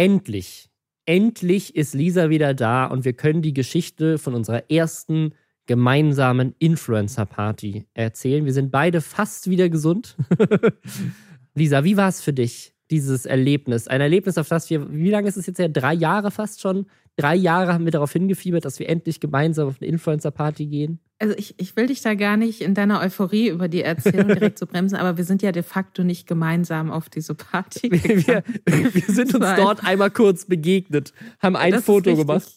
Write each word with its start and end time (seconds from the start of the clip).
endlich, 0.00 0.70
endlich 1.04 1.76
ist 1.76 1.92
Lisa 1.92 2.30
wieder 2.30 2.54
da 2.54 2.86
und 2.86 3.04
wir 3.04 3.12
können 3.12 3.42
die 3.42 3.52
Geschichte 3.52 4.16
von 4.16 4.34
unserer 4.34 4.70
ersten 4.70 5.34
gemeinsamen 5.66 6.54
Influencer-Party 6.58 7.84
erzählen. 7.92 8.46
Wir 8.46 8.54
sind 8.54 8.70
beide 8.70 9.02
fast 9.02 9.50
wieder 9.50 9.68
gesund. 9.68 10.16
Lisa, 11.54 11.84
wie 11.84 11.98
war 11.98 12.08
es 12.08 12.22
für 12.22 12.32
dich, 12.32 12.72
dieses 12.90 13.26
Erlebnis? 13.26 13.88
Ein 13.88 14.00
Erlebnis, 14.00 14.38
auf 14.38 14.48
das 14.48 14.70
wir, 14.70 14.90
wie 14.90 15.10
lange 15.10 15.28
ist 15.28 15.36
es 15.36 15.44
jetzt 15.44 15.58
her? 15.58 15.68
Drei 15.68 15.92
Jahre 15.92 16.30
fast 16.30 16.62
schon? 16.62 16.86
Drei 17.16 17.34
Jahre 17.34 17.72
haben 17.72 17.84
wir 17.84 17.92
darauf 17.92 18.12
hingefiebert, 18.12 18.64
dass 18.64 18.78
wir 18.78 18.88
endlich 18.88 19.20
gemeinsam 19.20 19.68
auf 19.68 19.76
eine 19.80 19.88
Influencer-Party 19.88 20.66
gehen. 20.66 21.00
Also 21.22 21.34
ich, 21.36 21.54
ich 21.58 21.76
will 21.76 21.86
dich 21.86 22.00
da 22.00 22.14
gar 22.14 22.38
nicht 22.38 22.62
in 22.62 22.72
deiner 22.72 23.02
Euphorie 23.02 23.50
über 23.50 23.68
die 23.68 23.82
Erzählung 23.82 24.28
direkt 24.28 24.58
zu 24.58 24.66
bremsen, 24.66 24.96
aber 24.96 25.18
wir 25.18 25.24
sind 25.24 25.42
ja 25.42 25.52
de 25.52 25.62
facto 25.62 26.02
nicht 26.02 26.26
gemeinsam 26.26 26.90
auf 26.90 27.10
diese 27.10 27.34
Party. 27.34 27.90
Wir, 27.92 28.42
wir, 28.64 28.94
wir 28.94 29.14
sind 29.14 29.34
uns 29.34 29.46
dort 29.56 29.84
einmal 29.84 30.10
kurz 30.10 30.46
begegnet, 30.46 31.12
haben 31.38 31.56
ein 31.56 31.72
das 31.72 31.84
Foto 31.84 32.16
gemacht. 32.16 32.48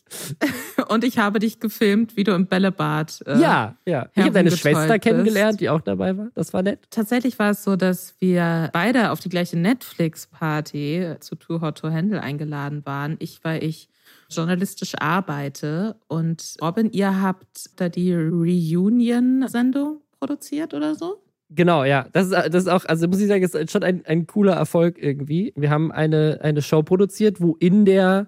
Und 0.87 1.03
ich 1.03 1.17
habe 1.17 1.39
dich 1.39 1.59
gefilmt, 1.59 2.15
wie 2.15 2.23
du 2.23 2.31
im 2.31 2.47
Bällebad. 2.47 3.21
Äh, 3.25 3.41
ja, 3.41 3.75
ja. 3.85 4.07
Ich 4.15 4.21
habe 4.21 4.31
deine 4.31 4.51
Schwester 4.51 4.93
bist. 4.93 5.01
kennengelernt, 5.01 5.59
die 5.59 5.69
auch 5.69 5.81
dabei 5.81 6.17
war. 6.17 6.29
Das 6.33 6.53
war 6.53 6.63
nett. 6.63 6.79
Tatsächlich 6.89 7.37
war 7.39 7.51
es 7.51 7.65
so, 7.65 7.75
dass 7.75 8.15
wir 8.19 8.69
beide 8.71 9.11
auf 9.11 9.19
die 9.19 9.29
gleiche 9.29 9.57
Netflix-Party 9.57 11.15
zu 11.19 11.35
Too 11.35 11.59
Hot 11.59 11.79
to 11.79 11.89
Handle 11.89 12.21
eingeladen 12.21 12.85
waren. 12.85 13.17
Ich, 13.19 13.43
weil 13.43 13.61
ich 13.61 13.89
journalistisch 14.35 14.93
arbeite. 14.99 15.95
Und 16.07 16.55
Robin, 16.61 16.91
ihr 16.91 17.21
habt 17.21 17.69
da 17.75 17.89
die 17.89 18.13
Reunion-Sendung 18.13 20.01
produziert 20.19 20.73
oder 20.73 20.95
so? 20.95 21.23
Genau, 21.49 21.83
ja. 21.83 22.07
Das 22.11 22.27
ist, 22.27 22.33
das 22.33 22.63
ist 22.63 22.67
auch, 22.67 22.85
also 22.85 23.07
muss 23.07 23.19
ich 23.19 23.27
sagen, 23.27 23.43
ist 23.43 23.71
schon 23.71 23.83
ein, 23.83 24.05
ein 24.05 24.25
cooler 24.27 24.53
Erfolg 24.53 24.97
irgendwie. 24.97 25.53
Wir 25.55 25.69
haben 25.69 25.91
eine, 25.91 26.39
eine 26.41 26.61
Show 26.61 26.83
produziert, 26.83 27.41
wo 27.41 27.55
in 27.59 27.85
der, 27.85 28.27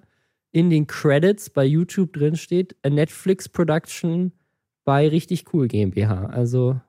in 0.52 0.70
den 0.70 0.88
Credits 0.88 1.49
bei 1.49 1.66
YouTube 1.66 2.13
drin 2.13 2.35
steht, 2.35 2.76
a 2.84 2.90
Netflix 2.90 3.49
Production 3.49 4.32
bei 4.84 5.07
Richtig 5.07 5.51
Cool 5.51 5.68
GmbH. 5.68 6.27
Also 6.27 6.79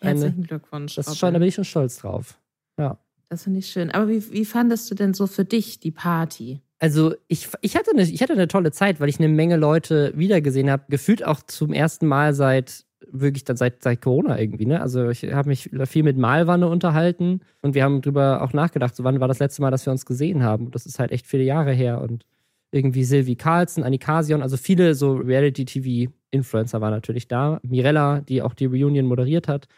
eine, 0.00 0.20
Herzlichen 0.20 0.42
Glückwunsch. 0.42 0.94
Das 0.94 1.16
schon, 1.16 1.32
da 1.32 1.38
bin 1.38 1.48
ich 1.48 1.54
schon 1.54 1.64
stolz 1.64 1.98
drauf. 1.98 2.38
Ja. 2.78 2.98
Das 3.28 3.44
finde 3.44 3.58
ich 3.58 3.68
schön. 3.68 3.90
Aber 3.90 4.08
wie, 4.08 4.32
wie 4.32 4.44
fandest 4.44 4.90
du 4.90 4.94
denn 4.94 5.14
so 5.14 5.26
für 5.26 5.44
dich 5.44 5.80
die 5.80 5.90
Party? 5.90 6.60
Also 6.80 7.14
ich, 7.26 7.48
ich, 7.60 7.76
hatte 7.76 7.90
eine, 7.90 8.02
ich 8.02 8.22
hatte 8.22 8.34
eine 8.34 8.46
tolle 8.46 8.70
Zeit, 8.70 9.00
weil 9.00 9.08
ich 9.08 9.18
eine 9.18 9.28
Menge 9.28 9.56
Leute 9.56 10.12
wiedergesehen 10.14 10.70
habe. 10.70 10.84
Gefühlt 10.88 11.24
auch 11.24 11.42
zum 11.42 11.72
ersten 11.72 12.06
Mal 12.06 12.34
seit 12.34 12.84
wirklich 13.10 13.44
dann 13.44 13.56
seit, 13.56 13.82
seit 13.82 14.02
Corona 14.02 14.38
irgendwie, 14.38 14.66
ne? 14.66 14.80
Also 14.80 15.08
ich 15.08 15.24
habe 15.32 15.48
mich 15.48 15.70
viel 15.84 16.02
mit 16.02 16.18
Malwanne 16.18 16.68
unterhalten 16.68 17.40
und 17.62 17.74
wir 17.74 17.82
haben 17.82 18.02
drüber 18.02 18.42
auch 18.42 18.52
nachgedacht, 18.52 18.94
so 18.94 19.04
wann 19.04 19.20
war 19.20 19.28
das 19.28 19.38
letzte 19.38 19.62
Mal, 19.62 19.70
dass 19.70 19.86
wir 19.86 19.92
uns 19.92 20.04
gesehen 20.04 20.42
haben. 20.42 20.70
Das 20.70 20.86
ist 20.86 20.98
halt 20.98 21.10
echt 21.10 21.26
viele 21.26 21.44
Jahre 21.44 21.72
her. 21.72 22.00
Und 22.00 22.26
irgendwie 22.70 23.04
Sylvie 23.04 23.36
Carlson, 23.36 23.82
Anikasion, 23.82 24.42
also 24.42 24.56
viele 24.56 24.94
so 24.94 25.14
Reality-TV-Influencer 25.14 26.80
waren 26.80 26.92
natürlich 26.92 27.28
da. 27.28 27.60
Mirella, 27.62 28.20
die 28.20 28.42
auch 28.42 28.54
die 28.54 28.66
Reunion 28.66 29.06
moderiert 29.06 29.48
hat. 29.48 29.68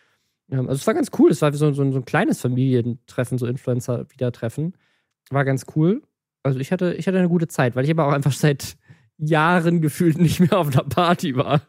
Ähm, 0.51 0.69
also 0.69 0.75
es 0.81 0.87
war 0.87 0.95
ganz 0.95 1.11
cool. 1.19 1.31
Es 1.31 1.41
war 1.41 1.53
so, 1.53 1.73
so, 1.73 1.91
so 1.93 1.99
ein 1.99 2.05
kleines 2.05 2.41
Familientreffen, 2.41 3.39
so 3.39 3.47
Influencer 3.47 4.07
wieder 4.11 4.33
treffen. 4.33 4.75
War 5.31 5.45
ganz 5.45 5.67
cool 5.77 6.03
also 6.43 6.59
ich 6.59 6.73
hatte, 6.73 6.95
ich 6.95 7.07
hatte 7.07 7.19
eine 7.19 7.29
gute 7.29 7.49
Zeit, 7.49 7.77
weil 7.77 7.85
ich 7.85 7.91
aber 7.91 8.07
auch 8.07 8.13
einfach 8.13 8.33
seit 8.33 8.77
Jahren 9.19 9.81
gefühlt 9.81 10.19
nicht 10.19 10.41
mehr 10.41 10.59
auf 10.59 10.69
einer 10.69 10.85
Party 10.85 11.37
war. 11.37 11.63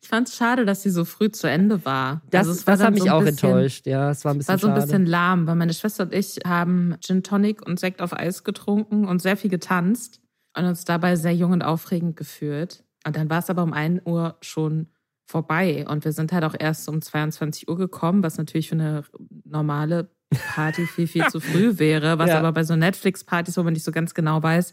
Ich 0.00 0.08
fand 0.08 0.28
es 0.28 0.36
schade, 0.36 0.64
dass 0.64 0.82
sie 0.82 0.90
so 0.90 1.04
früh 1.04 1.30
zu 1.30 1.48
Ende 1.48 1.84
war. 1.84 2.22
Das, 2.30 2.48
also 2.48 2.64
das 2.64 2.80
hat 2.80 2.94
mich 2.94 3.02
so 3.02 3.10
auch 3.10 3.22
bisschen, 3.22 3.50
enttäuscht, 3.50 3.86
ja. 3.86 4.10
Es 4.10 4.24
war 4.24 4.32
ein 4.32 4.38
bisschen 4.38 4.52
war 4.52 4.58
so 4.58 4.66
ein 4.68 4.74
schade. 4.74 4.86
bisschen 4.86 5.06
lahm, 5.06 5.46
weil 5.46 5.56
meine 5.56 5.74
Schwester 5.74 6.04
und 6.04 6.14
ich 6.14 6.40
haben 6.46 6.96
Gin 7.00 7.22
Tonic 7.22 7.66
und 7.66 7.78
Sekt 7.78 8.00
auf 8.00 8.12
Eis 8.12 8.42
getrunken 8.42 9.06
und 9.06 9.20
sehr 9.20 9.36
viel 9.36 9.50
getanzt 9.50 10.20
und 10.56 10.64
uns 10.64 10.84
dabei 10.84 11.16
sehr 11.16 11.34
jung 11.34 11.52
und 11.52 11.62
aufregend 11.62 12.16
gefühlt. 12.16 12.84
Und 13.06 13.16
dann 13.16 13.28
war 13.28 13.40
es 13.40 13.50
aber 13.50 13.62
um 13.62 13.72
1 13.72 14.02
Uhr 14.06 14.36
schon 14.40 14.88
vorbei 15.26 15.86
und 15.88 16.04
wir 16.04 16.12
sind 16.12 16.32
halt 16.32 16.44
auch 16.44 16.56
erst 16.58 16.88
um 16.88 17.02
22 17.02 17.68
Uhr 17.68 17.76
gekommen, 17.76 18.22
was 18.22 18.36
natürlich 18.36 18.68
für 18.68 18.74
eine 18.74 19.04
normale 19.44 20.10
Party 20.38 20.86
viel, 20.86 21.06
viel 21.06 21.26
zu 21.26 21.40
früh 21.40 21.78
wäre, 21.78 22.18
was 22.18 22.30
ja. 22.30 22.38
aber 22.38 22.52
bei 22.52 22.64
so 22.64 22.76
Netflix-Partys, 22.76 23.56
wo 23.56 23.62
man 23.62 23.72
nicht 23.72 23.84
so 23.84 23.92
ganz 23.92 24.14
genau 24.14 24.42
weiß, 24.42 24.72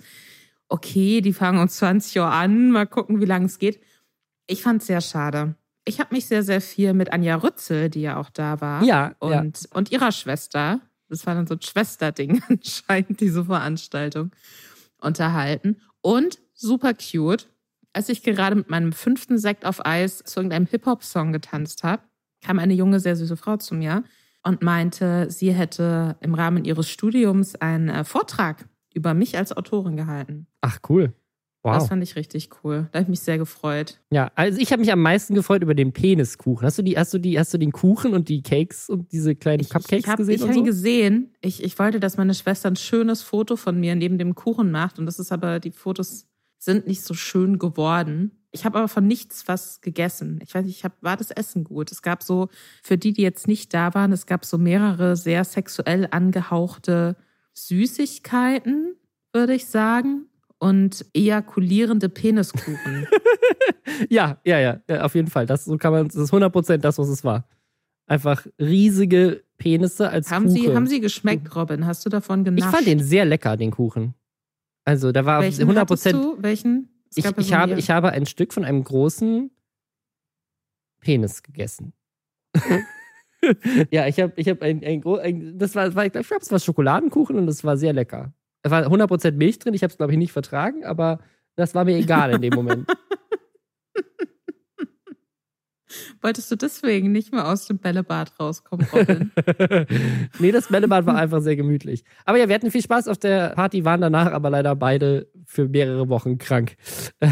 okay, 0.70 1.22
die 1.22 1.34
fangen 1.34 1.60
um 1.60 1.68
20 1.68 2.20
Uhr 2.20 2.32
an, 2.32 2.72
mal 2.72 2.86
gucken, 2.86 3.20
wie 3.22 3.26
lange 3.26 3.46
es 3.46 3.58
geht. 3.58 3.82
Ich 4.48 4.62
fand 4.62 4.82
es 4.82 4.88
sehr 4.88 5.02
schade. 5.02 5.56
Ich 5.86 6.00
habe 6.00 6.14
mich 6.14 6.26
sehr, 6.26 6.44
sehr 6.44 6.62
viel 6.62 6.94
mit 6.94 7.12
Anja 7.12 7.36
Rützel, 7.36 7.90
die 7.90 8.02
ja 8.02 8.18
auch 8.18 8.30
da 8.30 8.62
war, 8.62 8.84
ja, 8.84 9.16
und, 9.20 9.32
ja. 9.32 9.70
und 9.74 9.92
ihrer 9.92 10.12
Schwester, 10.12 10.82
das 11.10 11.26
war 11.26 11.34
dann 11.34 11.48
so 11.48 11.56
ein 11.56 11.62
Schwesterding 11.62 12.44
anscheinend, 12.50 13.20
diese 13.22 13.46
Veranstaltung, 13.46 14.32
unterhalten. 15.00 15.82
Und 16.02 16.40
super 16.54 16.94
cute, 16.94 17.48
als 17.94 18.10
ich 18.10 18.22
gerade 18.22 18.56
mit 18.56 18.70
meinem 18.70 18.92
fünften 18.92 19.38
Sekt 19.38 19.66
auf 19.66 19.86
Eis 19.86 20.20
zu 20.20 20.40
irgendeinem 20.40 20.68
Hip-Hop-Song 20.68 21.32
getanzt 21.32 21.84
habe, 21.84 22.04
kam 22.44 22.60
eine 22.60 22.74
junge, 22.74 23.00
sehr 23.00 23.16
süße 23.16 23.38
Frau 23.38 23.58
zu 23.58 23.74
mir 23.74 24.04
und 24.48 24.64
meinte, 24.64 25.28
sie 25.30 25.54
hätte 25.54 26.16
im 26.22 26.34
Rahmen 26.34 26.66
ihres 26.66 26.90
Studiums 26.90 27.56
einen 27.56 27.90
äh, 27.90 28.04
Vortrag 28.04 28.68
über 28.94 29.14
mich 29.14 29.38
als 29.38 29.56
Autorin 29.56 29.98
gehalten. 29.98 30.48
Ach, 30.62 30.80
cool. 30.90 31.14
Wow. 31.64 31.74
Das 31.74 31.88
fand 31.90 32.02
ich 32.02 32.16
richtig 32.16 32.50
cool. 32.64 32.88
Da 32.92 33.00
habe 33.00 33.04
ich 33.04 33.10
mich 33.10 33.20
sehr 33.20 33.38
gefreut. 33.38 34.00
Ja, 34.10 34.32
also 34.36 34.60
ich 34.60 34.72
habe 34.72 34.80
mich 34.80 34.92
am 34.92 35.02
meisten 35.02 35.36
gefreut 35.36 35.64
über 35.64 35.76
den 35.76 35.92
Peniskuchen. 35.92 36.66
Hast 36.66 36.78
du 36.78 36.82
die, 36.82 36.98
hast 36.98 37.14
du 37.14 37.18
die, 37.18 37.38
hast 37.38 37.54
du 37.54 37.58
den 37.58 37.74
Kuchen 37.74 38.14
und 38.14 38.30
die 38.30 38.42
Cakes 38.42 38.90
und 38.90 39.12
diese 39.12 39.36
kleinen 39.36 39.60
ich, 39.60 39.70
Cupcakes 39.70 40.06
ich 40.06 40.08
hab, 40.08 40.18
gesehen? 40.18 40.36
Ich 40.36 40.42
habe 40.44 40.54
ihn 40.54 40.64
gesehen. 40.64 41.34
Ich, 41.42 41.62
ich 41.62 41.78
wollte, 41.78 42.00
dass 42.00 42.16
meine 42.16 42.34
Schwester 42.34 42.70
ein 42.70 42.78
schönes 42.78 43.22
Foto 43.22 43.58
von 43.58 43.78
mir 43.80 43.96
neben 43.96 44.18
dem 44.18 44.34
Kuchen 44.34 44.72
macht. 44.72 44.98
Und 44.98 45.08
das 45.08 45.20
ist 45.20 45.34
aber, 45.34 45.60
die 45.60 45.72
Fotos 45.72 46.26
sind 46.58 46.88
nicht 46.88 47.02
so 47.02 47.14
schön 47.14 47.60
geworden. 47.60 48.32
Ich 48.52 48.66
habe 48.66 48.78
aber 48.78 48.88
von 48.88 49.06
nichts 49.06 49.48
was 49.48 49.82
gegessen. 49.82 50.40
Ich 50.42 50.56
weiß 50.56 50.66
nicht, 50.66 50.78
ich 50.78 50.84
hab, 50.84 51.02
war 51.02 51.18
das 51.18 51.32
Essen 51.32 51.64
gut? 51.64 51.92
Es 51.92 52.02
gab 52.02 52.24
so, 52.24 52.50
für 52.82 52.98
die, 52.98 53.14
die 53.14 53.22
jetzt 53.22 53.48
nicht 53.48 53.74
da 53.74 53.94
waren, 53.94 54.12
es 54.12 54.26
gab 54.26 54.46
so 54.46 54.58
mehrere 54.58 55.16
sehr 55.16 55.44
sexuell 55.44 56.08
angehauchte 56.12 57.18
Süßigkeiten, 57.54 58.96
würde 59.34 59.54
ich 59.54 59.66
sagen. 59.68 60.28
Und 60.60 61.06
ejakulierende 61.14 62.10
Peniskuchen. 62.10 63.08
ja, 64.10 64.40
ja, 64.44 64.60
ja, 64.60 64.82
ja, 64.90 65.04
auf 65.04 65.14
jeden 65.14 65.28
Fall. 65.28 65.46
Das, 65.46 65.66
so 65.66 65.78
kann 65.78 65.92
man, 65.92 66.08
das 66.08 66.16
ist 66.16 66.34
100% 66.34 66.78
das, 66.78 66.98
was 66.98 67.10
es 67.10 67.24
war. 67.24 67.48
Einfach 68.08 68.48
riesige 68.60 69.44
Penisse 69.58 70.10
als 70.10 70.32
haben 70.32 70.48
Kuchen. 70.48 70.56
Sie, 70.56 70.76
haben 70.76 70.88
Sie 70.88 71.00
geschmeckt, 71.00 71.56
Robin? 71.56 71.86
Hast 71.86 72.06
du 72.06 72.10
davon 72.10 72.44
genascht? 72.44 72.66
Ich 72.66 72.76
fand 72.76 72.88
den 72.88 73.04
sehr 73.04 73.26
lecker, 73.26 73.56
den 73.56 73.70
Kuchen. 73.70 74.16
Also 74.84 75.12
da 75.12 75.26
war 75.26 75.42
Welchen 75.42 75.62
100 75.62 75.88
Prozent. 75.88 76.24
Welchen? 76.40 76.90
Ich, 77.16 77.26
ich, 77.26 77.54
habe, 77.54 77.80
ich 77.80 77.90
habe 77.90 78.12
ein 78.12 78.26
Stück 78.26 78.54
von 78.54 78.66
einem 78.66 78.84
großen 78.84 79.52
Penis 81.00 81.44
gegessen. 81.44 81.94
ja, 83.92 84.08
ich 84.08 84.20
habe 84.20 84.34
ich 84.36 84.50
hab 84.50 84.62
ein, 84.62 84.84
ein, 84.84 85.04
ein, 85.06 85.58
das 85.58 85.76
war, 85.76 85.94
war 85.96 86.06
ich 86.06 86.12
glaube, 86.12 86.28
es 86.40 86.52
war 86.52 86.60
Schokoladenkuchen 86.60 87.38
und 87.38 87.48
das 87.48 87.64
war 87.64 87.78
sehr 87.78 87.94
lecker. 87.94 88.34
Es 88.64 88.72
war 88.72 88.84
100% 88.84 89.32
Milch 89.32 89.60
drin, 89.60 89.74
ich 89.74 89.84
habe 89.84 89.92
es 89.92 89.98
glaube 89.98 90.12
ich 90.12 90.18
nicht 90.18 90.32
vertragen, 90.32 90.86
aber 90.86 91.20
das 91.56 91.76
war 91.76 91.86
mir 91.86 91.98
egal 91.98 92.34
in 92.34 92.42
dem 92.42 92.54
Moment. 92.54 92.90
Wolltest 96.22 96.52
du 96.52 96.56
deswegen 96.56 97.12
nicht 97.12 97.32
mehr 97.32 97.48
aus 97.48 97.66
dem 97.66 97.78
Bällebad 97.78 98.40
rauskommen, 98.40 98.88
Robin? 98.92 99.32
nee, 100.40 100.52
das 100.52 100.68
Bällebad 100.68 101.06
war 101.06 101.16
einfach 101.16 101.42
sehr 101.42 101.56
gemütlich. 101.56 102.04
Aber 102.26 102.38
ja, 102.38 102.48
wir 102.48 102.56
hatten 102.56 102.72
viel 102.72 102.82
Spaß 102.82 103.08
auf 103.08 103.18
der 103.18 103.50
Party, 103.50 103.86
waren 103.86 104.02
danach 104.02 104.32
aber 104.32 104.50
leider 104.50 104.76
beide 104.76 105.28
für 105.46 105.68
mehrere 105.68 106.10
Wochen 106.10 106.38
krank. 106.38 106.76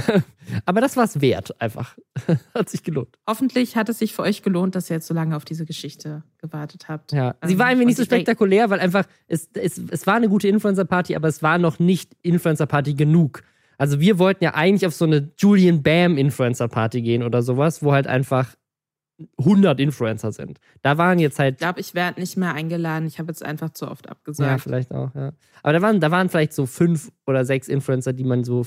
aber 0.66 0.82
das 0.82 0.96
war 0.96 1.04
es 1.04 1.22
wert, 1.22 1.60
einfach. 1.62 1.98
hat 2.54 2.70
sich 2.70 2.84
gelohnt. 2.84 3.18
Hoffentlich 3.28 3.76
hat 3.76 3.90
es 3.90 4.00
sich 4.00 4.14
für 4.14 4.22
euch 4.22 4.42
gelohnt, 4.42 4.76
dass 4.76 4.90
ihr 4.90 4.96
jetzt 4.96 5.08
so 5.08 5.14
lange 5.14 5.36
auf 5.36 5.46
diese 5.46 5.66
Geschichte 5.66 6.24
gewartet 6.38 6.88
habt. 6.88 7.12
Ja, 7.12 7.36
sie 7.46 7.60
war 7.60 7.68
ein 7.68 7.78
wenig 7.78 7.88
nicht 7.88 7.98
so 7.98 8.06
spektakulär, 8.06 8.70
weil 8.70 8.80
einfach, 8.80 9.06
es, 9.28 9.50
es, 9.54 9.82
es 9.90 10.08
war 10.08 10.16
eine 10.16 10.30
gute 10.30 10.48
Influencer-Party, 10.48 11.16
aber 11.16 11.28
es 11.28 11.44
war 11.44 11.58
noch 11.58 11.80
nicht 11.80 12.16
Influencer-Party 12.22 12.94
genug. 12.94 13.44
Also 13.78 14.00
wir 14.00 14.20
wollten 14.20 14.44
ja 14.44 14.54
eigentlich 14.54 14.86
auf 14.86 14.94
so 14.94 15.06
eine 15.06 15.32
Julian 15.38 15.84
Bam 15.84 16.18
Influencer 16.18 16.68
Party 16.68 17.02
gehen 17.02 17.24
oder 17.24 17.42
sowas, 17.42 17.84
wo 17.84 17.92
halt 17.92 18.08
einfach 18.08 18.56
100 19.38 19.80
Influencer 19.80 20.32
sind. 20.32 20.60
Da 20.82 20.98
waren 20.98 21.20
jetzt 21.20 21.40
halt. 21.40 21.56
Ich 21.56 21.60
glaube, 21.60 21.80
ich 21.80 21.96
werde 21.96 22.20
nicht 22.20 22.36
mehr 22.38 22.54
eingeladen. 22.54 23.08
Ich 23.08 23.20
habe 23.20 23.30
jetzt 23.30 23.44
einfach 23.44 23.70
zu 23.70 23.90
oft 23.90 24.10
abgesagt. 24.10 24.50
Ja, 24.50 24.58
vielleicht 24.58 24.94
auch, 24.94 25.14
ja. 25.16 25.32
Aber 25.64 25.74
da 25.74 25.82
waren, 25.82 26.00
da 26.00 26.12
waren 26.12 26.30
vielleicht 26.30 26.54
so 26.54 26.66
fünf 26.66 27.12
oder 27.26 27.46
sechs 27.46 27.68
Influencer, 27.68 28.14
die 28.14 28.26
man 28.26 28.44
so 28.44 28.66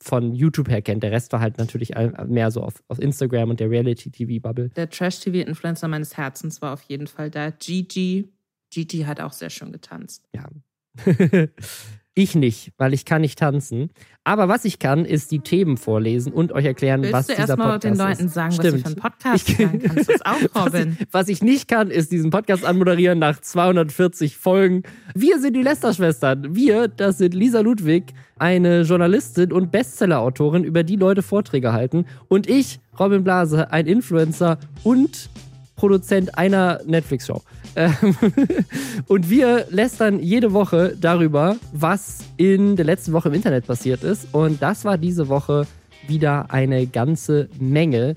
von 0.00 0.34
YouTube 0.34 0.68
her 0.68 0.82
kennt. 0.82 1.02
Der 1.02 1.12
Rest 1.12 1.32
war 1.32 1.40
halt 1.40 1.58
natürlich 1.58 1.92
mehr 2.26 2.50
so 2.50 2.62
auf, 2.62 2.82
auf 2.88 2.98
Instagram 2.98 3.50
und 3.50 3.60
der 3.60 3.70
Reality-TV-Bubble. 3.70 4.70
Der 4.70 4.90
Trash-TV-Influencer 4.90 5.88
meines 5.88 6.16
Herzens 6.16 6.60
war 6.60 6.72
auf 6.72 6.82
jeden 6.82 7.06
Fall 7.06 7.30
da. 7.30 7.50
Gigi. 7.50 8.28
Gigi 8.70 9.02
hat 9.02 9.20
auch 9.20 9.32
sehr 9.32 9.50
schön 9.50 9.70
getanzt. 9.70 10.28
Ja. 10.34 10.48
Ich 12.14 12.34
nicht, 12.34 12.72
weil 12.76 12.92
ich 12.92 13.06
kann 13.06 13.22
nicht 13.22 13.38
tanzen. 13.38 13.88
Aber 14.22 14.46
was 14.46 14.66
ich 14.66 14.78
kann, 14.78 15.06
ist 15.06 15.30
die 15.30 15.38
Themen 15.38 15.78
vorlesen 15.78 16.30
und 16.34 16.52
euch 16.52 16.66
erklären, 16.66 17.00
Willst 17.00 17.14
was 17.14 17.26
du 17.28 17.32
dieser 17.32 17.48
erstmal 17.48 17.78
Podcast 17.78 17.84
den 18.00 18.06
Leuten 18.06 18.26
ist. 18.26 18.34
sagen, 18.34 18.48
was 18.50 18.54
Stimmt. 18.56 18.76
sie 18.76 18.80
für 18.82 18.86
einen 18.88 18.96
Podcast 18.96 19.48
Ich- 19.48 19.58
hören? 19.58 19.78
Kannst 19.82 20.08
du 20.08 20.12
das 20.12 20.22
auch, 20.26 20.36
Was 20.54 20.66
Robin? 20.66 20.96
ich, 21.00 21.06
was 21.10 21.28
ich 21.28 21.42
nicht 21.42 21.68
kann, 21.68 21.90
ist 21.90 22.12
diesen 22.12 22.28
Podcast 22.28 22.66
anmoderieren 22.66 23.18
nach 23.18 23.40
240 23.40 24.36
Folgen. 24.36 24.82
Wir 25.14 25.40
sind 25.40 25.54
die 25.56 25.62
Lester-Schwestern. 25.62 26.54
Wir, 26.54 26.88
das 26.88 27.16
sind 27.16 27.32
Lisa 27.32 27.60
Ludwig, 27.60 28.12
eine 28.38 28.82
Journalistin 28.82 29.50
und 29.50 29.72
Bestseller-Autorin, 29.72 30.64
über 30.64 30.82
die 30.82 30.96
Leute 30.96 31.22
Vorträge 31.22 31.72
halten. 31.72 32.04
Und 32.28 32.46
ich, 32.46 32.78
Robin 33.00 33.24
Blase, 33.24 33.72
ein 33.72 33.86
Influencer 33.86 34.58
und 34.84 35.30
Produzent 35.76 36.36
einer 36.36 36.80
Netflix-Show. 36.86 37.40
Ähm, 37.76 38.16
Und 39.06 39.30
wir 39.30 39.66
lästern 39.70 40.20
jede 40.20 40.52
Woche 40.52 40.96
darüber, 41.00 41.56
was 41.72 42.20
in 42.36 42.76
der 42.76 42.84
letzten 42.84 43.12
Woche 43.12 43.28
im 43.28 43.34
Internet 43.34 43.66
passiert 43.66 44.04
ist. 44.04 44.28
Und 44.32 44.62
das 44.62 44.84
war 44.84 44.98
diese 44.98 45.28
Woche 45.28 45.66
wieder 46.06 46.46
eine 46.50 46.86
ganze 46.86 47.48
Menge. 47.58 48.16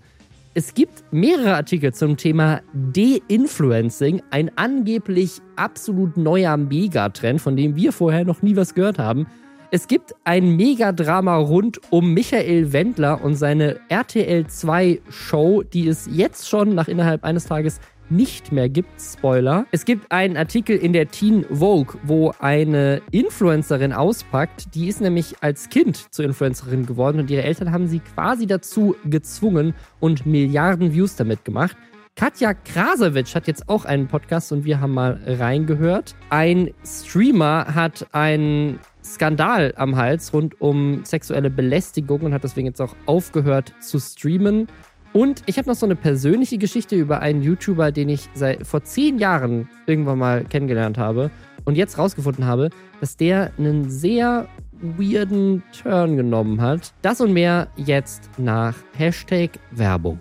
Es 0.53 0.73
gibt 0.73 1.03
mehrere 1.11 1.55
Artikel 1.55 1.93
zum 1.93 2.15
Thema 2.15 2.61
De-Influencing, 2.73 4.21
ein 4.31 4.51
angeblich 4.55 5.41
absolut 5.57 6.15
neuer 6.15 6.55
Megatrend, 6.55 7.41
von 7.41 7.57
dem 7.57 7.75
wir 7.75 7.91
vorher 7.91 8.23
noch 8.23 8.41
nie 8.41 8.55
was 8.55 8.73
gehört 8.73 8.97
haben. 8.97 9.27
Es 9.71 9.87
gibt 9.87 10.15
ein 10.23 10.55
Megadrama 10.55 11.35
rund 11.35 11.81
um 11.89 12.13
Michael 12.13 12.71
Wendler 12.71 13.21
und 13.21 13.35
seine 13.35 13.81
RTL 13.89 14.47
2 14.47 15.01
Show, 15.09 15.63
die 15.63 15.89
es 15.89 16.07
jetzt 16.09 16.47
schon 16.47 16.73
nach 16.73 16.87
innerhalb 16.87 17.25
eines 17.25 17.45
Tages 17.45 17.81
nicht 18.09 18.51
mehr 18.51 18.69
gibt. 18.69 19.01
Spoiler. 19.01 19.65
Es 19.71 19.85
gibt 19.85 20.11
einen 20.11 20.37
Artikel 20.37 20.77
in 20.77 20.93
der 20.93 21.09
Teen 21.09 21.45
Vogue, 21.49 21.99
wo 22.03 22.33
eine 22.39 23.01
Influencerin 23.11 23.93
auspackt. 23.93 24.75
Die 24.75 24.87
ist 24.87 25.01
nämlich 25.01 25.35
als 25.41 25.69
Kind 25.69 26.13
zur 26.13 26.25
Influencerin 26.25 26.85
geworden 26.85 27.19
und 27.19 27.29
ihre 27.29 27.43
Eltern 27.43 27.71
haben 27.71 27.87
sie 27.87 27.99
quasi 27.99 28.47
dazu 28.47 28.95
gezwungen 29.05 29.73
und 29.99 30.25
Milliarden 30.25 30.93
Views 30.93 31.15
damit 31.15 31.45
gemacht. 31.45 31.75
Katja 32.15 32.53
Krasowitsch 32.53 33.35
hat 33.35 33.45
jetzt 33.45 33.67
auch 33.67 33.83
einen 33.83 34.07
Podcast 34.07 34.53
und 34.53 34.63
wir 34.63 34.79
haben 34.79 34.93
mal 34.93 35.19
reingehört. 35.25 36.15
Ein 36.29 36.73
Streamer 36.85 37.75
hat 37.75 38.07
einen 38.13 38.79
Skandal 39.03 39.73
am 39.75 39.97
Hals 39.97 40.33
rund 40.33 40.61
um 40.61 41.03
sexuelle 41.03 41.49
Belästigung 41.49 42.21
und 42.21 42.33
hat 42.33 42.45
deswegen 42.45 42.67
jetzt 42.67 42.81
auch 42.81 42.95
aufgehört 43.05 43.73
zu 43.81 43.99
streamen. 43.99 44.67
Und 45.15 45.43
ich 45.45 45.57
habe 45.57 45.69
noch 45.69 45.77
so 45.77 45.85
eine 45.85 45.95
persönliche 45.95 46.57
Geschichte 46.57 46.97
über 46.97 47.21
einen 47.21 47.41
YouTuber, 47.41 47.93
den 47.93 48.09
ich 48.09 48.27
seit 48.33 48.67
vor 48.67 48.83
zehn 48.83 49.17
Jahren 49.17 49.69
irgendwann 49.87 50.19
mal 50.19 50.43
kennengelernt 50.43 50.97
habe 50.97 51.31
und 51.63 51.77
jetzt 51.77 51.97
rausgefunden 51.97 52.45
habe, 52.45 52.69
dass 52.99 53.15
der 53.15 53.53
einen 53.57 53.89
sehr 53.89 54.49
weirden 54.73 55.63
Turn 55.71 56.17
genommen 56.17 56.59
hat. 56.59 56.93
Das 57.01 57.21
und 57.21 57.31
mehr 57.31 57.69
jetzt 57.77 58.29
nach 58.37 58.75
Hashtag 58.97 59.51
Werbung. 59.71 60.19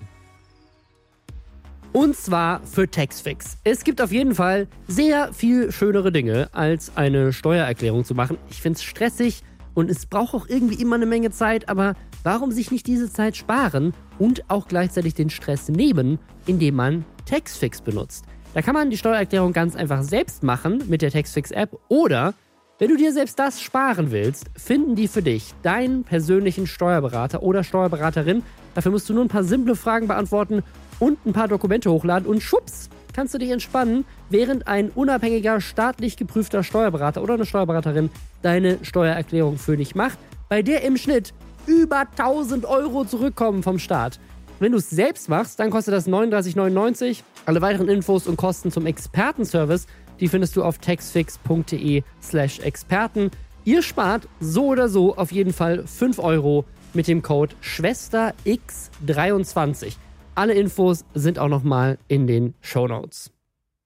Und 1.93 2.15
zwar 2.15 2.61
für 2.65 2.89
Taxfix. 2.89 3.59
Es 3.65 3.83
gibt 3.83 4.01
auf 4.01 4.13
jeden 4.13 4.37
Fall 4.37 4.69
sehr 4.87 5.33
viel 5.33 5.73
schönere 5.73 6.13
Dinge, 6.13 6.51
als 6.53 6.97
eine 6.97 7.33
Steuererklärung 7.33 8.05
zu 8.05 8.15
machen. 8.15 8.39
Ich 8.49 8.63
finde 8.63 8.77
es 8.77 8.85
stressig 8.85 9.43
und 9.75 9.91
es 9.91 10.07
braucht 10.07 10.35
auch 10.35 10.49
irgendwie 10.49 10.81
immer 10.81 10.95
eine 10.95 11.07
Menge 11.07 11.33
Zeit, 11.33 11.69
aber 11.69 11.97
warum 12.25 12.51
sich 12.51 12.73
nicht 12.73 12.89
diese 12.89 13.13
Zeit 13.13 13.37
sparen 13.37 13.95
und 14.19 14.51
auch 14.51 14.67
gleichzeitig 14.67 15.15
den 15.15 15.31
Stress 15.31 15.69
nehmen, 15.69 16.19
indem 16.47 16.75
man 16.75 17.05
Taxfix 17.27 17.81
benutzt? 17.81 18.25
Da 18.55 18.63
kann 18.63 18.75
man 18.75 18.91
die 18.91 18.97
Steuererklärung 18.97 19.53
ganz 19.53 19.77
einfach 19.77 20.03
selbst 20.03 20.43
machen 20.43 20.83
mit 20.89 21.03
der 21.03 21.13
Taxfix-App 21.13 21.79
oder 21.89 22.35
wenn 22.79 22.89
du 22.89 22.97
dir 22.97 23.13
selbst 23.13 23.39
das 23.39 23.61
sparen 23.61 24.11
willst, 24.11 24.47
finden 24.57 24.97
die 24.97 25.07
für 25.07 25.23
dich 25.23 25.55
deinen 25.63 26.03
persönlichen 26.03 26.67
Steuerberater 26.67 27.43
oder 27.43 27.63
Steuerberaterin. 27.63 28.43
Dafür 28.75 28.91
musst 28.91 29.09
du 29.09 29.15
nur 29.15 29.25
ein 29.25 29.29
paar 29.29 29.45
simple 29.45 29.77
Fragen 29.77 30.09
beantworten 30.09 30.65
und 30.99 31.25
ein 31.25 31.33
paar 31.33 31.47
Dokumente 31.47 31.91
hochladen 31.91 32.29
und 32.29 32.43
schwupps, 32.43 32.89
kannst 33.13 33.33
du 33.33 33.39
dich 33.39 33.51
entspannen, 33.51 34.05
während 34.29 34.67
ein 34.67 34.91
unabhängiger, 34.91 35.61
staatlich 35.61 36.17
geprüfter 36.17 36.65
Steuerberater 36.65 37.23
oder 37.23 37.35
eine 37.35 37.47
Steuerberaterin 37.47 38.11
deine 38.43 38.79
Steuererklärung 38.83 39.57
für 39.57 39.77
dich 39.77 39.95
macht, 39.95 40.19
bei 40.49 40.63
der 40.63 40.83
im 40.83 40.97
Schnitt 40.97 41.33
über 41.67 42.07
1000 42.17 42.67
Euro 42.67 43.05
zurückkommen 43.05 43.63
vom 43.63 43.79
Staat. 43.79 44.19
Wenn 44.61 44.73
du 44.73 44.79
es 44.79 44.91
selbst 44.91 45.29
machst, 45.29 45.61
dann 45.61 45.71
kostet 45.71 45.95
das 45.95 46.09
39,99. 46.09 47.23
Alle 47.47 47.61
weiteren 47.61 47.89
Infos 47.89 48.27
und 48.27 48.37
Kosten 48.37 48.71
zum 48.71 48.87
Expertenservice, 48.87 49.87
die 50.21 50.29
findest 50.29 50.55
du 50.57 50.63
auf 50.63 50.79
taxfix.de 50.79 52.03
slash 52.23 52.61
Experten. 52.61 53.31
Ihr 53.65 53.83
spart 53.83 54.29
so 54.41 54.67
oder 54.67 54.89
so 54.89 55.17
auf 55.17 55.33
jeden 55.33 55.53
Fall 55.53 55.85
5 55.87 56.19
Euro 56.19 56.65
mit 56.93 57.09
dem 57.09 57.23
Code 57.23 57.55
SchwesterX23. 57.63 59.95
Alle 60.35 60.55
Infos 60.55 61.05
sind 61.15 61.39
auch 61.39 61.49
nochmal 61.49 61.99
in 62.09 62.27
den 62.27 62.55
Show 62.61 62.89
Notes. 62.89 63.31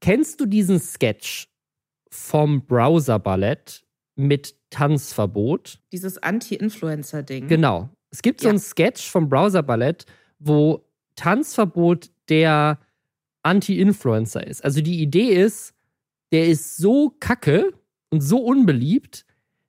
Kennst 0.01 0.41
du 0.41 0.47
diesen 0.47 0.81
Sketch 0.81 1.49
vom 2.11 2.65
Browser-Ballett 2.67 3.85
mit 4.17 4.58
Tanzverbot? 4.71 5.81
Dieses 5.93 6.19
Anti-Influencer-Ding. 6.19 7.49
Genau. 7.49 7.89
Es 8.11 8.23
gibt 8.23 8.41
so 8.41 8.47
Ja. 8.47 8.51
einen 8.51 8.59
Sketch 8.59 9.09
vom 9.11 9.29
Browser-Ballett, 9.29 10.07
wo 10.39 10.85
Tanzverbot 11.17 12.11
der 12.29 12.79
Anti-Influencer 13.43 14.47
ist. 14.47 14.65
Also 14.65 14.81
die 14.81 15.01
Idee 15.01 15.29
ist, 15.43 15.75
der 16.33 16.47
ist 16.49 16.77
so 16.77 17.15
kacke 17.21 17.73
und 18.11 18.21
so 18.21 18.39
unbeliebt, 18.45 19.25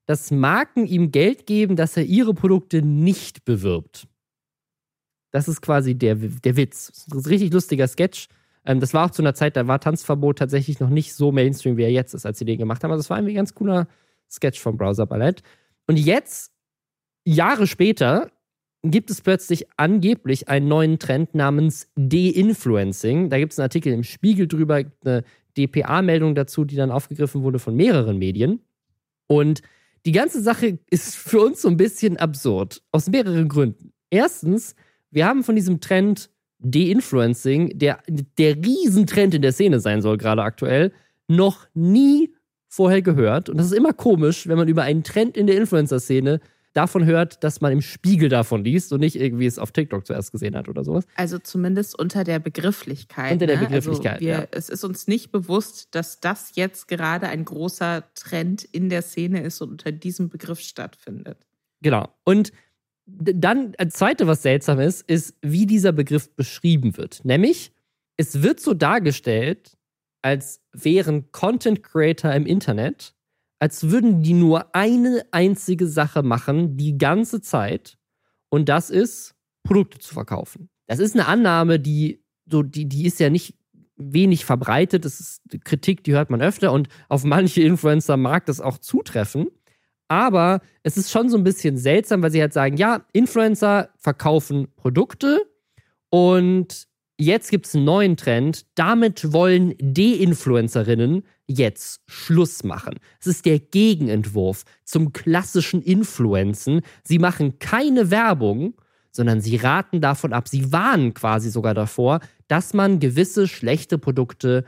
dass 0.05 0.31
Marken 0.31 0.85
ihm 0.85 1.11
Geld 1.11 1.45
geben, 1.45 1.75
dass 1.75 1.95
er 1.95 2.03
ihre 2.03 2.33
Produkte 2.33 2.81
nicht 2.81 3.45
bewirbt. 3.45 4.07
Das 5.31 5.47
ist 5.47 5.61
quasi 5.61 5.93
der, 5.95 6.15
der 6.15 6.57
Witz. 6.57 6.87
Das 6.87 6.97
ist 7.19 7.25
ein 7.25 7.29
richtig 7.29 7.53
lustiger 7.53 7.87
Sketch. 7.87 8.27
Ähm, 8.65 8.79
das 8.79 8.93
war 8.93 9.05
auch 9.05 9.11
zu 9.11 9.21
einer 9.21 9.35
Zeit, 9.35 9.55
da 9.55 9.67
war 9.67 9.79
Tanzverbot 9.79 10.39
tatsächlich 10.39 10.79
noch 10.79 10.89
nicht 10.89 11.13
so 11.13 11.31
Mainstream, 11.31 11.77
wie 11.77 11.83
er 11.83 11.91
jetzt 11.91 12.13
ist, 12.15 12.25
als 12.25 12.39
sie 12.39 12.45
den 12.45 12.57
gemacht 12.57 12.83
haben. 12.83 12.91
Also 12.91 13.01
es 13.01 13.09
war 13.09 13.17
irgendwie 13.17 13.33
ein 13.33 13.37
ganz 13.37 13.53
cooler 13.53 13.87
Sketch 14.29 14.59
vom 14.59 14.77
Browser 14.77 15.05
Ballett. 15.05 15.41
Und 15.87 15.97
jetzt, 15.97 16.51
Jahre 17.25 17.67
später, 17.67 18.31
gibt 18.83 19.09
es 19.09 19.21
plötzlich 19.21 19.67
angeblich 19.77 20.47
einen 20.47 20.67
neuen 20.67 20.99
Trend 20.99 21.35
namens 21.35 21.89
De-Influencing. 21.95 23.29
Da 23.29 23.37
gibt 23.37 23.51
es 23.51 23.59
einen 23.59 23.65
Artikel 23.65 23.91
im 23.91 24.03
Spiegel 24.03 24.47
drüber, 24.47 24.83
eine 25.03 25.23
DPA-Meldung 25.57 26.35
dazu, 26.35 26.63
die 26.63 26.75
dann 26.75 26.91
aufgegriffen 26.91 27.43
wurde 27.43 27.59
von 27.59 27.75
mehreren 27.75 28.17
Medien. 28.17 28.61
Und 29.27 29.61
die 30.05 30.11
ganze 30.11 30.41
Sache 30.41 30.79
ist 30.89 31.15
für 31.15 31.41
uns 31.41 31.61
so 31.61 31.67
ein 31.67 31.77
bisschen 31.77 32.17
absurd. 32.17 32.81
Aus 32.91 33.07
mehreren 33.09 33.49
Gründen. 33.49 33.91
Erstens, 34.09 34.75
wir 35.11 35.25
haben 35.25 35.43
von 35.43 35.55
diesem 35.55 35.81
Trend 35.81 36.29
De-Influencing, 36.59 37.77
der 37.77 37.99
der 38.07 38.55
Riesentrend 38.55 39.33
in 39.33 39.41
der 39.41 39.51
Szene 39.51 39.79
sein 39.79 40.01
soll, 40.01 40.17
gerade 40.17 40.41
aktuell, 40.41 40.91
noch 41.27 41.67
nie 41.73 42.33
vorher 42.69 43.01
gehört. 43.01 43.49
Und 43.49 43.57
das 43.57 43.65
ist 43.65 43.73
immer 43.73 43.93
komisch, 43.93 44.47
wenn 44.47 44.57
man 44.57 44.67
über 44.67 44.83
einen 44.83 45.03
Trend 45.03 45.35
in 45.35 45.47
der 45.47 45.57
Influencer-Szene 45.57 46.39
davon 46.73 47.05
hört, 47.05 47.43
dass 47.43 47.61
man 47.61 47.71
im 47.71 47.81
Spiegel 47.81 48.29
davon 48.29 48.63
liest 48.63 48.93
und 48.93 48.99
nicht 48.99 49.15
irgendwie 49.15 49.47
es 49.47 49.57
auf 49.57 49.71
TikTok 49.71 50.05
zuerst 50.05 50.31
gesehen 50.31 50.55
hat 50.55 50.69
oder 50.69 50.83
sowas. 50.83 51.05
Also 51.15 51.39
zumindest 51.39 51.97
unter 51.97 52.23
der 52.23 52.37
Begrifflichkeit. 52.39 53.33
Unter 53.33 53.47
der 53.47 53.57
ne? 53.57 53.65
Begrifflichkeit, 53.65 54.13
Also 54.13 54.25
wir, 54.25 54.33
ja. 54.33 54.47
Es 54.51 54.69
ist 54.69 54.83
uns 54.83 55.07
nicht 55.07 55.31
bewusst, 55.31 55.89
dass 55.95 56.19
das 56.19 56.51
jetzt 56.53 56.87
gerade 56.87 57.27
ein 57.27 57.43
großer 57.43 58.03
Trend 58.13 58.63
in 58.63 58.89
der 58.89 59.01
Szene 59.01 59.41
ist 59.41 59.61
und 59.61 59.71
unter 59.71 59.91
diesem 59.91 60.29
Begriff 60.29 60.59
stattfindet. 60.59 61.47
Genau. 61.81 62.07
Und 62.23 62.51
dann, 63.07 63.73
das 63.79 63.93
zweite, 63.95 64.27
was 64.27 64.43
seltsam 64.43 64.79
ist, 64.79 65.01
ist, 65.09 65.33
wie 65.41 65.65
dieser 65.65 65.91
Begriff 65.91 66.29
beschrieben 66.35 66.95
wird. 66.97 67.25
Nämlich, 67.25 67.71
es 68.17 68.43
wird 68.43 68.59
so 68.59 68.75
dargestellt, 68.75 69.78
als 70.21 70.61
wären 70.71 71.31
Content 71.31 71.83
Creator 71.83 72.33
im 72.33 72.45
Internet, 72.45 73.13
als 73.59 73.89
würden 73.89 74.23
die 74.23 74.33
nur 74.33 74.73
eine 74.75 75.23
einzige 75.31 75.87
Sache 75.87 76.23
machen, 76.23 76.77
die 76.77 76.97
ganze 76.97 77.41
Zeit. 77.41 77.97
Und 78.49 78.69
das 78.69 78.89
ist, 78.89 79.35
Produkte 79.63 79.99
zu 79.99 80.13
verkaufen. 80.13 80.69
Das 80.87 80.99
ist 80.99 81.15
eine 81.15 81.27
Annahme, 81.27 81.79
die, 81.79 82.23
so, 82.49 82.63
die, 82.63 82.87
die 82.87 83.05
ist 83.05 83.19
ja 83.19 83.29
nicht 83.29 83.55
wenig 83.97 84.45
verbreitet. 84.45 85.05
Das 85.05 85.19
ist 85.19 85.41
Kritik, 85.63 86.03
die 86.03 86.13
hört 86.13 86.29
man 86.29 86.41
öfter. 86.41 86.71
Und 86.71 86.87
auf 87.09 87.23
manche 87.23 87.61
Influencer 87.61 88.17
mag 88.17 88.45
das 88.45 88.61
auch 88.61 88.77
zutreffen. 88.77 89.47
Aber 90.07 90.61
es 90.81 90.97
ist 90.97 91.11
schon 91.11 91.29
so 91.29 91.37
ein 91.37 91.43
bisschen 91.43 91.77
seltsam, 91.77 92.23
weil 92.23 92.31
sie 92.31 92.41
halt 92.41 92.53
sagen, 92.53 92.77
ja, 92.77 93.05
Influencer 93.13 93.89
verkaufen 93.97 94.67
Produkte 94.75 95.45
und 96.09 96.87
jetzt 97.19 97.51
gibt 97.51 97.67
es 97.67 97.75
einen 97.75 97.85
neuen 97.85 98.17
Trend. 98.17 98.65
Damit 98.75 99.33
wollen 99.33 99.75
De-Influencerinnen 99.79 101.23
jetzt 101.47 102.01
Schluss 102.07 102.63
machen. 102.63 102.95
Es 103.19 103.27
ist 103.27 103.45
der 103.45 103.59
Gegenentwurf 103.59 104.63
zum 104.85 105.13
klassischen 105.13 105.81
Influencen. 105.81 106.81
Sie 107.03 107.19
machen 107.19 107.59
keine 107.59 108.09
Werbung, 108.09 108.75
sondern 109.11 109.41
sie 109.41 109.57
raten 109.57 110.01
davon 110.01 110.33
ab, 110.33 110.47
sie 110.47 110.71
warnen 110.71 111.13
quasi 111.13 111.49
sogar 111.49 111.73
davor, 111.73 112.19
dass 112.47 112.73
man 112.73 112.99
gewisse 112.99 113.47
schlechte 113.47 113.97
Produkte 113.97 114.63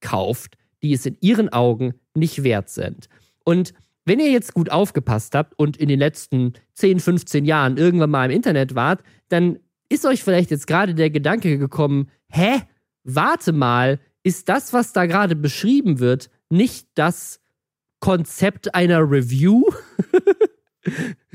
kauft, 0.00 0.56
die 0.82 0.92
es 0.92 1.06
in 1.06 1.16
ihren 1.20 1.48
Augen 1.48 1.94
nicht 2.14 2.44
wert 2.44 2.68
sind. 2.68 3.08
Und 3.44 3.72
wenn 4.04 4.20
ihr 4.20 4.30
jetzt 4.30 4.54
gut 4.54 4.70
aufgepasst 4.70 5.34
habt 5.34 5.58
und 5.58 5.76
in 5.76 5.88
den 5.88 5.98
letzten 5.98 6.52
10, 6.74 7.00
15 7.00 7.44
Jahren 7.44 7.76
irgendwann 7.76 8.10
mal 8.10 8.26
im 8.26 8.36
Internet 8.36 8.74
wart, 8.74 9.02
dann 9.28 9.58
ist 9.88 10.06
euch 10.06 10.22
vielleicht 10.22 10.50
jetzt 10.50 10.66
gerade 10.66 10.94
der 10.94 11.10
Gedanke 11.10 11.58
gekommen, 11.58 12.08
hä? 12.28 12.62
Warte 13.04 13.52
mal, 13.52 14.00
ist 14.22 14.48
das, 14.48 14.72
was 14.72 14.92
da 14.92 15.06
gerade 15.06 15.36
beschrieben 15.36 16.00
wird, 16.00 16.30
nicht 16.50 16.88
das 16.94 17.40
Konzept 18.00 18.74
einer 18.74 19.00
Review? 19.10 19.62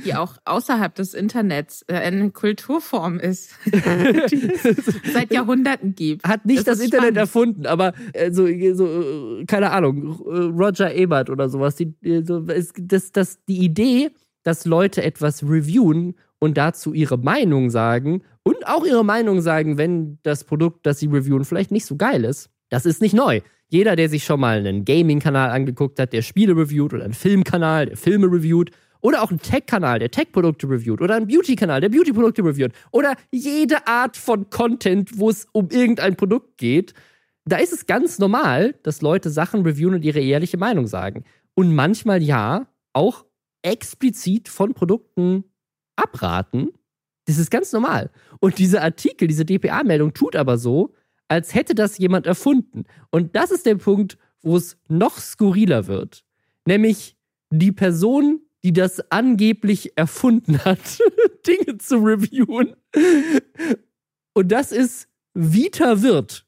die 0.06 0.16
auch 0.16 0.38
außerhalb 0.46 0.96
des 0.96 1.14
Internets 1.14 1.84
äh, 1.88 1.96
eine 1.96 2.32
Kulturform 2.32 3.20
ist, 3.20 3.52
die 3.66 4.50
es 4.50 4.64
seit 5.14 5.34
Jahrhunderten 5.34 5.96
gibt. 5.96 6.26
Hat 6.26 6.46
nicht 6.46 6.68
das, 6.68 6.78
das 6.78 6.86
Internet 6.86 7.12
spannend. 7.12 7.18
erfunden, 7.18 7.66
aber 7.66 7.94
äh, 8.14 8.32
so, 8.32 8.48
so, 8.74 9.40
äh, 9.40 9.46
keine 9.46 9.72
Ahnung, 9.72 10.12
Roger 10.12 10.94
Ebert 10.94 11.30
oder 11.30 11.50
sowas. 11.50 11.76
Die, 11.76 11.94
so, 12.24 12.42
das, 12.42 13.12
das, 13.12 13.44
die 13.46 13.60
Idee, 13.60 14.12
dass 14.44 14.66
Leute 14.66 15.04
etwas 15.04 15.44
reviewen 15.44 16.16
und 16.42 16.58
dazu 16.58 16.94
ihre 16.94 17.18
Meinung 17.18 17.70
sagen 17.70 18.24
und 18.44 18.68
auch 18.68 18.84
ihre 18.84 19.06
Meinung 19.06 19.42
sagen, 19.42 19.78
wenn 19.78 20.18
das 20.24 20.44
Produkt, 20.44 20.86
das 20.86 21.00
sie 21.00 21.08
reviewen, 21.08 21.46
vielleicht 21.46 21.72
nicht 21.72 21.86
so 21.86 21.96
geil 21.96 22.26
ist, 22.26 22.50
das 22.70 22.86
ist 22.86 23.02
nicht 23.02 23.14
neu. 23.14 23.42
Jeder, 23.70 23.96
der 23.96 24.10
sich 24.10 24.26
schon 24.26 24.40
mal 24.40 24.58
einen 24.58 24.84
Gaming-Kanal 24.84 25.52
angeguckt 25.52 26.00
hat, 26.00 26.12
der 26.14 26.24
Spiele 26.24 26.58
reviewt 26.58 26.94
oder 26.94 27.06
einen 27.06 27.14
Filmkanal, 27.14 27.86
der 27.86 27.98
Filme 27.98 28.28
reviewt 28.28 28.72
oder 29.02 29.24
auch 29.24 29.30
einen 29.30 29.40
Tech-Kanal, 29.40 30.00
der 30.00 30.12
Tech-Produkte 30.12 30.70
reviewt. 30.70 31.02
Oder 31.02 31.16
einen 31.16 31.28
Beauty-Kanal, 31.28 31.82
der 31.82 31.90
Beauty-Produkte 31.90 32.44
reviewt. 32.44 32.74
Oder 32.92 33.16
jede 33.32 33.88
Art 33.88 34.18
von 34.18 34.50
Content, 34.50 35.18
wo 35.18 35.30
es 35.30 35.48
um 35.54 35.70
irgendein 35.70 36.16
Produkt 36.16 36.58
geht. 36.58 36.94
Da 37.46 37.58
ist 37.58 37.74
es 37.74 37.88
ganz 37.88 38.20
normal, 38.20 38.76
dass 38.84 39.02
Leute 39.02 39.30
Sachen 39.30 39.64
reviewen 39.64 39.96
und 39.96 40.06
ihre 40.06 40.20
ehrliche 40.20 40.58
Meinung 40.58 40.86
sagen. 40.86 41.24
Und 41.56 41.74
manchmal 41.74 42.22
ja, 42.22 42.68
auch 42.94 43.26
explizit 43.64 44.50
von 44.50 44.74
Produkten 44.74 45.46
abraten. 46.02 46.72
Das 47.26 47.38
ist 47.38 47.52
ganz 47.52 47.72
normal. 47.72 48.10
Und 48.40 48.58
dieser 48.58 48.82
Artikel, 48.82 49.28
diese 49.28 49.46
DPA-Meldung 49.46 50.14
tut 50.14 50.36
aber 50.36 50.58
so, 50.58 50.94
als 51.28 51.54
hätte 51.54 51.76
das 51.76 51.98
jemand 51.98 52.28
erfunden. 52.28 52.84
Und 53.10 53.36
das 53.36 53.52
ist 53.52 53.66
der 53.66 53.76
Punkt, 53.76 54.18
wo 54.42 54.58
es 54.58 54.78
noch 54.90 55.18
skurriler 55.18 55.88
wird. 55.88 56.24
Nämlich 56.66 57.16
die 57.52 57.72
Person, 57.72 58.42
die 58.64 58.74
das 58.74 59.12
angeblich 59.12 59.98
erfunden 59.98 60.64
hat, 60.66 61.00
Dinge 61.48 61.78
zu 61.78 61.98
reviewen. 61.98 62.76
Und 64.34 64.52
das 64.52 64.72
ist 64.72 65.08
Vita 65.34 66.02
Wirt, 66.02 66.46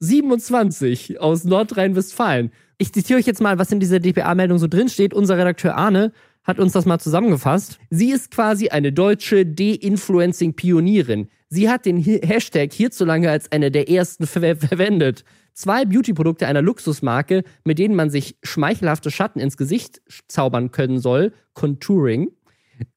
27 0.00 1.20
aus 1.20 1.44
Nordrhein-Westfalen. 1.44 2.50
Ich 2.78 2.92
zitiere 2.92 3.18
euch 3.18 3.26
jetzt 3.26 3.40
mal, 3.40 3.58
was 3.58 3.72
in 3.72 3.80
dieser 3.80 4.00
DPA-Meldung 4.00 4.58
so 4.58 4.66
drin 4.66 4.88
steht. 4.88 5.14
Unser 5.14 5.38
Redakteur 5.38 5.76
Arne 5.76 6.12
hat 6.46 6.58
uns 6.58 6.72
das 6.72 6.86
mal 6.86 6.98
zusammengefasst. 6.98 7.78
Sie 7.90 8.10
ist 8.10 8.30
quasi 8.30 8.68
eine 8.68 8.92
deutsche 8.92 9.44
De-Influencing-Pionierin. 9.44 11.28
Sie 11.48 11.68
hat 11.68 11.86
den 11.86 11.98
Hashtag 11.98 12.72
hierzulande 12.72 13.30
als 13.30 13.50
eine 13.52 13.70
der 13.70 13.88
ersten 13.88 14.26
ver 14.26 14.56
verwendet 14.56 15.24
zwei 15.56 15.84
Beauty-Produkte 15.84 16.46
einer 16.46 16.62
Luxusmarke, 16.62 17.42
mit 17.64 17.80
denen 17.80 17.96
man 17.96 18.10
sich 18.10 18.36
schmeichelhafte 18.44 19.10
Schatten 19.10 19.40
ins 19.40 19.56
Gesicht 19.56 20.00
zaubern 20.28 20.70
können 20.70 21.00
soll, 21.00 21.32
Contouring, 21.54 22.30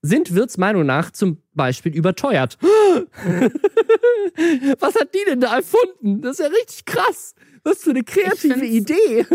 sind 0.01 0.35
Wirts 0.35 0.57
Meinung 0.57 0.85
nach 0.85 1.09
zum 1.11 1.41
Beispiel 1.53 1.95
überteuert. 1.95 2.57
Was 4.79 4.95
hat 4.95 5.15
die 5.15 5.23
denn 5.25 5.39
da 5.39 5.55
erfunden? 5.55 6.21
Das 6.21 6.39
ist 6.39 6.45
ja 6.45 6.47
richtig 6.47 6.85
krass. 6.85 7.33
Was 7.63 7.83
für 7.83 7.91
eine 7.91 8.03
kreative 8.03 8.65
Idee. 8.65 9.25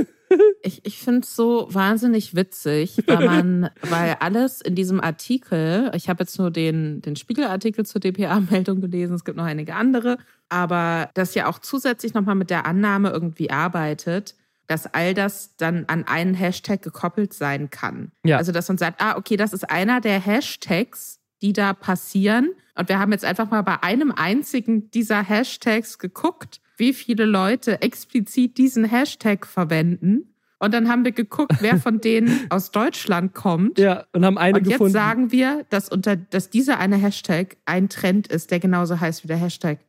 Ich, 0.66 0.80
ich 0.86 0.98
finde 0.98 1.20
es 1.20 1.36
so 1.36 1.68
wahnsinnig 1.70 2.34
witzig, 2.34 3.02
weil 3.06 3.26
man, 3.26 3.70
weil 3.82 4.16
alles 4.20 4.62
in 4.62 4.74
diesem 4.74 4.98
Artikel, 4.98 5.90
ich 5.94 6.08
habe 6.08 6.22
jetzt 6.24 6.38
nur 6.38 6.50
den, 6.50 7.02
den 7.02 7.16
Spiegelartikel 7.16 7.84
zur 7.84 8.00
DPA-Meldung 8.00 8.80
gelesen, 8.80 9.14
es 9.14 9.24
gibt 9.24 9.36
noch 9.36 9.44
einige 9.44 9.74
andere, 9.74 10.16
aber 10.48 11.10
das 11.12 11.34
ja 11.34 11.48
auch 11.48 11.58
zusätzlich 11.58 12.14
nochmal 12.14 12.34
mit 12.34 12.48
der 12.48 12.64
Annahme 12.64 13.10
irgendwie 13.10 13.50
arbeitet, 13.50 14.36
dass 14.66 14.86
all 14.86 15.12
das 15.12 15.56
dann 15.56 15.84
an 15.88 16.04
einen 16.04 16.34
Hashtag 16.34 16.80
gekoppelt 16.82 17.34
sein 17.34 17.70
kann. 17.70 18.12
Ja. 18.24 18.38
Also, 18.38 18.52
dass 18.52 18.68
man 18.68 18.78
sagt, 18.78 19.02
ah, 19.02 19.16
okay, 19.16 19.36
das 19.36 19.52
ist 19.52 19.70
einer 19.70 20.00
der 20.00 20.18
Hashtags, 20.18 21.20
die 21.42 21.52
da 21.52 21.74
passieren. 21.74 22.50
Und 22.74 22.88
wir 22.88 22.98
haben 22.98 23.12
jetzt 23.12 23.24
einfach 23.24 23.50
mal 23.50 23.62
bei 23.62 23.82
einem 23.82 24.12
einzigen 24.12 24.90
dieser 24.90 25.22
Hashtags 25.22 25.98
geguckt 25.98 26.60
wie 26.76 26.92
viele 26.92 27.24
Leute 27.24 27.82
explizit 27.82 28.58
diesen 28.58 28.84
Hashtag 28.84 29.46
verwenden. 29.46 30.34
Und 30.58 30.72
dann 30.72 30.88
haben 30.88 31.04
wir 31.04 31.12
geguckt, 31.12 31.56
wer 31.60 31.78
von 31.78 32.00
denen 32.02 32.46
aus 32.50 32.70
Deutschland 32.70 33.34
kommt. 33.34 33.78
Ja, 33.78 34.06
und 34.12 34.24
haben 34.24 34.38
eine 34.38 34.58
und 34.58 34.64
gefunden. 34.64 34.82
Und 34.82 34.88
jetzt 34.88 34.94
sagen 34.94 35.32
wir, 35.32 35.66
dass, 35.68 35.88
unter, 35.88 36.16
dass 36.16 36.50
dieser 36.50 36.78
eine 36.78 36.96
Hashtag 36.96 37.56
ein 37.66 37.88
Trend 37.88 38.28
ist, 38.28 38.50
der 38.50 38.60
genauso 38.60 38.98
heißt 39.00 39.24
wie 39.24 39.28
der 39.28 39.36
Hashtag. 39.36 39.80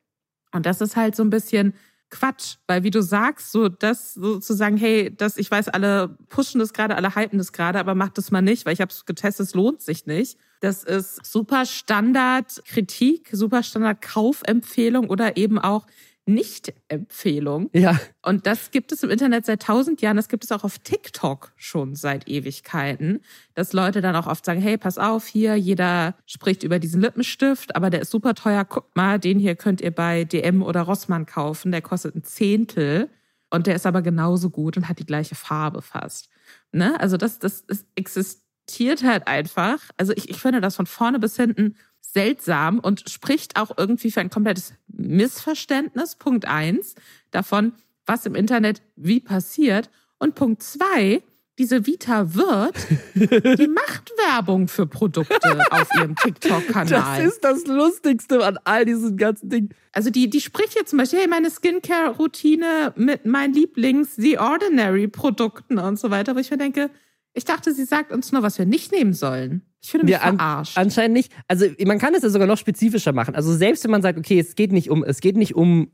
Und 0.51 0.65
das 0.65 0.81
ist 0.81 0.95
halt 0.95 1.15
so 1.15 1.23
ein 1.23 1.29
bisschen 1.29 1.73
Quatsch, 2.09 2.57
weil 2.67 2.83
wie 2.83 2.91
du 2.91 3.01
sagst, 3.01 3.51
so 3.51 3.67
das 3.67 4.13
sozusagen, 4.13 4.77
hey, 4.77 5.13
das, 5.15 5.37
ich 5.37 5.49
weiß, 5.49 5.69
alle 5.69 6.17
pushen 6.29 6.59
das 6.59 6.71
gerade, 6.71 6.95
alle 6.95 7.15
hypen 7.15 7.39
das 7.39 7.51
gerade, 7.51 7.79
aber 7.79 7.95
macht 7.95 8.17
das 8.17 8.31
mal 8.31 8.41
nicht, 8.41 8.65
weil 8.65 8.73
ich 8.73 8.81
habe 8.81 8.91
es 8.91 9.05
getestet, 9.05 9.47
es 9.47 9.53
lohnt 9.53 9.81
sich 9.81 10.05
nicht. 10.05 10.37
Das 10.61 10.83
ist 10.83 11.25
super 11.25 11.65
Standard 11.65 12.63
Kritik, 12.65 13.29
super 13.31 13.63
Standard 13.63 14.01
Kaufempfehlung 14.01 15.09
oder 15.09 15.35
eben 15.35 15.59
auch 15.59 15.87
nicht-Empfehlung. 16.25 17.69
Ja. 17.73 17.99
Und 18.21 18.47
das 18.47 18.71
gibt 18.71 18.91
es 18.91 19.03
im 19.03 19.09
Internet 19.09 19.45
seit 19.45 19.61
tausend 19.61 20.01
Jahren. 20.01 20.17
Das 20.17 20.27
gibt 20.27 20.43
es 20.43 20.51
auch 20.51 20.63
auf 20.63 20.79
TikTok 20.79 21.51
schon 21.55 21.95
seit 21.95 22.27
Ewigkeiten, 22.27 23.21
dass 23.53 23.73
Leute 23.73 24.01
dann 24.01 24.15
auch 24.15 24.27
oft 24.27 24.43
sagen, 24.43 24.61
hey, 24.61 24.77
pass 24.77 24.97
auf, 24.97 25.27
hier, 25.27 25.55
jeder 25.55 26.15
spricht 26.25 26.63
über 26.63 26.79
diesen 26.79 27.01
Lippenstift, 27.01 27.75
aber 27.75 27.89
der 27.89 28.01
ist 28.01 28.11
super 28.11 28.33
teuer. 28.33 28.65
Guckt 28.65 28.95
mal, 28.95 29.19
den 29.19 29.39
hier 29.39 29.55
könnt 29.55 29.81
ihr 29.81 29.91
bei 29.91 30.23
DM 30.23 30.63
oder 30.63 30.81
Rossmann 30.81 31.25
kaufen. 31.25 31.71
Der 31.71 31.81
kostet 31.81 32.15
ein 32.15 32.23
Zehntel 32.23 33.09
und 33.51 33.67
der 33.67 33.75
ist 33.75 33.85
aber 33.85 34.01
genauso 34.01 34.49
gut 34.49 34.77
und 34.77 34.89
hat 34.89 34.99
die 34.99 35.05
gleiche 35.05 35.35
Farbe 35.35 35.81
fast. 35.81 36.29
Ne? 36.71 36.99
Also 36.99 37.17
das, 37.17 37.39
das, 37.39 37.65
das 37.67 37.85
existiert 37.95 39.03
halt 39.03 39.27
einfach. 39.27 39.77
Also 39.97 40.13
ich, 40.13 40.29
ich 40.29 40.41
finde 40.41 40.61
das 40.61 40.75
von 40.75 40.87
vorne 40.87 41.19
bis 41.19 41.35
hinten 41.35 41.75
seltsam 42.13 42.79
und 42.79 43.09
spricht 43.09 43.57
auch 43.57 43.77
irgendwie 43.77 44.11
für 44.11 44.21
ein 44.21 44.29
komplettes 44.29 44.73
Missverständnis, 44.87 46.15
Punkt 46.15 46.45
eins, 46.45 46.95
davon, 47.31 47.73
was 48.05 48.25
im 48.25 48.35
Internet 48.35 48.81
wie 48.95 49.19
passiert. 49.19 49.89
Und 50.17 50.35
Punkt 50.35 50.63
zwei, 50.63 51.23
diese 51.57 51.85
Vita 51.85 52.33
wird, 52.33 52.75
die 53.15 53.67
macht 53.67 54.11
Werbung 54.17 54.67
für 54.67 54.85
Produkte 54.85 55.65
auf 55.71 55.87
ihrem 55.95 56.15
TikTok-Kanal. 56.15 57.23
Das 57.23 57.33
ist 57.33 57.43
das 57.43 57.65
Lustigste 57.65 58.45
an 58.45 58.59
all 58.63 58.85
diesen 58.85 59.17
ganzen 59.17 59.49
Dingen. 59.49 59.69
Also 59.91 60.09
die, 60.09 60.29
die 60.29 60.41
spricht 60.41 60.75
jetzt 60.75 60.89
zum 60.89 60.99
Beispiel, 60.99 61.19
hey, 61.19 61.27
meine 61.27 61.49
Skincare-Routine 61.49 62.93
mit 62.97 63.25
meinen 63.25 63.53
Lieblings-The 63.53 64.37
Ordinary-Produkten 64.39 65.79
und 65.79 65.97
so 65.97 66.11
weiter, 66.11 66.35
wo 66.35 66.39
ich 66.39 66.51
mir 66.51 66.57
denke, 66.57 66.89
ich 67.33 67.45
dachte, 67.45 67.73
sie 67.73 67.85
sagt 67.85 68.11
uns 68.11 68.31
nur, 68.31 68.43
was 68.43 68.57
wir 68.57 68.65
nicht 68.65 68.91
nehmen 68.91 69.13
sollen. 69.13 69.61
Ich 69.85 69.91
finde 69.91 70.05
mich 70.05 70.13
ja, 70.13 70.19
verarscht. 70.19 70.77
An, 70.77 70.85
anscheinend 70.85 71.13
nicht. 71.13 71.31
Also 71.47 71.67
man 71.85 71.99
kann 71.99 72.15
es 72.15 72.23
ja 72.23 72.29
sogar 72.29 72.47
noch 72.47 72.57
spezifischer 72.57 73.13
machen. 73.13 73.35
Also 73.35 73.53
selbst 73.53 73.83
wenn 73.83 73.91
man 73.91 74.01
sagt, 74.01 74.17
okay, 74.17 74.39
es 74.39 74.55
geht 74.55 74.71
nicht 74.71 74.89
um, 74.89 75.03
es 75.03 75.21
geht 75.21 75.37
nicht 75.37 75.53
um 75.53 75.91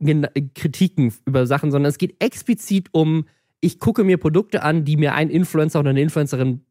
Kritiken 0.55 1.13
über 1.25 1.45
Sachen, 1.45 1.71
sondern 1.71 1.89
es 1.89 1.97
geht 1.97 2.15
explizit 2.23 2.87
um, 2.93 3.25
ich 3.59 3.79
gucke 3.79 4.05
mir 4.05 4.17
Produkte 4.17 4.63
an, 4.63 4.85
die 4.85 4.95
mir 4.95 5.13
ein 5.13 5.29
Influencer 5.29 5.81
oder 5.81 5.89
eine 5.89 6.01
Influencerin 6.01 6.61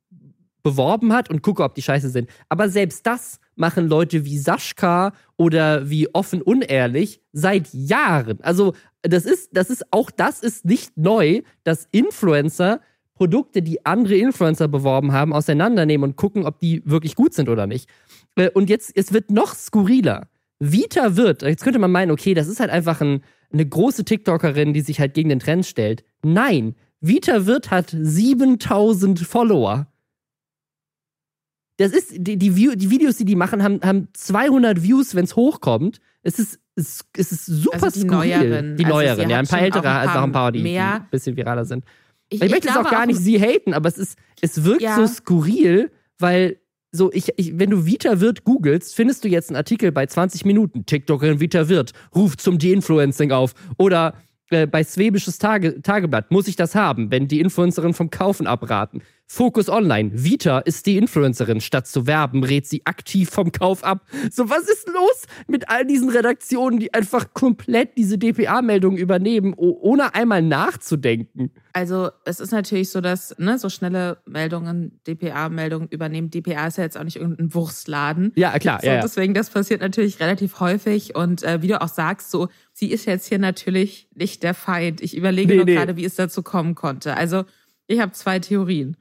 beworben 0.62 1.12
hat 1.12 1.28
und 1.28 1.42
gucke, 1.42 1.62
ob 1.62 1.74
die 1.74 1.82
scheiße 1.82 2.08
sind. 2.08 2.30
Aber 2.48 2.70
selbst 2.70 3.06
das 3.06 3.38
machen 3.54 3.86
Leute 3.86 4.24
wie 4.24 4.38
Sascha 4.38 5.12
oder 5.36 5.90
wie 5.90 6.12
offen 6.14 6.40
unehrlich 6.40 7.20
seit 7.32 7.68
Jahren. 7.74 8.40
Also 8.40 8.72
das 9.02 9.26
ist, 9.26 9.50
das 9.52 9.68
ist 9.68 9.92
auch 9.92 10.10
das 10.10 10.40
ist 10.40 10.64
nicht 10.64 10.96
neu, 10.96 11.42
dass 11.64 11.86
Influencer 11.92 12.80
Produkte, 13.20 13.60
die 13.60 13.84
andere 13.84 14.16
Influencer 14.16 14.66
beworben 14.66 15.12
haben, 15.12 15.34
auseinandernehmen 15.34 16.08
und 16.08 16.16
gucken, 16.16 16.46
ob 16.46 16.58
die 16.58 16.80
wirklich 16.86 17.16
gut 17.16 17.34
sind 17.34 17.50
oder 17.50 17.66
nicht. 17.66 17.86
Äh, 18.36 18.48
und 18.48 18.70
jetzt, 18.70 18.96
es 18.96 19.12
wird 19.12 19.30
noch 19.30 19.54
skurriler. 19.54 20.28
Vita 20.58 21.16
wird, 21.16 21.42
jetzt 21.42 21.62
könnte 21.62 21.78
man 21.78 21.92
meinen, 21.92 22.12
okay, 22.12 22.32
das 22.32 22.48
ist 22.48 22.60
halt 22.60 22.70
einfach 22.70 23.02
ein, 23.02 23.22
eine 23.52 23.66
große 23.66 24.06
TikTokerin, 24.06 24.72
die 24.72 24.80
sich 24.80 25.00
halt 25.00 25.12
gegen 25.12 25.28
den 25.28 25.38
Trend 25.38 25.66
stellt. 25.66 26.02
Nein, 26.22 26.76
Vita 27.02 27.44
Wirt 27.44 27.70
hat 27.70 27.94
7000 27.94 29.20
Follower. 29.20 29.86
Das 31.76 31.92
ist, 31.92 32.12
die, 32.12 32.38
die, 32.38 32.76
die, 32.76 32.90
Videos, 32.90 33.18
die 33.18 33.26
die 33.26 33.36
machen, 33.36 33.62
haben, 33.62 33.80
haben 33.84 34.08
200 34.14 34.82
Views, 34.82 35.14
wenn 35.14 35.24
es 35.24 35.36
hochkommt. 35.36 36.00
Es 36.22 36.38
ist, 36.38 36.58
es, 36.74 37.04
es 37.14 37.32
ist 37.32 37.44
super 37.44 37.82
also 37.82 38.00
die 38.00 38.06
skurril. 38.06 38.38
Neueren. 38.38 38.76
Die 38.78 38.84
also 38.86 38.96
neueren, 38.96 39.28
ja. 39.28 39.38
Ein 39.40 39.46
paar 39.46 39.60
ältere, 39.60 39.90
als 39.90 40.10
auch 40.12 40.22
ein 40.22 40.32
paar, 40.32 40.52
die, 40.52 40.62
die 40.62 40.78
ein 40.78 41.06
bisschen 41.10 41.36
viraler 41.36 41.66
sind. 41.66 41.84
Ich, 42.30 42.40
ich 42.40 42.50
möchte 42.50 42.68
jetzt 42.68 42.76
auch 42.76 42.90
gar 42.90 43.06
nicht 43.06 43.18
sie 43.18 43.40
haten, 43.40 43.74
aber 43.74 43.88
es 43.88 43.98
ist, 43.98 44.16
es 44.40 44.64
wirkt 44.64 44.82
ja. 44.82 44.96
so 44.96 45.06
skurril, 45.06 45.90
weil 46.18 46.58
so, 46.92 47.12
ich, 47.12 47.28
ich, 47.36 47.58
wenn 47.58 47.70
du 47.70 47.86
Vita 47.86 48.20
Wirt 48.20 48.44
googelst, 48.44 48.94
findest 48.94 49.24
du 49.24 49.28
jetzt 49.28 49.50
einen 49.50 49.56
Artikel 49.56 49.92
bei 49.92 50.06
20 50.06 50.44
Minuten. 50.44 50.86
TikTokerin 50.86 51.40
Vita 51.40 51.68
Wirt 51.68 51.92
ruft 52.14 52.40
zum 52.40 52.58
De-Influencing 52.58 53.30
auf. 53.30 53.54
Oder 53.78 54.14
äh, 54.50 54.66
bei 54.66 54.82
Swebisches 54.82 55.38
Tage, 55.38 55.82
Tageblatt 55.82 56.30
muss 56.30 56.48
ich 56.48 56.56
das 56.56 56.74
haben, 56.74 57.10
wenn 57.10 57.28
die 57.28 57.40
Influencerin 57.40 57.94
vom 57.94 58.10
Kaufen 58.10 58.46
abraten. 58.46 59.02
Fokus 59.32 59.68
Online. 59.68 60.10
Vita 60.12 60.58
ist 60.58 60.86
die 60.86 60.96
Influencerin. 60.96 61.60
Statt 61.60 61.86
zu 61.86 62.08
werben, 62.08 62.42
rät 62.42 62.66
sie 62.66 62.84
aktiv 62.84 63.30
vom 63.30 63.52
Kauf 63.52 63.84
ab. 63.84 64.04
So, 64.28 64.50
was 64.50 64.68
ist 64.68 64.88
los 64.88 65.22
mit 65.46 65.68
all 65.68 65.86
diesen 65.86 66.10
Redaktionen, 66.10 66.80
die 66.80 66.92
einfach 66.92 67.32
komplett 67.32 67.96
diese 67.96 68.18
DPA-Meldungen 68.18 68.98
übernehmen, 68.98 69.54
ohne 69.54 70.16
einmal 70.16 70.42
nachzudenken? 70.42 71.52
Also, 71.72 72.10
es 72.24 72.40
ist 72.40 72.50
natürlich 72.50 72.90
so, 72.90 73.00
dass 73.00 73.38
ne, 73.38 73.56
so 73.56 73.68
schnelle 73.68 74.18
Meldungen, 74.26 75.00
DPA-Meldungen 75.06 75.86
übernehmen. 75.90 76.30
DPA 76.30 76.66
ist 76.66 76.78
ja 76.78 76.82
jetzt 76.82 76.98
auch 76.98 77.04
nicht 77.04 77.16
irgendein 77.16 77.54
Wurstladen. 77.54 78.32
Ja, 78.34 78.58
klar. 78.58 78.80
So, 78.80 78.88
ja, 78.88 78.94
ja. 78.94 79.02
Deswegen, 79.02 79.32
das 79.32 79.48
passiert 79.48 79.80
natürlich 79.80 80.18
relativ 80.18 80.58
häufig. 80.58 81.14
Und 81.14 81.44
äh, 81.44 81.62
wie 81.62 81.68
du 81.68 81.80
auch 81.80 81.88
sagst, 81.88 82.32
so, 82.32 82.48
sie 82.72 82.90
ist 82.90 83.04
jetzt 83.04 83.28
hier 83.28 83.38
natürlich 83.38 84.08
nicht 84.12 84.42
der 84.42 84.54
Feind. 84.54 85.00
Ich 85.00 85.16
überlege 85.16 85.52
nee, 85.52 85.56
nur 85.56 85.66
nee. 85.66 85.76
gerade, 85.76 85.96
wie 85.96 86.04
es 86.04 86.16
dazu 86.16 86.42
kommen 86.42 86.74
konnte. 86.74 87.16
Also, 87.16 87.44
ich 87.86 88.00
habe 88.00 88.10
zwei 88.10 88.40
Theorien. 88.40 88.96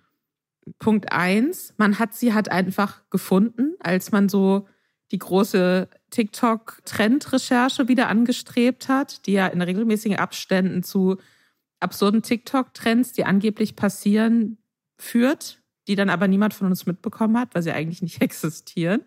Punkt 0.78 1.12
eins, 1.12 1.74
man 1.78 2.00
hat 2.00 2.14
sie 2.14 2.34
halt 2.34 2.52
einfach 2.52 3.10
gefunden, 3.10 3.76
als 3.80 4.12
man 4.12 4.30
so 4.30 4.68
die 5.12 5.20
große 5.20 5.90
TikTok-Trend-Recherche 6.12 7.88
wieder 7.88 8.10
angestrebt 8.10 8.88
hat, 8.88 9.26
die 9.26 9.34
ja 9.34 9.48
in 9.48 9.62
regelmäßigen 9.62 10.20
Abständen 10.20 10.84
zu 10.84 11.18
absurden 11.80 12.22
TikTok-Trends, 12.22 13.14
die 13.14 13.26
angeblich 13.26 13.76
passieren, 13.76 14.58
führt, 14.98 15.62
die 15.88 15.96
dann 15.96 16.10
aber 16.10 16.28
niemand 16.28 16.54
von 16.54 16.68
uns 16.68 16.86
mitbekommen 16.86 17.40
hat, 17.40 17.56
weil 17.56 17.64
sie 17.64 17.72
eigentlich 17.72 18.02
nicht 18.02 18.22
existieren. 18.22 19.02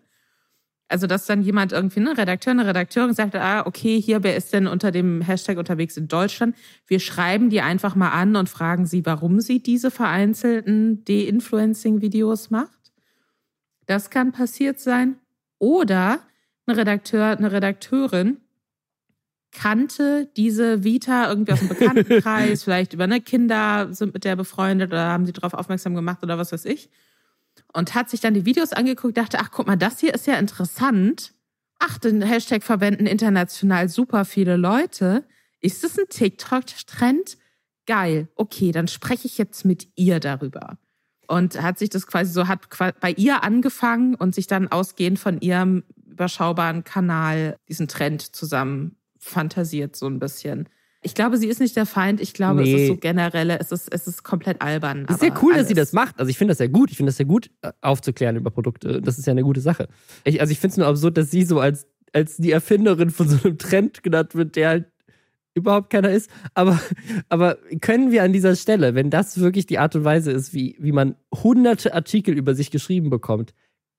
Also, 0.93 1.07
dass 1.07 1.25
dann 1.25 1.41
jemand 1.41 1.71
irgendwie, 1.71 2.01
ein 2.01 2.07
Redakteur, 2.07 2.51
eine 2.51 2.67
Redakteurin 2.67 3.15
sagt, 3.15 3.35
ah, 3.35 3.65
okay, 3.65 3.99
hier, 3.99 4.21
wer 4.21 4.37
ist 4.37 4.53
denn 4.53 4.67
unter 4.67 4.91
dem 4.91 5.21
Hashtag 5.21 5.57
unterwegs 5.57 5.97
in 5.97 6.07
Deutschland? 6.07 6.55
Wir 6.85 6.99
schreiben 6.99 7.49
die 7.49 7.61
einfach 7.61 7.95
mal 7.95 8.11
an 8.11 8.35
und 8.35 8.47
fragen 8.47 8.85
sie, 8.85 9.03
warum 9.03 9.39
sie 9.39 9.57
diese 9.57 9.89
vereinzelten 9.89 11.03
De-Influencing-Videos 11.03 12.51
macht. 12.51 12.91
Das 13.87 14.11
kann 14.11 14.33
passiert 14.33 14.79
sein. 14.79 15.15
Oder 15.57 16.19
ein 16.67 16.75
Redakteur, 16.75 17.35
eine 17.35 17.51
Redakteurin 17.51 18.37
kannte 19.51 20.29
diese 20.37 20.83
Vita 20.83 21.27
irgendwie 21.27 21.53
aus 21.53 21.59
dem 21.59 21.69
Bekanntenkreis, 21.69 22.63
vielleicht 22.65 22.93
über 22.93 23.05
eine 23.05 23.19
Kinder 23.19 23.91
sind 23.91 24.13
mit 24.13 24.25
der 24.25 24.35
befreundet 24.35 24.91
oder 24.91 25.07
haben 25.07 25.25
sie 25.25 25.33
darauf 25.33 25.55
aufmerksam 25.55 25.95
gemacht 25.95 26.21
oder 26.21 26.37
was 26.37 26.51
weiß 26.51 26.65
ich 26.65 26.91
und 27.73 27.95
hat 27.95 28.09
sich 28.09 28.21
dann 28.21 28.33
die 28.33 28.45
Videos 28.45 28.71
angeguckt, 28.71 29.17
dachte, 29.17 29.39
ach 29.39 29.51
guck 29.51 29.67
mal, 29.67 29.75
das 29.75 29.99
hier 29.99 30.13
ist 30.13 30.27
ja 30.27 30.35
interessant. 30.35 31.33
Ach, 31.79 31.97
den 31.97 32.21
Hashtag 32.21 32.63
verwenden 32.63 33.05
international 33.05 33.89
super 33.89 34.25
viele 34.25 34.55
Leute. 34.55 35.25
Ist 35.59 35.83
das 35.83 35.97
ein 35.97 36.05
TikTok-Trend? 36.09 37.37
Geil. 37.85 38.29
Okay, 38.35 38.71
dann 38.71 38.87
spreche 38.87 39.27
ich 39.27 39.37
jetzt 39.37 39.65
mit 39.65 39.89
ihr 39.95 40.19
darüber. 40.19 40.77
Und 41.27 41.61
hat 41.61 41.79
sich 41.79 41.89
das 41.89 42.07
quasi 42.07 42.31
so, 42.31 42.47
hat 42.47 42.67
bei 42.99 43.11
ihr 43.11 43.43
angefangen 43.43 44.15
und 44.15 44.35
sich 44.35 44.47
dann 44.47 44.67
ausgehend 44.67 45.19
von 45.19 45.41
ihrem 45.41 45.83
überschaubaren 46.05 46.83
Kanal 46.83 47.57
diesen 47.67 47.87
Trend 47.87 48.21
zusammen 48.21 48.97
fantasiert 49.17 49.95
so 49.95 50.05
ein 50.07 50.19
bisschen. 50.19 50.69
Ich 51.03 51.15
glaube, 51.15 51.37
sie 51.37 51.47
ist 51.47 51.59
nicht 51.59 51.75
der 51.75 51.85
Feind. 51.85 52.21
Ich 52.21 52.33
glaube, 52.33 52.61
nee. 52.61 52.73
es 52.73 52.81
ist 52.81 52.87
so 52.87 52.97
generelle, 52.97 53.59
es 53.59 53.71
ist, 53.71 53.93
es 53.93 54.07
ist 54.07 54.23
komplett 54.23 54.61
albern. 54.61 55.05
Es 55.07 55.15
ist 55.15 55.21
sehr 55.21 55.33
cool, 55.41 55.53
alles. 55.53 55.63
dass 55.63 55.67
sie 55.67 55.73
das 55.73 55.93
macht. 55.93 56.19
Also 56.19 56.29
ich 56.29 56.37
finde 56.37 56.51
das 56.51 56.57
sehr 56.57 56.69
gut. 56.69 56.91
Ich 56.91 56.97
finde 56.97 57.09
das 57.09 57.17
sehr 57.17 57.25
gut, 57.25 57.49
äh, 57.61 57.71
aufzuklären 57.81 58.35
über 58.35 58.51
Produkte. 58.51 59.01
Das 59.01 59.17
ist 59.17 59.25
ja 59.25 59.31
eine 59.31 59.43
gute 59.43 59.61
Sache. 59.61 59.87
Ich, 60.23 60.41
also 60.41 60.51
ich 60.51 60.59
finde 60.59 60.71
es 60.71 60.77
nur 60.77 60.87
absurd, 60.87 61.17
dass 61.17 61.29
sie 61.29 61.43
so 61.43 61.59
als, 61.59 61.87
als 62.13 62.37
die 62.37 62.51
Erfinderin 62.51 63.09
von 63.09 63.27
so 63.27 63.37
einem 63.43 63.57
Trend 63.57 64.03
genannt 64.03 64.35
wird, 64.35 64.55
der 64.55 64.69
halt 64.69 64.85
überhaupt 65.53 65.89
keiner 65.89 66.09
ist. 66.09 66.29
Aber, 66.53 66.79
aber 67.29 67.57
können 67.81 68.11
wir 68.11 68.23
an 68.23 68.33
dieser 68.33 68.55
Stelle, 68.55 68.95
wenn 68.95 69.09
das 69.09 69.39
wirklich 69.39 69.65
die 69.65 69.79
Art 69.79 69.95
und 69.95 70.03
Weise 70.03 70.31
ist, 70.31 70.53
wie, 70.53 70.75
wie 70.79 70.91
man 70.91 71.15
hunderte 71.33 71.93
Artikel 71.93 72.35
über 72.35 72.55
sich 72.55 72.71
geschrieben 72.71 73.09
bekommt, 73.09 73.53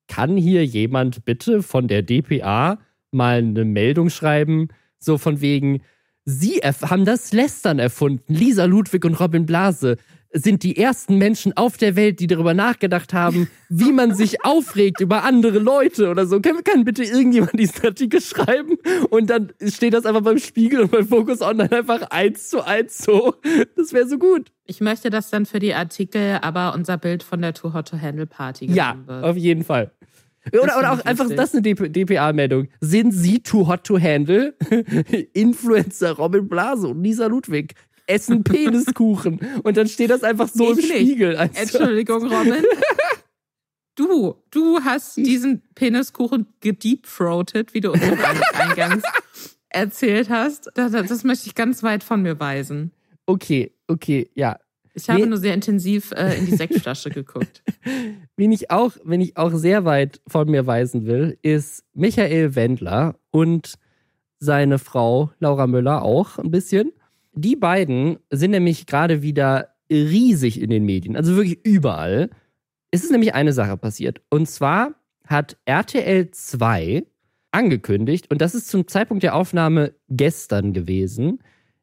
kann 0.09 0.37
hier 0.37 0.65
jemand 0.65 1.25
bitte 1.25 1.63
von 1.63 1.89
der 1.89 2.03
DPA 2.03 2.79
mal 3.11 3.39
eine 3.39 3.65
Meldung 3.65 4.11
schreiben, 4.11 4.69
so 4.99 5.19
von 5.19 5.41
wegen, 5.41 5.83
Sie 6.25 6.61
haben 6.63 7.05
das 7.05 7.33
Lästern 7.33 7.79
erfunden. 7.79 8.33
Lisa 8.33 8.65
Ludwig 8.65 9.05
und 9.05 9.21
Robin 9.21 9.45
Blase 9.45 9.97
sind 10.37 10.65
die 10.65 10.77
ersten 10.77 11.17
Menschen 11.17 11.57
auf 11.57 11.77
der 11.77 11.95
Welt, 11.95 12.19
die 12.19 12.27
darüber 12.27 12.55
nachgedacht 12.55 13.15
haben, 13.15 13.49
wie 13.69 13.93
man 13.93 14.15
sich 14.15 14.45
aufregt 14.45 15.01
über 15.01 15.23
andere 15.23 15.61
Leute 15.61 16.11
oder 16.11 16.27
so. 16.27 16.41
Kann, 16.41 16.65
kann 16.65 16.85
bitte 16.85 17.05
irgendjemand 17.05 17.59
diesen 17.59 17.85
Artikel 17.85 18.21
schreiben? 18.21 18.77
Und 19.11 19.31
dann 19.31 19.53
steht 19.63 19.95
das 19.95 20.07
einfach 20.07 20.23
beim 20.23 20.39
Spiegel 20.39 20.81
und 20.81 20.91
beim 20.91 21.07
Focus 21.07 21.41
Online 21.41 21.71
einfach 21.71 22.11
eins 22.11 22.49
zu 22.49 22.67
eins 22.67 22.99
so. 22.99 23.35
Das 23.77 23.93
wäre 23.93 24.09
so 24.09 24.19
gut. 24.19 24.51
Ich 24.67 24.81
möchte, 24.81 25.11
dass 25.11 25.31
dann 25.31 25.47
für 25.47 25.61
die 25.61 25.75
Artikel 25.75 26.39
aber 26.43 26.75
unser 26.75 26.97
Bild 26.97 27.23
von 27.23 27.41
der 27.41 27.55
Too 27.55 27.73
Hot 27.73 27.89
to 27.89 28.01
Handle 28.01 28.27
Party 28.27 28.67
ja, 28.67 28.97
wird. 29.07 29.23
Ja, 29.23 29.31
auf 29.31 29.37
jeden 29.37 29.63
Fall. 29.63 29.93
Oder, 30.53 30.79
oder 30.79 30.93
auch 30.93 31.05
einfach, 31.05 31.29
das 31.31 31.55
ist 31.55 31.65
eine 31.65 31.91
DPA-Meldung. 31.91 32.69
Sind 32.81 33.13
Sie 33.13 33.41
too 33.41 33.67
hot 33.67 33.85
to 33.85 33.99
handle? 33.99 34.55
Influencer 35.33 36.13
Robin 36.13 36.49
Blase 36.49 36.89
und 36.89 37.03
Lisa 37.03 37.27
Ludwig 37.27 37.75
essen 38.07 38.45
Peniskuchen. 38.45 39.41
und 39.63 39.77
dann 39.77 39.89
steht 39.89 40.11
das 40.11 40.23
einfach 40.23 40.49
so 40.49 40.65
ich 40.65 40.71
im 40.71 40.77
nicht. 40.77 40.89
Spiegel. 40.89 41.37
Also. 41.37 41.61
Entschuldigung, 41.61 42.25
Robin. 42.25 42.65
Du, 43.97 44.35
du 44.51 44.81
hast 44.83 45.17
diesen 45.17 45.63
Peniskuchen 45.77 46.49
gedeepthroated, 46.59 47.75
wie 47.75 47.81
du 47.81 47.93
uns 47.93 48.03
eingangs 48.55 49.05
erzählt 49.69 50.31
hast. 50.31 50.69
Das, 50.75 50.91
das 50.91 51.23
möchte 51.23 51.47
ich 51.47 51.55
ganz 51.55 51.85
weit 51.85 52.03
von 52.03 52.21
mir 52.21 52.41
weisen. 52.41 52.91
Okay, 53.27 53.73
okay, 53.87 54.29
ja. 54.35 54.59
Ich 54.95 55.11
habe 55.11 55.27
nur 55.27 55.39
sehr 55.39 55.55
intensiv 55.55 56.13
äh, 56.13 56.39
in 56.39 56.47
die 56.47 56.57
Sektflasche 56.57 57.11
geguckt. 57.11 57.63
Wen 58.37 58.53
ich, 58.53 58.71
auch, 58.71 58.93
wen 59.05 59.21
ich 59.21 59.37
auch 59.37 59.53
sehr 59.53 59.85
weit 59.85 60.21
von 60.27 60.49
mir 60.49 60.67
weisen 60.67 61.07
will, 61.07 61.39
ist 61.43 61.85
Michael 61.95 62.55
Wendler 62.55 63.17
und 63.31 63.75
seine 64.39 64.79
Frau 64.79 65.33
Laura 65.41 65.67
Müller 65.67 66.03
auch 66.03 66.39
ein 66.39 66.51
bisschen. 66.51 66.93
Die 67.33 67.57
beiden 67.57 68.19
sind 68.31 68.53
nämlich 68.53 68.87
gerade 68.87 69.23
wieder 69.23 69.75
riesig 69.91 70.61
in 70.61 70.71
den 70.71 70.85
Medien, 70.85 71.17
also 71.17 71.35
wirklich 71.35 71.65
überall. 71.65 72.31
Es 72.91 73.03
ist 73.03 73.11
nämlich 73.11 73.35
eine 73.35 73.53
Sache 73.53 73.77
passiert. 73.77 74.21
Und 74.31 74.49
zwar 74.49 74.95
hat 75.27 75.57
RTL 75.65 76.31
2 76.31 77.05
angekündigt, 77.51 78.31
und 78.31 78.41
das 78.41 78.55
ist 78.55 78.69
zum 78.69 78.87
Zeitpunkt 78.87 79.23
der 79.23 79.35
Aufnahme 79.35 79.95
gestern 80.09 80.73
gewesen, 80.73 81.41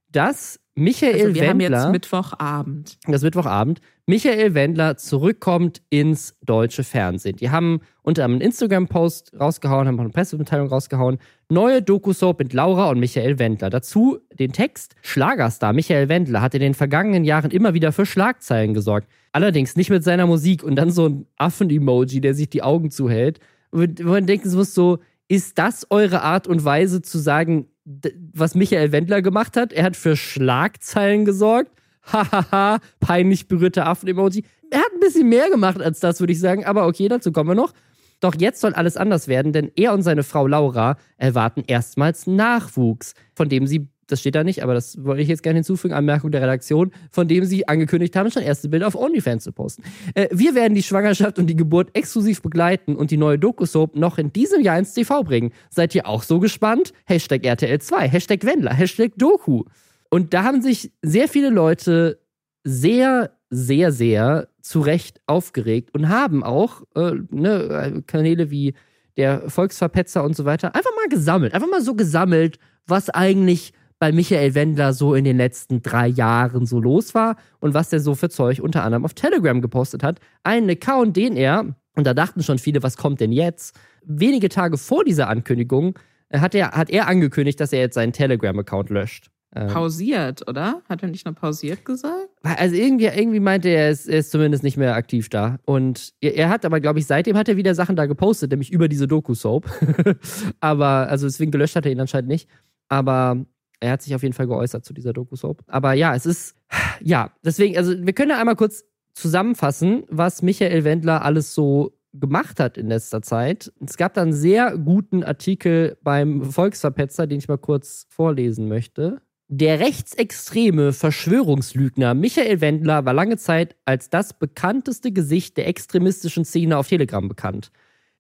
dass 0.10 0.61
Michael 0.75 1.13
also 1.13 1.36
wir 1.36 1.41
Wendler. 1.41 1.49
haben 1.49 1.60
jetzt 1.60 1.91
Mittwochabend. 1.91 2.97
Das 3.05 3.23
Mittwochabend. 3.23 3.81
Michael 4.05 4.53
Wendler 4.53 4.95
zurückkommt 4.97 5.81
ins 5.89 6.38
deutsche 6.43 6.84
Fernsehen. 6.84 7.36
Die 7.36 7.49
haben 7.49 7.81
unter 8.03 8.23
einem 8.23 8.39
Instagram-Post 8.39 9.34
rausgehauen, 9.39 9.88
haben 9.88 9.97
auch 9.99 10.03
eine 10.03 10.12
Pressemitteilung 10.12 10.69
rausgehauen. 10.69 11.17
Neue 11.49 11.81
Doku-Soap 11.81 12.39
mit 12.39 12.53
Laura 12.53 12.89
und 12.89 12.99
Michael 12.99 13.38
Wendler. 13.38 13.69
Dazu 13.69 14.19
den 14.39 14.53
Text. 14.53 14.95
Schlagerstar 15.01 15.73
Michael 15.73 16.07
Wendler 16.07 16.41
hat 16.41 16.53
in 16.55 16.62
den 16.62 16.73
vergangenen 16.73 17.25
Jahren 17.25 17.51
immer 17.51 17.73
wieder 17.73 17.91
für 17.91 18.05
Schlagzeilen 18.05 18.73
gesorgt. 18.73 19.07
Allerdings 19.34 19.75
nicht 19.75 19.89
mit 19.89 20.03
seiner 20.03 20.25
Musik 20.25 20.63
und 20.63 20.75
dann 20.75 20.91
so 20.91 21.07
ein 21.07 21.25
Affen-Emoji, 21.38 22.21
der 22.21 22.34
sich 22.34 22.49
die 22.49 22.63
Augen 22.63 22.91
zuhält. 22.91 23.39
Wo 23.71 23.86
man 24.03 24.25
denkt, 24.25 24.45
es 24.45 24.55
muss 24.55 24.73
so, 24.73 24.99
ist 25.27 25.57
das 25.57 25.88
eure 25.89 26.21
Art 26.23 26.47
und 26.47 26.65
Weise 26.65 27.01
zu 27.01 27.17
sagen, 27.17 27.67
was 27.86 28.56
Michael 28.56 28.91
Wendler 28.91 29.22
gemacht 29.22 29.58
hat. 29.58 29.74
Er 29.74 29.84
hat 29.84 29.96
für 29.96 30.15
Schlagzeilen 30.15 31.26
gesorgt. 31.26 31.72
Hahaha, 32.04 32.80
peinlich 33.00 33.48
berührte 33.48 33.86
Affen-Emoji. 33.86 34.44
Er 34.70 34.80
hat 34.80 34.94
ein 34.94 35.00
bisschen 35.00 35.30
mehr 35.30 35.50
gemacht 35.50 35.82
als 35.82 36.00
das, 36.00 36.20
würde 36.20 36.34
ich 36.34 36.39
sagen. 36.39 36.65
Aber 36.65 36.88
okay, 36.88 37.08
dazu 37.08 37.32
kommen 37.32 37.50
wir 37.50 37.56
noch. 37.56 37.74
Doch 38.22 38.36
jetzt 38.38 38.62
soll 38.62 38.74
alles 38.74 38.98
anders 38.98 39.28
werden, 39.28 39.52
denn 39.52 39.72
er 39.76 39.94
und 39.94 40.04
seine 40.04 40.24
Frau 40.24 40.46
Laura 40.46 40.98
erwarten 41.17 41.63
erstmals 41.65 42.28
Nachwuchs, 42.28 43.15
von 43.34 43.50
dem 43.50 43.65
sie 43.65 43.89
das 44.12 44.19
steht 44.19 44.36
da 44.36 44.43
nicht, 44.43 44.63
aber 44.63 44.74
das 44.74 45.04
wollte 45.04 45.21
ich 45.21 45.28
jetzt 45.28 45.43
gerne 45.43 45.58
hinzufügen, 45.58 45.93
Anmerkung 45.93 46.32
der 46.32 46.41
Redaktion, 46.41 46.91
von 47.12 47.28
dem 47.28 47.45
sie 47.45 47.67
angekündigt 47.67 48.15
haben, 48.15 48.30
schon 48.32 48.43
erste 48.43 48.69
Bilder 48.69 48.88
auf 48.88 48.95
OnlyFans 48.95 49.43
zu 49.43 49.52
posten. 49.52 49.84
Äh, 50.13 50.28
wir 50.32 50.56
werden 50.56 50.76
die 50.76 50.84
Schwangerschaft 50.84 51.39
und 51.39 51.47
die 51.47 51.56
Geburt 51.56 51.89
exklusiv 51.93 52.41
begleiten 52.41 52.95
und 52.95 53.12
die 53.12 53.17
neue 53.17 53.39
Doku-Soap 53.39 53.95
noch 53.95 54.17
in 54.17 54.34
diesem 54.34 54.62
Jahr 54.62 54.78
ins 54.78 54.93
TV 54.93 55.24
bringen. 55.24 55.52
Seid 55.69 55.95
ihr 55.95 56.08
auch 56.08 56.24
so 56.24 56.39
gespannt? 56.39 56.93
Hashtag 57.06 57.43
RTL2, 57.43 58.02
Hashtag 58.02 58.45
Wendler, 58.45 58.74
Hashtag 58.74 59.13
Doku. 59.17 59.63
Und 60.10 60.34
da 60.34 60.43
haben 60.43 60.62
sich 60.62 60.91
sehr 61.02 61.28
viele 61.28 61.50
Leute 61.50 62.19
sehr, 62.63 63.32
sehr, 63.50 63.91
sehr 63.91 64.50
zu 64.62 64.82
Recht 64.82 65.21
aufgeregt 65.26 65.89
und 65.93 66.10
haben 66.10 66.43
auch 66.43 66.84
äh, 66.95 67.13
ne, 67.32 68.04
Kanäle 68.06 68.52
wie 68.52 68.74
der 69.17 69.50
Volksverpetzer 69.50 70.24
und 70.24 70.36
so 70.36 70.45
weiter 70.45 70.76
einfach 70.76 70.91
mal 70.95 71.10
gesammelt. 71.10 71.54
Einfach 71.54 71.69
mal 71.69 71.82
so 71.82 71.95
gesammelt, 71.95 72.60
was 72.88 73.10
eigentlich 73.10 73.74
bei 74.02 74.12
Michael 74.12 74.56
Wendler 74.56 74.94
so 74.94 75.14
in 75.14 75.24
den 75.24 75.38
letzten 75.38 75.84
drei 75.84 76.08
Jahren 76.08 76.66
so 76.66 76.80
los 76.80 77.14
war 77.14 77.36
und 77.60 77.76
was 77.76 77.90
der 77.90 78.00
so 78.00 78.16
für 78.16 78.30
Zeug 78.30 78.60
unter 78.60 78.84
anderem 78.84 79.06
auf 79.06 79.14
Telegram 79.14 79.62
gepostet 79.62 80.02
hat. 80.02 80.20
Einen 80.44 80.72
Account, 80.72 81.16
den 81.16 81.38
er, 81.38 81.76
und 81.96 82.08
da 82.08 82.16
dachten 82.16 82.42
schon 82.42 82.58
viele, 82.58 82.82
was 82.82 82.98
kommt 82.98 83.20
denn 83.20 83.32
jetzt? 83.32 83.80
Wenige 84.04 84.50
Tage 84.50 84.80
vor 84.80 85.04
dieser 85.04 85.30
Ankündigung 85.30 86.00
äh, 86.30 86.40
hat 86.40 86.56
er, 86.56 86.72
hat 86.72 86.90
er 86.90 87.08
angekündigt, 87.08 87.60
dass 87.60 87.74
er 87.74 87.80
jetzt 87.80 87.94
seinen 87.94 88.12
Telegram-Account 88.12 88.90
löscht. 88.90 89.30
Ähm, 89.54 89.68
pausiert, 89.68 90.50
oder? 90.50 90.82
Hat 90.90 91.04
er 91.04 91.10
nicht 91.10 91.28
nur 91.28 91.36
pausiert 91.36 91.86
gesagt? 91.86 92.30
Also 92.42 92.76
irgendwie, 92.76 93.06
irgendwie 93.06 93.40
meinte 93.40 93.70
er, 93.70 93.84
er 93.84 93.92
ist, 93.92 94.10
er 94.10 94.18
ist 94.18 94.32
zumindest 94.32 94.64
nicht 94.64 94.78
mehr 94.78 94.96
aktiv 94.96 95.30
da. 95.30 95.60
Und 95.66 96.14
er, 96.22 96.36
er 96.38 96.50
hat 96.50 96.66
aber, 96.66 96.80
glaube 96.80 96.98
ich, 96.98 97.06
seitdem 97.06 97.38
hat 97.38 97.48
er 97.50 97.56
wieder 97.56 97.76
Sachen 97.76 97.96
da 97.96 98.08
gepostet, 98.08 98.50
nämlich 98.50 98.72
über 98.72 98.88
diese 98.88 99.08
Doku-Soap. 99.08 99.70
aber, 100.60 101.08
also 101.08 101.28
deswegen 101.28 101.52
gelöscht 101.52 101.76
hat 101.76 101.86
er 101.86 101.92
ihn 101.92 102.00
anscheinend 102.00 102.30
nicht. 102.30 102.50
Aber 102.90 103.46
er 103.82 103.91
hat 103.91 104.02
sich 104.02 104.15
auf 104.15 104.24
jeden 104.24 104.34
Fall 104.34 104.48
geäußert 104.48 104.86
zu 104.86 104.94
dieser 104.94 105.12
Doku-Soap. 105.12 105.63
Aber 105.67 105.94
ja, 105.94 106.15
es 106.15 106.26
ist, 106.26 106.56
ja, 107.02 107.32
deswegen, 107.44 107.78
also 107.78 107.94
wir 107.98 108.13
können 108.13 108.30
ja 108.30 108.39
einmal 108.39 108.56
kurz 108.56 108.86
zusammenfassen, 109.13 110.04
was 110.10 110.41
Michael 110.41 110.84
Wendler 110.84 111.26
alles 111.26 111.54
so 111.54 111.98
gemacht 112.13 112.60
hat 112.60 112.78
in 112.78 112.88
letzter 112.88 113.22
Zeit. 113.22 113.72
Es 113.86 113.98
gab 113.98 114.13
da 114.13 114.22
einen 114.22 114.34
sehr 114.34 114.78
guten 114.78 115.24
Artikel 115.24 115.98
beim 116.04 116.44
Volksverpetzer, 116.44 117.28
den 117.28 117.39
ich 117.39 117.48
mal 117.48 117.58
kurz 117.58 118.06
vorlesen 118.10 118.67
möchte. 118.67 119.22
Der 119.48 119.80
rechtsextreme 119.80 120.94
Verschwörungslügner 120.94 122.13
Michael 122.13 122.62
Wendler 122.62 123.04
war 123.06 123.13
lange 123.13 123.38
Zeit 123.38 123.76
als 123.84 124.10
das 124.10 124.38
bekannteste 124.38 125.12
Gesicht 125.12 125.58
der 125.58 125.67
extremistischen 125.67 126.46
Szene 126.46 126.78
auf 126.78 126.88
Telegram 126.88 127.28
bekannt. 127.28 127.72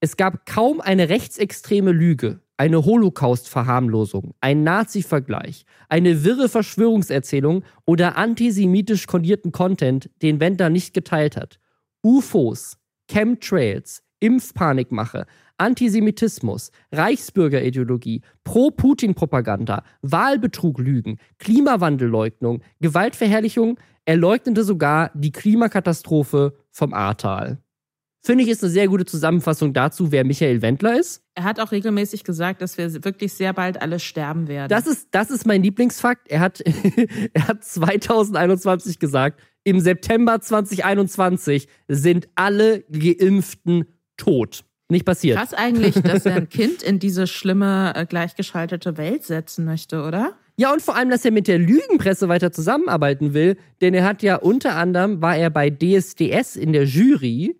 Es 0.01 0.17
gab 0.17 0.45
kaum 0.45 0.81
eine 0.81 1.09
rechtsextreme 1.09 1.91
Lüge, 1.91 2.41
eine 2.61 2.85
Holocaust-Verharmlosung, 2.85 4.35
ein 4.39 4.61
Nazi-Vergleich, 4.61 5.65
eine 5.89 6.23
wirre 6.23 6.47
Verschwörungserzählung 6.47 7.63
oder 7.85 8.17
antisemitisch 8.17 9.07
kondierten 9.07 9.51
Content, 9.51 10.11
den 10.21 10.39
Wendler 10.39 10.69
nicht 10.69 10.93
geteilt 10.93 11.37
hat. 11.37 11.57
UFOs, 12.03 12.77
Chemtrails, 13.09 14.03
Impfpanikmache, 14.19 15.25
Antisemitismus, 15.57 16.69
Reichsbürgerideologie, 16.91 18.21
Pro-Putin-Propaganda, 18.43 19.83
Wahlbetrug-Lügen, 20.03 21.17
Klimawandelleugnung, 21.39 22.61
Gewaltverherrlichung, 22.79 23.79
er 24.05 24.17
leugnete 24.17 24.63
sogar 24.63 25.09
die 25.15 25.31
Klimakatastrophe 25.31 26.53
vom 26.69 26.93
Ahrtal. 26.93 27.57
Finde 28.23 28.43
ich, 28.43 28.49
ist 28.51 28.63
eine 28.63 28.71
sehr 28.71 28.87
gute 28.87 29.05
Zusammenfassung 29.05 29.73
dazu, 29.73 30.11
wer 30.11 30.23
Michael 30.23 30.61
Wendler 30.61 30.99
ist. 30.99 31.23
Er 31.33 31.43
hat 31.43 31.59
auch 31.59 31.71
regelmäßig 31.71 32.23
gesagt, 32.23 32.61
dass 32.61 32.77
wir 32.77 33.03
wirklich 33.03 33.33
sehr 33.33 33.51
bald 33.51 33.81
alle 33.81 33.99
sterben 33.99 34.47
werden. 34.47 34.69
Das 34.69 34.85
ist, 34.85 35.07
das 35.11 35.31
ist 35.31 35.47
mein 35.47 35.63
Lieblingsfakt. 35.63 36.29
Er 36.29 36.39
hat, 36.39 36.61
er 37.33 37.47
hat 37.47 37.63
2021 37.63 38.99
gesagt, 38.99 39.41
im 39.63 39.79
September 39.79 40.39
2021 40.39 41.67
sind 41.87 42.29
alle 42.35 42.81
Geimpften 42.91 43.85
tot. 44.17 44.65
Nicht 44.89 45.05
passiert. 45.05 45.37
Krass 45.37 45.53
eigentlich, 45.53 45.95
dass 45.95 46.25
er 46.25 46.35
ein 46.35 46.49
Kind 46.49 46.83
in 46.83 46.99
diese 46.99 47.25
schlimme, 47.25 47.93
äh, 47.95 48.05
gleichgeschaltete 48.05 48.97
Welt 48.97 49.23
setzen 49.23 49.65
möchte, 49.65 50.03
oder? 50.03 50.33
Ja, 50.57 50.71
und 50.71 50.81
vor 50.81 50.95
allem, 50.95 51.09
dass 51.09 51.25
er 51.25 51.31
mit 51.31 51.47
der 51.47 51.57
Lügenpresse 51.57 52.27
weiter 52.29 52.51
zusammenarbeiten 52.51 53.33
will, 53.33 53.57
denn 53.79 53.95
er 53.95 54.03
hat 54.03 54.21
ja 54.21 54.35
unter 54.35 54.75
anderem, 54.75 55.21
war 55.21 55.35
er 55.37 55.49
bei 55.49 55.71
DSDS 55.71 56.55
in 56.55 56.73
der 56.73 56.83
Jury 56.83 57.57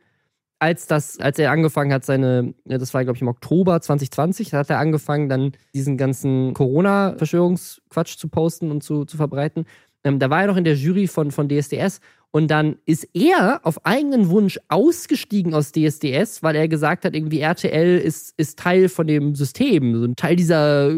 als 0.62 0.86
das, 0.86 1.20
als 1.20 1.40
er 1.40 1.52
angefangen 1.52 1.92
hat, 1.92 2.06
seine, 2.06 2.54
das 2.66 2.94
war, 2.94 3.04
glaube 3.04 3.18
ich, 3.18 3.22
im 3.24 3.28
Oktober 3.28 3.82
2020, 3.82 4.52
da 4.52 4.60
hat 4.60 4.70
er 4.70 4.78
angefangen, 4.78 5.28
dann 5.28 5.54
diesen 5.74 5.98
ganzen 5.98 6.54
Corona-Verschwörungsquatsch 6.54 8.18
zu 8.18 8.28
posten 8.28 8.70
und 8.70 8.84
zu, 8.84 9.06
zu 9.06 9.18
verbreiten. 9.18 9.66
Ähm, 10.04 10.20
da 10.20 10.30
war 10.30 10.42
er 10.42 10.48
noch 10.48 10.58
in 10.58 10.64
der 10.64 10.76
Jury 10.76 11.08
von, 11.08 11.32
von 11.32 11.50
DSDS 11.50 12.00
und 12.30 12.52
dann 12.52 12.78
ist 12.86 13.10
er 13.16 13.62
auf 13.64 13.84
eigenen 13.88 14.30
Wunsch 14.30 14.60
ausgestiegen 14.68 15.56
aus 15.56 15.72
DSDS, 15.72 16.44
weil 16.44 16.56
er 16.56 16.68
gesagt 16.68 17.06
hat, 17.06 17.16
irgendwie 17.16 17.40
RTL 17.40 17.98
ist, 17.98 18.36
ist 18.38 18.60
Teil 18.60 18.88
von 18.88 19.08
dem 19.08 19.34
System, 19.34 20.00
so 20.00 20.06
ein 20.06 20.16
Teil 20.16 20.36
dieser 20.36 20.94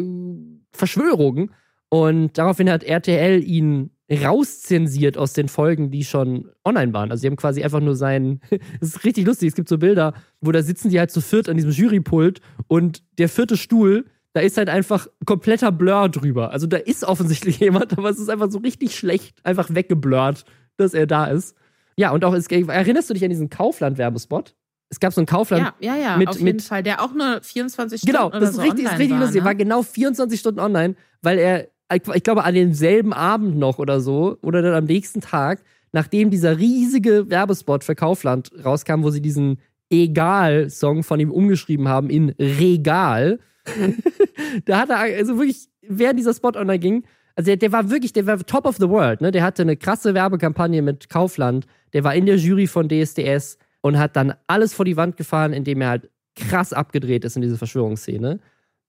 Verschwörung. 0.73 1.51
Und 1.87 2.37
daraufhin 2.37 2.69
hat 2.69 2.83
RTL 2.83 3.41
ihn 3.41 3.91
rauszensiert 4.21 5.17
aus 5.17 5.33
den 5.33 5.47
Folgen, 5.47 5.91
die 5.91 6.03
schon 6.03 6.49
online 6.65 6.93
waren. 6.93 7.11
Also 7.11 7.21
sie 7.21 7.27
haben 7.27 7.35
quasi 7.35 7.63
einfach 7.63 7.79
nur 7.79 7.95
seinen. 7.95 8.41
Das 8.79 8.89
ist 8.95 9.03
richtig 9.03 9.25
lustig. 9.25 9.49
Es 9.49 9.55
gibt 9.55 9.69
so 9.69 9.77
Bilder, 9.77 10.13
wo 10.41 10.51
da 10.51 10.61
sitzen 10.61 10.89
die 10.89 10.99
halt 10.99 11.11
zu 11.11 11.21
viert 11.21 11.49
an 11.49 11.57
diesem 11.57 11.71
Jurypult 11.71 12.41
und 12.67 13.03
der 13.17 13.29
vierte 13.29 13.57
Stuhl, 13.57 14.05
da 14.33 14.41
ist 14.41 14.57
halt 14.57 14.69
einfach 14.69 15.07
kompletter 15.25 15.71
Blur 15.71 16.09
drüber. 16.09 16.51
Also 16.51 16.67
da 16.67 16.77
ist 16.77 17.03
offensichtlich 17.03 17.59
jemand, 17.59 17.97
aber 17.97 18.09
es 18.09 18.19
ist 18.19 18.29
einfach 18.29 18.51
so 18.51 18.59
richtig 18.59 18.95
schlecht, 18.95 19.37
einfach 19.43 19.73
weggeblurrt, 19.73 20.45
dass 20.77 20.93
er 20.93 21.07
da 21.07 21.25
ist. 21.25 21.55
Ja, 21.95 22.11
und 22.11 22.25
auch, 22.25 22.33
erinnerst 22.33 23.09
du 23.09 23.13
dich 23.13 23.23
an 23.23 23.29
diesen 23.29 23.49
Kaufland-Werbespot? 23.49 24.55
Es 24.89 24.99
gab 24.99 25.13
so 25.13 25.21
einen 25.21 25.25
Kaufland. 25.25 25.73
Ja, 25.79 25.95
ja, 25.95 26.01
ja, 26.01 26.17
mit, 26.17 26.27
auf 26.27 26.35
jeden 26.35 26.45
mit, 26.45 26.61
Fall, 26.61 26.83
der 26.83 27.01
auch 27.01 27.13
nur 27.13 27.41
24 27.41 28.01
Stunden 28.01 28.15
Genau, 28.15 28.29
das 28.29 28.51
ist 28.51 28.55
so 28.57 28.61
richtig, 28.61 28.85
ist 28.85 28.91
richtig 28.91 29.11
war, 29.11 29.19
lustig. 29.21 29.41
Ne? 29.41 29.45
war 29.45 29.55
genau 29.55 29.81
24 29.81 30.39
Stunden 30.39 30.59
online, 30.59 30.95
weil 31.23 31.39
er 31.39 31.67
ich 31.95 32.23
glaube, 32.23 32.43
an 32.43 32.53
demselben 32.53 33.13
Abend 33.13 33.57
noch 33.57 33.79
oder 33.79 33.99
so, 34.01 34.37
oder 34.41 34.61
dann 34.61 34.73
am 34.73 34.85
nächsten 34.85 35.21
Tag, 35.21 35.63
nachdem 35.91 36.29
dieser 36.29 36.57
riesige 36.57 37.29
Werbespot 37.29 37.83
für 37.83 37.95
Kaufland 37.95 38.51
rauskam, 38.63 39.03
wo 39.03 39.09
sie 39.09 39.21
diesen 39.21 39.59
Egal-Song 39.89 41.03
von 41.03 41.19
ihm 41.19 41.31
umgeschrieben 41.31 41.87
haben 41.87 42.09
in 42.09 42.29
Regal, 42.39 43.39
da 44.65 44.79
hat 44.79 44.89
er, 44.89 44.99
also 44.99 45.37
wirklich, 45.37 45.67
während 45.81 46.19
dieser 46.19 46.33
Spot 46.33 46.51
online 46.55 46.79
ging, 46.79 47.03
also 47.35 47.47
der, 47.47 47.57
der, 47.57 47.71
war 47.71 47.89
wirklich, 47.89 48.13
der 48.13 48.27
war 48.27 48.37
top 48.39 48.65
of 48.65 48.77
the 48.77 48.89
world, 48.89 49.21
ne? 49.21 49.31
Der 49.31 49.43
hatte 49.43 49.63
eine 49.63 49.75
krasse 49.75 50.13
Werbekampagne 50.13 50.81
mit 50.81 51.09
Kaufland, 51.09 51.65
der 51.93 52.03
war 52.03 52.13
in 52.13 52.25
der 52.25 52.35
Jury 52.35 52.67
von 52.67 52.87
DSDS 52.87 53.57
und 53.81 53.97
hat 53.97 54.15
dann 54.15 54.33
alles 54.47 54.73
vor 54.73 54.85
die 54.85 54.97
Wand 54.97 55.17
gefahren, 55.17 55.53
indem 55.53 55.81
er 55.81 55.89
halt 55.89 56.09
krass 56.35 56.73
abgedreht 56.73 57.25
ist 57.25 57.35
in 57.35 57.41
diese 57.41 57.57
Verschwörungsszene. 57.57 58.39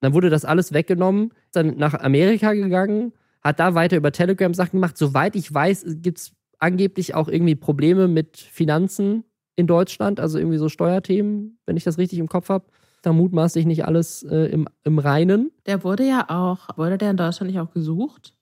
Dann 0.04 0.12
wurde 0.12 0.28
das 0.28 0.44
alles 0.44 0.74
weggenommen, 0.74 1.32
dann 1.52 1.78
nach 1.78 1.94
Amerika 1.94 2.52
gegangen, 2.52 3.14
hat 3.42 3.58
da 3.58 3.74
weiter 3.74 3.96
über 3.96 4.12
Telegram 4.12 4.52
Sachen 4.52 4.72
gemacht. 4.72 4.98
Soweit 4.98 5.34
ich 5.34 5.52
weiß, 5.52 5.86
gibt 6.02 6.18
es 6.18 6.32
angeblich 6.58 7.14
auch 7.14 7.26
irgendwie 7.26 7.54
Probleme 7.54 8.06
mit 8.06 8.36
Finanzen 8.36 9.24
in 9.56 9.66
Deutschland, 9.66 10.20
also 10.20 10.36
irgendwie 10.36 10.58
so 10.58 10.68
Steuerthemen, 10.68 11.58
wenn 11.64 11.78
ich 11.78 11.84
das 11.84 11.96
richtig 11.96 12.18
im 12.18 12.28
Kopf 12.28 12.50
habe. 12.50 12.66
Da 13.00 13.14
mutmaßlich 13.14 13.64
nicht 13.64 13.86
alles 13.86 14.22
äh, 14.24 14.50
im, 14.52 14.68
im 14.82 14.98
Reinen. 14.98 15.50
Der 15.64 15.84
wurde 15.84 16.06
ja 16.06 16.26
auch, 16.28 16.76
wurde 16.76 16.98
der 16.98 17.10
in 17.10 17.16
Deutschland 17.16 17.50
nicht 17.50 17.60
auch 17.60 17.70
gesucht? 17.70 18.34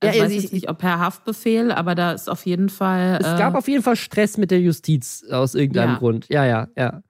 Also 0.00 0.18
ja, 0.18 0.26
ich 0.26 0.30
weiß 0.30 0.42
jetzt 0.42 0.52
nicht, 0.52 0.68
ob 0.68 0.76
per 0.76 0.98
Haftbefehl, 0.98 1.72
aber 1.72 1.94
da 1.94 2.12
ist 2.12 2.28
auf 2.28 2.44
jeden 2.44 2.68
Fall. 2.68 3.16
Es 3.18 3.26
äh, 3.26 3.38
gab 3.38 3.54
auf 3.54 3.66
jeden 3.66 3.82
Fall 3.82 3.96
Stress 3.96 4.36
mit 4.36 4.50
der 4.50 4.60
Justiz 4.60 5.24
aus 5.30 5.54
irgendeinem 5.54 5.92
ja. 5.92 5.98
Grund. 5.98 6.28
Ja, 6.28 6.44
ja, 6.44 6.68
ja. 6.76 7.02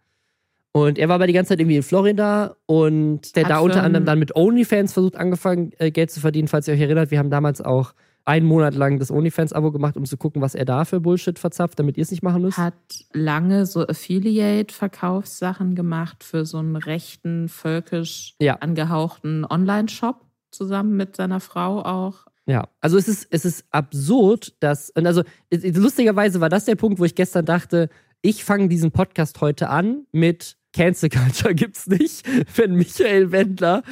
Und 0.86 0.98
er 0.98 1.08
war 1.08 1.16
aber 1.16 1.26
die 1.26 1.32
ganze 1.32 1.50
Zeit 1.50 1.60
irgendwie 1.60 1.76
in 1.76 1.82
Florida 1.82 2.56
und 2.66 3.34
der 3.36 3.44
Hat 3.44 3.50
da 3.50 3.58
unter 3.58 3.82
anderem 3.82 4.04
dann 4.04 4.18
mit 4.18 4.36
OnlyFans 4.36 4.92
versucht 4.92 5.16
angefangen, 5.16 5.72
äh, 5.78 5.90
Geld 5.90 6.10
zu 6.10 6.20
verdienen, 6.20 6.48
falls 6.48 6.68
ihr 6.68 6.74
euch 6.74 6.80
erinnert. 6.80 7.10
Wir 7.10 7.18
haben 7.18 7.30
damals 7.30 7.60
auch 7.60 7.94
einen 8.24 8.46
Monat 8.46 8.74
lang 8.74 8.98
das 8.98 9.10
OnlyFans-Abo 9.10 9.72
gemacht, 9.72 9.96
um 9.96 10.04
zu 10.04 10.18
gucken, 10.18 10.42
was 10.42 10.54
er 10.54 10.66
da 10.66 10.84
für 10.84 11.00
Bullshit 11.00 11.38
verzapft, 11.38 11.78
damit 11.78 11.96
ihr 11.96 12.02
es 12.02 12.10
nicht 12.10 12.22
machen 12.22 12.42
müsst. 12.42 12.58
Hat 12.58 12.74
lange 13.14 13.64
so 13.64 13.86
Affiliate-Verkaufssachen 13.86 15.74
gemacht 15.74 16.22
für 16.22 16.44
so 16.44 16.58
einen 16.58 16.76
rechten, 16.76 17.48
völkisch 17.48 18.34
ja. 18.38 18.56
angehauchten 18.56 19.46
Online-Shop 19.46 20.26
zusammen 20.50 20.96
mit 20.96 21.16
seiner 21.16 21.40
Frau 21.40 21.82
auch. 21.82 22.26
Ja, 22.44 22.68
also 22.80 22.98
es 22.98 23.08
ist, 23.08 23.28
es 23.30 23.44
ist 23.46 23.64
absurd, 23.70 24.54
dass, 24.60 24.94
also 24.94 25.22
lustigerweise 25.50 26.40
war 26.40 26.50
das 26.50 26.66
der 26.66 26.76
Punkt, 26.76 26.98
wo 26.98 27.04
ich 27.04 27.14
gestern 27.14 27.46
dachte, 27.46 27.88
ich 28.20 28.44
fange 28.44 28.68
diesen 28.68 28.90
Podcast 28.90 29.40
heute 29.40 29.70
an 29.70 30.06
mit 30.12 30.57
Cancel 30.72 31.08
Culture 31.08 31.54
gibt's 31.56 31.86
nicht, 31.86 32.26
wenn 32.56 32.74
Michael 32.74 33.32
Wendler 33.32 33.82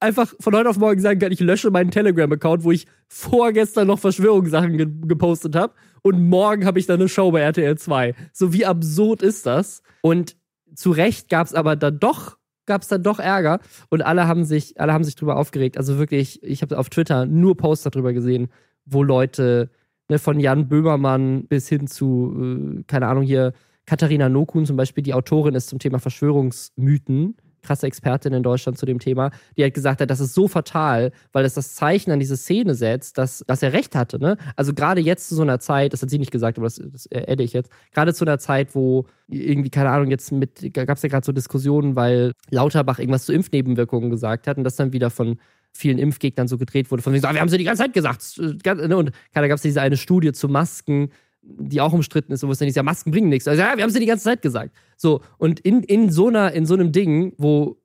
einfach 0.00 0.32
von 0.40 0.54
heute 0.54 0.68
auf 0.68 0.78
morgen 0.78 1.00
sagen 1.00 1.20
kann, 1.20 1.32
ich 1.32 1.40
lösche 1.40 1.70
meinen 1.70 1.90
Telegram-Account, 1.90 2.64
wo 2.64 2.72
ich 2.72 2.86
vorgestern 3.08 3.86
noch 3.86 3.98
Verschwörungssachen 3.98 4.76
ge 4.76 4.88
gepostet 5.06 5.54
habe 5.54 5.74
und 6.02 6.28
morgen 6.28 6.64
habe 6.64 6.78
ich 6.78 6.86
dann 6.86 7.00
eine 7.00 7.08
Show 7.08 7.30
bei 7.30 7.40
RTL 7.40 7.76
2. 7.76 8.14
So 8.32 8.52
wie 8.52 8.64
absurd 8.64 9.22
ist 9.22 9.46
das? 9.46 9.82
Und 10.00 10.36
zu 10.74 10.90
Recht 10.90 11.28
gab 11.28 11.46
es 11.46 11.54
aber 11.54 11.76
dann 11.76 11.98
doch 11.98 12.38
gab 12.66 12.82
es 12.82 12.88
dann 12.88 13.02
doch 13.02 13.18
Ärger 13.18 13.58
und 13.88 14.02
alle 14.02 14.28
haben 14.28 14.44
sich 14.44 14.80
alle 14.80 14.92
haben 14.92 15.04
sich 15.04 15.16
drüber 15.16 15.36
aufgeregt. 15.36 15.76
Also 15.76 15.98
wirklich, 15.98 16.42
ich 16.42 16.62
habe 16.62 16.78
auf 16.78 16.88
Twitter 16.88 17.26
nur 17.26 17.56
Posts 17.56 17.90
darüber 17.90 18.12
gesehen, 18.12 18.48
wo 18.84 19.02
Leute 19.02 19.70
ne, 20.08 20.18
von 20.18 20.38
Jan 20.38 20.68
Böhmermann 20.68 21.46
bis 21.48 21.68
hin 21.68 21.88
zu 21.88 22.78
äh, 22.80 22.82
keine 22.86 23.08
Ahnung 23.08 23.24
hier 23.24 23.52
Katharina 23.90 24.28
Nokun 24.28 24.66
zum 24.66 24.76
Beispiel, 24.76 25.02
die 25.02 25.14
Autorin 25.14 25.56
ist 25.56 25.68
zum 25.68 25.80
Thema 25.80 25.98
Verschwörungsmythen, 25.98 27.34
krasse 27.60 27.88
Expertin 27.88 28.32
in 28.32 28.44
Deutschland 28.44 28.78
zu 28.78 28.86
dem 28.86 29.00
Thema, 29.00 29.32
die 29.56 29.64
hat 29.64 29.74
gesagt 29.74 30.00
das 30.08 30.20
ist 30.20 30.32
so 30.32 30.46
fatal, 30.46 31.10
weil 31.32 31.44
es 31.44 31.54
das 31.54 31.74
Zeichen 31.74 32.12
an 32.12 32.20
diese 32.20 32.36
Szene 32.36 32.76
setzt, 32.76 33.18
dass, 33.18 33.42
dass 33.48 33.64
er 33.64 33.72
recht 33.72 33.96
hatte. 33.96 34.20
Ne? 34.20 34.36
Also 34.54 34.74
gerade 34.74 35.00
jetzt 35.00 35.28
zu 35.28 35.34
so 35.34 35.42
einer 35.42 35.58
Zeit, 35.58 35.92
das 35.92 36.02
hat 36.02 36.10
sie 36.10 36.20
nicht 36.20 36.30
gesagt, 36.30 36.56
aber 36.56 36.68
das, 36.68 36.80
das 36.80 37.08
adde 37.12 37.42
ich 37.42 37.52
jetzt, 37.52 37.68
gerade 37.92 38.14
zu 38.14 38.24
einer 38.24 38.38
Zeit, 38.38 38.76
wo 38.76 39.06
irgendwie, 39.26 39.70
keine 39.70 39.90
Ahnung, 39.90 40.08
jetzt 40.08 40.30
mit, 40.30 40.72
gab 40.72 40.96
es 40.96 41.02
ja 41.02 41.08
gerade 41.08 41.26
so 41.26 41.32
Diskussionen, 41.32 41.96
weil 41.96 42.30
Lauterbach 42.48 43.00
irgendwas 43.00 43.24
zu 43.24 43.32
Impfnebenwirkungen 43.32 44.08
gesagt 44.08 44.46
hat 44.46 44.56
und 44.56 44.62
das 44.62 44.76
dann 44.76 44.92
wieder 44.92 45.10
von 45.10 45.40
vielen 45.72 45.98
Impfgegnern 45.98 46.46
so 46.46 46.58
gedreht 46.58 46.92
wurde, 46.92 47.02
von 47.02 47.12
wegen, 47.12 47.24
ah, 47.24 47.34
wir 47.34 47.40
haben 47.40 47.48
sie 47.48 47.58
die 47.58 47.64
ganze 47.64 47.82
Zeit 47.82 47.92
gesagt. 47.92 48.22
Ne? 48.38 48.96
Und 48.96 49.10
da 49.32 49.48
gab 49.48 49.56
es 49.56 49.62
diese 49.62 49.80
eine 49.80 49.96
Studie 49.96 50.30
zu 50.30 50.48
Masken, 50.48 51.10
die 51.42 51.80
auch 51.80 51.92
umstritten 51.92 52.32
ist, 52.32 52.46
wo 52.46 52.50
es 52.50 52.58
dann 52.58 52.68
ist, 52.68 52.76
ja, 52.76 52.82
Masken 52.82 53.10
bringen 53.10 53.28
nichts. 53.28 53.48
Also 53.48 53.62
ja, 53.62 53.76
wir 53.76 53.82
haben 53.82 53.88
es 53.88 53.94
ja 53.94 54.00
die 54.00 54.06
ganze 54.06 54.24
Zeit 54.24 54.42
gesagt. 54.42 54.74
So, 54.96 55.20
und 55.38 55.60
in, 55.60 55.82
in 55.82 56.10
so 56.10 56.28
einer, 56.28 56.52
in 56.52 56.66
so 56.66 56.74
einem 56.74 56.92
Ding, 56.92 57.32
wo 57.38 57.78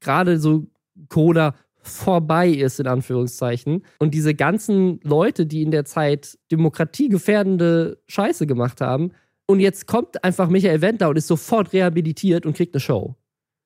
gerade 0.00 0.38
so 0.38 0.66
Corona 1.08 1.54
vorbei 1.82 2.48
ist, 2.48 2.78
in 2.78 2.86
Anführungszeichen. 2.86 3.84
Und 3.98 4.14
diese 4.14 4.34
ganzen 4.34 5.00
Leute, 5.02 5.46
die 5.46 5.62
in 5.62 5.72
der 5.72 5.84
Zeit 5.84 6.38
demokratiegefährdende 6.50 7.98
Scheiße 8.06 8.46
gemacht 8.46 8.80
haben, 8.80 9.12
und 9.46 9.60
jetzt 9.60 9.86
kommt 9.86 10.22
einfach 10.22 10.48
Michael 10.48 10.80
Wendler 10.80 11.08
und 11.08 11.16
ist 11.16 11.26
sofort 11.26 11.72
rehabilitiert 11.72 12.46
und 12.46 12.56
kriegt 12.56 12.74
eine 12.74 12.80
Show. 12.80 13.16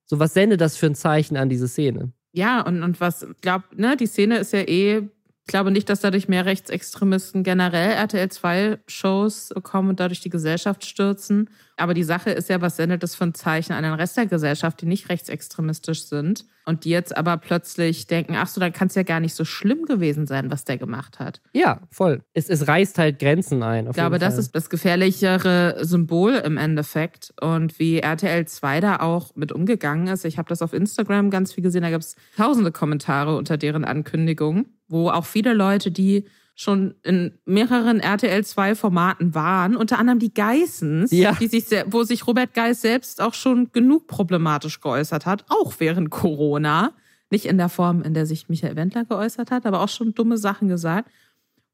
So, 0.07 0.19
was 0.19 0.35
sendet 0.35 0.61
das 0.61 0.77
für 0.77 0.87
ein 0.87 0.95
Zeichen 0.95 1.37
an 1.37 1.49
diese 1.49 1.69
Szene? 1.69 2.13
Ja, 2.33 2.63
und, 2.63 2.83
und 2.83 3.01
was, 3.01 3.27
glaub, 3.41 3.63
ne, 3.77 3.97
die 3.97 4.07
Szene 4.07 4.39
ist 4.39 4.53
ja 4.53 4.61
eh 4.61 5.03
ich 5.47 5.53
glaube 5.53 5.71
nicht, 5.71 5.89
dass 5.89 6.01
dadurch 6.01 6.27
mehr 6.27 6.45
Rechtsextremisten 6.45 7.45
generell 7.45 7.93
RTL 7.93 8.29
2 8.29 8.79
Shows 8.89 9.51
bekommen 9.55 9.91
und 9.91 10.01
dadurch 10.01 10.19
die 10.21 10.29
Gesellschaft 10.29 10.85
stürzen. 10.85 11.49
Aber 11.77 11.95
die 11.95 12.05
Sache 12.05 12.31
ist 12.31 12.49
ja, 12.49 12.61
was 12.61 12.77
sendet 12.77 13.03
das 13.03 13.15
für 13.15 13.25
ein 13.25 13.35
Zeichen 13.35 13.73
an 13.73 13.83
den 13.83 13.93
Rest 13.93 14.17
der 14.17 14.27
Gesellschaft, 14.27 14.81
die 14.81 14.87
nicht 14.87 15.09
rechtsextremistisch 15.09 16.05
sind 16.05 16.47
und 16.65 16.85
die 16.85 16.91
jetzt 16.91 17.17
aber 17.17 17.37
plötzlich 17.37 18.07
denken, 18.07 18.35
ach 18.37 18.49
so, 18.49 18.61
dann 18.61 18.73
kann 18.73 18.89
es 18.89 18.95
ja 18.95 19.03
gar 19.03 19.21
nicht 19.21 19.35
so 19.35 19.45
schlimm 19.45 19.85
gewesen 19.85 20.27
sein, 20.27 20.51
was 20.51 20.65
der 20.65 20.79
gemacht 20.79 21.19
hat. 21.19 21.41
Ja, 21.53 21.81
voll. 21.91 22.23
Es, 22.33 22.49
es 22.49 22.67
reißt 22.67 22.99
halt 22.99 23.19
Grenzen 23.19 23.63
ein. 23.63 23.87
ich 23.87 23.93
glaube, 23.93 24.19
das 24.19 24.39
ist 24.39 24.55
das 24.55 24.71
gefährlichere 24.71 25.85
Symbol 25.85 26.35
im 26.35 26.57
Endeffekt 26.57 27.35
und 27.41 27.79
wie 27.79 27.99
RTL 27.99 28.47
2 28.47 28.81
da 28.81 28.97
auch 29.01 29.37
mit 29.37 29.53
umgegangen 29.53 30.09
ist. 30.09 30.25
Ich 30.25 30.39
habe 30.39 30.49
das 30.49 30.63
auf 30.63 30.73
Instagram 30.73 31.31
ganz 31.31 31.53
viel 31.53 31.63
gesehen, 31.63 31.83
da 31.83 31.91
gab 31.91 32.01
es 32.01 32.17
tausende 32.37 32.73
Kommentare 32.73 33.37
unter 33.37 33.57
deren 33.57 33.85
Ankündigung 33.85 34.67
wo 34.89 35.11
auch 35.11 35.27
viele 35.27 35.53
Leute, 35.53 35.91
die 35.91 36.27
schon 36.57 36.95
in 37.03 37.39
mehreren 37.45 38.01
RTL 38.01 38.45
2 38.45 38.75
Formaten 38.75 39.35
waren, 39.35 39.77
unter 39.77 39.99
anderem 39.99 40.19
die 40.19 40.33
Geissens, 40.33 41.13
ja. 41.13 41.33
die 41.33 41.49
sich 41.49 41.67
wo 41.87 42.03
sich 42.03 42.27
Robert 42.27 42.55
Geiss 42.55 42.81
selbst 42.81 43.21
auch 43.21 43.35
schon 43.35 43.71
genug 43.73 44.07
problematisch 44.07 44.81
geäußert 44.81 45.27
hat, 45.27 45.45
auch 45.49 45.75
während 45.79 46.11
Corona. 46.11 46.93
Nicht 47.31 47.45
in 47.45 47.59
der 47.59 47.69
Form, 47.69 48.03
in 48.03 48.15
der 48.15 48.25
sich 48.25 48.49
Michael 48.49 48.77
Wendler 48.77 49.05
geäußert 49.05 49.51
hat, 49.51 49.67
aber 49.67 49.83
auch 49.83 49.89
schon 49.89 50.15
dumme 50.15 50.39
Sachen 50.39 50.69
gesagt 50.69 51.11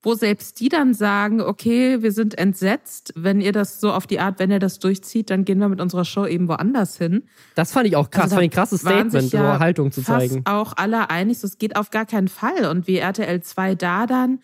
wo 0.03 0.15
selbst 0.15 0.59
die 0.61 0.69
dann 0.69 0.95
sagen, 0.95 1.41
okay, 1.41 2.03
wir 2.03 2.13
sind 2.13 2.37
entsetzt, 2.37 3.13
wenn 3.17 3.41
ihr 3.41 3.53
das 3.53 3.81
so 3.81 3.93
auf 3.93 4.07
die 4.07 4.19
Art, 4.19 4.39
wenn 4.39 4.51
ihr 4.51 4.59
das 4.59 4.81
durchzieht, 4.81 5.31
dann 5.31 5.45
gehen 5.45 5.59
wir 5.59 5.69
mit 5.69 5.81
unserer 5.81 6.05
Show 6.05 6.27
eben 6.27 6.49
woanders 6.49 6.99
hin. 6.99 7.23
Das 7.55 7.73
fand 7.73 7.87
ich 7.87 7.97
auch 7.97 8.11
krass, 8.11 8.25
also 8.25 8.37
fand 8.37 8.45
ich 8.45 8.51
ein 8.51 8.55
krasses 8.55 8.81
Statement, 8.81 9.33
ja 9.33 9.61
Haltung 9.61 9.93
zu 9.93 10.03
zeigen. 10.03 10.43
auch 10.45 10.75
alle 10.77 11.09
einig, 11.11 11.41
das 11.41 11.59
geht 11.59 11.77
auf 11.77 11.91
gar 11.91 12.07
keinen 12.07 12.29
Fall. 12.29 12.67
Und 12.69 12.89
wie 12.89 12.97
RTL 12.97 13.41
2 13.43 13.77
da 13.77 14.07
dann 14.07 14.41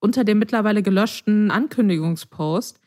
unter 0.00 0.24
dem 0.24 0.38
mittlerweile 0.38 0.82
gelöschten 0.82 1.50
Ankündigungspost 1.50 2.80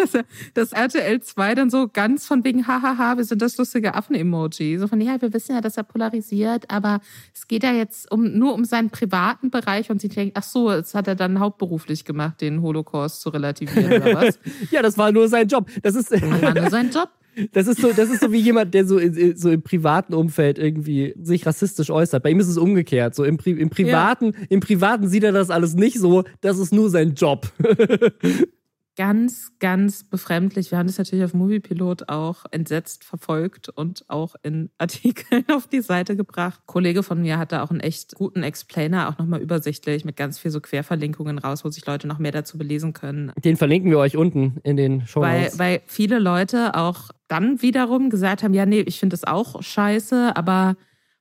dass, 0.12 0.24
dass 0.54 0.72
RTL 0.72 1.20
2 1.20 1.54
dann 1.54 1.70
so 1.70 1.88
ganz 1.88 2.26
von 2.26 2.44
wegen, 2.44 2.66
hahaha, 2.66 3.16
wir 3.16 3.24
sind 3.24 3.42
das 3.42 3.56
lustige 3.56 3.94
Affen-Emoji. 3.94 4.78
So 4.78 4.88
von, 4.88 5.00
ja, 5.00 5.20
wir 5.20 5.32
wissen 5.32 5.54
ja, 5.54 5.60
dass 5.60 5.76
er 5.76 5.82
polarisiert, 5.82 6.70
aber 6.70 7.00
es 7.34 7.48
geht 7.48 7.62
ja 7.62 7.72
jetzt 7.72 8.10
um, 8.10 8.38
nur 8.38 8.54
um 8.54 8.64
seinen 8.64 8.90
privaten 8.90 9.50
Bereich 9.50 9.90
und 9.90 10.00
sie 10.00 10.08
denkt, 10.08 10.36
ach 10.36 10.42
so, 10.42 10.72
jetzt 10.72 10.94
hat 10.94 11.08
er 11.08 11.14
dann 11.14 11.40
hauptberuflich 11.40 12.04
gemacht, 12.04 12.40
den 12.40 12.62
Holocaust 12.62 13.20
zu 13.20 13.30
relativieren 13.30 14.02
oder 14.02 14.14
was? 14.14 14.38
ja, 14.70 14.82
das 14.82 14.96
war 14.96 15.12
nur 15.12 15.28
sein 15.28 15.48
Job. 15.48 15.68
Das 15.82 15.94
ist. 15.94 16.12
Das 16.12 16.22
war 16.22 16.54
nur 16.54 16.70
sein 16.70 16.90
Job. 16.90 17.10
Das 17.52 17.66
ist 17.66 17.80
so, 17.80 17.92
das 17.92 18.10
ist 18.10 18.20
so 18.20 18.32
wie 18.32 18.38
jemand, 18.38 18.74
der 18.74 18.86
so, 18.86 18.98
so 19.34 19.50
im 19.50 19.62
privaten 19.62 20.14
Umfeld 20.14 20.58
irgendwie 20.58 21.14
sich 21.20 21.46
rassistisch 21.46 21.90
äußert. 21.90 22.22
Bei 22.22 22.30
ihm 22.30 22.40
ist 22.40 22.48
es 22.48 22.58
umgekehrt. 22.58 23.14
So 23.14 23.24
im, 23.24 23.36
Pri 23.36 23.52
im 23.52 23.70
privaten, 23.70 24.26
ja. 24.26 24.46
im 24.48 24.60
privaten 24.60 25.08
sieht 25.08 25.24
er 25.24 25.32
das 25.32 25.50
alles 25.50 25.74
nicht 25.74 25.98
so. 25.98 26.24
Das 26.40 26.58
ist 26.58 26.72
nur 26.72 26.90
sein 26.90 27.14
Job. 27.14 27.50
ganz, 29.00 29.52
ganz 29.60 30.04
befremdlich. 30.04 30.70
Wir 30.70 30.76
haben 30.76 30.86
das 30.86 30.98
natürlich 30.98 31.24
auf 31.24 31.32
Moviepilot 31.32 32.10
auch 32.10 32.44
entsetzt 32.50 33.02
verfolgt 33.02 33.70
und 33.70 34.04
auch 34.08 34.34
in 34.42 34.68
Artikeln 34.78 35.42
auf 35.50 35.66
die 35.66 35.80
Seite 35.80 36.16
gebracht. 36.16 36.60
Ein 36.60 36.66
Kollege 36.66 37.02
von 37.02 37.22
mir 37.22 37.38
hatte 37.38 37.62
auch 37.62 37.70
einen 37.70 37.80
echt 37.80 38.14
guten 38.14 38.42
Explainer, 38.42 39.08
auch 39.08 39.16
nochmal 39.16 39.40
übersichtlich 39.40 40.04
mit 40.04 40.18
ganz 40.18 40.38
viel 40.38 40.50
so 40.50 40.60
Querverlinkungen 40.60 41.38
raus, 41.38 41.64
wo 41.64 41.70
sich 41.70 41.86
Leute 41.86 42.08
noch 42.08 42.18
mehr 42.18 42.30
dazu 42.30 42.58
belesen 42.58 42.92
können. 42.92 43.32
Den 43.42 43.56
verlinken 43.56 43.90
wir 43.90 43.96
euch 43.96 44.18
unten 44.18 44.58
in 44.64 44.76
den 44.76 45.06
Show 45.06 45.22
Weil, 45.22 45.50
weil 45.56 45.80
viele 45.86 46.18
Leute 46.18 46.74
auch 46.74 47.08
dann 47.26 47.62
wiederum 47.62 48.10
gesagt 48.10 48.42
haben, 48.42 48.52
ja, 48.52 48.66
nee, 48.66 48.80
ich 48.80 49.00
finde 49.00 49.14
das 49.14 49.24
auch 49.24 49.62
scheiße, 49.62 50.36
aber 50.36 50.76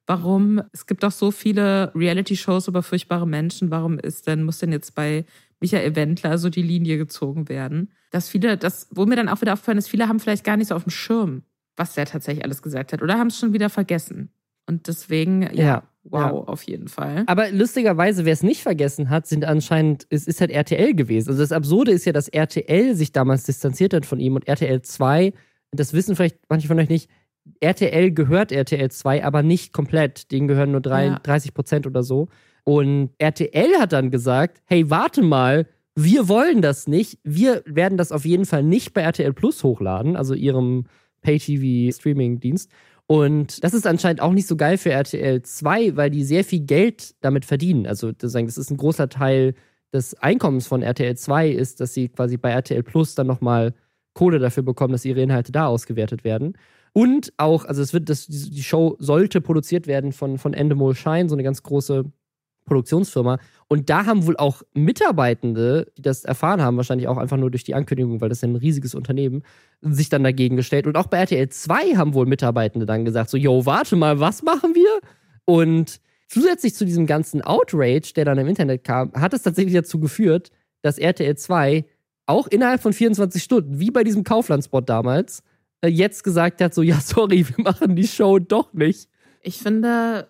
warum? 0.06 0.62
Es 0.74 0.86
gibt 0.86 1.04
doch 1.04 1.12
so 1.12 1.32
viele 1.32 1.94
Reality-Shows 1.96 2.68
über 2.68 2.84
furchtbare 2.84 3.26
Menschen. 3.26 3.72
Warum 3.72 4.00
ist 4.00 4.28
denn, 4.28 4.44
muss 4.44 4.60
denn 4.60 4.74
jetzt 4.74 4.96
bei 4.96 5.24
Michael 5.60 5.96
Wendler 5.96 6.38
so 6.38 6.50
die 6.50 6.62
Linie 6.62 6.98
gezogen 6.98 7.50
werden. 7.50 7.92
Dass 8.12 8.30
viele, 8.30 8.58
das, 8.58 8.88
wo 8.92 9.06
mir 9.06 9.16
dann 9.16 9.30
auch 9.30 9.42
wieder 9.42 9.54
aufgefallen 9.54 9.78
ist, 9.78 9.90
viele 9.90 10.08
haben 10.08 10.20
vielleicht 10.20 10.44
gar 10.44 10.58
nicht 10.58 10.68
so 10.68 10.76
auf 10.76 10.84
dem 10.84 10.92
Schirm, 10.92 11.44
was 11.76 11.94
der 11.94 12.06
tatsächlich 12.06 12.44
alles 12.44 12.62
gesagt 12.62 12.94
hat 12.94 13.02
oder 13.02 13.18
haben 13.18 13.28
es 13.28 13.38
schon 13.38 13.54
wieder 13.54 13.70
vergessen. 13.70 14.30
Und 14.66 14.88
deswegen, 14.88 15.42
ja, 15.42 15.52
ja 15.52 15.84
wow, 16.04 16.22
ja. 16.22 16.32
auf 16.32 16.64
jeden 16.64 16.88
Fall. 16.88 17.24
Aber 17.28 17.52
lustigerweise, 17.52 18.26
wer 18.26 18.34
es 18.34 18.44
nicht 18.44 18.62
vergessen 18.62 19.10
hat, 19.10 19.28
sind 19.28 19.46
anscheinend, 19.46 20.06
es 20.10 20.28
ist 20.28 20.42
halt 20.42 20.52
RTL 20.52 20.94
gewesen. 20.94 21.30
Also 21.30 21.42
das 21.42 21.52
Absurde 21.52 21.92
ist 21.92 22.06
ja, 22.06 22.14
dass 22.14 22.28
RTL 22.28 22.96
sich 22.96 23.12
damals 23.12 23.44
distanziert 23.44 23.94
hat 23.94 24.06
von 24.06 24.20
ihm 24.20 24.36
und 24.36 24.48
RTL 24.48 24.82
2, 24.82 25.34
das 25.72 25.94
wissen 25.94 26.16
vielleicht 26.16 26.38
manche 26.50 26.68
von 26.68 26.80
euch 26.80 26.90
nicht, 26.90 27.10
RTL 27.60 28.12
gehört 28.12 28.52
RTL 28.52 28.92
2, 28.92 29.24
aber 29.24 29.44
nicht 29.44 29.74
komplett. 29.74 30.32
Denen 30.32 30.48
gehören 30.48 30.72
nur 30.72 30.82
30 30.82 31.54
Prozent 31.54 31.86
ja. 31.86 31.90
oder 31.90 32.04
so. 32.04 32.30
Und 32.70 33.10
RTL 33.18 33.80
hat 33.80 33.94
dann 33.94 34.12
gesagt, 34.12 34.62
hey, 34.66 34.92
warte 34.92 35.24
mal, 35.24 35.66
wir 35.96 36.28
wollen 36.28 36.62
das 36.62 36.86
nicht. 36.88 37.18
Wir 37.24 37.64
werden 37.66 37.98
das 37.98 38.12
auf 38.12 38.26
jeden 38.26 38.46
Fall 38.46 38.62
nicht 38.62 38.94
bei 38.94 39.02
RTL 39.02 39.34
Plus 39.34 39.64
hochladen, 39.64 40.16
also 40.16 40.36
ihrem 40.36 40.86
Pay-TV-Streaming-Dienst. 41.22 42.70
Und 43.08 43.64
das 43.64 43.74
ist 43.74 43.88
anscheinend 43.88 44.22
auch 44.22 44.34
nicht 44.34 44.46
so 44.46 44.56
geil 44.56 44.78
für 44.78 44.92
RTL 44.92 45.42
2, 45.42 45.96
weil 45.96 46.12
die 46.12 46.24
sehr 46.24 46.44
viel 46.44 46.60
Geld 46.60 47.16
damit 47.22 47.44
verdienen. 47.44 47.88
Also 47.88 48.12
das 48.12 48.36
ist 48.36 48.70
ein 48.70 48.78
großer 48.78 49.10
Teil 49.10 49.56
des 49.92 50.14
Einkommens 50.22 50.68
von 50.68 50.84
RTL 50.84 51.18
2 51.18 51.50
ist, 51.50 51.82
dass 51.82 51.96
sie 51.96 52.10
quasi 52.10 52.38
bei 52.38 52.52
RTL 52.52 52.84
Plus 52.84 53.16
dann 53.16 53.26
nochmal 53.26 53.74
Kohle 54.14 54.38
dafür 54.38 54.62
bekommen, 54.62 54.92
dass 54.92 55.06
ihre 55.06 55.24
Inhalte 55.24 55.52
da 55.52 55.66
ausgewertet 55.66 56.24
werden. 56.24 56.56
Und 56.94 57.34
auch, 57.38 57.66
also 57.66 57.82
es 57.82 57.94
wird, 57.94 58.10
das, 58.10 58.28
die 58.28 58.62
Show 58.62 58.96
sollte 59.00 59.42
produziert 59.42 59.88
werden 59.88 60.12
von, 60.12 60.38
von 60.38 60.54
Endemol 60.54 60.94
Shine, 60.94 61.30
so 61.30 61.36
eine 61.36 61.44
ganz 61.44 61.64
große 61.64 62.06
Produktionsfirma. 62.66 63.40
Und 63.68 63.90
da 63.90 64.06
haben 64.06 64.26
wohl 64.26 64.38
auch 64.38 64.64
Mitarbeitende, 64.74 65.92
die 65.98 66.02
das 66.02 66.24
erfahren 66.24 66.62
haben, 66.62 66.78
wahrscheinlich 66.78 67.08
auch 67.08 67.18
einfach 67.18 67.38
nur 67.38 67.52
durch 67.52 67.64
die 67.64 67.76
Ankündigung, 67.76 68.22
weil 68.22 68.30
das 68.30 68.40
ist 68.40 68.44
ein 68.44 68.56
riesiges 68.56 68.96
Unternehmen, 68.96 69.44
sich 69.82 70.10
dann 70.10 70.24
dagegen 70.24 70.56
gestellt. 70.56 70.88
Und 70.88 70.98
auch 70.98 71.08
bei 71.08 71.18
RTL 71.18 71.50
2 71.50 71.96
haben 71.96 72.14
wohl 72.14 72.26
Mitarbeitende 72.26 72.86
dann 72.86 73.06
gesagt: 73.06 73.30
so, 73.30 73.38
yo, 73.38 73.66
warte 73.66 73.96
mal, 73.96 74.20
was 74.20 74.44
machen 74.44 74.76
wir? 74.76 75.00
Und 75.46 76.00
zusätzlich 76.28 76.76
zu 76.76 76.86
diesem 76.86 77.06
ganzen 77.06 77.42
Outrage, 77.42 78.14
der 78.16 78.26
dann 78.26 78.38
im 78.38 78.48
Internet 78.48 78.84
kam, 78.84 79.12
hat 79.14 79.34
es 79.34 79.44
tatsächlich 79.44 79.76
dazu 79.76 80.00
geführt, 80.00 80.52
dass 80.82 80.98
RTL 80.98 81.36
2 81.36 81.86
auch 82.26 82.48
innerhalb 82.48 82.82
von 82.82 82.94
24 82.94 83.42
Stunden, 83.42 83.80
wie 83.80 83.92
bei 83.92 84.04
diesem 84.04 84.24
Kauflandspot 84.24 84.88
damals, 84.88 85.44
äh, 85.82 85.88
jetzt 85.88 86.24
gesagt 86.24 86.62
hat: 86.62 86.74
so, 86.74 86.82
ja, 86.82 87.00
sorry, 87.02 87.48
wir 87.56 87.64
machen 87.64 87.96
die 87.96 88.08
Show 88.08 88.40
doch 88.40 88.74
nicht. 88.74 89.10
Ich 89.42 89.58
finde, 89.58 90.28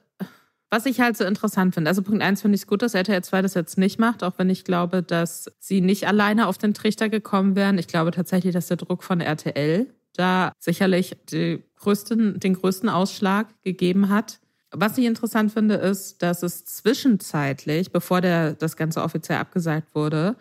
was 0.69 0.85
ich 0.85 0.99
halt 0.99 1.17
so 1.17 1.23
interessant 1.23 1.73
finde, 1.73 1.89
also 1.89 2.03
Punkt 2.03 2.21
eins 2.21 2.41
finde 2.41 2.55
ich 2.55 2.61
es 2.61 2.67
gut, 2.67 2.81
dass 2.81 2.93
RTL 2.93 3.23
2 3.23 3.41
das 3.41 3.55
jetzt 3.55 3.77
nicht 3.77 3.99
macht, 3.99 4.23
auch 4.23 4.33
wenn 4.37 4.49
ich 4.49 4.63
glaube, 4.63 5.01
dass 5.01 5.51
sie 5.59 5.81
nicht 5.81 6.07
alleine 6.07 6.47
auf 6.47 6.57
den 6.57 6.73
Trichter 6.73 7.09
gekommen 7.09 7.55
wären. 7.55 7.77
Ich 7.77 7.87
glaube 7.87 8.11
tatsächlich, 8.11 8.53
dass 8.53 8.67
der 8.67 8.77
Druck 8.77 9.03
von 9.03 9.19
RTL 9.19 9.87
da 10.15 10.51
sicherlich 10.59 11.17
größten, 11.77 12.39
den 12.39 12.53
größten 12.53 12.89
Ausschlag 12.89 13.47
gegeben 13.63 14.09
hat. 14.09 14.39
Was 14.71 14.97
ich 14.97 15.05
interessant 15.05 15.51
finde, 15.51 15.75
ist, 15.75 16.21
dass 16.21 16.43
es 16.43 16.65
zwischenzeitlich, 16.65 17.91
bevor 17.91 18.21
der, 18.21 18.53
das 18.53 18.77
Ganze 18.77 19.01
offiziell 19.01 19.39
abgesagt 19.39 19.95
wurde, 19.95 20.35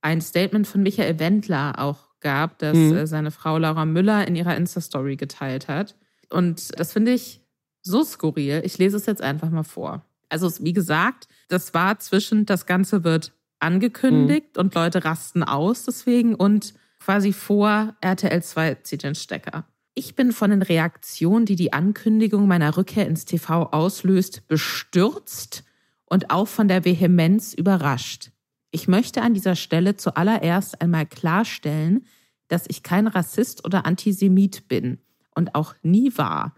ein 0.00 0.22
Statement 0.22 0.66
von 0.66 0.82
Michael 0.82 1.18
Wendler 1.18 1.78
auch 1.78 2.06
gab, 2.20 2.58
das 2.58 2.76
mhm. 2.76 3.06
Seine 3.06 3.30
Frau 3.30 3.58
Laura 3.58 3.84
Müller 3.84 4.26
in 4.26 4.36
ihrer 4.36 4.56
Insta-Story 4.56 5.16
geteilt 5.16 5.68
hat. 5.68 5.96
Und 6.30 6.78
das 6.78 6.92
finde 6.92 7.12
ich 7.12 7.40
so 7.86 8.04
skurril. 8.04 8.62
Ich 8.64 8.78
lese 8.78 8.96
es 8.96 9.06
jetzt 9.06 9.22
einfach 9.22 9.50
mal 9.50 9.62
vor. 9.62 10.04
Also, 10.28 10.50
wie 10.60 10.72
gesagt, 10.72 11.28
das 11.48 11.72
war 11.72 11.98
zwischen, 11.98 12.46
das 12.46 12.66
Ganze 12.66 13.04
wird 13.04 13.32
angekündigt 13.60 14.56
mhm. 14.56 14.60
und 14.60 14.74
Leute 14.74 15.04
rasten 15.04 15.42
aus 15.42 15.84
deswegen 15.84 16.34
und 16.34 16.74
quasi 17.00 17.32
vor 17.32 17.94
RTL 18.00 18.42
2 18.42 18.74
zieht 18.82 19.02
den 19.04 19.14
Stecker. 19.14 19.64
Ich 19.94 20.14
bin 20.14 20.32
von 20.32 20.50
den 20.50 20.62
Reaktionen, 20.62 21.46
die 21.46 21.56
die 21.56 21.72
Ankündigung 21.72 22.46
meiner 22.46 22.76
Rückkehr 22.76 23.06
ins 23.06 23.24
TV 23.24 23.70
auslöst, 23.70 24.46
bestürzt 24.46 25.64
und 26.04 26.30
auch 26.30 26.48
von 26.48 26.68
der 26.68 26.84
Vehemenz 26.84 27.54
überrascht. 27.54 28.30
Ich 28.70 28.88
möchte 28.88 29.22
an 29.22 29.32
dieser 29.32 29.56
Stelle 29.56 29.96
zuallererst 29.96 30.82
einmal 30.82 31.06
klarstellen, 31.06 32.04
dass 32.48 32.66
ich 32.68 32.82
kein 32.82 33.06
Rassist 33.06 33.64
oder 33.64 33.86
Antisemit 33.86 34.68
bin 34.68 34.98
und 35.34 35.54
auch 35.54 35.74
nie 35.82 36.12
war. 36.16 36.54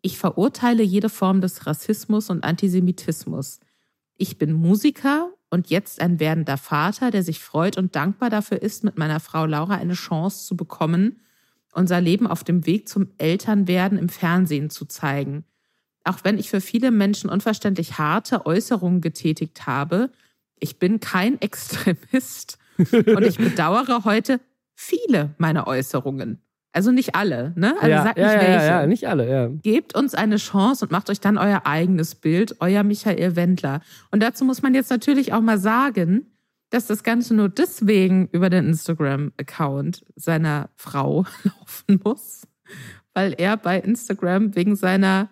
Ich 0.00 0.18
verurteile 0.18 0.82
jede 0.82 1.08
Form 1.08 1.40
des 1.40 1.66
Rassismus 1.66 2.30
und 2.30 2.44
Antisemitismus. 2.44 3.60
Ich 4.16 4.38
bin 4.38 4.52
Musiker 4.52 5.30
und 5.50 5.70
jetzt 5.70 6.00
ein 6.00 6.20
werdender 6.20 6.56
Vater, 6.56 7.10
der 7.10 7.22
sich 7.22 7.40
freut 7.40 7.76
und 7.76 7.96
dankbar 7.96 8.30
dafür 8.30 8.62
ist, 8.62 8.84
mit 8.84 8.98
meiner 8.98 9.20
Frau 9.20 9.46
Laura 9.46 9.74
eine 9.74 9.94
Chance 9.94 10.46
zu 10.46 10.56
bekommen, 10.56 11.20
unser 11.72 12.00
Leben 12.00 12.26
auf 12.26 12.44
dem 12.44 12.66
Weg 12.66 12.88
zum 12.88 13.08
Elternwerden 13.18 13.98
im 13.98 14.08
Fernsehen 14.08 14.70
zu 14.70 14.86
zeigen. 14.86 15.44
auch 16.04 16.24
wenn 16.24 16.38
ich 16.38 16.48
für 16.48 16.62
viele 16.62 16.90
Menschen 16.90 17.28
unverständlich 17.28 17.98
harte 17.98 18.46
Äußerungen 18.46 19.02
getätigt 19.02 19.66
habe, 19.66 20.10
ich 20.58 20.78
bin 20.78 21.00
kein 21.00 21.38
Extremist 21.42 22.58
und 22.78 23.22
ich 23.24 23.36
bedauere 23.36 24.04
heute 24.04 24.40
viele 24.74 25.34
meiner 25.38 25.66
Äußerungen. 25.66 26.40
Also 26.78 26.92
nicht 26.92 27.16
alle, 27.16 27.52
ne? 27.56 27.74
Also 27.74 27.88
ja, 27.88 28.02
sagt 28.04 28.18
ja, 28.18 28.26
nicht 28.26 28.34
ja, 28.34 28.48
welche. 28.48 28.66
ja, 28.66 28.86
nicht 28.86 29.08
alle, 29.08 29.28
ja. 29.28 29.48
Gebt 29.48 29.96
uns 29.96 30.14
eine 30.14 30.36
Chance 30.36 30.84
und 30.84 30.92
macht 30.92 31.10
euch 31.10 31.18
dann 31.18 31.36
euer 31.36 31.62
eigenes 31.64 32.14
Bild, 32.14 32.54
euer 32.60 32.84
Michael 32.84 33.34
Wendler. 33.34 33.80
Und 34.12 34.22
dazu 34.22 34.44
muss 34.44 34.62
man 34.62 34.74
jetzt 34.74 34.88
natürlich 34.88 35.32
auch 35.32 35.40
mal 35.40 35.58
sagen, 35.58 36.26
dass 36.70 36.86
das 36.86 37.02
Ganze 37.02 37.34
nur 37.34 37.48
deswegen 37.48 38.28
über 38.30 38.48
den 38.48 38.68
Instagram-Account 38.68 40.04
seiner 40.14 40.70
Frau 40.76 41.26
laufen 41.42 42.00
muss, 42.04 42.46
weil 43.12 43.34
er 43.36 43.56
bei 43.56 43.80
Instagram 43.80 44.54
wegen 44.54 44.76
seiner, 44.76 45.30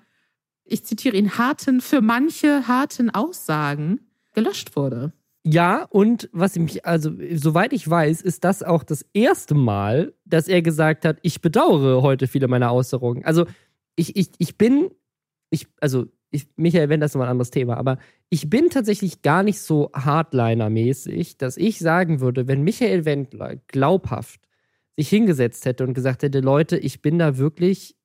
ich 0.64 0.84
zitiere 0.84 1.16
ihn, 1.16 1.38
harten, 1.38 1.80
für 1.80 2.00
manche 2.00 2.66
harten 2.66 3.08
Aussagen 3.10 4.00
gelöscht 4.34 4.74
wurde. 4.74 5.12
Ja, 5.48 5.86
und 5.90 6.28
was 6.32 6.56
ich 6.56 6.62
mich, 6.62 6.86
also 6.86 7.12
soweit 7.34 7.72
ich 7.72 7.88
weiß, 7.88 8.20
ist 8.20 8.42
das 8.42 8.64
auch 8.64 8.82
das 8.82 9.06
erste 9.12 9.54
Mal, 9.54 10.12
dass 10.24 10.48
er 10.48 10.60
gesagt 10.60 11.04
hat, 11.04 11.18
ich 11.22 11.40
bedauere 11.40 12.02
heute 12.02 12.26
viele 12.26 12.48
meiner 12.48 12.74
Äußerungen. 12.74 13.24
Also 13.24 13.46
ich, 13.94 14.16
ich, 14.16 14.30
ich 14.38 14.58
bin, 14.58 14.90
ich, 15.50 15.68
also 15.80 16.06
ich, 16.32 16.48
Michael 16.56 16.88
Wendt, 16.88 17.04
das 17.04 17.12
ist 17.12 17.14
nochmal 17.14 17.28
ein 17.28 17.32
anderes 17.32 17.52
Thema, 17.52 17.76
aber 17.76 17.98
ich 18.28 18.50
bin 18.50 18.70
tatsächlich 18.70 19.22
gar 19.22 19.44
nicht 19.44 19.60
so 19.60 19.92
Hardliner-mäßig, 19.92 21.38
dass 21.38 21.56
ich 21.56 21.78
sagen 21.78 22.18
würde, 22.20 22.48
wenn 22.48 22.62
Michael 22.62 23.04
Wendler 23.04 23.54
glaubhaft 23.68 24.40
sich 24.96 25.08
hingesetzt 25.08 25.64
hätte 25.64 25.84
und 25.84 25.94
gesagt 25.94 26.24
hätte, 26.24 26.40
Leute, 26.40 26.76
ich 26.76 27.02
bin 27.02 27.20
da 27.20 27.38
wirklich 27.38 27.95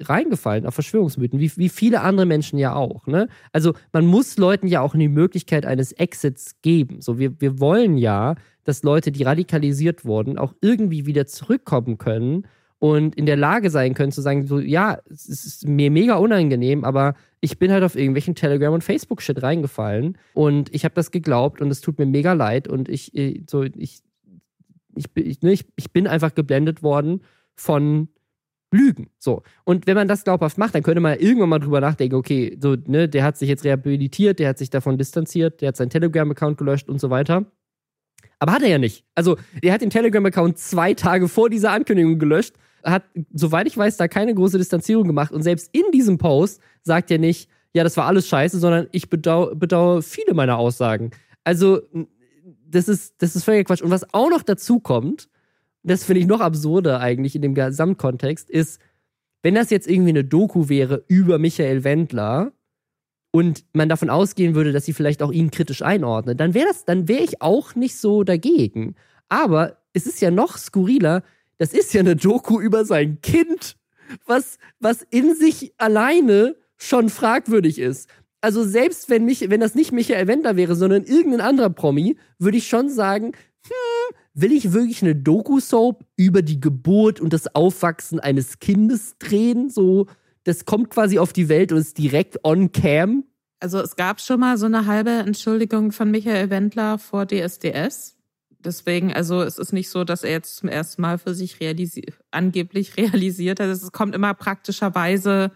reingefallen 0.00 0.66
auf 0.66 0.74
Verschwörungsmythen, 0.74 1.40
wie, 1.40 1.52
wie 1.56 1.68
viele 1.68 2.00
andere 2.00 2.26
Menschen 2.26 2.58
ja 2.58 2.74
auch. 2.74 3.06
Ne? 3.06 3.28
Also 3.52 3.74
man 3.92 4.06
muss 4.06 4.36
Leuten 4.38 4.66
ja 4.66 4.80
auch 4.80 4.94
die 4.94 5.08
Möglichkeit 5.08 5.66
eines 5.66 5.92
Exits 5.92 6.60
geben. 6.62 7.00
So, 7.00 7.18
wir, 7.18 7.40
wir 7.40 7.60
wollen 7.60 7.96
ja, 7.96 8.34
dass 8.64 8.82
Leute, 8.82 9.12
die 9.12 9.22
radikalisiert 9.22 10.04
wurden, 10.04 10.38
auch 10.38 10.54
irgendwie 10.60 11.06
wieder 11.06 11.26
zurückkommen 11.26 11.98
können 11.98 12.46
und 12.78 13.14
in 13.14 13.26
der 13.26 13.36
Lage 13.36 13.68
sein 13.70 13.94
können 13.94 14.10
zu 14.10 14.22
sagen, 14.22 14.46
so, 14.46 14.58
ja, 14.58 14.98
es 15.10 15.28
ist 15.28 15.68
mir 15.68 15.90
mega 15.90 16.16
unangenehm, 16.16 16.82
aber 16.84 17.14
ich 17.40 17.58
bin 17.58 17.70
halt 17.70 17.84
auf 17.84 17.94
irgendwelchen 17.94 18.34
Telegram- 18.34 18.72
und 18.72 18.82
Facebook-Shit 18.82 19.42
reingefallen 19.42 20.16
und 20.32 20.74
ich 20.74 20.84
habe 20.84 20.94
das 20.94 21.10
geglaubt 21.10 21.60
und 21.60 21.70
es 21.70 21.82
tut 21.82 21.98
mir 21.98 22.06
mega 22.06 22.32
leid 22.32 22.68
und 22.68 22.88
ich, 22.88 23.14
äh, 23.14 23.42
so, 23.48 23.64
ich, 23.64 24.00
ich, 24.96 25.06
ich, 25.14 25.42
ne, 25.42 25.52
ich, 25.52 25.66
ich 25.76 25.92
bin 25.92 26.06
einfach 26.06 26.34
geblendet 26.34 26.82
worden 26.82 27.20
von 27.54 28.08
Lügen. 28.72 29.10
So. 29.18 29.42
Und 29.64 29.86
wenn 29.86 29.96
man 29.96 30.08
das 30.08 30.24
glaubhaft 30.24 30.58
macht, 30.58 30.74
dann 30.74 30.82
könnte 30.82 31.00
man 31.00 31.18
irgendwann 31.18 31.48
mal 31.48 31.58
drüber 31.58 31.80
nachdenken, 31.80 32.14
okay, 32.14 32.56
so, 32.60 32.76
ne, 32.86 33.08
der 33.08 33.24
hat 33.24 33.36
sich 33.36 33.48
jetzt 33.48 33.64
rehabilitiert, 33.64 34.38
der 34.38 34.48
hat 34.48 34.58
sich 34.58 34.70
davon 34.70 34.96
distanziert, 34.96 35.60
der 35.60 35.68
hat 35.68 35.76
seinen 35.76 35.90
Telegram-Account 35.90 36.58
gelöscht 36.58 36.88
und 36.88 37.00
so 37.00 37.10
weiter. 37.10 37.46
Aber 38.38 38.52
hat 38.52 38.62
er 38.62 38.68
ja 38.68 38.78
nicht. 38.78 39.04
Also, 39.14 39.36
der 39.62 39.72
hat 39.72 39.82
den 39.82 39.90
Telegram-Account 39.90 40.58
zwei 40.58 40.94
Tage 40.94 41.28
vor 41.28 41.50
dieser 41.50 41.72
Ankündigung 41.72 42.18
gelöscht, 42.18 42.54
hat, 42.84 43.04
soweit 43.32 43.66
ich 43.66 43.76
weiß, 43.76 43.96
da 43.96 44.08
keine 44.08 44.34
große 44.34 44.56
Distanzierung 44.56 45.06
gemacht. 45.06 45.32
Und 45.32 45.42
selbst 45.42 45.68
in 45.72 45.90
diesem 45.92 46.18
Post 46.18 46.60
sagt 46.82 47.10
er 47.10 47.18
nicht, 47.18 47.50
ja, 47.74 47.84
das 47.84 47.96
war 47.96 48.06
alles 48.06 48.26
scheiße, 48.28 48.58
sondern 48.58 48.88
ich 48.92 49.10
bedau 49.10 49.54
bedauere 49.54 50.02
viele 50.02 50.34
meiner 50.34 50.58
Aussagen. 50.58 51.10
Also, 51.44 51.80
das 52.66 52.88
ist, 52.88 53.14
das 53.18 53.36
ist 53.36 53.44
völliger 53.44 53.64
Quatsch. 53.64 53.82
Und 53.82 53.90
was 53.90 54.14
auch 54.14 54.30
noch 54.30 54.42
dazu 54.42 54.80
kommt, 54.80 55.28
das 55.82 56.04
finde 56.04 56.20
ich 56.20 56.26
noch 56.26 56.40
absurder 56.40 57.00
eigentlich 57.00 57.34
in 57.34 57.42
dem 57.42 57.54
Gesamtkontext, 57.54 58.50
ist, 58.50 58.80
wenn 59.42 59.54
das 59.54 59.70
jetzt 59.70 59.88
irgendwie 59.88 60.10
eine 60.10 60.24
Doku 60.24 60.68
wäre 60.68 61.04
über 61.08 61.38
Michael 61.38 61.84
Wendler 61.84 62.52
und 63.30 63.64
man 63.72 63.88
davon 63.88 64.10
ausgehen 64.10 64.54
würde, 64.54 64.72
dass 64.72 64.84
sie 64.84 64.92
vielleicht 64.92 65.22
auch 65.22 65.32
ihn 65.32 65.50
kritisch 65.50 65.82
einordnet, 65.82 66.40
dann 66.40 66.54
wäre 66.54 66.66
das, 66.68 66.84
dann 66.84 67.08
wäre 67.08 67.22
ich 67.22 67.40
auch 67.40 67.74
nicht 67.74 67.96
so 67.96 68.24
dagegen. 68.24 68.96
Aber 69.28 69.78
es 69.92 70.06
ist 70.06 70.20
ja 70.20 70.30
noch 70.30 70.58
skurriler, 70.58 71.22
das 71.58 71.72
ist 71.72 71.92
ja 71.94 72.00
eine 72.00 72.16
Doku 72.16 72.60
über 72.60 72.84
sein 72.84 73.20
Kind, 73.22 73.76
was, 74.26 74.58
was 74.80 75.02
in 75.10 75.34
sich 75.34 75.72
alleine 75.78 76.56
schon 76.76 77.08
fragwürdig 77.08 77.78
ist. 77.78 78.08
Also 78.40 78.64
selbst 78.64 79.10
wenn 79.10 79.24
mich, 79.24 79.50
wenn 79.50 79.60
das 79.60 79.74
nicht 79.74 79.92
Michael 79.92 80.26
Wendler 80.26 80.56
wäre, 80.56 80.74
sondern 80.74 81.04
irgendein 81.04 81.42
anderer 81.42 81.70
Promi, 81.70 82.16
würde 82.38 82.56
ich 82.56 82.66
schon 82.66 82.88
sagen, 82.88 83.32
will 84.34 84.52
ich 84.52 84.72
wirklich 84.72 85.02
eine 85.02 85.16
Doku-Soap 85.16 86.04
über 86.16 86.42
die 86.42 86.60
Geburt 86.60 87.20
und 87.20 87.32
das 87.32 87.54
Aufwachsen 87.54 88.20
eines 88.20 88.58
Kindes 88.58 89.16
drehen? 89.18 89.70
So, 89.70 90.06
das 90.44 90.64
kommt 90.64 90.90
quasi 90.90 91.18
auf 91.18 91.32
die 91.32 91.48
Welt 91.48 91.72
und 91.72 91.78
ist 91.78 91.98
direkt 91.98 92.44
on 92.44 92.72
cam. 92.72 93.24
Also 93.60 93.78
es 93.78 93.96
gab 93.96 94.20
schon 94.20 94.40
mal 94.40 94.56
so 94.56 94.66
eine 94.66 94.86
halbe 94.86 95.10
Entschuldigung 95.10 95.92
von 95.92 96.10
Michael 96.10 96.48
Wendler 96.48 96.98
vor 96.98 97.26
DSDS. 97.26 98.16
Deswegen, 98.58 99.12
also 99.12 99.42
es 99.42 99.58
ist 99.58 99.72
nicht 99.72 99.90
so, 99.90 100.04
dass 100.04 100.22
er 100.22 100.32
jetzt 100.32 100.56
zum 100.56 100.68
ersten 100.68 101.02
Mal 101.02 101.18
für 101.18 101.34
sich 101.34 101.60
realisi 101.60 102.04
angeblich 102.30 102.96
realisiert 102.96 103.60
hat. 103.60 103.68
Es 103.68 103.92
kommt 103.92 104.14
immer 104.14 104.34
praktischerweise 104.34 105.52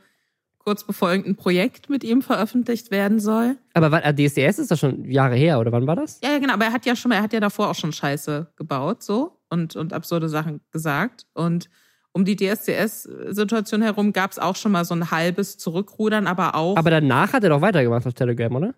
kurz 0.65 0.85
bevor 0.85 1.11
irgendein 1.11 1.37
Projekt 1.37 1.91
mit 1.91 2.05
ihm 2.05 2.23
veröffentlicht 2.23 2.91
werden 2.91 3.21
soll. 3.21 3.57
Aber 3.75 3.91
wann, 3.91 4.03
äh, 4.03 4.15
DSDS 4.15 4.59
ist 4.59 4.71
das 4.71 4.81
schon 4.81 5.05
Jahre 5.11 5.37
her, 5.37 5.61
oder 5.61 5.73
wann 5.73 5.87
war 5.87 5.97
das? 5.97 6.21
Ja, 6.23 6.33
ja, 6.33 6.39
genau, 6.39 6.55
aber 6.55 6.67
er 6.67 6.73
hat 6.73 6.87
ja 6.87 6.97
schon 6.97 7.11
mal, 7.11 7.17
er 7.17 7.23
hat 7.23 7.33
ja 7.33 7.41
davor 7.41 7.71
auch 7.71 7.75
schon 7.75 7.93
Scheiße 7.93 8.53
gebaut, 8.57 9.03
so 9.03 9.39
und, 9.51 9.77
und 9.77 9.93
absurde 9.93 10.29
Sachen 10.29 10.61
gesagt. 10.71 11.27
Und 11.35 11.69
um 12.13 12.25
die 12.25 12.37
DSDS-Situation 12.37 13.83
herum 13.83 14.13
gab 14.13 14.31
es 14.31 14.39
auch 14.39 14.57
schon 14.57 14.73
mal 14.73 14.85
so 14.85 14.95
ein 14.95 15.11
halbes 15.11 15.59
Zurückrudern, 15.59 16.27
aber 16.27 16.55
auch. 16.55 16.77
Aber 16.77 16.91
danach 16.91 17.33
hat 17.33 17.43
er 17.45 17.51
doch 17.51 17.61
weitergemacht 17.61 18.07
auf 18.07 18.15
Telegram, 18.15 18.55
oder? 18.55 18.75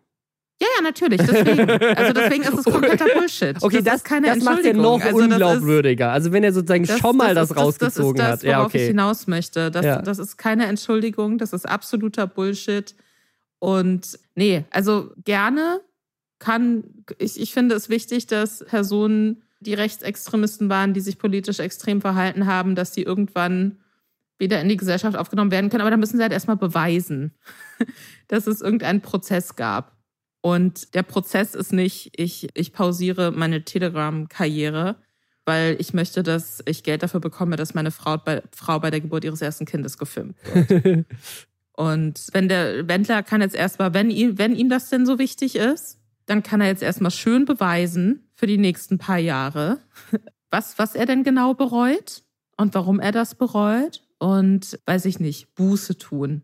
Ja, 0.61 0.69
ja, 0.77 0.83
natürlich. 0.83 1.21
Deswegen. 1.21 1.71
Also 1.71 2.13
deswegen 2.15 2.43
ist 2.45 2.59
es 2.59 2.65
kompletter 2.73 3.05
Bullshit. 3.15 3.63
Okay, 3.63 3.83
das, 3.83 3.95
das, 3.95 4.05
keine 4.05 4.29
das 4.29 4.43
macht 4.43 4.65
ja 4.65 4.73
noch 4.73 5.01
also 5.01 5.19
unglaubwürdiger. 5.19 6.13
also 6.13 6.33
wenn 6.33 6.45
er 6.45 6.53
sozusagen 6.53 6.87
das, 6.87 6.99
schon 6.99 7.17
mal 7.17 7.35
das, 7.35 7.51
das 7.51 7.59
rausgezogen 7.59 8.23
hat. 8.23 8.33
Das 8.33 8.37
ist 8.37 8.45
das, 8.45 8.53
worauf 8.53 8.63
ja, 8.63 8.67
okay. 8.67 8.83
ich 8.83 8.89
hinaus 8.89 9.27
möchte. 9.27 9.71
Das, 9.71 9.85
ja. 9.85 10.01
das 10.01 10.19
ist 10.19 10.39
keine 10.39 10.67
Entschuldigung, 10.67 11.37
das 11.37 11.53
ist 11.53 11.69
absoluter 11.69 12.27
Bullshit. 12.27 12.95
Und 13.59 14.19
nee, 14.35 14.65
also 14.71 15.13
gerne 15.25 15.81
kann, 16.39 16.85
ich, 17.19 17.41
ich 17.41 17.53
finde 17.53 17.75
es 17.75 17.89
wichtig, 17.89 18.27
dass 18.27 18.65
Personen, 18.65 19.43
die 19.61 19.75
Rechtsextremisten 19.75 20.69
waren, 20.69 20.93
die 20.95 21.01
sich 21.01 21.19
politisch 21.19 21.59
extrem 21.61 22.01
verhalten 22.01 22.47
haben, 22.47 22.75
dass 22.75 22.93
die 22.93 23.03
irgendwann 23.03 23.79
wieder 24.39 24.61
in 24.61 24.69
die 24.69 24.77
Gesellschaft 24.77 25.17
aufgenommen 25.17 25.51
werden 25.51 25.71
können. 25.71 25.81
Aber 25.81 25.91
da 25.91 25.97
müssen 25.97 26.19
sie 26.19 26.23
halt 26.23 26.33
erstmal 26.33 26.57
beweisen, 26.57 27.33
dass 28.29 28.47
es 28.47 28.61
irgendeinen 28.61 29.01
Prozess 29.01 29.57
gab. 29.57 29.96
Und 30.47 30.95
der 30.95 31.03
Prozess 31.03 31.57
ist 31.57 31.73
nicht, 31.73 32.13
ich, 32.17 32.51
ich 32.55 32.73
pausiere 32.73 33.33
meine 33.33 33.65
Telegram-Karriere, 33.65 34.95
weil 35.45 35.75
ich 35.81 35.93
möchte, 35.93 36.23
dass 36.23 36.63
ich 36.67 36.85
Geld 36.85 37.03
dafür 37.03 37.19
bekomme, 37.19 37.57
dass 37.57 37.75
meine 37.75 37.91
Frau 37.91 38.17
bei, 38.17 38.45
Frau 38.53 38.79
bei 38.79 38.93
der 38.93 39.01
Geburt 39.01 39.25
ihres 39.25 39.43
ersten 39.43 39.65
Kindes 39.65 39.99
gefilmt 39.99 40.37
wird. 40.45 41.05
Und 41.73 42.29
wenn 42.31 42.49
der 42.49 42.87
Wendler 42.87 43.25
kann 43.25 43.41
jetzt 43.41 43.57
erstmal, 43.57 43.93
wenn 43.93 44.09
ihm, 44.09 44.39
wenn 44.39 44.55
ihm 44.55 44.69
das 44.69 44.89
denn 44.89 45.05
so 45.05 45.19
wichtig 45.19 45.57
ist, 45.57 45.99
dann 46.27 46.45
kann 46.45 46.61
er 46.61 46.69
jetzt 46.69 46.85
erstmal 46.85 47.11
schön 47.11 47.45
beweisen 47.45 48.31
für 48.37 48.47
die 48.47 48.57
nächsten 48.57 48.99
paar 48.99 49.19
Jahre, 49.19 49.81
was, 50.53 50.79
was 50.79 50.95
er 50.95 51.07
denn 51.07 51.25
genau 51.25 51.55
bereut 51.55 52.23
und 52.57 52.73
warum 52.73 53.01
er 53.01 53.11
das 53.11 53.35
bereut 53.35 54.01
und 54.21 54.79
weiß 54.87 55.07
ich 55.07 55.19
nicht, 55.19 55.57
Buße 55.57 55.99
tun, 55.99 56.43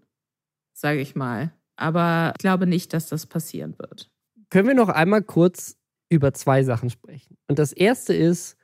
sage 0.73 1.01
ich 1.01 1.15
mal. 1.15 1.53
Aber 1.83 2.33
ich 2.37 2.40
glaube 2.40 2.66
nicht, 2.66 2.92
dass 2.92 3.09
das 3.09 3.27
passieren 3.27 3.75
wird. 3.77 4.09
Können 4.51 4.68
wir 4.68 4.75
noch 4.75 4.88
einmal 4.88 5.23
kurz 5.23 5.77
über 6.09 6.33
zwei 6.33 6.62
Sachen 6.62 6.90
sprechen? 6.90 7.37
Und 7.49 7.59
das 7.59 7.73
erste 7.73 8.14
ist, 8.14 8.57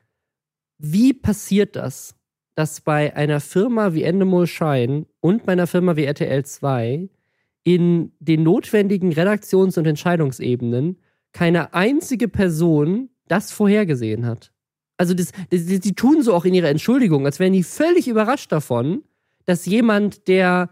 wie 0.78 1.12
passiert 1.12 1.74
das, 1.74 2.14
dass 2.54 2.80
bei 2.80 3.16
einer 3.16 3.40
Firma 3.40 3.92
wie 3.92 4.04
Endemol 4.04 4.46
Shine 4.46 5.06
und 5.20 5.46
bei 5.46 5.52
einer 5.52 5.66
Firma 5.66 5.96
wie 5.96 6.04
RTL 6.04 6.44
2 6.44 7.08
in 7.64 8.12
den 8.20 8.44
notwendigen 8.44 9.12
Redaktions- 9.12 9.76
und 9.76 9.86
Entscheidungsebenen 9.86 10.98
keine 11.32 11.74
einzige 11.74 12.28
Person 12.28 13.10
das 13.26 13.50
vorhergesehen 13.50 14.26
hat? 14.26 14.52
Also, 14.96 15.14
das, 15.14 15.32
das, 15.50 15.64
die 15.64 15.94
tun 15.94 16.22
so 16.22 16.34
auch 16.34 16.44
in 16.44 16.54
ihrer 16.54 16.68
Entschuldigung, 16.68 17.26
als 17.26 17.40
wären 17.40 17.52
die 17.52 17.64
völlig 17.64 18.06
überrascht 18.06 18.52
davon, 18.52 19.02
dass 19.44 19.66
jemand, 19.66 20.28
der 20.28 20.70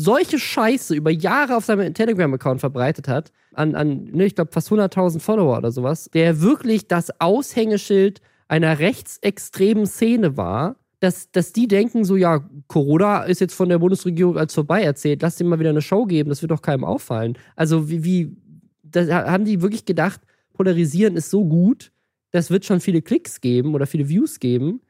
solche 0.00 0.38
Scheiße 0.38 0.94
über 0.94 1.10
Jahre 1.10 1.56
auf 1.56 1.64
seinem 1.64 1.92
Telegram-Account 1.92 2.60
verbreitet 2.60 3.08
hat, 3.08 3.32
an, 3.54 3.74
an 3.74 4.04
ne, 4.04 4.26
ich 4.26 4.36
glaube, 4.36 4.52
fast 4.52 4.70
100.000 4.70 5.18
Follower 5.18 5.58
oder 5.58 5.72
sowas, 5.72 6.08
der 6.14 6.40
wirklich 6.40 6.86
das 6.86 7.20
Aushängeschild 7.20 8.20
einer 8.46 8.78
rechtsextremen 8.78 9.86
Szene 9.86 10.36
war, 10.36 10.76
dass, 11.00 11.32
dass 11.32 11.52
die 11.52 11.66
denken 11.66 12.04
so, 12.04 12.14
ja, 12.14 12.48
Corona 12.68 13.24
ist 13.24 13.40
jetzt 13.40 13.54
von 13.54 13.68
der 13.68 13.80
Bundesregierung 13.80 14.38
als 14.38 14.54
vorbei 14.54 14.82
erzählt, 14.82 15.20
lass 15.20 15.34
dem 15.34 15.48
mal 15.48 15.58
wieder 15.58 15.70
eine 15.70 15.82
Show 15.82 16.04
geben, 16.06 16.28
das 16.28 16.42
wird 16.42 16.52
doch 16.52 16.62
keinem 16.62 16.84
auffallen. 16.84 17.36
Also 17.56 17.90
wie, 17.90 18.04
wie 18.04 18.36
da 18.84 19.28
haben 19.28 19.44
die 19.44 19.62
wirklich 19.62 19.84
gedacht, 19.84 20.20
polarisieren 20.54 21.16
ist 21.16 21.30
so 21.30 21.44
gut, 21.44 21.90
das 22.30 22.52
wird 22.52 22.64
schon 22.64 22.78
viele 22.78 23.02
Klicks 23.02 23.40
geben 23.40 23.74
oder 23.74 23.86
viele 23.86 24.08
Views 24.08 24.38
geben. 24.38 24.80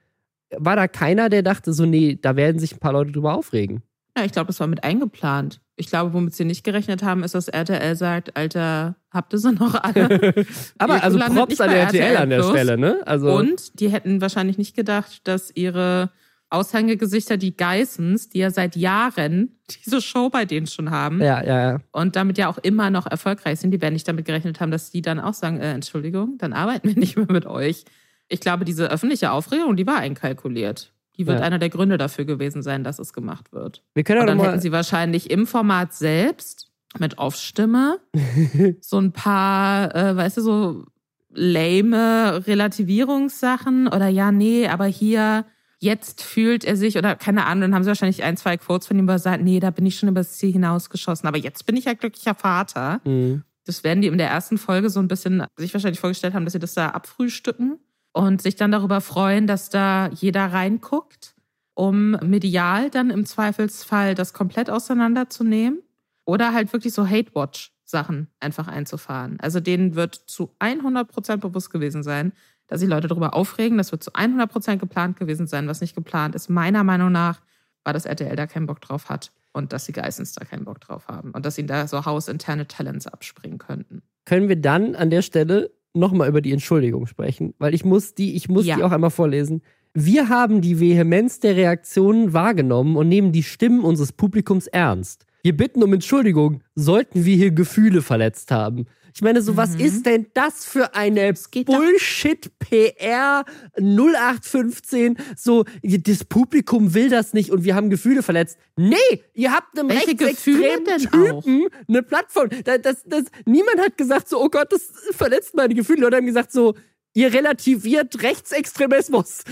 War 0.50 0.76
da 0.76 0.86
keiner, 0.86 1.30
der 1.30 1.42
dachte 1.42 1.72
so, 1.72 1.86
nee, 1.86 2.18
da 2.20 2.36
werden 2.36 2.58
sich 2.58 2.74
ein 2.74 2.78
paar 2.78 2.92
Leute 2.92 3.12
drüber 3.12 3.34
aufregen? 3.34 3.82
Ja, 4.18 4.24
ich 4.24 4.32
glaube, 4.32 4.48
das 4.48 4.58
war 4.58 4.66
mit 4.66 4.82
eingeplant. 4.82 5.60
Ich 5.76 5.86
glaube, 5.86 6.12
womit 6.12 6.34
sie 6.34 6.44
nicht 6.44 6.64
gerechnet 6.64 7.04
haben, 7.04 7.22
ist, 7.22 7.36
dass 7.36 7.46
RTL 7.46 7.94
sagt, 7.94 8.36
Alter, 8.36 8.96
habt 9.12 9.32
ihr 9.32 9.38
sie 9.38 9.52
noch 9.52 9.74
alle? 9.74 10.44
Aber 10.78 10.96
Ihr 10.96 11.04
also 11.04 11.18
Props 11.18 11.60
an 11.60 11.70
RTL, 11.70 12.02
RTL 12.02 12.16
an 12.16 12.30
der 12.30 12.38
Plus. 12.38 12.50
Stelle, 12.50 12.78
ne? 12.78 13.00
Also 13.06 13.32
Und 13.32 13.78
die 13.78 13.88
hätten 13.88 14.20
wahrscheinlich 14.20 14.58
nicht 14.58 14.74
gedacht, 14.74 15.20
dass 15.28 15.54
ihre 15.54 16.10
Aushängegesichter, 16.50 17.36
die 17.36 17.56
Geissens, 17.56 18.28
die 18.28 18.38
ja 18.38 18.50
seit 18.50 18.74
Jahren 18.74 19.60
diese 19.84 20.00
Show 20.00 20.30
bei 20.30 20.46
denen 20.46 20.66
schon 20.66 20.90
haben 20.90 21.20
ja, 21.20 21.44
ja, 21.44 21.72
ja. 21.72 21.78
und 21.92 22.16
damit 22.16 22.38
ja 22.38 22.48
auch 22.48 22.58
immer 22.58 22.90
noch 22.90 23.06
erfolgreich 23.06 23.60
sind, 23.60 23.70
die 23.70 23.80
werden 23.80 23.92
nicht 23.92 24.08
damit 24.08 24.24
gerechnet 24.24 24.58
haben, 24.58 24.70
dass 24.70 24.90
die 24.90 25.02
dann 25.02 25.20
auch 25.20 25.34
sagen, 25.34 25.60
äh, 25.60 25.72
Entschuldigung, 25.72 26.38
dann 26.38 26.54
arbeiten 26.54 26.88
wir 26.88 26.98
nicht 26.98 27.16
mehr 27.16 27.30
mit 27.30 27.46
euch. 27.46 27.84
Ich 28.28 28.40
glaube, 28.40 28.64
diese 28.64 28.90
öffentliche 28.90 29.30
Aufregung, 29.30 29.76
die 29.76 29.86
war 29.86 29.98
einkalkuliert. 29.98 30.92
Die 31.18 31.26
wird 31.26 31.40
Ja. 31.40 31.44
einer 31.44 31.58
der 31.58 31.68
Gründe 31.68 31.98
dafür 31.98 32.24
gewesen 32.24 32.62
sein, 32.62 32.84
dass 32.84 32.98
es 32.98 33.12
gemacht 33.12 33.52
wird. 33.52 33.82
Wir 33.94 34.04
können 34.04 34.20
Und 34.20 34.26
dann 34.28 34.40
hätten 34.40 34.60
sie 34.60 34.72
wahrscheinlich 34.72 35.30
im 35.30 35.46
Format 35.46 35.92
selbst 35.92 36.70
mit 36.98 37.18
Off-Stimme 37.18 37.98
so 38.80 38.98
ein 38.98 39.12
paar, 39.12 39.94
äh, 39.94 40.16
weißt 40.16 40.36
du, 40.38 40.40
so 40.42 40.84
lame 41.30 42.46
Relativierungssachen 42.46 43.88
oder 43.88 44.08
ja, 44.08 44.32
nee, 44.32 44.66
aber 44.68 44.86
hier, 44.86 45.44
jetzt 45.78 46.22
fühlt 46.22 46.64
er 46.64 46.76
sich 46.76 46.96
oder 46.98 47.14
keine 47.16 47.46
Ahnung, 47.46 47.62
dann 47.62 47.74
haben 47.74 47.82
sie 47.84 47.88
wahrscheinlich 47.88 48.22
ein, 48.24 48.36
zwei 48.36 48.56
Quotes 48.56 48.88
von 48.88 48.98
ihm, 48.98 49.06
wo 49.06 49.12
er 49.12 49.18
sagt, 49.18 49.42
nee, 49.42 49.60
da 49.60 49.70
bin 49.70 49.86
ich 49.86 49.98
schon 49.98 50.08
übers 50.08 50.38
Ziel 50.38 50.52
hinausgeschossen, 50.52 51.28
aber 51.28 51.38
jetzt 51.38 51.66
bin 51.66 51.76
ich 51.76 51.84
ja 51.84 51.94
glücklicher 51.94 52.34
Vater. 52.34 53.00
Mhm. 53.04 53.42
Das 53.64 53.84
werden 53.84 54.00
die 54.00 54.08
in 54.08 54.16
der 54.18 54.30
ersten 54.30 54.56
Folge 54.56 54.88
so 54.88 54.98
ein 54.98 55.08
bisschen 55.08 55.44
sich 55.56 55.74
wahrscheinlich 55.74 56.00
vorgestellt 56.00 56.32
haben, 56.34 56.44
dass 56.44 56.54
sie 56.54 56.58
das 56.58 56.74
da 56.74 56.88
abfrühstücken 56.88 57.78
und 58.18 58.42
sich 58.42 58.56
dann 58.56 58.72
darüber 58.72 59.00
freuen, 59.00 59.46
dass 59.46 59.70
da 59.70 60.08
jeder 60.08 60.46
reinguckt, 60.46 61.36
um 61.74 62.10
medial 62.20 62.90
dann 62.90 63.10
im 63.10 63.24
Zweifelsfall 63.24 64.16
das 64.16 64.32
komplett 64.32 64.70
auseinanderzunehmen 64.70 65.82
oder 66.24 66.52
halt 66.52 66.72
wirklich 66.72 66.92
so 66.92 67.08
Hate-Watch-Sachen 67.08 68.26
einfach 68.40 68.66
einzufahren. 68.66 69.38
Also 69.38 69.60
denen 69.60 69.94
wird 69.94 70.16
zu 70.16 70.50
100% 70.58 71.36
bewusst 71.36 71.70
gewesen 71.70 72.02
sein, 72.02 72.32
dass 72.66 72.80
sich 72.80 72.88
Leute 72.88 73.06
darüber 73.06 73.34
aufregen. 73.34 73.78
Das 73.78 73.92
wird 73.92 74.02
zu 74.02 74.10
100% 74.10 74.78
geplant 74.78 75.16
gewesen 75.16 75.46
sein. 75.46 75.68
Was 75.68 75.80
nicht 75.80 75.94
geplant 75.94 76.34
ist, 76.34 76.50
meiner 76.50 76.82
Meinung 76.82 77.12
nach, 77.12 77.40
war, 77.84 77.92
dass 77.92 78.04
RTL 78.04 78.34
da 78.34 78.48
keinen 78.48 78.66
Bock 78.66 78.80
drauf 78.80 79.08
hat 79.10 79.30
und 79.52 79.72
dass 79.72 79.84
die 79.84 79.92
Geissens 79.92 80.32
da 80.32 80.44
keinen 80.44 80.64
Bock 80.64 80.80
drauf 80.80 81.06
haben 81.06 81.30
und 81.30 81.46
dass 81.46 81.56
ihnen 81.56 81.68
da 81.68 81.86
so 81.86 82.04
hausinterne 82.04 82.66
Talents 82.66 83.06
abspringen 83.06 83.58
könnten. 83.58 84.02
können 84.24 84.48
wir 84.48 84.60
dann 84.60 84.96
an 84.96 85.08
der 85.08 85.22
Stelle 85.22 85.70
nochmal 85.94 86.28
über 86.28 86.40
die 86.40 86.52
Entschuldigung 86.52 87.06
sprechen, 87.06 87.54
weil 87.58 87.74
ich 87.74 87.84
muss 87.84 88.14
die, 88.14 88.34
ich 88.36 88.48
muss 88.48 88.66
Ja. 88.66 88.76
die 88.76 88.82
auch 88.82 88.92
einmal 88.92 89.10
vorlesen. 89.10 89.62
Wir 89.94 90.28
haben 90.28 90.60
die 90.60 90.80
Vehemenz 90.80 91.40
der 91.40 91.56
Reaktionen 91.56 92.32
wahrgenommen 92.32 92.96
und 92.96 93.08
nehmen 93.08 93.32
die 93.32 93.42
Stimmen 93.42 93.80
unseres 93.84 94.12
Publikums 94.12 94.66
ernst. 94.66 95.24
Wir 95.42 95.56
bitten 95.56 95.82
um 95.82 95.92
Entschuldigung, 95.92 96.62
sollten 96.74 97.24
wir 97.24 97.36
hier 97.36 97.50
Gefühle 97.52 98.02
verletzt 98.02 98.50
haben. 98.50 98.86
Ich 99.18 99.22
meine, 99.22 99.42
so 99.42 99.56
was 99.56 99.74
Mhm. 99.74 99.80
ist 99.80 100.06
denn 100.06 100.26
das 100.32 100.64
für 100.64 100.94
eine 100.94 101.32
Bullshit-PR 101.32 103.44
0815? 103.76 105.16
So, 105.36 105.64
das 105.82 106.24
Publikum 106.24 106.94
will 106.94 107.08
das 107.08 107.32
nicht 107.32 107.50
und 107.50 107.64
wir 107.64 107.74
haben 107.74 107.90
Gefühle 107.90 108.22
verletzt. 108.22 108.58
Nee, 108.76 108.94
ihr 109.34 109.50
habt 109.50 109.76
einem 109.76 109.88
Welche 109.88 110.10
rechtsextremen 110.10 110.84
denn 110.84 111.08
auch? 111.32 111.42
Typen 111.42 111.66
eine 111.88 112.04
Plattform. 112.04 112.48
Das, 112.62 112.80
das, 112.80 113.02
das, 113.06 113.24
niemand 113.44 113.80
hat 113.80 113.98
gesagt 113.98 114.28
so, 114.28 114.40
oh 114.40 114.50
Gott, 114.50 114.72
das 114.72 114.82
verletzt 115.10 115.56
meine 115.56 115.74
Gefühle. 115.74 116.02
Leute 116.02 116.18
haben 116.18 116.26
gesagt 116.26 116.52
so, 116.52 116.76
ihr 117.12 117.34
relativiert 117.34 118.22
Rechtsextremismus. 118.22 119.42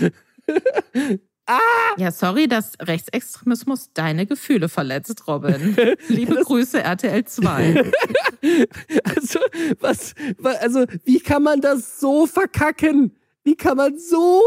Ja, 1.97 2.11
sorry, 2.11 2.47
dass 2.47 2.73
Rechtsextremismus 2.81 3.91
deine 3.93 4.25
Gefühle 4.25 4.69
verletzt, 4.69 5.27
Robin. 5.27 5.75
Liebe 6.09 6.35
Grüße, 6.35 6.81
RTL 6.83 7.23
2. 7.25 7.91
Also, 9.03 9.39
was, 9.79 10.13
wa- 10.37 10.51
also, 10.61 10.85
wie 11.03 11.19
kann 11.19 11.43
man 11.43 11.59
das 11.61 11.99
so 11.99 12.27
verkacken? 12.27 13.15
Wie 13.43 13.55
kann 13.55 13.77
man 13.77 13.97
so, 13.97 14.41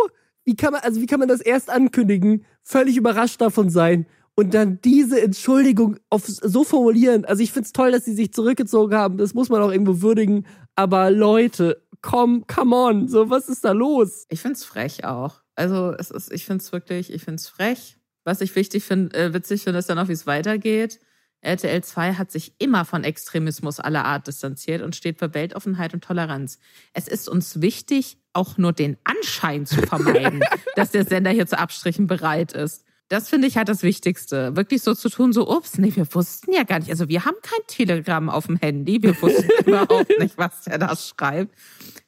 wie 0.44 0.54
kann 0.54 0.72
man, 0.72 0.82
also, 0.82 1.00
wie 1.00 1.06
kann 1.06 1.18
man 1.20 1.28
das 1.28 1.40
erst 1.40 1.70
ankündigen, 1.70 2.44
völlig 2.62 2.96
überrascht 2.96 3.40
davon 3.40 3.68
sein 3.70 4.06
und 4.36 4.54
dann 4.54 4.80
diese 4.82 5.20
Entschuldigung 5.20 5.96
auf, 6.08 6.22
so 6.26 6.62
formulieren? 6.64 7.24
Also, 7.24 7.42
ich 7.42 7.52
find's 7.52 7.72
toll, 7.72 7.90
dass 7.90 8.04
sie 8.04 8.14
sich 8.14 8.32
zurückgezogen 8.32 8.94
haben. 8.96 9.18
Das 9.18 9.34
muss 9.34 9.48
man 9.48 9.60
auch 9.60 9.72
irgendwo 9.72 10.00
würdigen. 10.02 10.46
Aber 10.76 11.10
Leute, 11.10 11.82
komm, 12.00 12.46
come 12.46 12.76
on, 12.76 13.08
so, 13.08 13.28
was 13.28 13.48
ist 13.48 13.64
da 13.64 13.72
los? 13.72 14.26
Ich 14.30 14.40
find's 14.40 14.64
frech 14.64 15.04
auch. 15.04 15.42
Also, 15.60 15.92
es 15.92 16.10
ist, 16.10 16.32
ich 16.32 16.46
find's 16.46 16.72
wirklich, 16.72 17.12
ich 17.12 17.22
find's 17.22 17.46
frech. 17.46 17.98
Was 18.24 18.40
ich 18.40 18.56
wichtig 18.56 18.82
finde, 18.82 19.14
äh, 19.14 19.34
witzig 19.34 19.62
finde, 19.62 19.78
ist 19.78 19.90
dann 19.90 19.98
auch, 19.98 20.08
wie 20.08 20.12
es 20.12 20.26
weitergeht. 20.26 21.00
RTL 21.42 21.84
2 21.84 22.14
hat 22.14 22.30
sich 22.30 22.54
immer 22.58 22.86
von 22.86 23.04
Extremismus 23.04 23.78
aller 23.78 24.06
Art 24.06 24.26
distanziert 24.26 24.80
und 24.80 24.96
steht 24.96 25.18
für 25.18 25.34
Weltoffenheit 25.34 25.92
und 25.92 26.02
Toleranz. 26.02 26.58
Es 26.94 27.08
ist 27.08 27.28
uns 27.28 27.60
wichtig, 27.60 28.16
auch 28.32 28.56
nur 28.56 28.72
den 28.72 28.96
Anschein 29.04 29.66
zu 29.66 29.82
vermeiden, 29.82 30.42
dass 30.76 30.92
der 30.92 31.04
Sender 31.04 31.30
hier 31.30 31.46
zu 31.46 31.58
Abstrichen 31.58 32.06
bereit 32.06 32.52
ist. 32.52 32.84
Das 33.10 33.28
finde 33.28 33.48
ich 33.48 33.56
halt 33.56 33.68
das 33.68 33.82
Wichtigste. 33.82 34.54
Wirklich 34.54 34.82
so 34.82 34.94
zu 34.94 35.08
tun, 35.08 35.32
so, 35.32 35.50
ups, 35.50 35.78
nee, 35.78 35.90
wir 35.96 36.06
wussten 36.14 36.52
ja 36.52 36.62
gar 36.62 36.78
nicht. 36.78 36.92
Also 36.92 37.08
wir 37.08 37.24
haben 37.24 37.34
kein 37.42 37.58
Telegramm 37.66 38.30
auf 38.30 38.46
dem 38.46 38.54
Handy. 38.54 39.02
Wir 39.02 39.20
wussten 39.20 39.50
überhaupt 39.66 40.16
nicht, 40.20 40.38
was 40.38 40.62
der 40.62 40.78
da 40.78 40.94
schreibt. 40.94 41.52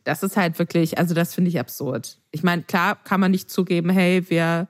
Das 0.05 0.23
ist 0.23 0.37
halt 0.37 0.61
wirklich, 0.61 0.99
also 0.99 1.13
das 1.13 1.35
finde 1.35 1.51
ich 1.51 1.59
absurd. 1.59 2.21
Ich 2.31 2.45
meine, 2.45 2.63
klar 2.63 3.03
kann 3.03 3.19
man 3.19 3.33
nicht 3.33 3.51
zugeben, 3.51 3.91
hey, 3.91 4.31
wir 4.31 4.69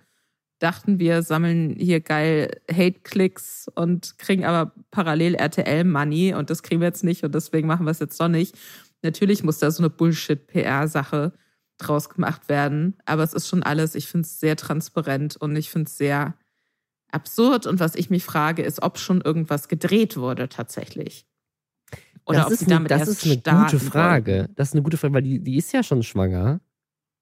dachten, 0.59 0.99
wir 0.99 1.23
sammeln 1.23 1.77
hier 1.79 2.01
geil 2.01 2.63
Hate-Klicks 2.71 3.71
und 3.75 4.17
kriegen 4.17 4.47
aber 4.47 4.73
parallel 4.91 5.35
RTL-Money 5.35 6.33
und 6.33 6.49
das 6.49 6.63
kriegen 6.63 6.81
wir 6.81 6.89
jetzt 6.89 7.05
nicht 7.05 7.25
und 7.25 7.35
deswegen 7.35 7.69
machen 7.69 7.85
wir 7.85 7.91
es 7.91 7.99
jetzt 7.99 8.19
doch 8.19 8.29
nicht. 8.29 8.57
Natürlich 9.03 9.43
muss 9.43 9.59
da 9.59 9.71
so 9.71 9.83
eine 9.83 9.91
Bullshit-PR-Sache 9.91 11.33
draus 11.87 12.09
gemacht 12.09 12.49
werden, 12.49 12.97
aber 13.05 13.23
es 13.23 13.35
ist 13.35 13.49
schon 13.49 13.63
alles, 13.63 13.95
ich 13.95 14.07
finde 14.07 14.27
es 14.27 14.41
sehr 14.41 14.57
transparent 14.57 15.37
und 15.37 15.57
ich 15.57 15.71
finde 15.71 15.89
es 15.89 15.99
sehr 15.99 16.35
absurd 17.11 17.67
und 17.67 17.81
was 17.81 17.95
ich 17.95 18.11
mich 18.11 18.25
frage, 18.25 18.63
ist, 18.63 18.83
ob 18.83 18.99
schon 18.99 19.21
irgendwas 19.21 19.69
gedreht 19.69 20.17
wurde 20.17 20.49
tatsächlich. 20.49 21.27
Oder 22.25 22.39
das 22.39 22.47
ob 22.47 22.53
ist, 22.53 22.59
sie 22.61 22.67
eine, 22.67 22.75
damit 22.75 22.91
das 22.91 23.09
erst 23.09 23.27
ist 23.27 23.49
eine 23.49 23.65
gute 23.65 23.79
Frage. 23.79 24.33
wollten. 24.39 24.55
Das 24.57 24.69
ist 24.69 24.75
eine 24.75 24.83
gute 24.83 24.97
Frage, 24.97 25.15
weil 25.15 25.23
die, 25.23 25.41
die 25.41 25.57
ist 25.57 25.73
ja 25.73 25.83
schon 25.83 26.03
schwanger. 26.03 26.61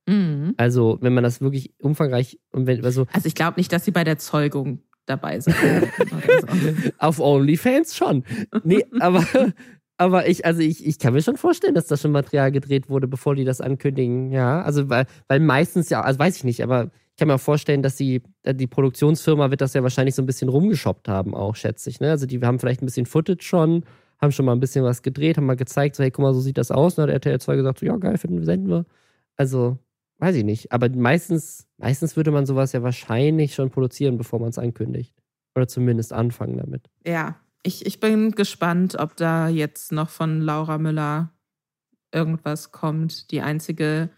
Mhm. 0.07 0.55
Also, 0.57 0.99
wenn 1.01 1.15
man 1.15 1.25
das 1.25 1.41
wirklich 1.41 1.75
umfangreich 1.79 2.39
und 2.51 2.67
wenn, 2.67 2.85
also 2.85 3.07
Also 3.13 3.27
ich 3.27 3.35
glaube 3.35 3.59
nicht, 3.59 3.73
dass 3.73 3.85
sie 3.85 3.91
bei 3.91 4.05
der 4.05 4.19
Zeugung 4.19 4.83
dabei 5.07 5.41
sind. 5.41 5.57
so. 6.41 6.91
auf 6.99 7.19
OnlyFans 7.19 7.97
schon. 7.97 8.25
Nee, 8.63 8.85
aber, 9.01 9.25
aber 10.01 10.27
ich, 10.27 10.47
also 10.47 10.63
ich, 10.63 10.87
ich 10.87 10.99
kann 10.99 11.13
mir 11.13 11.21
schon 11.21 11.37
vorstellen, 11.37 11.75
dass 11.75 11.87
da 11.87 11.95
schon 11.95 12.11
Material 12.11 12.51
gedreht 12.51 12.89
wurde, 12.89 13.07
bevor 13.07 13.35
die 13.35 13.45
das 13.45 13.61
ankündigen. 13.61 14.33
Ja, 14.33 14.63
also 14.63 14.89
weil, 14.89 15.05
weil 15.29 15.41
meistens 15.41 15.91
ja, 15.91 16.01
also 16.01 16.19
weiß 16.19 16.37
ich 16.37 16.45
nicht, 16.45 16.63
aber 16.63 16.85
ich 17.11 17.17
kann 17.19 17.29
mir 17.29 17.35
auch 17.35 17.41
vorstellen, 17.41 17.83
dass 17.83 17.97
die, 17.97 18.23
die 18.47 18.67
Produktionsfirma 18.67 19.51
wird 19.51 19.61
das 19.61 19.75
ja 19.75 19.83
wahrscheinlich 19.83 20.15
so 20.15 20.23
ein 20.23 20.27
bisschen 20.27 20.49
rumgeshoppt 20.49 21.07
haben, 21.07 21.35
auch, 21.35 21.55
schätze 21.55 21.91
ich. 21.91 22.01
Ne? 22.01 22.09
Also 22.09 22.25
die 22.25 22.41
haben 22.41 22.59
vielleicht 22.59 22.81
ein 22.81 22.87
bisschen 22.87 23.05
Footage 23.05 23.43
schon, 23.45 23.85
haben 24.19 24.33
schon 24.33 24.47
mal 24.47 24.53
ein 24.53 24.61
bisschen 24.61 24.87
was 24.87 25.03
gedreht, 25.03 25.37
haben 25.37 25.45
mal 25.45 25.55
gezeigt, 25.55 25.97
so, 25.97 26.03
hey, 26.03 26.11
guck 26.11 26.23
mal, 26.23 26.33
so 26.33 26.41
sieht 26.41 26.57
das 26.57 26.71
aus. 26.71 26.97
Und 26.97 27.03
dann 27.03 27.15
hat 27.15 27.27
RTL 27.27 27.39
2 27.39 27.57
gesagt, 27.57 27.81
so, 27.81 27.85
ja, 27.85 27.97
geil, 27.99 28.17
finden 28.17 28.39
wir, 28.39 28.47
senden 28.47 28.71
wir. 28.71 28.87
Also, 29.37 29.77
weiß 30.17 30.35
ich 30.35 30.45
nicht. 30.45 30.73
Aber 30.73 30.89
meistens, 30.89 31.69
meistens 31.77 32.17
würde 32.17 32.31
man 32.31 32.47
sowas 32.47 32.73
ja 32.73 32.83
wahrscheinlich 32.83 33.55
schon 33.55 33.69
produzieren, 33.69 34.17
bevor 34.17 34.41
man 34.41 34.49
es 34.49 34.59
ankündigt. 34.59 35.13
Oder 35.55 35.69
zumindest 35.69 36.15
anfangen 36.15 36.57
damit. 36.57 36.89
ja, 37.07 37.37
ich, 37.63 37.87
ich 37.87 38.01
bin 38.01 38.33
gespannt, 38.33 38.97
ob 38.99 39.17
da 39.17 39.49
jetzt 39.49 39.93
noch 39.93 40.09
von 40.09 40.41
Laura 40.41 40.79
Müller 40.79 41.33
irgendwas 42.13 42.73
kommt. 42.73 43.31
Die 43.31 43.41
einzige 43.41 44.11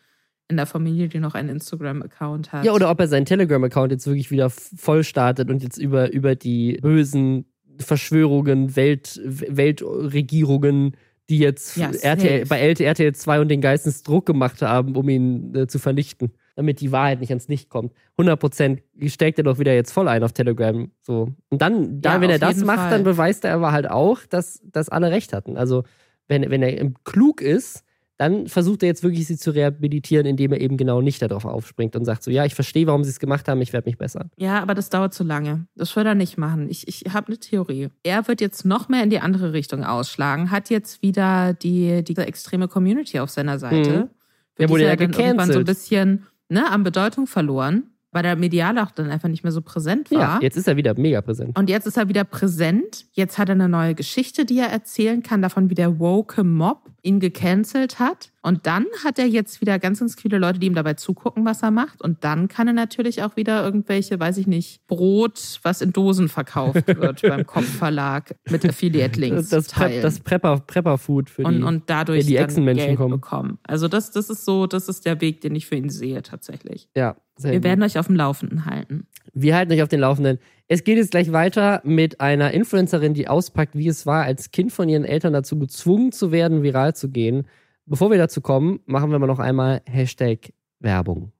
in 0.49 0.57
der 0.57 0.67
Familie, 0.67 1.09
die 1.09 1.19
noch 1.19 1.35
einen 1.35 1.49
Instagram-Account 1.49 2.53
hat. 2.53 2.65
Ja, 2.65 2.73
oder 2.73 2.91
ob 2.91 3.01
er 3.01 3.09
seinen 3.09 3.25
Telegram-Account 3.25 3.93
jetzt 3.93 4.07
wirklich 4.07 4.31
wieder 4.31 4.51
voll 4.51 5.03
startet 5.03 5.51
und 5.51 5.63
jetzt 5.63 5.79
über, 5.79 6.13
über 6.13 6.35
die 6.35 6.79
bösen 6.81 7.47
Verschwörungen, 7.79 8.77
Welt, 8.77 9.21
Weltregierungen, 9.25 10.97
die 11.31 11.39
jetzt 11.39 11.77
Ja, 11.77 11.91
RTL, 11.91 12.47
bei 12.47 12.61
RTL 12.61 13.15
2 13.15 13.41
und 13.41 13.49
den 13.49 13.61
Geistens 13.61 14.03
Druck 14.03 14.27
gemacht 14.27 14.61
haben, 14.63 14.95
um 14.95 15.09
ihn 15.09 15.55
äh, 15.55 15.67
zu 15.67 15.79
vernichten, 15.79 16.33
damit 16.57 16.81
die 16.81 16.93
Wahrheit 16.93 17.21
nicht 17.21 17.31
ans 17.31 17.49
Licht 17.49 17.69
kommt. 17.69 17.93
100% 18.19 18.79
steckt 19.09 19.39
er 19.39 19.45
doch 19.45 19.59
wieder 19.59 19.75
jetzt 19.75 19.93
voll 19.93 20.09
ein 20.09 20.23
auf 20.23 20.33
Telegram. 20.33 20.91
So. 21.01 21.29
Und 21.49 21.63
dann, 21.63 22.01
dann 22.01 22.15
Ja, 22.15 22.21
wenn 22.21 22.31
er 22.31 22.39
das 22.39 22.65
macht, 22.65 22.79
Fall. 22.79 22.91
dann 22.91 23.05
beweist 23.05 23.45
er 23.45 23.55
aber 23.55 23.73
halt 23.73 23.91
auch, 23.91 24.21
dass, 24.29 24.61
dass 24.65 24.89
alle 24.89 25.11
recht 25.11 25.33
hatten. 25.33 25.57
Also, 25.57 25.85
wenn, 26.29 26.51
wenn 26.51 26.63
er 26.63 26.91
klug 27.05 27.41
ist, 27.41 27.85
dann 28.19 28.47
versucht 28.47 28.83
er 28.85 28.87
jetzt 28.87 29.03
wirklich, 29.03 29.27
sie 29.27 29.37
zu 29.37 29.51
rehabilitieren, 29.51 30.27
indem 30.27 30.53
er 30.53 30.61
eben 30.61 30.77
genau 30.77 31.01
nicht 31.01 31.21
darauf 31.23 31.45
aufspringt 31.45 31.97
und 31.97 32.05
sagt 32.05 32.23
so, 32.23 32.31
ja, 32.31 32.45
ich 32.45 32.55
verstehe, 32.55 32.87
warum 32.87 33.03
sie 33.03 33.11
es 33.11 33.19
gemacht 33.19 33.49
haben, 33.49 33.61
ich 33.61 33.73
werde 33.73 33.89
mich 33.89 33.99
bessern. 33.99 34.31
Ja, 34.37 34.61
aber 34.63 34.75
das 34.75 34.91
dauert 34.91 35.13
zu 35.13 35.25
lange. 35.25 35.67
Das 35.75 35.97
wird 35.97 36.07
er 36.07 36.15
nicht 36.15 36.39
machen. 36.39 36.69
Ich, 36.71 36.87
ich 36.87 37.13
habe 37.13 37.29
eine 37.29 37.39
Theorie. 37.39 37.89
Er 38.05 38.29
wird 38.29 38.41
jetzt 38.41 38.65
noch 38.65 38.89
mehr 38.89 39.03
in 39.03 39.11
die 39.11 39.19
andere 39.19 39.53
Richtung 39.53 39.83
ausschlagen, 39.83 40.53
hat 40.53 40.71
jetzt 40.71 41.03
wieder 41.03 41.53
die, 41.55 42.05
diese 42.05 42.25
extreme 42.27 42.69
Community 42.69 43.19
auf 43.19 43.31
seiner 43.31 43.59
Seite. 43.59 43.91
Mhm. 43.91 44.11
Der 44.59 44.69
wurde 44.69 44.83
die 44.83 44.89
ja 44.89 44.97
dann 44.97 45.11
irgendwann 45.13 45.51
so 45.51 45.59
ein 45.59 45.65
gecancelt. 45.65 45.67
bisschen 45.67 46.27
ne, 46.53 46.71
an 46.71 46.85
Bedeutung 46.85 47.27
verloren. 47.27 47.92
Weil 48.13 48.23
der 48.23 48.37
medial 48.37 48.79
auch 48.79 48.91
dann 48.91 49.11
einfach 49.11 49.29
nicht 49.29 49.43
mehr 49.43 49.53
so 49.53 49.63
präsent 49.63 50.11
war. 50.11 50.21
Ja, 50.21 50.39
jetzt 50.41 50.57
ist 50.57 50.69
er 50.69 50.77
wieder 50.77 50.95
mega 50.99 51.21
präsent. 51.23 51.59
Und 51.59 51.69
jetzt 51.71 51.87
ist 51.87 51.97
er 51.97 52.09
wieder 52.09 52.25
präsent. 52.25 53.07
Jetzt 53.13 53.39
hat 53.39 53.49
er 53.49 53.55
eine 53.55 53.69
neue 53.69 53.95
Geschichte, 53.95 54.45
die 54.45 54.59
er 54.59 54.69
erzählen 54.69 55.23
kann, 55.23 55.43
davon, 55.43 55.71
wie 55.71 55.75
der 55.75 55.99
woke 55.99 56.45
Mob 56.45 56.91
ihn 57.03 57.19
gecancelt 57.19 57.99
hat. 57.99 58.31
Und 58.43 58.67
dann 58.67 58.87
hat 59.05 59.19
er 59.19 59.27
jetzt 59.27 59.61
wieder 59.61 59.79
ganz, 59.79 60.01
ganz 60.01 60.15
viele 60.15 60.39
Leute, 60.39 60.59
die 60.59 60.67
ihm 60.67 60.75
dabei 60.75 60.95
zugucken, 60.95 61.45
was 61.45 61.63
er 61.63 61.71
macht. 61.71 62.03
Und 62.03 62.23
dann 62.25 62.49
kann 62.49 62.67
er 62.67 62.73
natürlich 62.73 63.23
auch 63.23 63.37
wieder 63.37 63.65
irgendwelche, 63.65 64.19
weiß 64.19 64.37
ich 64.39 64.47
nicht, 64.47 64.87
Brot, 64.87 65.61
was 65.63 65.81
in 65.81 65.93
Dosen 65.93 66.29
verkauft 66.29 66.87
wird 66.87 67.23
beim 67.23 67.47
Kopfverlag 67.47 68.37
mit 68.51 68.65
Affiliate-Links. 68.65 69.49
Das, 69.49 69.69
Prep, 69.69 70.03
das 70.03 70.21
Prepper, 70.21 70.61
Prepper-Food 70.61 71.31
für 71.31 71.43
die, 71.43 71.49
und, 71.49 71.63
und 71.63 71.89
dadurch 71.89 72.27
die 72.27 72.33
Geld 72.33 72.55
kommen. 72.97 73.11
bekommen. 73.11 73.59
Also 73.63 73.89
das, 73.89 74.11
das 74.11 74.29
ist 74.29 74.45
so, 74.45 74.67
das 74.67 74.89
ist 74.89 75.07
der 75.07 75.21
Weg, 75.21 75.41
den 75.41 75.55
ich 75.55 75.67
für 75.67 75.77
ihn 75.77 75.91
sehe 75.91 76.23
tatsächlich. 76.23 76.89
Ja, 76.97 77.17
sehr 77.43 77.53
Wir 77.53 77.59
gut. 77.59 77.65
werden 77.65 77.83
euch 77.83 77.99
auf 77.99 78.07
dem 78.07 78.17
Laufenden 78.17 78.65
halten. 78.65 79.07
Wir 79.35 79.55
halten 79.55 79.73
euch 79.73 79.83
auf 79.83 79.89
den 79.89 80.01
Laufenden. 80.01 80.39
Es 80.69 80.85
geht 80.85 80.97
jetzt 80.97 81.11
gleich 81.11 81.33
weiter 81.33 81.83
mit 81.85 82.21
einer 82.21 82.53
Influencerin, 82.53 83.13
die 83.13 83.29
auspackt, 83.29 83.77
wie 83.77 83.89
es 83.89 84.07
war, 84.07 84.25
als 84.25 84.51
Kind 84.51 84.73
von 84.73 84.89
ihren 84.89 85.05
Eltern 85.05 85.33
dazu 85.35 85.59
gezwungen 85.59 86.13
zu 86.13 86.33
werden, 86.33 86.63
viral 86.63 86.95
zu 86.95 87.11
gehen. 87.11 87.47
Bevor 87.85 88.11
wir 88.11 88.19
dazu 88.19 88.41
kommen, 88.41 88.81
machen 88.87 89.11
wir 89.11 89.19
mal 89.19 89.27
noch 89.27 89.41
einmal 89.41 89.83
Hashtag 89.85 90.53
Werbung. 90.81 91.33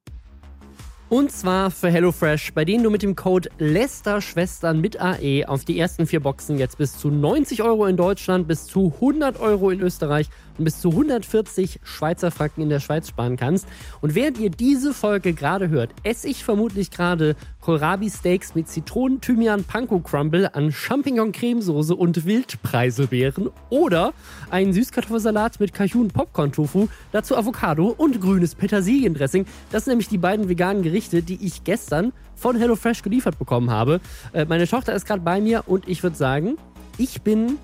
Und 1.13 1.31
zwar 1.31 1.71
für 1.71 1.91
HelloFresh, 1.91 2.55
bei 2.55 2.65
denen 2.65 2.85
du 2.85 2.89
mit 2.89 3.03
dem 3.03 3.15
Code 3.15 3.51
LESTERschwestern 3.59 4.81
mit 4.81 4.99
AE 4.99 5.45
auf 5.47 5.63
die 5.67 5.79
ersten 5.79 6.07
vier 6.07 6.21
Boxen 6.21 6.57
jetzt 6.57 6.79
bis 6.79 6.97
zu 6.97 7.11
90 7.11 7.63
Euro 7.63 7.85
in 7.85 7.99
Deutschland, 7.99 8.49
bis 8.49 8.65
zu 8.65 8.95
100 8.95 9.39
Euro 9.39 9.69
in 9.69 9.83
Österreich 9.83 10.31
und 10.57 10.65
bis 10.65 10.81
zu 10.81 10.89
140 10.89 11.81
Schweizer 11.83 12.31
Franken 12.31 12.63
in 12.63 12.71
der 12.71 12.81
Schweiz 12.81 13.09
sparen 13.09 13.37
kannst. 13.37 13.67
Und 14.01 14.15
während 14.15 14.39
ihr 14.39 14.49
diese 14.49 14.95
Folge 14.95 15.35
gerade 15.35 15.69
hört, 15.69 15.91
esse 16.03 16.29
ich 16.29 16.45
vermutlich 16.45 16.91
gerade 16.91 17.37
Kohlrabi 17.63 18.11
Steaks 18.11 18.57
mit 18.57 18.69
Zitronen, 18.69 19.21
Thymian, 19.21 19.63
Panko 19.63 20.01
Crumble 20.01 20.53
an 20.53 20.73
Champignon-Cremesoße 20.73 21.95
und 21.95 22.27
Wildpreiselbeeren 22.27 23.51
oder 23.71 24.13
einen 24.51 24.73
Süßkartoffelsalat 24.73 25.61
mit 25.61 25.73
Cajun 25.73 26.09
Popcorn 26.09 26.51
Tofu, 26.51 26.89
dazu 27.13 27.37
Avocado 27.37 27.95
und 27.97 28.21
grünes 28.21 28.57
Petersiliendressing. 28.57 29.47
Das 29.71 29.85
sind 29.85 29.93
nämlich 29.93 30.09
die 30.09 30.19
beiden 30.19 30.49
veganen 30.49 30.83
Gerichte, 30.83 31.23
die 31.23 31.39
ich 31.47 31.63
gestern 31.63 32.13
von 32.35 32.57
HelloFresh 32.57 33.03
geliefert 33.03 33.39
bekommen 33.39 33.71
habe. 33.71 34.01
Äh, 34.33 34.45
meine 34.45 34.67
Tochter 34.67 34.93
ist 34.95 35.07
gerade 35.07 35.23
bei 35.23 35.41
mir 35.41 35.63
und 35.67 35.89
ich 35.89 36.03
würde 36.03 36.17
sagen, 36.17 36.57
ich 36.99 37.23
bin 37.23 37.59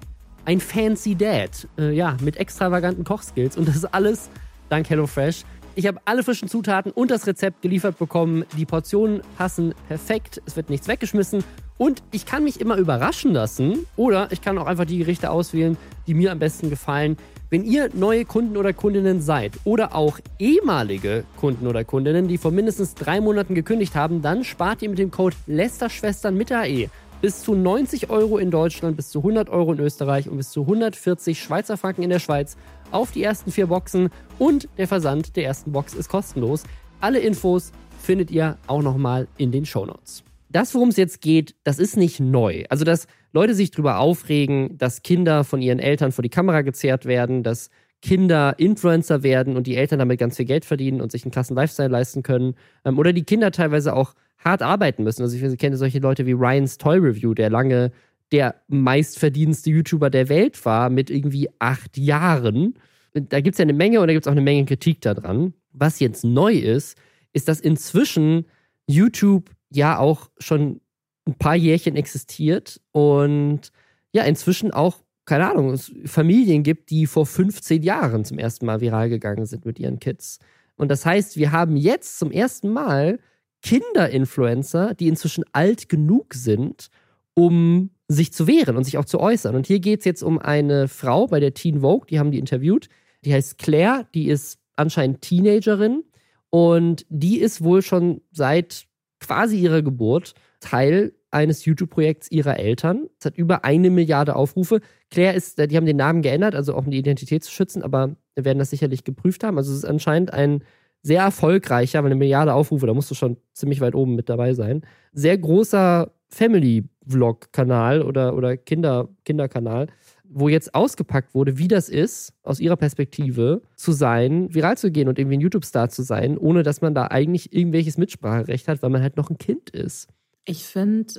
ein 0.45 0.61
fancy 0.61 1.17
Dad. 1.17 1.67
Äh, 1.77 1.93
ja, 1.93 2.17
mit 2.23 2.37
extravaganten 2.37 3.03
Kochskills. 3.03 3.57
Und 3.57 3.67
das 3.67 3.75
ist 3.75 3.85
alles 3.87 4.31
dank 4.69 4.89
HelloFresh. 4.89 5.45
Ich 5.79 5.87
habe 5.87 6.01
alle 6.07 6.25
frischen 6.25 6.49
Zutaten 6.49 6.91
und 6.91 7.13
das 7.13 7.29
Rezept 7.29 7.63
geliefert 7.63 8.01
bekommen. 8.01 8.45
Die 8.57 8.67
Portionen 8.67 9.23
passen 9.37 9.77
perfekt. 9.87 10.43
Es 10.45 10.57
wird 10.57 10.71
nichts 10.71 10.89
weggeschmissen. 10.89 11.45
Und 11.77 12.03
ich 12.11 12.27
kann 12.27 12.43
mich 12.43 12.61
immer 12.61 12.75
überraschen 12.79 13.33
lassen. 13.33 13.87
Oder 13.95 14.27
ich 14.33 14.43
kann 14.43 14.59
auch 14.59 14.67
einfach 14.67 14.87
die 14.87 14.99
Gerichte 14.99 15.31
auswählen, 15.31 15.77
die 16.09 16.15
mir 16.15 16.33
am 16.33 16.41
besten 16.41 16.69
gefallen. 16.69 17.17
Wenn 17.49 17.63
ihr 17.63 17.91
neue 17.95 18.25
Kunden 18.25 18.57
oder 18.57 18.73
Kundinnen 18.73 19.21
seid 19.21 19.53
oder 19.63 19.95
auch 19.95 20.19
ehemalige 20.41 21.23
Kunden 21.37 21.69
oder 21.69 21.85
Kundinnen, 21.85 22.27
die 22.27 22.39
vor 22.39 22.51
mindestens 22.51 22.97
drei 22.97 23.21
Monaten 23.21 23.55
gekündigt 23.55 23.95
haben, 23.95 24.21
dann 24.21 24.43
spart 24.43 24.83
ihr 24.83 24.89
mit 24.89 24.99
dem 24.99 25.13
Code 25.13 25.37
Lästerschwestern 25.47 26.37
mit 26.37 26.51
AE 26.51 26.89
bis 27.21 27.43
zu 27.43 27.55
90 27.55 28.11
Euro 28.11 28.39
in 28.39 28.51
Deutschland, 28.51 28.97
bis 28.97 29.11
zu 29.11 29.19
100 29.19 29.49
Euro 29.49 29.73
in 29.73 29.81
Österreich 29.81 30.29
und 30.29 30.37
bis 30.37 30.51
zu 30.51 30.63
140 30.63 31.41
Schweizer 31.41 31.77
Franken 31.77 32.03
in 32.03 32.11
der 32.11 32.21
Schweiz 32.21 32.57
auf 32.91 33.11
die 33.11 33.23
ersten 33.23 33.51
vier 33.51 33.67
Boxen 33.67 34.11
und 34.39 34.69
der 34.79 34.89
Versand 34.89 35.37
der 35.37 35.45
ersten 35.45 35.73
Box 35.73 35.95
ist 35.95 36.09
kostenlos. 36.09 36.65
Alle 37.01 37.19
Infos 37.19 37.73
findet 38.01 38.31
ihr 38.31 38.59
auch 38.67 38.83
nochmal 38.83 39.29
in 39.37 39.53
den 39.53 39.67
Shownotes. 39.67 40.25
Das, 40.51 40.75
worum 40.75 40.89
es 40.89 40.97
jetzt 40.97 41.21
geht, 41.21 41.55
das 41.65 41.79
ist 41.79 41.97
nicht 41.97 42.21
neu. 42.21 42.65
Also, 42.71 42.85
dass 42.85 43.07
Leute 43.33 43.55
sich 43.55 43.71
darüber 43.71 43.99
aufregen, 43.99 44.79
dass 44.79 45.03
Kinder 45.03 45.45
von 45.45 45.61
ihren 45.61 45.79
Eltern 45.79 46.13
vor 46.13 46.23
die 46.23 46.31
Kamera 46.31 46.63
gezerrt 46.63 47.05
werden, 47.05 47.43
dass 47.43 47.69
Kinder 48.01 48.55
Influencer 48.59 49.23
werden 49.23 49.57
und 49.57 49.67
die 49.67 49.77
Eltern 49.77 49.99
damit 49.99 50.21
ganz 50.21 50.37
viel 50.37 50.47
Geld 50.47 50.65
verdienen 50.65 51.01
und 51.01 51.13
sich 51.13 51.25
einen 51.25 51.33
klassen 51.33 51.55
Lifestyle 51.55 51.89
leisten 51.89 52.23
können. 52.23 52.55
Ähm, 52.85 52.99
oder 52.99 53.13
die 53.13 53.25
Kinder 53.25 53.51
teilweise 53.51 53.95
auch 53.95 54.15
hart 54.39 54.63
arbeiten 54.63 55.03
müssen. 55.03 55.23
Also 55.23 55.37
ich 55.37 55.59
kenne 55.59 55.77
solche 55.77 55.99
Leute 55.99 56.25
wie 56.25 56.33
Ryan's 56.33 56.79
Toy 56.79 56.99
Review, 56.99 57.35
der 57.35 57.51
lange 57.51 57.91
der 58.31 58.55
meistverdienste 58.69 59.71
YouTuber 59.71 60.11
der 60.11 60.29
Welt 60.29 60.65
war 60.65 60.91
mit 60.91 61.11
irgendwie 61.11 61.49
acht 61.59 61.97
Jahren. 61.97 62.75
Da 63.15 63.41
gibt 63.41 63.55
es 63.55 63.59
ja 63.59 63.65
eine 63.65 63.73
Menge 63.73 64.01
und 64.01 64.07
da 64.07 64.13
gibt 64.13 64.25
es 64.25 64.29
auch 64.29 64.33
eine 64.33 64.43
Menge 64.43 64.65
Kritik 64.65 65.01
daran. 65.01 65.55
Was 65.73 66.01
jetzt 66.01 66.25
neu 66.25 66.55
ist, 66.55 66.97
ist, 67.33 67.49
dass 67.49 67.61
inzwischen 67.61 68.47
YouTube 68.87 69.51
ja 69.71 69.99
auch 69.99 70.31
schon 70.39 70.81
ein 71.27 71.35
paar 71.35 71.57
Jährchen 71.57 71.97
existiert 71.97 72.81
und 72.93 73.71
ja, 74.13 74.25
inzwischen 74.25 74.73
auch, 74.73 75.03
keine 75.27 75.51
Ahnung, 75.51 75.71
es 75.71 75.93
Familien 76.07 76.63
gibt, 76.63 76.91
die 76.91 77.07
vor 77.07 77.27
15 77.27 77.83
Jahren 77.83 78.25
zum 78.25 78.39
ersten 78.39 78.65
Mal 78.65 78.81
viral 78.81 79.11
gegangen 79.11 79.45
sind 79.45 79.67
mit 79.67 79.79
ihren 79.79 80.01
Kids. 80.01 80.39
Und 80.77 80.89
das 80.91 81.05
heißt, 81.05 81.37
wir 81.37 81.53
haben 81.53 81.77
jetzt 81.77 82.19
zum 82.19 82.31
ersten 82.31 82.71
Mal 82.71 83.19
Kinder-Influencer, 83.63 84.95
die 84.95 85.09
inzwischen 85.09 85.45
alt 85.53 85.89
genug 85.89 86.35
sind, 86.35 86.89
um 87.35 87.91
sich 88.09 88.33
zu 88.33 88.47
wehren 88.47 88.77
und 88.77 88.85
sich 88.85 88.99
auch 88.99 89.05
zu 89.05 89.21
äußern. 89.21 89.55
Und 89.55 89.67
hier 89.67 89.81
geht 89.81 90.01
es 90.01 90.05
jetzt 90.07 90.23
um 90.23 90.39
eine 90.39 90.89
Frau 90.89 91.27
bei 91.27 91.41
der 91.41 91.55
Teen 91.55 91.83
Vogue, 91.83 92.07
die 92.09 92.19
haben 92.19 92.33
die 92.33 92.39
interviewt. 92.39 92.89
Die 93.25 93.35
heißt 93.35 93.59
Claire, 93.59 94.07
die 94.15 94.29
ist 94.29 94.59
anscheinend 94.77 95.21
Teenagerin 95.21 96.05
und 96.51 97.05
die 97.11 97.39
ist 97.39 97.63
wohl 97.63 97.83
schon 97.83 98.23
seit 98.33 98.87
quasi 99.21 99.59
ihrer 99.59 99.83
Geburt 99.83 100.35
Teil 100.61 101.13
eines 101.31 101.65
YouTube-Projekts 101.67 102.31
ihrer 102.31 102.59
Eltern. 102.59 103.09
Es 103.19 103.27
hat 103.27 103.37
über 103.37 103.65
eine 103.65 103.91
Milliarde 103.91 104.35
Aufrufe. 104.35 104.81
Claire 105.11 105.35
ist, 105.35 105.59
die 105.59 105.77
haben 105.77 105.85
den 105.85 105.97
Namen 105.97 106.23
geändert, 106.23 106.55
also 106.55 106.75
auch 106.75 106.87
um 106.87 106.91
die 106.91 106.99
Identität 106.99 107.45
zu 107.45 107.51
schützen, 107.51 107.83
aber 107.83 108.17
wir 108.35 108.45
werden 108.45 108.59
das 108.59 108.71
sicherlich 108.71 109.05
geprüft 109.05 109.45
haben. 109.45 109.59
Also 109.59 109.73
es 109.73 109.79
ist 109.79 109.85
anscheinend 109.85 110.33
ein 110.33 110.65
sehr 111.03 111.23
erfolgreicher, 111.23 112.01
weil 112.03 112.11
eine 112.11 112.19
Milliarde 112.19 112.55
Aufrufe, 112.55 112.87
da 112.87 112.95
musst 112.95 113.11
du 113.11 113.15
schon 113.15 113.37
ziemlich 113.53 113.81
weit 113.81 113.95
oben 113.95 114.15
mit 114.15 114.29
dabei 114.29 114.55
sein. 114.55 114.83
Sehr 115.13 115.37
großer 115.37 116.13
Family-Vlog-Kanal 116.29 118.03
oder, 118.03 118.35
oder 118.37 118.57
Kinder, 118.57 119.09
Kinderkanal, 119.25 119.89
wo 120.25 120.49
jetzt 120.49 120.75
ausgepackt 120.75 121.35
wurde, 121.35 121.59
wie 121.59 121.69
das 121.69 121.89
ist, 121.89 122.35
aus 122.43 122.61
ihrer 122.61 122.77
Perspektive 122.77 123.63
zu 123.77 123.93
sein, 123.93 124.53
viral 124.55 124.77
zu 124.77 124.91
gehen 124.91 125.09
und 125.09 125.19
irgendwie 125.19 125.39
ein 125.39 125.41
YouTube-Star 125.41 125.89
zu 125.89 126.03
sein, 126.03 126.37
ohne 126.37 126.63
dass 126.63 126.81
man 126.81 126.95
da 126.95 127.07
eigentlich 127.07 127.53
irgendwelches 127.53 127.97
Mitspracherecht 127.97 128.69
hat, 128.69 128.83
weil 128.83 128.91
man 128.91 129.03
halt 129.03 129.17
noch 129.17 129.31
ein 129.31 129.39
Kind 129.39 129.71
ist. 129.71 130.09
Ich 130.45 130.65
finde, 130.65 131.15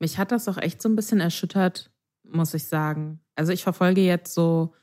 mich 0.00 0.18
hat 0.18 0.32
das 0.32 0.48
auch 0.48 0.58
echt 0.58 0.82
so 0.82 0.88
ein 0.88 0.96
bisschen 0.96 1.20
erschüttert, 1.20 1.90
muss 2.24 2.54
ich 2.54 2.64
sagen. 2.64 3.20
Also 3.36 3.52
ich 3.52 3.62
verfolge 3.62 4.00
jetzt 4.00 4.34
so 4.34 4.74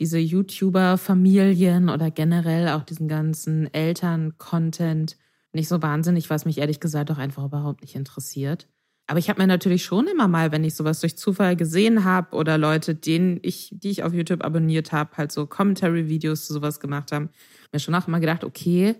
diese 0.00 0.18
YouTuber-Familien 0.18 1.88
oder 1.88 2.10
generell 2.10 2.68
auch 2.68 2.82
diesen 2.82 3.06
ganzen 3.06 3.72
Eltern-Content 3.72 5.16
nicht 5.54 5.68
so 5.68 5.82
wahnsinnig, 5.82 6.30
was 6.30 6.44
mich 6.44 6.58
ehrlich 6.58 6.80
gesagt 6.80 7.10
auch 7.10 7.18
einfach 7.18 7.44
überhaupt 7.44 7.82
nicht 7.82 7.94
interessiert. 7.94 8.68
Aber 9.06 9.18
ich 9.18 9.28
habe 9.28 9.40
mir 9.40 9.46
natürlich 9.46 9.84
schon 9.84 10.06
immer 10.06 10.28
mal, 10.28 10.50
wenn 10.50 10.64
ich 10.64 10.74
sowas 10.74 11.00
durch 11.00 11.18
Zufall 11.18 11.56
gesehen 11.56 12.04
habe 12.04 12.34
oder 12.34 12.56
Leute, 12.56 12.94
denen 12.94 13.38
ich, 13.42 13.70
die 13.72 13.90
ich 13.90 14.02
auf 14.02 14.14
YouTube 14.14 14.42
abonniert 14.42 14.92
habe, 14.92 15.16
halt 15.16 15.30
so 15.30 15.46
Commentary-Videos 15.46 16.46
zu 16.46 16.54
sowas 16.54 16.80
gemacht 16.80 17.12
haben, 17.12 17.28
mir 17.72 17.80
schon 17.80 17.94
auch 17.94 18.08
immer 18.08 18.20
gedacht, 18.20 18.44
okay, 18.44 18.94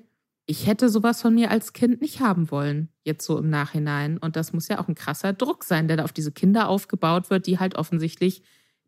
ich 0.47 0.67
hätte 0.67 0.91
sowas 0.91 1.23
von 1.23 1.35
mir 1.35 1.51
als 1.51 1.73
Kind 1.73 2.03
nicht 2.03 2.21
haben 2.21 2.51
wollen, 2.51 2.91
jetzt 3.03 3.25
so 3.25 3.39
im 3.39 3.49
Nachhinein. 3.49 4.19
Und 4.19 4.37
das 4.37 4.53
muss 4.53 4.69
ja 4.69 4.79
auch 4.79 4.89
ein 4.89 4.95
krasser 4.95 5.33
Druck 5.33 5.65
sein, 5.65 5.89
der 5.89 5.97
da 5.97 6.05
auf 6.05 6.13
diese 6.13 6.33
Kinder 6.33 6.69
aufgebaut 6.69 7.31
wird, 7.31 7.47
die 7.47 7.59
halt 7.59 7.77
offensichtlich 7.77 8.43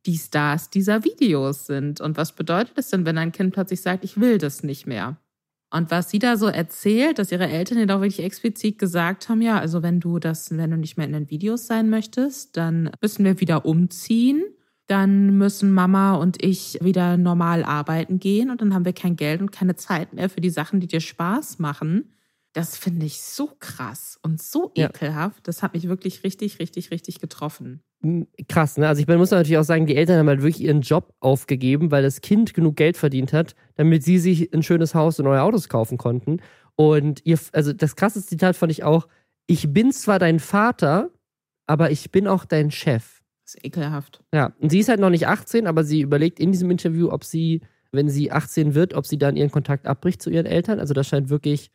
die 0.05 0.19
Stars 0.19 0.69
dieser 0.69 1.03
Videos 1.03 1.67
sind. 1.67 2.03
Und 2.03 2.19
was 2.19 2.33
bedeutet 2.33 2.77
es 2.77 2.91
denn, 2.91 3.07
wenn 3.07 3.17
ein 3.17 3.33
Kind 3.33 3.55
plötzlich 3.55 3.81
sagt, 3.81 4.05
ich 4.05 4.21
will 4.21 4.37
das 4.37 4.63
nicht 4.63 4.87
mehr? 4.87 5.17
Und 5.71 5.91
was 5.91 6.11
sie 6.11 6.19
da 6.19 6.37
so 6.37 6.47
erzählt, 6.47 7.19
dass 7.19 7.33
ihre 7.33 7.49
Eltern 7.49 7.79
ihr 7.79 7.87
doch 7.87 8.01
wirklich 8.01 8.23
explizit 8.25 8.79
gesagt 8.79 9.29
haben, 9.29 9.43
ja, 9.43 9.59
also 9.59 9.83
wenn 9.83 10.01
du 10.01 10.19
das, 10.19 10.57
wenn 10.57 10.71
du 10.71 10.77
nicht 10.77 10.97
mehr 10.97 11.07
in 11.07 11.13
den 11.13 11.31
Videos 11.31 11.67
sein 11.67 11.91
möchtest, 11.91 12.57
dann 12.57 12.91
müssen 13.01 13.25
wir 13.25 13.41
wieder 13.41 13.65
umziehen. 13.67 14.45
Dann 14.87 15.37
müssen 15.37 15.73
Mama 15.73 16.15
und 16.15 16.43
ich 16.45 16.79
wieder 16.81 17.17
normal 17.17 17.65
arbeiten 17.65 18.21
gehen 18.21 18.51
und 18.51 18.61
dann 18.61 18.73
haben 18.73 18.85
wir 18.85 18.93
kein 18.93 19.17
Geld 19.17 19.41
und 19.41 19.51
keine 19.51 19.75
Zeit 19.75 20.13
mehr 20.13 20.31
für 20.31 20.41
die 20.41 20.51
Sachen, 20.51 20.79
die 20.79 20.87
dir 20.87 21.01
Spaß 21.01 21.59
machen. 21.59 22.13
Das 22.57 22.77
finde 22.77 23.05
ich 23.05 23.21
so 23.21 23.51
krass 23.61 24.19
und 24.23 24.41
so 24.41 24.73
ekelhaft. 24.75 25.37
Ja. 25.39 25.43
Das 25.43 25.63
hat 25.63 25.75
mich 25.75 25.89
wirklich 25.89 26.25
richtig, 26.25 26.59
richtig, 26.59 26.91
richtig 26.91 27.21
getroffen 27.21 27.83
krass, 28.49 28.77
ne? 28.77 28.89
Also 28.89 29.01
ich 29.01 29.09
muss 29.09 29.31
natürlich 29.31 29.59
auch 29.59 29.65
sagen, 29.65 29.87
die 29.87 29.97
Eltern 29.97 30.19
haben 30.19 30.29
halt 30.29 30.43
wirklich 30.43 30.63
ihren 30.63 30.83
Job 30.83 31.15
aufgegeben, 31.21 31.91
weil 31.91 32.03
das 32.03 32.21
Kind 32.21 32.55
genug 32.55 32.77
Geld 32.77 32.97
verdient 32.97 33.33
hat, 33.33 33.55
damit 33.75 34.03
sie 34.05 34.19
sich 34.19 34.53
ein 34.53 34.63
schönes 34.63 34.95
Haus 34.95 35.19
und 35.19 35.25
neue 35.25 35.43
Autos 35.43 35.69
kaufen 35.69 35.99
konnten. 35.99 36.41
Und 36.77 37.25
ihr, 37.25 37.39
also 37.53 37.73
das 37.73 37.97
krasseste 37.97 38.29
Zitat 38.29 38.57
fand 38.57 38.71
ich 38.71 38.85
auch, 38.85 39.09
ich 39.47 39.73
bin 39.73 39.93
zwar 39.93 40.19
dein 40.19 40.41
Vater, 40.41 41.11
aber 41.67 41.91
ich 41.91 42.11
bin 42.11 42.29
auch 42.29 42.45
dein 42.45 42.71
Chef. 42.71 43.23
Das 43.45 43.55
ist 43.55 43.65
ekelhaft. 43.65 44.23
Ja, 44.35 44.53
und 44.61 44.71
sie 44.71 44.81
ist 44.81 44.89
halt 44.89 45.01
noch 45.01 45.11
nicht 45.11 45.27
18, 45.27 45.67
aber 45.67 45.85
sie 45.85 46.01
überlegt 46.01 46.39
in 46.39 46.53
diesem 46.53 46.71
Interview, 46.71 47.11
ob 47.11 47.25
sie, 47.25 47.63
wenn 47.93 48.09
sie 48.09 48.31
18 48.31 48.75
wird, 48.75 48.95
ob 48.95 49.07
sie 49.07 49.19
dann 49.19 49.37
ihren 49.37 49.51
Kontakt 49.51 49.87
abbricht 49.87 50.21
zu 50.21 50.31
ihren 50.31 50.47
Eltern. 50.47 50.81
Also 50.81 50.95
das 50.95 51.07
scheint 51.07 51.31
wirklich 51.31 51.71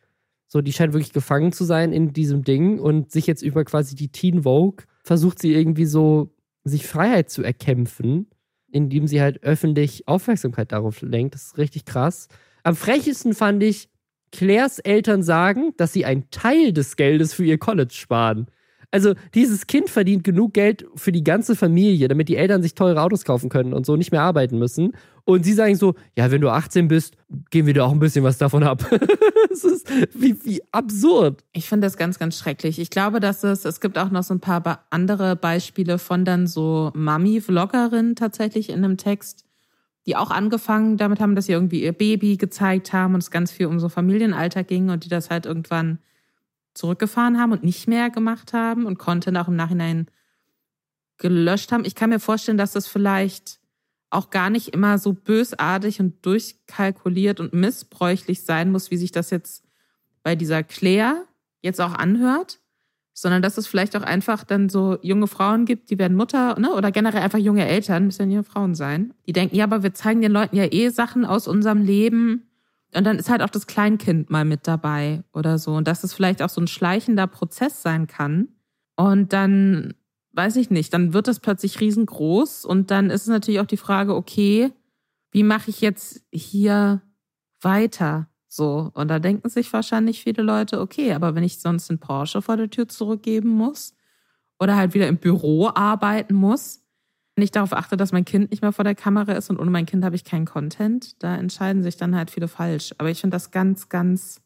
So, 0.52 0.60
die 0.60 0.74
scheint 0.74 0.92
wirklich 0.92 1.14
gefangen 1.14 1.50
zu 1.50 1.64
sein 1.64 1.94
in 1.94 2.12
diesem 2.12 2.44
Ding 2.44 2.78
und 2.78 3.10
sich 3.10 3.26
jetzt 3.26 3.40
über 3.40 3.64
quasi 3.64 3.94
die 3.94 4.08
Teen 4.08 4.42
Vogue 4.42 4.84
versucht 5.02 5.38
sie 5.38 5.54
irgendwie 5.54 5.86
so, 5.86 6.34
sich 6.62 6.86
Freiheit 6.86 7.30
zu 7.30 7.42
erkämpfen, 7.42 8.26
indem 8.70 9.06
sie 9.06 9.22
halt 9.22 9.42
öffentlich 9.42 10.06
Aufmerksamkeit 10.06 10.72
darauf 10.72 11.00
lenkt. 11.00 11.34
Das 11.34 11.44
ist 11.44 11.56
richtig 11.56 11.86
krass. 11.86 12.28
Am 12.64 12.76
frechesten 12.76 13.32
fand 13.32 13.62
ich, 13.62 13.88
Claires 14.30 14.78
Eltern 14.78 15.22
sagen, 15.22 15.72
dass 15.78 15.94
sie 15.94 16.04
einen 16.04 16.28
Teil 16.28 16.74
des 16.74 16.96
Geldes 16.96 17.32
für 17.32 17.46
ihr 17.46 17.56
College 17.56 17.94
sparen. 17.94 18.44
Also 18.92 19.14
dieses 19.34 19.66
Kind 19.66 19.88
verdient 19.88 20.22
genug 20.22 20.52
Geld 20.52 20.84
für 20.94 21.12
die 21.12 21.24
ganze 21.24 21.56
Familie, 21.56 22.08
damit 22.08 22.28
die 22.28 22.36
Eltern 22.36 22.62
sich 22.62 22.74
teure 22.74 23.00
Autos 23.00 23.24
kaufen 23.24 23.48
können 23.48 23.72
und 23.72 23.86
so 23.86 23.96
nicht 23.96 24.12
mehr 24.12 24.20
arbeiten 24.20 24.58
müssen. 24.58 24.92
Und 25.24 25.44
sie 25.44 25.54
sagen 25.54 25.76
so, 25.76 25.94
ja, 26.14 26.30
wenn 26.30 26.42
du 26.42 26.50
18 26.50 26.88
bist, 26.88 27.16
geben 27.50 27.66
wir 27.66 27.74
dir 27.74 27.84
auch 27.84 27.92
ein 27.92 28.00
bisschen 28.00 28.22
was 28.22 28.36
davon 28.36 28.62
ab. 28.62 28.84
das 29.48 29.64
ist 29.64 29.88
wie, 30.14 30.36
wie 30.44 30.62
absurd. 30.72 31.42
Ich 31.52 31.68
finde 31.68 31.86
das 31.86 31.96
ganz, 31.96 32.18
ganz 32.18 32.38
schrecklich. 32.38 32.78
Ich 32.78 32.90
glaube, 32.90 33.18
dass 33.18 33.42
es, 33.44 33.64
es 33.64 33.80
gibt 33.80 33.96
auch 33.96 34.10
noch 34.10 34.24
so 34.24 34.34
ein 34.34 34.40
paar 34.40 34.84
andere 34.90 35.36
Beispiele 35.36 35.98
von 35.98 36.26
dann 36.26 36.46
so 36.46 36.90
Mami-Vloggerinnen 36.94 38.14
tatsächlich 38.14 38.68
in 38.68 38.84
einem 38.84 38.98
Text, 38.98 39.46
die 40.06 40.16
auch 40.16 40.30
angefangen 40.30 40.98
damit 40.98 41.18
haben, 41.18 41.34
dass 41.34 41.46
sie 41.46 41.52
irgendwie 41.52 41.82
ihr 41.82 41.92
Baby 41.92 42.36
gezeigt 42.36 42.92
haben 42.92 43.14
und 43.14 43.22
es 43.22 43.30
ganz 43.30 43.52
viel 43.52 43.66
um 43.66 43.80
so 43.80 43.88
Familienalter 43.88 44.64
ging 44.64 44.90
und 44.90 45.06
die 45.06 45.08
das 45.08 45.30
halt 45.30 45.46
irgendwann 45.46 45.98
zurückgefahren 46.74 47.38
haben 47.38 47.52
und 47.52 47.62
nicht 47.62 47.88
mehr 47.88 48.10
gemacht 48.10 48.52
haben 48.52 48.86
und 48.86 48.98
Content 48.98 49.36
auch 49.36 49.48
im 49.48 49.56
Nachhinein 49.56 50.06
gelöscht 51.18 51.72
haben. 51.72 51.84
Ich 51.84 51.94
kann 51.94 52.10
mir 52.10 52.20
vorstellen, 52.20 52.58
dass 52.58 52.72
das 52.72 52.86
vielleicht 52.86 53.60
auch 54.10 54.30
gar 54.30 54.50
nicht 54.50 54.68
immer 54.68 54.98
so 54.98 55.12
bösartig 55.12 56.00
und 56.00 56.24
durchkalkuliert 56.24 57.40
und 57.40 57.54
missbräuchlich 57.54 58.42
sein 58.44 58.70
muss, 58.70 58.90
wie 58.90 58.96
sich 58.96 59.12
das 59.12 59.30
jetzt 59.30 59.64
bei 60.22 60.36
dieser 60.36 60.62
Claire 60.62 61.24
jetzt 61.62 61.80
auch 61.80 61.94
anhört, 61.94 62.60
sondern 63.14 63.42
dass 63.42 63.58
es 63.58 63.66
vielleicht 63.66 63.96
auch 63.96 64.02
einfach 64.02 64.44
dann 64.44 64.68
so 64.68 64.98
junge 65.02 65.26
Frauen 65.26 65.64
gibt, 65.64 65.90
die 65.90 65.98
werden 65.98 66.16
Mutter, 66.16 66.58
ne? 66.58 66.72
oder 66.72 66.90
generell 66.90 67.22
einfach 67.22 67.38
junge 67.38 67.66
Eltern, 67.66 68.06
müssen 68.06 68.30
ja 68.30 68.42
Frauen 68.42 68.74
sein, 68.74 69.14
die 69.26 69.32
denken, 69.32 69.56
ja, 69.56 69.64
aber 69.64 69.82
wir 69.82 69.94
zeigen 69.94 70.20
den 70.20 70.32
Leuten 70.32 70.56
ja 70.56 70.70
eh 70.70 70.90
Sachen 70.90 71.24
aus 71.24 71.48
unserem 71.48 71.82
Leben 71.82 72.50
und 72.94 73.04
dann 73.04 73.18
ist 73.18 73.30
halt 73.30 73.42
auch 73.42 73.50
das 73.50 73.66
Kleinkind 73.66 74.30
mal 74.30 74.44
mit 74.44 74.66
dabei 74.66 75.24
oder 75.32 75.58
so. 75.58 75.74
Und 75.74 75.88
dass 75.88 76.04
es 76.04 76.12
vielleicht 76.12 76.42
auch 76.42 76.50
so 76.50 76.60
ein 76.60 76.66
schleichender 76.66 77.26
Prozess 77.26 77.82
sein 77.82 78.06
kann. 78.06 78.48
Und 78.96 79.32
dann, 79.32 79.94
weiß 80.32 80.56
ich 80.56 80.70
nicht, 80.70 80.92
dann 80.92 81.14
wird 81.14 81.26
das 81.26 81.40
plötzlich 81.40 81.80
riesengroß. 81.80 82.66
Und 82.66 82.90
dann 82.90 83.08
ist 83.08 83.22
es 83.22 83.28
natürlich 83.28 83.60
auch 83.60 83.66
die 83.66 83.78
Frage, 83.78 84.14
okay, 84.14 84.72
wie 85.30 85.42
mache 85.42 85.70
ich 85.70 85.80
jetzt 85.80 86.22
hier 86.30 87.00
weiter? 87.62 88.28
So. 88.46 88.90
Und 88.92 89.08
da 89.08 89.18
denken 89.18 89.48
sich 89.48 89.72
wahrscheinlich 89.72 90.22
viele 90.22 90.42
Leute, 90.42 90.78
okay, 90.80 91.14
aber 91.14 91.34
wenn 91.34 91.44
ich 91.44 91.60
sonst 91.60 91.88
einen 91.88 91.98
Porsche 91.98 92.42
vor 92.42 92.58
der 92.58 92.68
Tür 92.68 92.88
zurückgeben 92.88 93.48
muss 93.48 93.94
oder 94.58 94.76
halt 94.76 94.92
wieder 94.92 95.08
im 95.08 95.16
Büro 95.16 95.70
arbeiten 95.74 96.34
muss, 96.34 96.81
wenn 97.34 97.44
ich 97.44 97.50
darauf 97.50 97.72
achte, 97.72 97.96
dass 97.96 98.12
mein 98.12 98.24
Kind 98.24 98.50
nicht 98.50 98.62
mehr 98.62 98.72
vor 98.72 98.84
der 98.84 98.94
Kamera 98.94 99.32
ist 99.32 99.48
und 99.48 99.58
ohne 99.58 99.70
mein 99.70 99.86
Kind 99.86 100.04
habe 100.04 100.16
ich 100.16 100.24
keinen 100.24 100.44
Content, 100.44 101.22
da 101.22 101.34
entscheiden 101.36 101.82
sich 101.82 101.96
dann 101.96 102.14
halt 102.14 102.30
viele 102.30 102.48
falsch. 102.48 102.94
Aber 102.98 103.10
ich 103.10 103.20
finde 103.20 103.34
das 103.34 103.50
ganz, 103.50 103.88
ganz, 103.88 104.42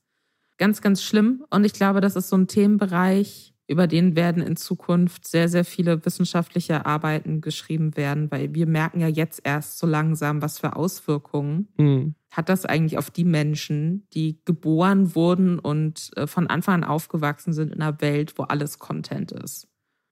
ganz, 0.57 0.81
ganz 0.81 1.03
schlimm. 1.03 1.45
Und 1.51 1.65
ich 1.65 1.73
glaube, 1.73 2.01
das 2.01 2.15
ist 2.15 2.29
so 2.29 2.37
ein 2.37 2.47
Themenbereich, 2.47 3.55
über 3.69 3.89
den 3.89 4.15
werden 4.15 4.43
in 4.43 4.57
Zukunft 4.57 5.27
sehr, 5.27 5.49
sehr 5.49 5.65
viele 5.65 6.05
wissenschaftliche 6.05 6.87
Arbeiten 6.87 7.41
geschrieben 7.41 7.97
werden, 7.97 8.31
weil 8.31 8.55
wir 8.55 8.67
merken 8.67 9.01
ja 9.01 9.09
jetzt 9.09 9.41
erst 9.43 9.79
so 9.79 9.89
langsam, 9.89 10.41
was 10.41 10.61
für 10.61 10.77
Auswirkungen 10.77 11.69
mhm. 11.77 12.15
hat 12.31 12.49
das 12.49 12.65
eigentlich 12.65 12.97
auf 12.97 13.11
die 13.11 13.25
Menschen, 13.25 14.07
die 14.13 14.41
geboren 14.45 15.17
wurden 15.17 15.59
und 15.59 16.13
äh, 16.17 16.29
von 16.29 16.47
Anfang 16.47 16.85
an 16.85 16.85
aufgewachsen 16.85 17.53
sind 17.53 17.73
in 17.73 17.83
einer 17.83 18.01
Welt, 18.01 18.35
wo 18.39 18.45
alles 18.45 18.79
Content 18.79 19.33
ist. 19.33 19.67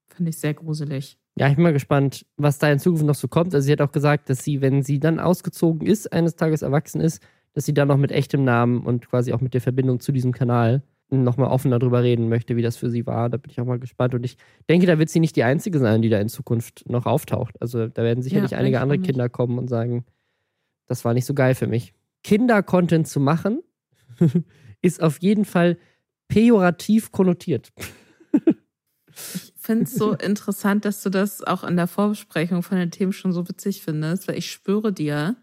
Finde 0.09 0.31
ich 0.31 0.39
sehr 0.39 0.55
gruselig. 0.55 1.16
Ja, 1.37 1.49
ich 1.49 1.57
bin 1.57 1.64
mal 1.64 1.72
gespannt, 1.72 2.24
was 2.37 2.59
da 2.59 2.70
in 2.70 2.78
Zukunft 2.78 3.05
noch 3.05 3.14
so 3.14 3.26
kommt. 3.26 3.55
Also 3.55 3.66
sie 3.66 3.72
hat 3.72 3.80
auch 3.80 3.91
gesagt, 3.91 4.30
dass 4.30 4.45
sie, 4.45 4.61
wenn 4.61 4.82
sie 4.82 5.01
dann 5.01 5.18
ausgezogen 5.18 5.87
ist, 5.87 6.12
eines 6.12 6.37
Tages 6.37 6.62
erwachsen 6.62 7.01
ist, 7.01 7.22
dass 7.55 7.64
sie 7.64 7.74
dann 7.74 7.89
noch 7.89 7.97
mit 7.97 8.12
echtem 8.12 8.45
Namen 8.45 8.85
und 8.85 9.09
quasi 9.09 9.32
auch 9.32 9.41
mit 9.41 9.55
der 9.55 9.61
Verbindung 9.61 10.01
zu 10.01 10.12
diesem 10.12 10.32
Kanal 10.32 10.82
nochmal 11.11 11.51
offen 11.51 11.70
darüber 11.70 12.03
reden 12.03 12.28
möchte, 12.28 12.57
wie 12.57 12.62
das 12.62 12.76
für 12.76 12.91
sie 12.91 13.07
war. 13.07 13.28
Da 13.30 13.37
bin 13.37 13.51
ich 13.51 13.61
auch 13.61 13.66
mal 13.66 13.78
gespannt. 13.78 14.14
Und 14.14 14.24
ich 14.24 14.37
denke, 14.68 14.87
da 14.87 14.99
wird 14.99 15.11
sie 15.11 15.20
nicht 15.20 15.37
die 15.37 15.45
Einzige 15.45 15.78
sein, 15.78 16.03
die 16.03 16.09
da 16.09 16.18
in 16.18 16.28
Zukunft 16.28 16.89
noch 16.89 17.07
auftaucht. 17.07 17.61
Also 17.61 17.89
da 17.89 18.03
werden 18.03 18.22
sicherlich 18.22 18.53
ja, 18.53 18.59
einige 18.59 18.80
andere 18.80 18.99
Kinder 18.99 19.28
kommen 19.28 19.59
und 19.59 19.68
sagen, 19.68 20.05
das 20.87 21.05
war 21.05 21.14
nicht 21.14 21.26
so 21.26 21.35
geil 21.35 21.55
für 21.55 21.66
mich. 21.66 21.95
Kinder-Content 22.22 23.07
zu 23.07 23.20
machen, 23.20 23.62
ist 24.82 25.03
auf 25.03 25.20
jeden 25.20 25.45
Fall 25.45 25.76
pejorativ 26.28 27.12
konnotiert. 27.12 27.72
ich 29.15 29.53
finde 29.57 29.85
es 29.85 29.95
so 29.95 30.12
interessant, 30.15 30.85
dass 30.85 31.03
du 31.03 31.11
das 31.11 31.43
auch 31.43 31.65
in 31.65 31.77
der 31.77 31.87
Vorbesprechung 31.87 32.62
von 32.62 32.79
den 32.79 32.91
Themen 32.91 33.12
schon 33.12 33.33
so 33.33 33.49
witzig 33.49 33.83
findest, 33.83 34.29
weil 34.29 34.39
ich 34.39 34.51
spüre 34.51 34.93
dir, 34.93 35.37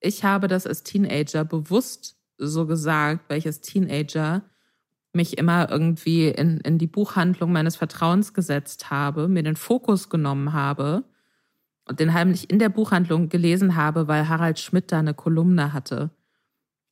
ich 0.00 0.24
habe 0.24 0.48
das 0.48 0.66
als 0.66 0.82
Teenager 0.82 1.44
bewusst 1.44 2.16
so 2.36 2.66
gesagt, 2.66 3.24
weil 3.28 3.38
ich 3.38 3.46
als 3.46 3.60
Teenager 3.60 4.42
mich 5.12 5.38
immer 5.38 5.70
irgendwie 5.70 6.28
in, 6.28 6.58
in 6.60 6.78
die 6.78 6.86
Buchhandlung 6.86 7.52
meines 7.52 7.76
Vertrauens 7.76 8.34
gesetzt 8.34 8.90
habe, 8.90 9.28
mir 9.28 9.42
den 9.42 9.56
Fokus 9.56 10.08
genommen 10.08 10.52
habe 10.52 11.04
und 11.86 12.00
den 12.00 12.12
heimlich 12.12 12.50
in 12.50 12.58
der 12.58 12.68
Buchhandlung 12.68 13.28
gelesen 13.28 13.76
habe, 13.76 14.08
weil 14.08 14.28
Harald 14.28 14.58
Schmidt 14.58 14.90
da 14.90 14.98
eine 14.98 15.14
Kolumne 15.14 15.72
hatte. 15.72 16.10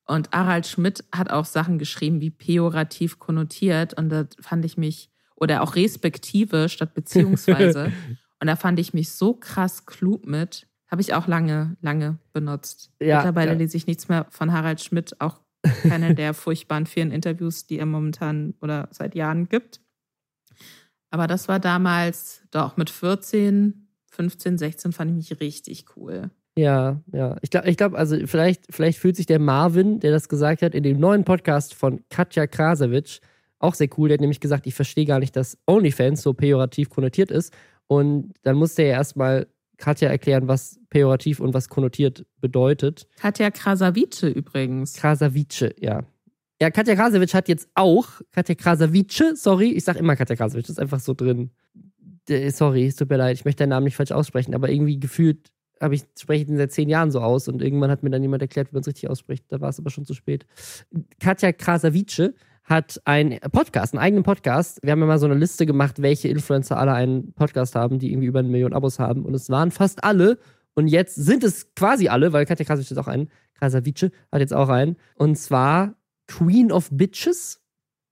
Und 0.05 0.31
Harald 0.33 0.67
Schmidt 0.67 1.05
hat 1.15 1.31
auch 1.31 1.45
Sachen 1.45 1.79
geschrieben, 1.79 2.21
wie 2.21 2.31
pejorativ 2.31 3.19
konnotiert. 3.19 3.95
Und 3.95 4.09
da 4.11 4.27
fand 4.41 4.65
ich 4.65 4.77
mich 4.77 5.11
oder 5.43 5.61
auch 5.63 5.75
respektive 5.75 6.69
statt 6.69 6.95
beziehungsweise. 6.95 7.93
und 8.41 8.47
da 8.47 8.55
fand 8.55 8.79
ich 8.79 8.95
mich 8.95 9.11
so 9.11 9.35
krass 9.35 9.87
klug 9.87 10.25
mit. 10.25 10.69
Habe 10.89 11.03
ich 11.03 11.15
auch 11.15 11.27
lange, 11.27 11.77
lange 11.81 12.19
benutzt. 12.33 12.93
Ja, 13.01 13.17
Mittlerweile 13.17 13.53
ja. 13.53 13.59
lese 13.59 13.77
ich 13.77 13.89
nichts 13.89 14.09
mehr 14.09 14.27
von 14.31 14.53
Harald 14.53 14.81
Schmidt, 14.81 15.21
auch 15.21 15.41
keine 15.83 16.15
der 16.15 16.33
furchtbaren 16.35 16.87
vielen 16.87 17.11
Interviews, 17.11 17.67
die 17.67 17.79
er 17.79 17.87
momentan 17.87 18.55
oder 18.61 18.89
seit 18.93 19.17
Jahren 19.17 19.49
gibt. 19.49 19.81
Aber 21.11 21.27
das 21.27 21.49
war 21.49 21.59
damals 21.59 22.43
doch 22.53 22.77
mit 22.77 22.89
14, 22.89 23.89
15, 24.13 24.59
16 24.59 24.93
fand 24.93 25.11
ich 25.11 25.31
mich 25.31 25.41
richtig 25.41 25.97
cool. 25.97 26.31
Ja, 26.57 27.03
ja. 27.13 27.37
Ich 27.43 27.51
glaube, 27.51 27.69
ich 27.69 27.77
glaub, 27.77 27.95
also 27.95 28.17
vielleicht, 28.27 28.67
vielleicht 28.71 28.99
fühlt 28.99 29.17
sich 29.17 29.27
der 29.27 29.41
Marvin, 29.41 29.99
der 29.99 30.13
das 30.13 30.29
gesagt 30.29 30.63
hat, 30.63 30.75
in 30.75 30.85
dem 30.85 31.01
neuen 31.01 31.25
Podcast 31.25 31.75
von 31.75 32.01
Katja 32.11 32.47
Krasowitsch 32.47 33.21
auch 33.63 33.75
sehr 33.75 33.89
cool. 33.97 34.09
Der 34.09 34.17
hat 34.17 34.21
nämlich 34.21 34.41
gesagt, 34.41 34.67
ich 34.67 34.75
verstehe 34.75 35.07
gar 35.07 35.19
nicht, 35.19 35.37
dass 35.37 35.59
OnlyFans 35.67 36.23
so 36.23 36.35
pejorativ 36.35 36.91
konnotiert 36.91 37.31
ist. 37.31 37.53
Und 37.87 38.35
dann 38.43 38.57
musste 38.57 38.83
er 38.83 38.93
erstmal 38.93 39.47
Katja 39.77 40.09
erklären, 40.09 40.49
was 40.49 40.79
pejorativ 40.91 41.41
und 41.41 41.55
was 41.55 41.69
konnotiert 41.69 42.25
bedeutet. 42.41 43.07
Katja 43.17 43.51
Krasavice 43.51 44.25
übrigens. 44.25 44.95
Krasavice, 44.95 45.75
ja. 45.81 46.03
Ja, 46.61 46.71
Katja 46.71 46.95
Krasavice 46.95 47.35
hat 47.35 47.49
jetzt 47.49 47.69
auch, 47.75 48.09
Katja 48.31 48.55
Krasavice, 48.55 49.35
sorry, 49.35 49.73
ich 49.73 49.83
sag 49.85 49.97
immer 49.97 50.15
Katja 50.15 50.37
Krasavice, 50.37 50.67
das 50.69 50.77
ist 50.77 50.79
einfach 50.79 51.01
so 51.01 51.15
drin. 51.15 51.51
Sorry, 52.51 52.87
es 52.87 52.95
tut 52.95 53.11
mir 53.11 53.17
leid, 53.17 53.37
ich 53.37 53.45
möchte 53.45 53.65
deinen 53.65 53.71
Namen 53.71 53.85
nicht 53.85 53.97
falsch 53.97 54.13
aussprechen, 54.13 54.55
aber 54.55 54.71
irgendwie 54.71 55.01
gefühlt 55.01 55.51
habe 55.81 55.97
ich, 55.97 56.05
spreche 56.17 56.43
ich 56.43 56.47
den 56.47 56.57
seit 56.57 56.71
zehn 56.71 56.89
Jahren 56.89 57.11
so 57.11 57.21
aus 57.21 57.49
und 57.49 57.61
irgendwann 57.61 57.91
hat 57.91 58.05
mir 58.05 58.11
dann 58.11 58.23
jemand 58.23 58.43
erklärt, 58.43 58.71
wie 58.71 58.75
man 58.75 58.83
es 58.83 58.87
richtig 58.87 59.11
ausspricht. 59.11 59.47
Da 59.49 59.61
war 59.61 59.71
es 59.71 59.81
aber 59.81 59.91
schon 59.91 60.05
zu 60.05 60.15
spät. 60.15 60.47
Katja 61.19 61.51
Krasavice 61.51 62.33
hat 62.73 63.01
einen 63.05 63.39
Podcast, 63.39 63.93
einen 63.95 64.03
eigenen 64.03 64.25
Podcast. 64.25 64.81
Wir 64.83 64.93
haben 64.93 65.01
ja 65.01 65.07
mal 65.07 65.19
so 65.19 65.27
eine 65.27 65.35
Liste 65.35 65.67
gemacht, 65.67 66.01
welche 66.03 66.29
Influencer 66.29 66.79
alle 66.79 66.93
einen 66.93 67.33
Podcast 67.35 67.75
haben, 67.77 67.99
die 67.99 68.11
irgendwie 68.11 68.27
über 68.27 68.41
eine 68.41 68.49
Million 68.49 68.73
Abos 68.73 68.99
haben. 68.99 69.25
Und 69.25 69.35
es 69.35 69.51
waren 69.51 69.71
fast 69.71 70.03
alle. 70.03 70.39
Und 70.75 70.89
jetzt 70.89 71.15
sind 71.15 71.45
es 71.45 71.75
quasi 71.75 72.09
alle, 72.09 72.33
weil 72.33 72.47
Katja 72.47 72.65
Krasic 72.65 72.91
ist 72.91 72.97
auch 72.97 73.09
ein. 73.09 73.29
Krasavice 73.55 74.11
hat 74.33 74.41
jetzt 74.41 74.55
auch 74.55 74.71
einen. 74.71 74.97
Und 75.17 75.37
zwar 75.37 75.95
Queen 76.27 76.73
of 76.73 76.89
Bitches. 76.91 77.61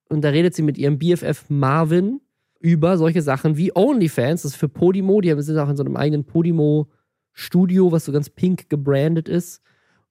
Und 0.08 0.22
da 0.22 0.28
redet 0.28 0.54
sie 0.54 0.62
mit 0.62 0.76
ihrem 0.76 0.98
BFF 0.98 1.46
Marvin 1.48 2.20
über 2.60 2.98
solche 2.98 3.22
Sachen 3.22 3.56
wie 3.56 3.74
OnlyFans. 3.74 4.42
Das 4.42 4.52
ist 4.52 4.58
für 4.58 4.68
Podimo. 4.68 5.22
Die 5.22 5.34
sind 5.42 5.58
auch 5.58 5.70
in 5.70 5.76
so 5.76 5.84
einem 5.84 5.96
eigenen 5.96 6.24
Podimo-Studio, 6.24 7.90
was 7.90 8.04
so 8.04 8.12
ganz 8.12 8.28
pink 8.28 8.68
gebrandet 8.68 9.28
ist. 9.28 9.62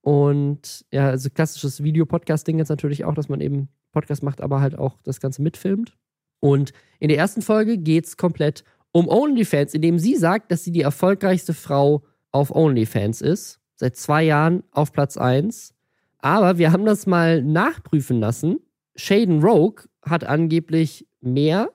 Und 0.01 0.85
ja, 0.91 1.09
also 1.09 1.29
klassisches 1.29 1.83
Videopodcasting 1.83 2.57
jetzt 2.57 2.69
natürlich 2.69 3.05
auch, 3.05 3.13
dass 3.13 3.29
man 3.29 3.41
eben 3.41 3.69
Podcast 3.91 4.23
macht, 4.23 4.41
aber 4.41 4.61
halt 4.61 4.77
auch 4.77 5.01
das 5.03 5.19
Ganze 5.19 5.41
mitfilmt. 5.41 5.97
Und 6.39 6.71
in 6.99 7.09
der 7.09 7.17
ersten 7.17 7.41
Folge 7.41 7.77
geht 7.77 8.05
es 8.05 8.17
komplett 8.17 8.63
um 8.91 9.07
OnlyFans, 9.07 9.73
indem 9.73 9.99
sie 9.99 10.15
sagt, 10.15 10.51
dass 10.51 10.63
sie 10.63 10.71
die 10.71 10.81
erfolgreichste 10.81 11.53
Frau 11.53 12.03
auf 12.31 12.55
OnlyFans 12.55 13.21
ist. 13.21 13.59
Seit 13.75 13.95
zwei 13.95 14.23
Jahren 14.23 14.63
auf 14.71 14.91
Platz 14.91 15.17
1. 15.17 15.73
Aber 16.19 16.57
wir 16.57 16.71
haben 16.71 16.85
das 16.85 17.05
mal 17.05 17.41
nachprüfen 17.41 18.19
lassen. 18.19 18.59
Shaden 18.95 19.41
Rogue 19.41 19.85
hat 20.03 20.23
angeblich 20.23 21.07
mehr 21.21 21.69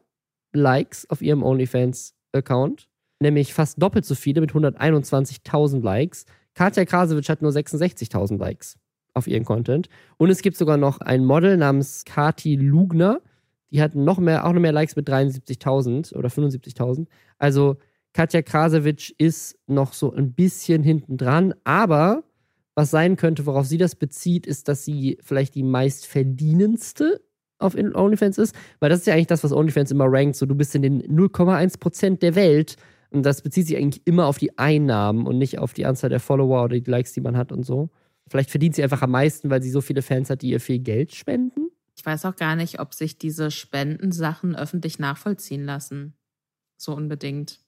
Likes 0.52 1.08
auf 1.10 1.22
ihrem 1.22 1.42
OnlyFans-Account, 1.42 2.88
nämlich 3.20 3.54
fast 3.54 3.82
doppelt 3.82 4.04
so 4.04 4.14
viele 4.14 4.40
mit 4.40 4.52
121.000 4.52 5.82
Likes. 5.82 6.26
Katja 6.54 6.84
Krasowitsch 6.84 7.28
hat 7.28 7.42
nur 7.42 7.50
66.000 7.50 8.38
Likes 8.38 8.78
auf 9.12 9.26
ihren 9.26 9.44
Content. 9.44 9.88
Und 10.16 10.30
es 10.30 10.42
gibt 10.42 10.56
sogar 10.56 10.76
noch 10.76 11.00
ein 11.00 11.24
Model 11.24 11.56
namens 11.56 12.04
Kati 12.04 12.56
Lugner. 12.56 13.20
Die 13.70 13.82
hat 13.82 13.94
noch 13.94 14.18
mehr, 14.18 14.46
auch 14.46 14.52
noch 14.52 14.60
mehr 14.60 14.72
Likes 14.72 14.96
mit 14.96 15.08
73.000 15.08 16.14
oder 16.14 16.28
75.000. 16.28 17.06
Also 17.38 17.76
Katja 18.12 18.42
Krasowitsch 18.42 19.12
ist 19.18 19.58
noch 19.66 19.92
so 19.92 20.12
ein 20.12 20.32
bisschen 20.32 20.82
hinten 20.82 21.16
dran. 21.16 21.54
Aber 21.64 22.24
was 22.74 22.90
sein 22.90 23.16
könnte, 23.16 23.46
worauf 23.46 23.66
sie 23.66 23.78
das 23.78 23.94
bezieht, 23.96 24.46
ist, 24.46 24.68
dass 24.68 24.84
sie 24.84 25.18
vielleicht 25.22 25.54
die 25.54 25.62
meistverdienendste 25.62 27.20
auf 27.58 27.74
OnlyFans 27.76 28.38
ist. 28.38 28.54
Weil 28.80 28.90
das 28.90 29.00
ist 29.00 29.06
ja 29.06 29.14
eigentlich 29.14 29.28
das, 29.28 29.44
was 29.44 29.52
OnlyFans 29.52 29.90
immer 29.90 30.06
rankt. 30.08 30.36
So, 30.36 30.46
du 30.46 30.54
bist 30.54 30.74
in 30.74 30.82
den 30.82 31.02
0,1% 31.02 32.18
der 32.18 32.34
Welt. 32.34 32.76
Und 33.14 33.22
das 33.22 33.42
bezieht 33.42 33.68
sich 33.68 33.76
eigentlich 33.76 34.04
immer 34.06 34.26
auf 34.26 34.38
die 34.38 34.58
Einnahmen 34.58 35.26
und 35.26 35.38
nicht 35.38 35.58
auf 35.60 35.72
die 35.72 35.86
Anzahl 35.86 36.10
der 36.10 36.18
Follower 36.18 36.64
oder 36.64 36.80
die 36.80 36.90
Likes, 36.90 37.12
die 37.12 37.20
man 37.20 37.36
hat 37.36 37.52
und 37.52 37.62
so. 37.62 37.90
Vielleicht 38.26 38.50
verdient 38.50 38.74
sie 38.74 38.82
einfach 38.82 39.02
am 39.02 39.12
meisten, 39.12 39.50
weil 39.50 39.62
sie 39.62 39.70
so 39.70 39.80
viele 39.80 40.02
Fans 40.02 40.30
hat, 40.30 40.42
die 40.42 40.50
ihr 40.50 40.60
viel 40.60 40.80
Geld 40.80 41.14
spenden. 41.14 41.68
Ich 41.96 42.04
weiß 42.04 42.24
auch 42.24 42.34
gar 42.34 42.56
nicht, 42.56 42.80
ob 42.80 42.92
sich 42.92 43.16
diese 43.16 43.52
Spendensachen 43.52 44.56
öffentlich 44.56 44.98
nachvollziehen 44.98 45.64
lassen. 45.64 46.14
So 46.76 46.92
unbedingt. 46.92 47.60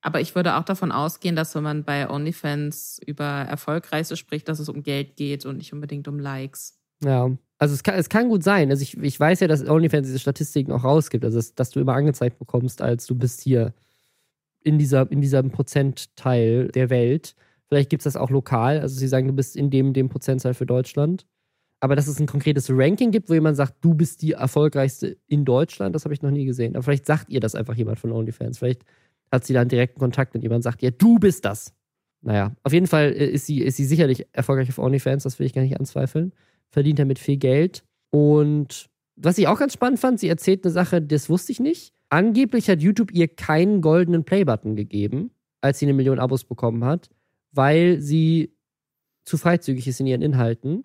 Aber 0.00 0.20
ich 0.22 0.34
würde 0.34 0.56
auch 0.56 0.64
davon 0.64 0.92
ausgehen, 0.92 1.36
dass 1.36 1.54
wenn 1.54 1.62
man 1.62 1.84
bei 1.84 2.08
OnlyFans 2.08 2.98
über 3.04 3.24
Erfolgreiche 3.24 4.16
spricht, 4.16 4.48
dass 4.48 4.60
es 4.60 4.70
um 4.70 4.82
Geld 4.82 5.16
geht 5.16 5.44
und 5.44 5.58
nicht 5.58 5.74
unbedingt 5.74 6.08
um 6.08 6.18
Likes. 6.18 6.78
Ja, 7.04 7.30
also 7.58 7.74
es 7.74 7.82
kann, 7.82 7.96
es 7.96 8.08
kann 8.08 8.30
gut 8.30 8.42
sein. 8.42 8.70
Also 8.70 8.82
ich, 8.82 8.96
ich 8.96 9.20
weiß 9.20 9.40
ja, 9.40 9.48
dass 9.48 9.68
OnlyFans 9.68 10.06
diese 10.06 10.20
Statistiken 10.20 10.72
auch 10.72 10.84
rausgibt. 10.84 11.24
Also 11.24 11.36
dass, 11.36 11.54
dass 11.54 11.70
du 11.70 11.80
immer 11.80 11.94
angezeigt 11.94 12.38
bekommst, 12.38 12.80
als 12.80 13.04
du 13.04 13.14
bist 13.14 13.42
hier 13.42 13.74
in, 14.66 14.78
dieser, 14.78 15.10
in 15.10 15.20
diesem 15.20 15.50
Prozentteil 15.50 16.68
der 16.68 16.90
Welt. 16.90 17.34
Vielleicht 17.68 17.88
gibt 17.88 18.00
es 18.00 18.04
das 18.04 18.16
auch 18.16 18.30
lokal. 18.30 18.80
Also 18.80 18.98
sie 18.98 19.08
sagen, 19.08 19.28
du 19.28 19.32
bist 19.32 19.56
in 19.56 19.70
dem, 19.70 19.92
dem 19.92 20.08
Prozentzahl 20.08 20.54
für 20.54 20.66
Deutschland. 20.66 21.24
Aber 21.80 21.94
dass 21.94 22.08
es 22.08 22.18
ein 22.18 22.26
konkretes 22.26 22.68
Ranking 22.70 23.12
gibt, 23.12 23.28
wo 23.28 23.34
jemand 23.34 23.56
sagt, 23.56 23.76
du 23.82 23.94
bist 23.94 24.22
die 24.22 24.32
erfolgreichste 24.32 25.18
in 25.26 25.44
Deutschland, 25.44 25.94
das 25.94 26.04
habe 26.04 26.14
ich 26.14 26.22
noch 26.22 26.30
nie 26.30 26.46
gesehen. 26.46 26.74
Aber 26.74 26.82
vielleicht 26.82 27.06
sagt 27.06 27.28
ihr 27.28 27.38
das 27.38 27.54
einfach 27.54 27.74
jemand 27.74 28.00
von 28.00 28.12
OnlyFans. 28.12 28.58
Vielleicht 28.58 28.82
hat 29.30 29.44
sie 29.44 29.52
da 29.52 29.60
einen 29.60 29.68
direkten 29.68 30.00
Kontakt 30.00 30.34
und 30.34 30.42
jemand 30.42 30.64
sagt, 30.64 30.82
ja, 30.82 30.90
du 30.90 31.18
bist 31.18 31.44
das. 31.44 31.72
Naja, 32.22 32.56
auf 32.64 32.72
jeden 32.72 32.86
Fall 32.86 33.12
äh, 33.12 33.26
ist 33.28 33.46
sie, 33.46 33.60
ist 33.60 33.76
sie 33.76 33.84
sicherlich 33.84 34.26
erfolgreich 34.32 34.68
auf 34.70 34.78
OnlyFans, 34.78 35.22
das 35.22 35.38
will 35.38 35.46
ich 35.46 35.52
gar 35.52 35.62
nicht 35.62 35.78
anzweifeln. 35.78 36.32
Verdient 36.70 36.98
damit 36.98 37.18
viel 37.18 37.36
Geld. 37.36 37.84
Und 38.10 38.88
was 39.14 39.38
ich 39.38 39.46
auch 39.46 39.58
ganz 39.58 39.74
spannend 39.74 40.00
fand, 40.00 40.18
sie 40.18 40.28
erzählt 40.28 40.64
eine 40.64 40.72
Sache, 40.72 41.02
das 41.02 41.28
wusste 41.28 41.52
ich 41.52 41.60
nicht. 41.60 41.92
Angeblich 42.08 42.68
hat 42.68 42.80
YouTube 42.80 43.12
ihr 43.12 43.28
keinen 43.28 43.80
goldenen 43.80 44.24
Play-Button 44.24 44.76
gegeben, 44.76 45.30
als 45.60 45.78
sie 45.78 45.86
eine 45.86 45.94
Million 45.94 46.18
Abos 46.18 46.44
bekommen 46.44 46.84
hat 46.84 47.10
weil 47.56 48.00
sie 48.00 48.54
zu 49.24 49.38
freizügig 49.38 49.88
ist 49.88 50.00
in 50.00 50.06
ihren 50.06 50.22
Inhalten. 50.22 50.84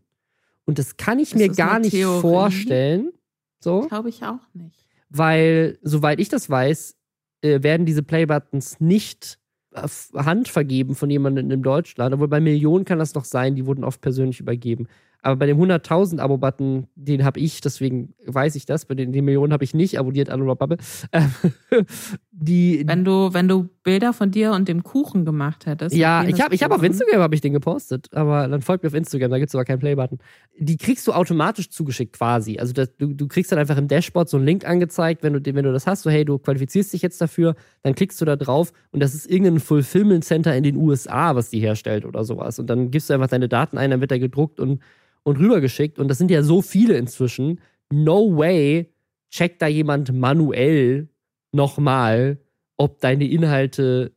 Und 0.65 0.79
das 0.79 0.97
kann 0.97 1.19
ich 1.19 1.33
ist 1.33 1.35
mir 1.35 1.49
gar 1.49 1.79
nicht 1.79 1.91
Theorie? 1.91 2.21
vorstellen. 2.21 3.11
So. 3.59 3.81
Glaube 3.87 4.09
ich 4.09 4.23
auch 4.23 4.39
nicht. 4.53 4.87
Weil, 5.09 5.77
soweit 5.81 6.19
ich 6.19 6.29
das 6.29 6.49
weiß, 6.49 6.95
äh, 7.41 7.61
werden 7.61 7.85
diese 7.85 8.03
Playbuttons 8.03 8.79
nicht 8.79 9.37
handvergeben 9.73 10.95
von 10.95 11.09
jemandem 11.09 11.49
in 11.51 11.61
Deutschland. 11.61 12.13
Obwohl 12.13 12.27
bei 12.27 12.39
Millionen 12.39 12.85
kann 12.85 12.99
das 12.99 13.13
noch 13.13 13.25
sein, 13.25 13.55
die 13.55 13.65
wurden 13.65 13.83
oft 13.83 14.01
persönlich 14.01 14.39
übergeben. 14.39 14.87
Aber 15.23 15.35
bei 15.35 15.45
dem 15.45 15.59
100.000 15.59 16.19
Abo-Button, 16.19 16.87
den 16.95 17.23
habe 17.23 17.39
ich, 17.39 17.61
deswegen 17.61 18.15
weiß 18.25 18.55
ich 18.55 18.65
das. 18.65 18.85
Bei 18.85 18.95
den, 18.95 19.11
den 19.11 19.23
Millionen 19.23 19.53
habe 19.53 19.63
ich 19.63 19.73
nicht 19.75 19.99
abonniert, 19.99 20.29
Anno 20.29 20.55
Bubble. 20.55 20.77
die, 22.31 22.83
wenn 22.87 23.05
du, 23.05 23.31
wenn 23.31 23.47
du 23.47 23.69
Bilder 23.83 24.13
von 24.13 24.31
dir 24.31 24.53
und 24.53 24.67
dem 24.67 24.81
Kuchen 24.81 25.23
gemacht 25.23 25.67
hättest. 25.67 25.95
Ja, 25.95 26.23
ich 26.23 26.41
habe 26.41 26.55
ich 26.55 26.63
hab 26.63 26.71
auf 26.71 26.81
Instagram 26.81 27.21
habe 27.21 27.35
ich 27.35 27.41
den 27.41 27.53
gepostet, 27.53 28.09
aber 28.13 28.47
dann 28.47 28.61
folgt 28.61 28.83
mir 28.83 28.87
auf 28.87 28.95
Instagram, 28.95 29.29
da 29.29 29.37
gibt 29.37 29.49
es 29.49 29.55
aber 29.55 29.63
keinen 29.65 29.79
Play-Button. 29.79 30.17
Die 30.59 30.77
kriegst 30.77 31.07
du 31.07 31.13
automatisch 31.13 31.69
zugeschickt 31.69 32.13
quasi. 32.13 32.57
Also 32.57 32.73
das, 32.73 32.95
du, 32.97 33.13
du 33.13 33.27
kriegst 33.27 33.51
dann 33.51 33.59
einfach 33.59 33.77
im 33.77 33.87
Dashboard 33.87 34.27
so 34.27 34.37
einen 34.37 34.45
Link 34.47 34.67
angezeigt, 34.67 35.21
wenn 35.21 35.33
du, 35.33 35.55
wenn 35.55 35.63
du 35.63 35.71
das 35.71 35.85
hast, 35.85 36.01
so 36.01 36.09
hey, 36.09 36.25
du 36.25 36.39
qualifizierst 36.39 36.93
dich 36.93 37.03
jetzt 37.03 37.21
dafür, 37.21 37.55
dann 37.83 37.93
klickst 37.93 38.19
du 38.21 38.25
da 38.25 38.35
drauf 38.35 38.73
und 38.91 39.01
das 39.01 39.13
ist 39.13 39.29
irgendein 39.29 39.59
Fulfillment 39.59 40.25
Center 40.25 40.55
in 40.55 40.63
den 40.63 40.77
USA, 40.77 41.35
was 41.35 41.49
die 41.49 41.59
herstellt 41.59 42.05
oder 42.05 42.23
sowas. 42.23 42.57
Und 42.57 42.67
dann 42.71 42.89
gibst 42.89 43.09
du 43.09 43.13
einfach 43.13 43.27
deine 43.27 43.49
Daten 43.49 43.77
ein, 43.77 43.91
dann 43.91 44.01
wird 44.01 44.11
er 44.11 44.19
gedruckt 44.19 44.59
und 44.59 44.81
und 45.23 45.37
rübergeschickt. 45.37 45.99
Und 45.99 46.07
das 46.07 46.17
sind 46.17 46.31
ja 46.31 46.43
so 46.43 46.61
viele 46.61 46.97
inzwischen. 46.97 47.59
No 47.91 48.37
way 48.37 48.91
checkt 49.29 49.61
da 49.61 49.67
jemand 49.67 50.13
manuell 50.13 51.09
nochmal, 51.51 52.39
ob 52.77 52.99
deine 52.99 53.27
Inhalte 53.27 54.13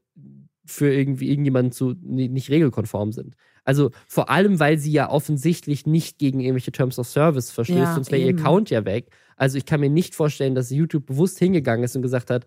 für 0.65 0.93
irgendwie 0.93 1.29
irgendjemanden 1.29 1.73
zu, 1.73 1.95
nicht 2.03 2.51
regelkonform 2.51 3.13
sind. 3.13 3.35
Also 3.65 3.91
vor 4.07 4.31
allem, 4.31 4.61
weil 4.61 4.79
sie 4.79 4.93
ja 4.93 5.11
offensichtlich 5.11 5.87
nicht 5.87 6.19
gegen 6.19 6.41
irgendwelche 6.41 6.73
Terms 6.73 6.99
of 6.99 7.09
Service 7.09 7.51
verstößt, 7.51 7.79
ja, 7.79 7.95
sonst 7.95 8.13
wäre 8.13 8.23
ihr 8.23 8.39
Account 8.39 8.71
ja 8.71 8.85
weg. 8.85 9.11
Also 9.37 9.59
ich 9.59 9.65
kann 9.67 9.81
mir 9.81 9.91
nicht 9.91 10.15
vorstellen, 10.15 10.55
dass 10.55 10.71
YouTube 10.71 11.07
bewusst 11.07 11.39
hingegangen 11.39 11.85
ist 11.85 11.97
und 11.97 12.03
gesagt 12.03 12.31
hat, 12.31 12.47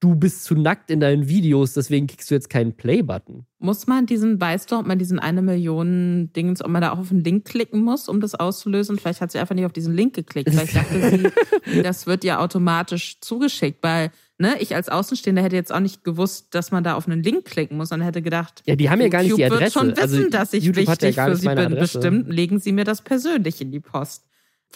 du 0.00 0.14
bist 0.14 0.44
zu 0.44 0.54
nackt 0.54 0.90
in 0.90 1.00
deinen 1.00 1.28
Videos, 1.28 1.72
deswegen 1.72 2.06
kriegst 2.06 2.30
du 2.30 2.34
jetzt 2.34 2.50
keinen 2.50 2.76
Play-Button. 2.76 3.46
Muss 3.58 3.86
man 3.86 4.04
diesen, 4.04 4.38
weißt 4.40 4.70
du, 4.70 4.76
ob 4.76 4.86
man 4.86 4.98
diesen 4.98 5.18
eine 5.18 5.40
Million 5.40 6.30
Dings, 6.36 6.62
ob 6.62 6.70
man 6.70 6.82
da 6.82 6.92
auch 6.92 6.98
auf 6.98 7.08
den 7.08 7.24
Link 7.24 7.46
klicken 7.46 7.80
muss, 7.80 8.08
um 8.08 8.20
das 8.20 8.34
auszulösen? 8.34 8.98
Vielleicht 8.98 9.22
hat 9.22 9.32
sie 9.32 9.38
einfach 9.38 9.54
nicht 9.54 9.64
auf 9.64 9.72
diesen 9.72 9.94
Link 9.94 10.14
geklickt. 10.14 10.50
Vielleicht 10.50 10.76
dachte 10.76 11.32
sie, 11.64 11.82
das 11.82 12.06
wird 12.06 12.24
ja 12.24 12.38
automatisch 12.38 13.18
zugeschickt, 13.20 13.82
weil 13.82 14.10
ne, 14.38 14.56
ich 14.60 14.74
als 14.74 14.90
Außenstehender 14.90 15.42
hätte 15.42 15.56
jetzt 15.56 15.72
auch 15.72 15.80
nicht 15.80 16.04
gewusst, 16.04 16.54
dass 16.54 16.70
man 16.70 16.84
da 16.84 16.94
auf 16.94 17.08
einen 17.08 17.22
Link 17.22 17.46
klicken 17.46 17.78
muss, 17.78 17.88
sondern 17.88 18.06
hätte 18.06 18.20
gedacht, 18.20 18.62
ja, 18.66 18.76
die 18.76 18.90
haben 18.90 19.00
ja 19.00 19.08
gar 19.08 19.22
nicht 19.22 19.38
die 19.38 19.44
Adresse. 19.44 19.62
wird 19.62 19.72
schon 19.72 19.96
wissen, 19.96 20.18
also, 20.18 20.30
dass 20.30 20.52
ich 20.52 20.64
YouTube 20.64 20.88
wichtig 20.88 21.16
ja 21.16 21.26
für 21.26 21.36
sie 21.36 21.48
bin. 21.48 21.58
Adresse. 21.58 21.98
Bestimmt 21.98 22.28
legen 22.28 22.58
sie 22.58 22.72
mir 22.72 22.84
das 22.84 23.00
persönlich 23.00 23.62
in 23.62 23.72
die 23.72 23.80
Post. 23.80 24.25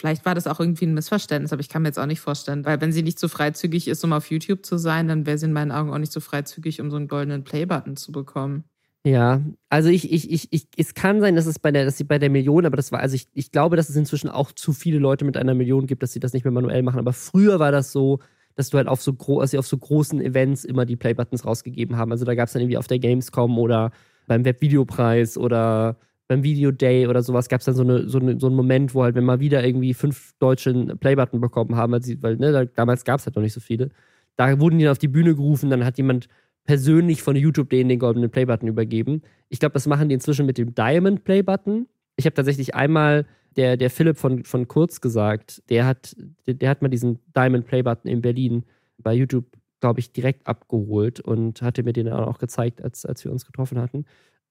Vielleicht 0.01 0.25
war 0.25 0.35
das 0.35 0.47
auch 0.47 0.61
irgendwie 0.61 0.87
ein 0.87 0.95
Missverständnis, 0.95 1.53
aber 1.53 1.61
ich 1.61 1.69
kann 1.69 1.83
mir 1.83 1.89
jetzt 1.89 1.99
auch 1.99 2.07
nicht 2.07 2.21
vorstellen, 2.21 2.65
weil 2.65 2.81
wenn 2.81 2.91
sie 2.91 3.03
nicht 3.03 3.19
so 3.19 3.29
freizügig 3.29 3.87
ist, 3.87 4.03
um 4.03 4.15
auf 4.15 4.31
YouTube 4.31 4.65
zu 4.65 4.79
sein, 4.79 5.09
dann 5.09 5.27
wäre 5.27 5.37
sie 5.37 5.45
in 5.45 5.53
meinen 5.53 5.71
Augen 5.71 5.93
auch 5.93 5.99
nicht 5.99 6.11
so 6.11 6.21
freizügig, 6.21 6.81
um 6.81 6.91
so 6.91 6.97
einen 6.97 7.07
goldenen 7.07 7.45
Play-Button 7.45 7.97
zu 7.97 8.11
bekommen. 8.11 8.65
Ja, 9.05 9.43
also 9.69 9.91
ich, 9.91 10.11
ich, 10.11 10.31
ich, 10.31 10.49
ich, 10.53 10.69
es 10.79 10.95
kann 10.95 11.21
sein, 11.21 11.37
dass 11.37 11.45
es 11.45 11.59
bei 11.59 11.71
der, 11.71 11.85
dass 11.85 11.99
sie 11.99 12.05
bei 12.05 12.19
der 12.19 12.31
Million, 12.31 12.65
aber 12.65 12.79
das 12.79 12.93
war, 12.93 13.01
also 13.01 13.15
ich, 13.15 13.29
ich 13.35 13.53
glaube, 13.53 13.77
dass 13.77 13.91
es 13.91 13.97
inzwischen 13.97 14.31
auch 14.31 14.53
zu 14.53 14.73
viele 14.73 14.99
Leute 14.99 15.27
mit 15.27 15.37
einer 15.37 15.53
Million 15.53 15.87
gibt, 15.87 16.03
dass 16.03 16.13
sie 16.13 16.21
das 16.21 16.33
nicht 16.33 16.45
mehr 16.45 16.53
manuell 16.53 16.83
machen. 16.83 16.99
Aber 16.99 17.13
früher 17.13 17.59
war 17.59 17.71
das 17.71 17.93
so, 17.93 18.21
dass 18.55 18.71
du 18.71 18.79
halt 18.79 18.89
auf 18.89 19.03
so 19.03 19.13
gro 19.13 19.41
also 19.41 19.59
auf 19.59 19.67
so 19.67 19.77
großen 19.77 20.23
Events 20.23 20.65
immer 20.65 20.87
die 20.87 20.97
Play-Buttons 20.97 21.45
rausgegeben 21.45 21.99
haben. 21.99 22.11
Also 22.11 22.25
da 22.25 22.35
gab 22.35 22.47
es 22.47 22.55
dann 22.55 22.63
irgendwie 22.63 22.79
auf 22.79 22.87
der 22.87 23.01
Gamescom 23.01 23.59
oder 23.59 23.91
beim 24.27 24.47
Webvideopreis 24.47 25.37
oder 25.37 25.99
beim 26.31 26.45
Video 26.45 26.71
Day 26.71 27.09
oder 27.09 27.25
sowas 27.25 27.49
gab 27.49 27.59
es 27.59 27.65
dann 27.65 27.75
so, 27.75 27.83
eine, 27.83 28.09
so, 28.09 28.21
eine, 28.21 28.39
so 28.39 28.47
einen 28.47 28.55
Moment, 28.55 28.95
wo 28.95 29.03
halt, 29.03 29.17
wenn 29.17 29.25
mal 29.25 29.41
wieder 29.41 29.65
irgendwie 29.67 29.95
fünf 29.95 30.33
Deutsche 30.39 30.73
Playbutton 30.73 31.41
bekommen 31.41 31.75
haben, 31.75 31.93
weil, 31.93 32.37
ne, 32.37 32.53
da, 32.53 32.65
damals 32.67 33.05
gab 33.05 33.19
es 33.19 33.27
halt 33.27 33.35
noch 33.35 33.43
nicht 33.43 33.53
so 33.53 33.59
viele, 33.59 33.89
da 34.37 34.61
wurden 34.61 34.79
die 34.79 34.85
dann 34.85 34.93
auf 34.93 34.99
die 34.99 35.09
Bühne 35.09 35.35
gerufen, 35.35 35.71
dann 35.71 35.85
hat 35.85 35.99
jemand 35.99 36.29
persönlich 36.67 37.25
von 37.25 37.35
YouTube 37.35 37.69
denen 37.69 37.89
den 37.89 37.99
goldenen 37.99 38.31
Playbutton 38.31 38.69
übergeben. 38.69 39.23
Ich 39.49 39.59
glaube, 39.59 39.73
das 39.73 39.89
machen 39.89 40.09
die 40.09 40.15
inzwischen 40.15 40.47
mit 40.47 40.57
dem 40.57 40.73
Diamond 40.73 41.25
Playbutton. 41.25 41.89
Ich 42.15 42.27
habe 42.27 42.35
tatsächlich 42.35 42.77
einmal 42.77 43.27
der, 43.57 43.77
der 43.77 43.91
Philipp 43.91 44.17
von, 44.17 44.45
von 44.45 44.69
Kurz 44.69 45.01
gesagt, 45.01 45.69
der 45.69 45.85
hat, 45.85 46.15
der, 46.47 46.55
der 46.55 46.71
hat 46.71 46.81
mal 46.81 46.89
diesen 46.91 47.19
Diamond 47.35 47.67
Playbutton 47.67 48.09
in 48.09 48.21
Berlin 48.21 48.63
bei 48.99 49.15
YouTube, 49.15 49.47
glaube 49.81 49.99
ich, 49.99 50.13
direkt 50.13 50.47
abgeholt 50.47 51.19
und 51.19 51.61
hatte 51.61 51.83
mir 51.83 51.93
den 51.93 52.09
auch 52.09 52.39
gezeigt, 52.39 52.85
als, 52.85 53.05
als 53.05 53.25
wir 53.25 53.33
uns 53.33 53.47
getroffen 53.47 53.81
hatten. 53.81 54.05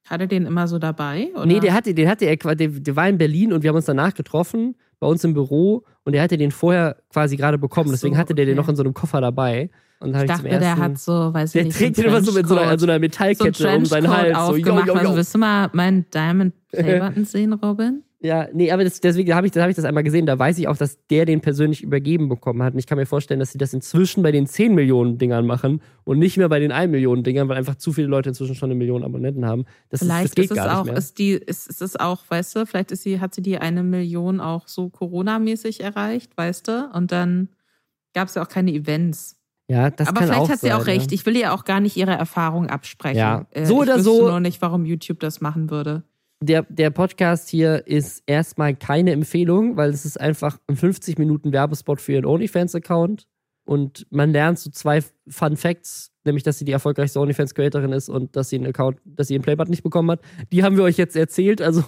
Hat 0.05 0.21
er 0.21 0.27
den 0.27 0.45
immer 0.45 0.67
so 0.67 0.79
dabei? 0.79 1.29
Oder? 1.35 1.45
Nee, 1.45 1.59
der 1.59 1.73
hatte, 1.73 1.93
den 1.93 2.07
hatte 2.07 2.25
er, 2.25 2.35
der, 2.35 2.67
der 2.67 2.95
war 2.95 3.07
in 3.07 3.17
Berlin 3.17 3.53
und 3.53 3.63
wir 3.63 3.69
haben 3.69 3.75
uns 3.75 3.85
danach 3.85 4.13
getroffen, 4.13 4.75
bei 4.99 5.07
uns 5.07 5.23
im 5.23 5.33
Büro 5.33 5.83
und 6.03 6.13
er 6.13 6.23
hatte 6.23 6.37
den 6.37 6.51
vorher 6.51 6.97
quasi 7.11 7.37
gerade 7.37 7.57
bekommen. 7.57 7.89
So, 7.89 7.93
deswegen 7.93 8.17
hatte 8.17 8.33
der 8.33 8.43
okay. 8.43 8.51
den 8.51 8.57
noch 8.57 8.69
in 8.69 8.75
so 8.75 8.83
einem 8.83 8.93
Koffer 8.93 9.21
dabei. 9.21 9.69
Und 9.99 10.15
ich 10.15 10.25
dachte, 10.25 10.47
ersten, 10.47 10.61
der 10.61 10.77
hat 10.77 10.97
so, 10.97 11.33
weiß 11.33 11.53
ich 11.53 11.63
nicht. 11.63 11.75
Der 11.75 11.87
trägt 11.87 11.97
den 11.97 12.05
immer 12.05 12.21
so 12.21 12.31
mit 12.31 12.47
so 12.47 12.57
einer, 12.57 12.79
so 12.79 12.85
einer 12.85 12.99
Metallkette 12.99 13.61
so 13.61 13.69
um 13.69 13.85
seinen 13.85 14.09
Hals. 14.09 14.37
So, 14.47 14.55
yo, 14.55 14.79
yo, 14.79 14.85
yo. 14.85 14.93
Also, 14.93 15.15
willst 15.15 15.35
du 15.35 15.39
mal 15.39 15.69
meinen 15.73 16.05
Diamond 16.13 16.53
Playbutton 16.71 17.25
sehen, 17.25 17.53
Robin? 17.53 18.03
Ja, 18.21 18.49
nee, 18.51 18.69
aber 18.69 18.83
das, 18.83 18.99
deswegen 18.99 19.33
habe 19.33 19.47
ich, 19.47 19.53
hab 19.53 19.69
ich 19.69 19.77
das 19.77 19.85
einmal 19.85 20.03
gesehen. 20.03 20.25
Da 20.25 20.37
weiß 20.37 20.57
ich 20.57 20.67
auch, 20.67 20.75
dass 20.75 21.05
der 21.07 21.23
den 21.23 21.39
persönlich 21.39 21.81
übergeben 21.81 22.27
bekommen 22.27 22.61
hat. 22.63 22.73
Und 22.73 22.79
ich 22.79 22.85
kann 22.85 22.97
mir 22.97 23.05
vorstellen, 23.05 23.39
dass 23.39 23.53
sie 23.53 23.57
das 23.57 23.73
inzwischen 23.73 24.23
bei 24.23 24.33
den 24.33 24.45
10 24.45 24.75
Millionen 24.75 25.17
Dingern 25.17 25.45
machen 25.45 25.81
und 26.03 26.19
nicht 26.19 26.35
mehr 26.35 26.49
bei 26.49 26.59
den 26.59 26.73
1 26.73 26.91
Millionen 26.91 27.23
Dingern, 27.23 27.47
weil 27.47 27.55
einfach 27.55 27.75
zu 27.75 27.93
viele 27.93 28.07
Leute 28.07 28.29
inzwischen 28.29 28.55
schon 28.55 28.71
eine 28.71 28.77
Million 28.77 29.05
Abonnenten 29.05 29.45
haben. 29.45 29.63
Das 29.87 30.01
vielleicht 30.01 30.25
ist, 30.25 30.37
das 30.37 30.41
geht 30.41 30.51
ist 30.51 30.57
gar 30.57 30.65
es 30.65 30.73
auch, 30.73 30.83
nicht 30.83 30.91
mehr. 30.91 30.97
Ist, 30.97 31.17
die, 31.17 31.31
ist, 31.31 31.69
ist 31.69 31.81
es 31.81 31.95
auch, 31.95 32.23
weißt 32.27 32.57
du, 32.57 32.65
vielleicht 32.65 32.91
ist 32.91 33.03
sie, 33.03 33.21
hat 33.21 33.33
sie 33.33 33.41
die 33.41 33.57
eine 33.57 33.83
Million 33.83 34.41
auch 34.41 34.67
so 34.67 34.89
Corona-mäßig 34.89 35.79
erreicht, 35.79 36.35
weißt 36.35 36.67
du? 36.67 36.89
Und 36.93 37.13
dann 37.13 37.47
gab 38.13 38.27
es 38.27 38.35
ja 38.35 38.43
auch 38.43 38.49
keine 38.49 38.73
Events. 38.73 39.37
Ja, 39.69 39.91
das 39.91 40.09
Aber 40.09 40.19
kann 40.19 40.27
vielleicht 40.27 40.41
auch 40.41 40.49
hat 40.49 40.59
sie 40.59 40.67
sein, 40.67 40.75
auch 40.75 40.87
recht. 40.87 41.11
Ja. 41.11 41.15
Ich 41.15 41.25
will 41.25 41.37
ihr 41.37 41.53
auch 41.53 41.63
gar 41.63 41.79
nicht 41.79 41.95
ihre 41.95 42.11
Erfahrung 42.11 42.67
absprechen. 42.67 43.17
Ja. 43.17 43.45
Äh, 43.51 43.65
So 43.65 43.77
oder 43.77 43.95
ich 43.95 44.03
so. 44.03 44.27
nur 44.27 44.41
nicht, 44.41 44.61
warum 44.61 44.83
YouTube 44.83 45.21
das 45.21 45.39
machen 45.39 45.69
würde 45.69 46.03
der, 46.41 46.63
der 46.63 46.89
Podcast 46.89 47.49
hier 47.49 47.85
ist 47.85 48.23
erstmal 48.25 48.75
keine 48.75 49.11
Empfehlung, 49.11 49.75
weil 49.77 49.89
es 49.89 50.05
ist 50.05 50.19
einfach 50.19 50.57
ein 50.67 50.77
50 50.77 51.17
Minuten 51.17 51.51
Werbespot 51.51 51.99
für 51.99 52.13
ihren 52.13 52.25
OnlyFans-Account. 52.25 53.27
und 53.65 54.07
man 54.09 54.31
lernt 54.31 54.57
so 54.57 54.71
zwei 54.71 55.03
Fun 55.27 55.55
Facts, 55.55 56.11
nämlich, 56.23 56.43
dass 56.43 56.57
sie 56.57 56.65
die 56.65 56.71
erfolgreichste 56.71 57.19
OnlyFans-Creatorin 57.19 57.91
ist 57.91 58.09
und 58.09 58.35
dass 58.35 58.49
sie 58.49 58.55
einen 58.55 58.67
Account, 58.67 58.99
dass 59.05 59.27
sie 59.27 59.35
einen 59.35 59.43
Playbut 59.43 59.69
nicht 59.69 59.83
bekommen 59.83 60.11
hat. 60.11 60.21
Die 60.51 60.63
haben 60.63 60.75
wir 60.75 60.83
euch 60.83 60.97
jetzt 60.97 61.15
erzählt, 61.15 61.61
also 61.61 61.83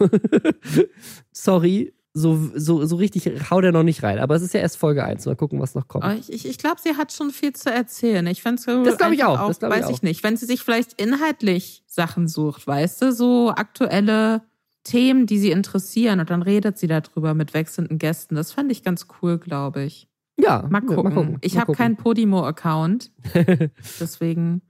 sorry, 1.31 1.93
so, 2.13 2.51
so, 2.55 2.85
so 2.85 2.97
richtig 2.97 3.49
haut 3.49 3.63
er 3.63 3.71
noch 3.71 3.83
nicht 3.83 4.03
rein. 4.03 4.19
Aber 4.19 4.35
es 4.35 4.41
ist 4.41 4.53
ja 4.53 4.59
erst 4.59 4.77
Folge 4.77 5.03
1. 5.03 5.25
Mal 5.25 5.35
gucken, 5.35 5.59
was 5.59 5.75
noch 5.75 5.87
kommt. 5.87 6.29
Ich, 6.29 6.45
ich 6.45 6.57
glaube, 6.57 6.81
sie 6.81 6.97
hat 6.97 7.13
schon 7.13 7.31
viel 7.31 7.53
zu 7.53 7.71
erzählen. 7.71 8.25
Ich 8.27 8.41
fände 8.41 8.61
Das 8.83 8.97
glaube 8.97 9.15
ich 9.15 9.23
auch. 9.23 9.39
auch 9.39 9.47
das 9.47 9.61
weiß 9.61 9.85
ich, 9.89 9.97
ich 9.97 10.03
nicht. 10.03 10.23
Wenn 10.23 10.35
sie 10.35 10.45
sich 10.45 10.61
vielleicht 10.61 11.01
inhaltlich 11.01 11.83
Sachen 11.87 12.27
sucht, 12.27 12.67
weißt 12.67 13.01
du, 13.01 13.13
so 13.13 13.51
aktuelle 13.51 14.41
Themen, 14.83 15.25
die 15.25 15.39
sie 15.39 15.51
interessieren 15.51 16.19
und 16.19 16.29
dann 16.29 16.41
redet 16.41 16.77
sie 16.77 16.87
darüber 16.87 17.33
mit 17.33 17.53
wechselnden 17.53 17.97
Gästen. 17.97 18.35
Das 18.35 18.51
fand 18.51 18.71
ich 18.71 18.83
ganz 18.83 19.07
cool, 19.21 19.37
glaube 19.37 19.83
ich. 19.83 20.09
Ja, 20.37 20.65
mal 20.69 20.81
gucken. 20.81 21.03
Mal 21.03 21.13
gucken. 21.13 21.37
Ich 21.41 21.57
habe 21.57 21.73
keinen 21.73 21.97
Podimo-Account. 21.97 23.11
deswegen 23.99 24.61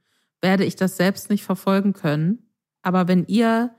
werde 0.41 0.65
ich 0.65 0.75
das 0.75 0.97
selbst 0.97 1.29
nicht 1.29 1.43
verfolgen 1.43 1.93
können. 1.93 2.49
Aber 2.81 3.07
wenn 3.07 3.25
ihr 3.27 3.71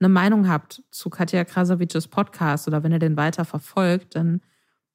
eine 0.00 0.08
Meinung 0.08 0.48
habt 0.48 0.82
zu 0.90 1.10
Katja 1.10 1.44
Krasowitsches 1.44 2.08
Podcast 2.08 2.68
oder 2.68 2.82
wenn 2.82 2.92
ihr 2.92 2.98
den 2.98 3.16
weiter 3.16 3.44
verfolgt, 3.44 4.14
dann 4.14 4.40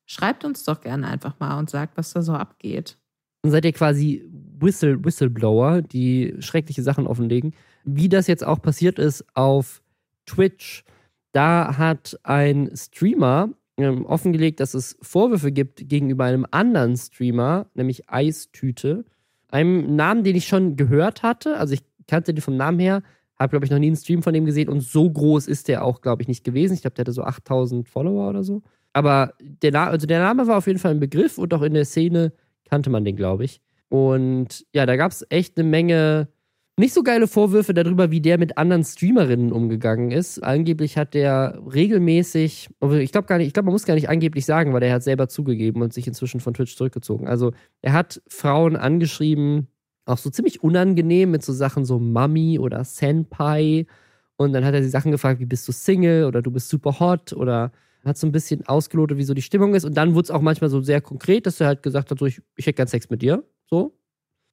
schreibt 0.05 0.45
uns 0.45 0.63
doch 0.63 0.81
gerne 0.81 1.07
einfach 1.07 1.39
mal 1.39 1.57
und 1.59 1.69
sagt, 1.69 1.97
was 1.97 2.13
da 2.13 2.21
so 2.21 2.33
abgeht. 2.33 2.97
Dann 3.41 3.51
seid 3.51 3.65
ihr 3.65 3.73
quasi 3.73 4.25
Whistle, 4.59 5.03
Whistleblower, 5.03 5.81
die 5.81 6.35
schreckliche 6.39 6.83
Sachen 6.83 7.07
offenlegen. 7.07 7.53
Wie 7.83 8.07
das 8.07 8.27
jetzt 8.27 8.45
auch 8.45 8.61
passiert 8.61 8.99
ist 8.99 9.25
auf 9.35 9.81
Twitch, 10.25 10.85
da 11.33 11.77
hat 11.77 12.17
ein 12.23 12.71
Streamer 12.75 13.49
ähm, 13.77 14.05
offengelegt, 14.05 14.59
dass 14.59 14.73
es 14.73 14.97
Vorwürfe 15.01 15.51
gibt 15.51 15.89
gegenüber 15.89 16.25
einem 16.25 16.45
anderen 16.51 16.95
Streamer, 16.95 17.65
nämlich 17.73 18.09
Eistüte. 18.09 19.03
Einem 19.49 19.95
Namen, 19.95 20.23
den 20.23 20.35
ich 20.35 20.47
schon 20.47 20.77
gehört 20.77 21.23
hatte. 21.23 21.57
Also 21.57 21.73
ich 21.73 21.81
kannte 22.07 22.33
den 22.33 22.41
vom 22.41 22.55
Namen 22.55 22.79
her, 22.79 23.03
habe, 23.43 23.51
glaube 23.51 23.65
ich, 23.65 23.71
noch 23.71 23.79
nie 23.79 23.87
einen 23.87 23.95
Stream 23.95 24.23
von 24.23 24.33
dem 24.33 24.45
gesehen 24.45 24.69
und 24.69 24.81
so 24.81 25.09
groß 25.09 25.47
ist 25.47 25.67
der 25.67 25.85
auch, 25.85 26.01
glaube 26.01 26.23
ich, 26.23 26.27
nicht 26.27 26.43
gewesen. 26.43 26.73
Ich 26.73 26.81
glaube, 26.81 26.95
der 26.95 27.03
hatte 27.03 27.13
so 27.13 27.23
8000 27.23 27.87
Follower 27.87 28.29
oder 28.29 28.43
so. 28.43 28.63
Aber 28.93 29.33
der, 29.41 29.71
Na 29.71 29.87
also 29.87 30.07
der 30.07 30.19
Name 30.19 30.47
war 30.47 30.57
auf 30.57 30.67
jeden 30.67 30.79
Fall 30.79 30.91
ein 30.91 30.99
Begriff 30.99 31.37
und 31.37 31.53
auch 31.53 31.61
in 31.61 31.73
der 31.73 31.85
Szene 31.85 32.33
kannte 32.65 32.89
man 32.89 33.05
den, 33.05 33.15
glaube 33.15 33.45
ich. 33.45 33.61
Und 33.89 34.65
ja, 34.73 34.85
da 34.85 34.95
gab 34.95 35.11
es 35.11 35.25
echt 35.29 35.57
eine 35.57 35.69
Menge 35.69 36.27
nicht 36.75 36.93
so 36.93 37.03
geile 37.03 37.27
Vorwürfe 37.27 37.75
darüber, 37.75 38.09
wie 38.09 38.21
der 38.21 38.39
mit 38.39 38.57
anderen 38.57 38.83
Streamerinnen 38.83 39.51
umgegangen 39.51 40.09
ist. 40.09 40.43
Angeblich 40.43 40.97
hat 40.97 41.13
der 41.13 41.61
regelmäßig, 41.71 42.69
ich 42.99 43.11
glaube 43.11 43.27
gar 43.27 43.37
nicht, 43.37 43.47
ich 43.47 43.53
glaube, 43.53 43.67
man 43.67 43.73
muss 43.73 43.85
gar 43.85 43.93
nicht 43.93 44.09
angeblich 44.09 44.45
sagen, 44.45 44.73
weil 44.73 44.81
er 44.81 44.93
hat 44.93 45.03
selber 45.03 45.27
zugegeben 45.27 45.83
und 45.83 45.93
sich 45.93 46.07
inzwischen 46.07 46.39
von 46.39 46.55
Twitch 46.55 46.75
zurückgezogen. 46.75 47.27
Also 47.27 47.51
er 47.83 47.93
hat 47.93 48.23
Frauen 48.27 48.75
angeschrieben, 48.75 49.67
auch 50.05 50.17
so 50.17 50.29
ziemlich 50.29 50.63
unangenehm 50.63 51.31
mit 51.31 51.43
so 51.43 51.53
Sachen 51.53 51.85
so 51.85 51.99
Mami 51.99 52.59
oder 52.59 52.83
Senpai. 52.83 53.85
Und 54.35 54.53
dann 54.53 54.65
hat 54.65 54.73
er 54.73 54.83
sie 54.83 54.89
Sachen 54.89 55.11
gefragt, 55.11 55.39
wie 55.39 55.45
bist 55.45 55.67
du 55.67 55.71
Single 55.71 56.25
oder 56.25 56.41
du 56.41 56.51
bist 56.51 56.69
super 56.69 56.99
hot 56.99 57.33
oder 57.33 57.71
hat 58.03 58.17
so 58.17 58.27
ein 58.27 58.31
bisschen 58.31 58.65
ausgelotet, 58.67 59.17
wie 59.17 59.23
so 59.23 59.33
die 59.33 59.41
Stimmung 59.41 59.75
ist. 59.75 59.85
Und 59.85 59.95
dann 59.95 60.13
wurde 60.13 60.25
es 60.25 60.31
auch 60.31 60.41
manchmal 60.41 60.69
so 60.69 60.81
sehr 60.81 61.01
konkret, 61.01 61.45
dass 61.45 61.61
er 61.61 61.67
halt 61.67 61.83
gesagt 61.83 62.11
hat, 62.11 62.19
so, 62.19 62.25
ich, 62.25 62.41
ich 62.55 62.65
hätte 62.65 62.75
gern 62.75 62.87
Sex 62.87 63.09
mit 63.09 63.21
dir. 63.21 63.43
So. 63.69 63.97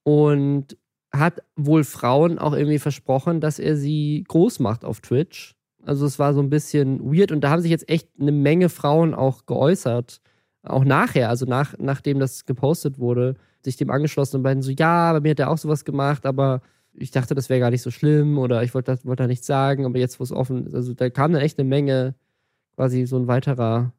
Und 0.05 0.77
hat 1.13 1.43
wohl 1.57 1.83
Frauen 1.83 2.39
auch 2.39 2.53
irgendwie 2.53 2.79
versprochen, 2.79 3.41
dass 3.41 3.59
er 3.59 3.77
sie 3.77 4.25
groß 4.29 4.61
macht 4.61 4.85
auf 4.85 5.01
Twitch. 5.01 5.57
Also 5.85 6.07
es 6.07 6.19
war 6.19 6.35
so 6.35 6.41
ein 6.41 6.51
bisschen 6.51 7.01
weird 7.01 7.33
und 7.33 7.41
da 7.41 7.51
haben 7.51 7.63
sich 7.63 7.71
jetzt 7.71 7.89
echt 7.89 8.09
eine 8.21 8.33
Menge 8.33 8.69
Frauen 8.69 9.15
auch 9.15 9.47
geäußert. 9.47 10.21
Auch 10.63 10.85
nachher, 10.85 11.31
also 11.31 11.47
nach, 11.47 11.75
nachdem 11.79 12.21
das 12.21 12.45
gepostet 12.45 12.99
wurde, 12.99 13.35
sich 13.63 13.77
dem 13.77 13.91
angeschlossen 13.91 14.37
und 14.37 14.43
beiden 14.43 14.63
so, 14.63 14.71
ja, 14.71 15.13
bei 15.13 15.21
mir 15.21 15.31
hat 15.31 15.41
er 15.41 15.51
auch 15.51 15.59
sowas 15.59 15.85
gemacht, 15.85 16.27
aber 16.27 16.63
ich 16.95 17.11
dachte, 17.11 17.35
das 17.35 17.49
wäre 17.49 17.61
gar 17.61 17.71
nicht 17.71 17.83
so 17.83 17.91
schlimm 17.91 18.39
oder 18.39 18.63
ich 18.63 18.75
wollte 18.75 18.99
wollt 19.05 19.21
da 19.21 19.27
nichts 19.27 19.47
sagen, 19.47 19.85
aber 19.85 19.99
jetzt, 19.99 20.19
wo 20.19 20.25
es 20.25 20.33
offen 20.33 20.67
ist, 20.67 20.75
also 20.75 20.95
da 20.95 21.11
kam 21.11 21.33
dann 21.33 21.43
echt 21.43 21.59
eine 21.59 21.69
Menge, 21.69 22.15
quasi 22.75 23.07
so 23.07 23.17
ein 23.17 23.27
weiterer 23.27 23.93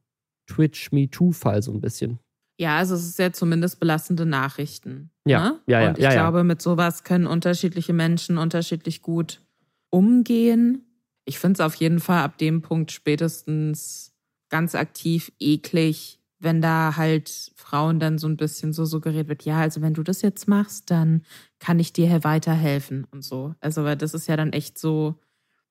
Twitch-Me-Too-Fall 0.48 1.62
so 1.62 1.72
ein 1.72 1.82
bisschen. 1.82 2.20
Ja, 2.58 2.78
also 2.78 2.96
es 2.96 3.08
ist 3.08 3.18
ja 3.18 3.32
zumindest 3.32 3.80
belastende 3.80 4.26
Nachrichten. 4.26 5.10
Ja, 5.26 5.50
ne? 5.50 5.60
ja, 5.68 5.82
ja. 5.82 5.90
Und 5.90 5.98
ich 5.98 6.04
ja, 6.04 6.12
glaube, 6.12 6.44
mit 6.44 6.62
sowas 6.62 7.04
können 7.04 7.26
unterschiedliche 7.26 7.94
Menschen 7.94 8.38
unterschiedlich 8.38 9.02
gut 9.02 9.42
umgehen. 9.90 10.86
Ich 11.26 11.40
finde 11.40 11.54
es 11.54 11.60
auf 11.62 11.76
jeden 11.76 12.00
Fall 12.00 12.24
ab 12.24 12.38
dem 12.38 12.62
Punkt 12.62 12.92
spätestens 12.92 14.14
ganz 14.50 14.76
aktiv 14.76 15.32
eklig, 15.40 16.20
wenn 16.42 16.62
da 16.62 16.96
halt 16.98 17.52
Frauen 17.56 18.00
dann 18.00 18.18
so 18.18 18.28
ein 18.28 18.38
bisschen 18.38 18.74
so 18.74 18.86
suggeriert 18.86 19.28
wird, 19.28 19.44
ja, 19.44 19.60
also 19.60 19.82
wenn 19.82 19.94
du 19.94 20.04
das 20.04 20.22
jetzt 20.22 20.48
machst, 20.48 20.90
dann 20.90 21.24
kann 21.60 21.80
ich 21.80 21.94
dir 21.94 22.24
weiterhelfen 22.24 23.06
und 23.12 23.24
so. 23.24 23.54
Also, 23.60 23.84
weil 23.84 23.96
das 23.96 24.14
ist 24.14 24.28
ja 24.28 24.36
dann 24.36 24.52
echt 24.52 24.78
so, 24.78 25.20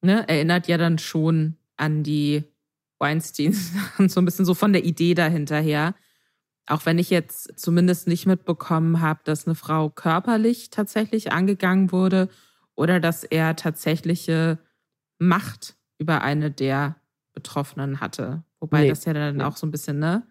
ne, 0.00 0.28
erinnert 0.28 0.68
ja 0.68 0.78
dann 0.78 0.98
schon 0.98 1.56
an 1.76 2.02
die 2.02 2.44
Weinsteins 2.98 3.72
so 4.08 4.20
ein 4.20 4.24
bisschen 4.24 4.44
so 4.44 4.54
von 4.54 4.72
der 4.72 4.84
Idee 4.84 5.14
dahinter 5.14 5.58
her. 5.60 5.94
Auch 6.66 6.86
wenn 6.86 6.98
ich 6.98 7.10
jetzt 7.10 7.58
zumindest 7.58 8.06
nicht 8.06 8.26
mitbekommen 8.26 9.00
habe, 9.00 9.20
dass 9.24 9.46
eine 9.46 9.56
Frau 9.56 9.90
körperlich 9.90 10.70
tatsächlich 10.70 11.32
angegangen 11.32 11.90
wurde 11.90 12.28
oder 12.76 13.00
dass 13.00 13.24
er 13.24 13.56
tatsächliche 13.56 14.58
Macht 15.18 15.76
über 15.98 16.22
eine 16.22 16.50
der 16.50 16.96
Betroffenen 17.32 18.00
hatte. 18.00 18.44
Wobei 18.60 18.82
nee. 18.82 18.88
das 18.88 19.04
ja 19.04 19.14
dann 19.14 19.40
auch 19.40 19.56
so 19.56 19.66
ein 19.66 19.70
bisschen 19.70 19.98
ne, 19.98 20.22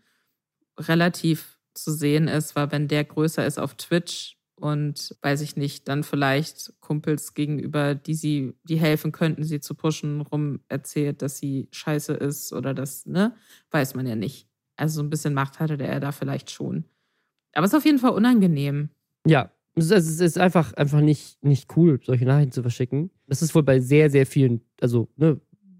relativ 0.79 1.59
zu 1.73 1.91
sehen 1.91 2.27
ist, 2.27 2.55
weil 2.55 2.71
wenn 2.71 2.87
der 2.87 3.03
größer 3.03 3.45
ist 3.45 3.59
auf 3.59 3.75
Twitch 3.75 4.37
und 4.55 5.15
weiß 5.21 5.41
ich 5.41 5.55
nicht, 5.55 5.87
dann 5.87 6.03
vielleicht 6.03 6.73
Kumpels 6.81 7.33
gegenüber, 7.33 7.95
die 7.95 8.13
sie, 8.13 8.53
die 8.63 8.77
helfen 8.77 9.11
könnten, 9.11 9.43
sie 9.43 9.61
zu 9.61 9.75
pushen, 9.75 10.21
rum 10.21 10.59
erzählt, 10.67 11.21
dass 11.21 11.37
sie 11.37 11.67
scheiße 11.71 12.13
ist 12.13 12.51
oder 12.53 12.73
das, 12.73 13.05
ne, 13.05 13.35
weiß 13.71 13.95
man 13.95 14.05
ja 14.05 14.15
nicht. 14.15 14.47
Also 14.75 14.95
so 14.95 15.03
ein 15.03 15.09
bisschen 15.09 15.33
Macht 15.33 15.59
hatte 15.59 15.77
der 15.77 15.99
da 15.99 16.11
vielleicht 16.11 16.51
schon. 16.51 16.85
Aber 17.53 17.65
es 17.65 17.73
ist 17.73 17.77
auf 17.77 17.85
jeden 17.85 17.99
Fall 17.99 18.11
unangenehm. 18.11 18.89
Ja, 19.25 19.51
es 19.75 19.91
ist 19.91 20.37
einfach, 20.37 20.73
einfach 20.73 21.01
nicht, 21.01 21.43
nicht 21.43 21.75
cool, 21.77 21.99
solche 22.03 22.25
Nachrichten 22.25 22.51
zu 22.51 22.61
verschicken. 22.61 23.11
Das 23.27 23.41
ist 23.41 23.55
wohl 23.55 23.63
bei 23.63 23.79
sehr, 23.79 24.09
sehr 24.09 24.25
vielen, 24.25 24.61
also, 24.81 25.09
ne, 25.15 25.39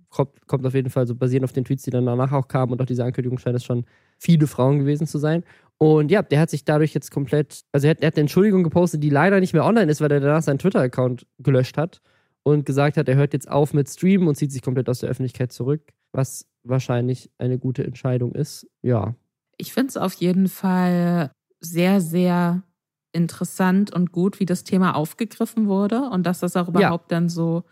kommt, 0.09 0.47
kommt 0.47 0.65
auf 0.65 0.73
jeden 0.73 0.89
Fall 0.89 1.07
so 1.07 1.15
basierend 1.15 1.45
auf 1.45 1.53
den 1.53 1.65
Tweets, 1.65 1.83
die 1.83 1.91
dann 1.91 2.05
danach 2.05 2.31
auch 2.31 2.47
kamen 2.47 2.71
und 2.71 2.81
auch 2.81 2.85
diese 2.85 3.03
Ankündigung 3.03 3.37
scheint 3.37 3.55
es 3.55 3.63
schon 3.63 3.85
viele 4.17 4.47
Frauen 4.47 4.79
gewesen 4.79 5.07
zu 5.07 5.17
sein. 5.17 5.43
Und 5.77 6.11
ja, 6.11 6.21
der 6.21 6.41
hat 6.41 6.49
sich 6.49 6.65
dadurch 6.65 6.93
jetzt 6.93 7.11
komplett, 7.11 7.61
also 7.71 7.87
er 7.87 7.91
hat, 7.91 8.01
er 8.01 8.07
hat 8.07 8.15
eine 8.15 8.21
Entschuldigung 8.21 8.63
gepostet, 8.63 9.01
die 9.01 9.09
leider 9.09 9.39
nicht 9.39 9.53
mehr 9.53 9.65
online 9.65 9.89
ist, 9.89 10.01
weil 10.01 10.11
er 10.11 10.19
danach 10.19 10.41
seinen 10.41 10.59
Twitter-Account 10.59 11.25
gelöscht 11.39 11.77
hat 11.77 12.01
und 12.43 12.65
gesagt 12.65 12.97
hat, 12.97 13.07
er 13.07 13.15
hört 13.15 13.33
jetzt 13.33 13.49
auf 13.49 13.73
mit 13.73 13.87
Streamen 13.87 14.27
und 14.27 14.35
zieht 14.35 14.51
sich 14.51 14.61
komplett 14.61 14.89
aus 14.89 14.99
der 14.99 15.09
Öffentlichkeit 15.09 15.51
zurück, 15.53 15.93
was 16.11 16.47
wahrscheinlich 16.63 17.31
eine 17.37 17.59
gute 17.59 17.83
Entscheidung 17.83 18.33
ist. 18.33 18.67
Ja. 18.81 19.15
Ich 19.57 19.73
finde 19.73 19.89
es 19.89 19.97
auf 19.97 20.13
jeden 20.13 20.47
Fall 20.47 21.31
sehr, 21.61 22.01
sehr 22.01 22.63
interessant 23.11 23.93
und 23.93 24.11
gut, 24.11 24.39
wie 24.39 24.45
das 24.45 24.63
Thema 24.63 24.95
aufgegriffen 24.95 25.67
wurde 25.67 26.09
und 26.09 26.25
dass 26.25 26.39
das 26.39 26.55
auch 26.55 26.67
überhaupt 26.67 27.11
ja. 27.11 27.17
dann 27.17 27.29
so, 27.29 27.63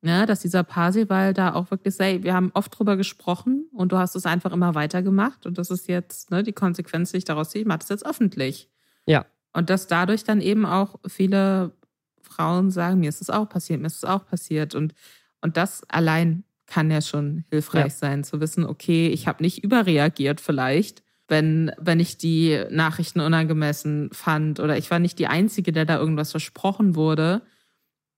ne, 0.00 0.26
dass 0.26 0.40
dieser 0.40 0.62
Parsival 0.62 1.34
da 1.34 1.54
auch 1.54 1.70
wirklich 1.70 1.94
sagt, 1.94 2.22
wir 2.22 2.34
haben 2.34 2.50
oft 2.54 2.76
drüber 2.76 2.96
gesprochen 2.96 3.66
und 3.72 3.92
du 3.92 3.98
hast 3.98 4.14
es 4.16 4.26
einfach 4.26 4.52
immer 4.52 4.74
weitergemacht 4.74 5.46
und 5.46 5.58
das 5.58 5.70
ist 5.70 5.88
jetzt 5.88 6.30
ne, 6.30 6.42
die 6.42 6.52
Konsequenz, 6.52 7.12
die 7.12 7.18
ich 7.18 7.24
daraus 7.24 7.50
ziehe, 7.50 7.62
ich 7.62 7.68
mache 7.68 7.80
das 7.80 7.88
jetzt 7.88 8.06
öffentlich. 8.06 8.68
Ja. 9.06 9.26
Und 9.52 9.70
dass 9.70 9.86
dadurch 9.86 10.24
dann 10.24 10.40
eben 10.40 10.66
auch 10.66 10.96
viele 11.06 11.72
Frauen 12.20 12.70
sagen, 12.70 13.00
mir 13.00 13.08
ist 13.08 13.22
es 13.22 13.30
auch 13.30 13.48
passiert, 13.48 13.80
mir 13.80 13.86
ist 13.86 13.96
es 13.96 14.04
auch 14.04 14.26
passiert 14.26 14.74
und 14.74 14.94
und 15.42 15.56
das 15.56 15.84
allein 15.88 16.44
kann 16.66 16.90
ja 16.90 17.00
schon 17.00 17.44
hilfreich 17.50 17.84
ja. 17.84 17.90
sein, 17.90 18.24
zu 18.24 18.40
wissen, 18.40 18.64
okay, 18.64 19.08
ich 19.08 19.28
habe 19.28 19.42
nicht 19.42 19.62
überreagiert 19.62 20.40
vielleicht, 20.40 21.02
wenn, 21.28 21.70
wenn 21.78 22.00
ich 22.00 22.18
die 22.18 22.64
Nachrichten 22.70 23.20
unangemessen 23.20 24.10
fand 24.12 24.60
oder 24.60 24.76
ich 24.76 24.90
war 24.90 24.98
nicht 24.98 25.18
die 25.18 25.26
Einzige, 25.26 25.72
der 25.72 25.84
da 25.84 25.98
irgendwas 25.98 26.32
versprochen 26.32 26.94
wurde 26.94 27.42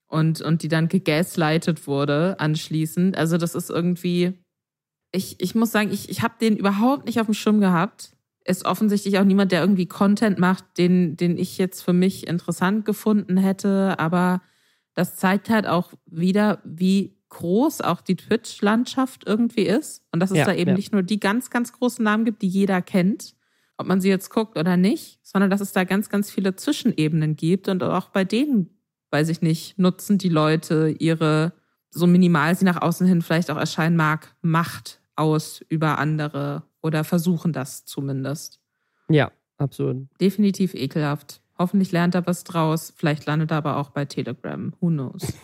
und, 0.09 0.41
und 0.41 0.63
die 0.63 0.69
dann 0.69 0.89
gegaslightet 0.89 1.87
wurde 1.87 2.37
anschließend. 2.41 3.17
Also 3.17 3.37
das 3.37 3.55
ist 3.55 3.71
irgendwie, 3.71 4.33
ich, 5.13 5.41
ich 5.41 5.55
muss 5.55 5.71
sagen, 5.71 5.91
ich, 5.93 6.09
ich 6.09 6.23
habe 6.23 6.35
den 6.41 6.57
überhaupt 6.57 7.07
nicht 7.07 7.21
auf 7.21 7.27
dem 7.27 7.35
Schirm 7.35 7.61
gehabt. 7.61 8.17
Ist 8.45 8.65
offensichtlich 8.65 9.19
auch 9.19 9.25
niemand, 9.25 9.53
der 9.53 9.61
irgendwie 9.61 9.87
Content 9.87 10.39
macht, 10.39 10.65
den, 10.79 11.17
den 11.17 11.37
ich 11.37 11.59
jetzt 11.59 11.83
für 11.83 11.93
mich 11.93 12.27
interessant 12.27 12.87
gefunden 12.87 13.37
hätte. 13.37 13.99
Aber 13.99 14.41
das 14.95 15.17
zeigt 15.17 15.51
halt 15.51 15.67
auch 15.67 15.93
wieder, 16.07 16.61
wie 16.65 17.19
groß 17.29 17.83
auch 17.83 18.01
die 18.01 18.17
Twitch-Landschaft 18.17 19.25
irgendwie 19.27 19.67
ist 19.67 20.03
und 20.13 20.21
dass 20.21 20.31
es 20.31 20.39
ja, 20.39 20.47
da 20.47 20.55
eben 20.55 20.71
ja. 20.71 20.77
nicht 20.77 20.93
nur 20.93 21.03
die 21.03 21.21
ganz, 21.21 21.51
ganz 21.51 21.73
großen 21.73 22.03
Namen 22.03 22.25
gibt, 22.25 22.41
die 22.41 22.49
jeder 22.49 22.81
kennt, 22.81 23.35
ob 23.77 23.87
man 23.87 24.01
sie 24.01 24.09
jetzt 24.09 24.31
guckt 24.31 24.57
oder 24.59 24.79
nicht, 24.79 25.21
sondern 25.23 25.51
dass 25.51 25.61
es 25.61 25.73
da 25.73 25.85
ganz, 25.85 26.09
ganz 26.09 26.31
viele 26.31 26.57
Zwischenebenen 26.57 27.37
gibt 27.37 27.69
und 27.69 27.83
auch 27.83 28.09
bei 28.09 28.25
denen, 28.25 28.78
weiß 29.11 29.29
ich 29.29 29.43
nicht, 29.43 29.79
nutzen 29.79 30.19
die 30.19 30.29
Leute 30.29 30.95
ihre, 30.99 31.53
so 31.91 32.07
minimal 32.07 32.55
sie 32.55 32.65
nach 32.65 32.81
außen 32.81 33.07
hin 33.07 33.23
vielleicht 33.23 33.51
auch 33.51 33.57
erscheinen 33.57 33.97
mag, 33.97 34.35
Macht 34.43 35.01
aus 35.17 35.65
über 35.69 35.99
andere 35.99 36.63
oder 36.81 37.05
versuchen 37.05 37.53
das 37.53 37.85
zumindest. 37.85 38.61
Ja, 39.09 39.33
absurd. 39.57 40.07
Definitiv 40.21 40.75
ekelhaft. 40.75 41.41
Hoffentlich 41.59 41.91
lernt 41.91 42.15
er 42.15 42.27
was 42.27 42.45
draus. 42.45 42.93
Vielleicht 42.97 43.27
landet 43.27 43.51
er 43.51 43.57
aber 43.59 43.77
auch 43.79 43.91
bei 43.91 44.05
Telegram. 44.05 44.73
Who 44.81 44.89
knows? 44.89 45.35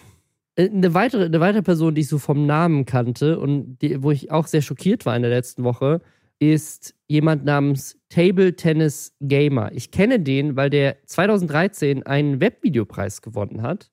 Äh, 0.56 0.70
eine 0.70 0.94
weitere, 0.94 1.24
eine 1.24 1.40
weitere 1.40 1.62
Person, 1.62 1.96
die 1.96 2.02
ich 2.02 2.08
so 2.08 2.18
vom 2.18 2.46
Namen 2.46 2.86
kannte 2.86 3.40
und 3.40 3.78
die, 3.78 4.04
wo 4.04 4.12
ich 4.12 4.30
auch 4.30 4.46
sehr 4.46 4.62
schockiert 4.62 5.04
war 5.04 5.16
in 5.16 5.22
der 5.22 5.30
letzten 5.30 5.64
Woche, 5.64 6.00
ist 6.38 6.94
jemand 7.06 7.44
namens 7.44 7.98
Table 8.08 8.54
Tennis 8.56 9.14
Gamer. 9.20 9.72
Ich 9.72 9.90
kenne 9.90 10.20
den, 10.20 10.56
weil 10.56 10.70
der 10.70 11.04
2013 11.06 12.04
einen 12.04 12.40
Webvideopreis 12.40 13.22
gewonnen 13.22 13.62
hat. 13.62 13.90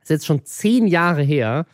Das 0.00 0.10
ist 0.10 0.10
jetzt 0.10 0.26
schon 0.26 0.44
zehn 0.44 0.86
Jahre 0.86 1.22
her. 1.22 1.66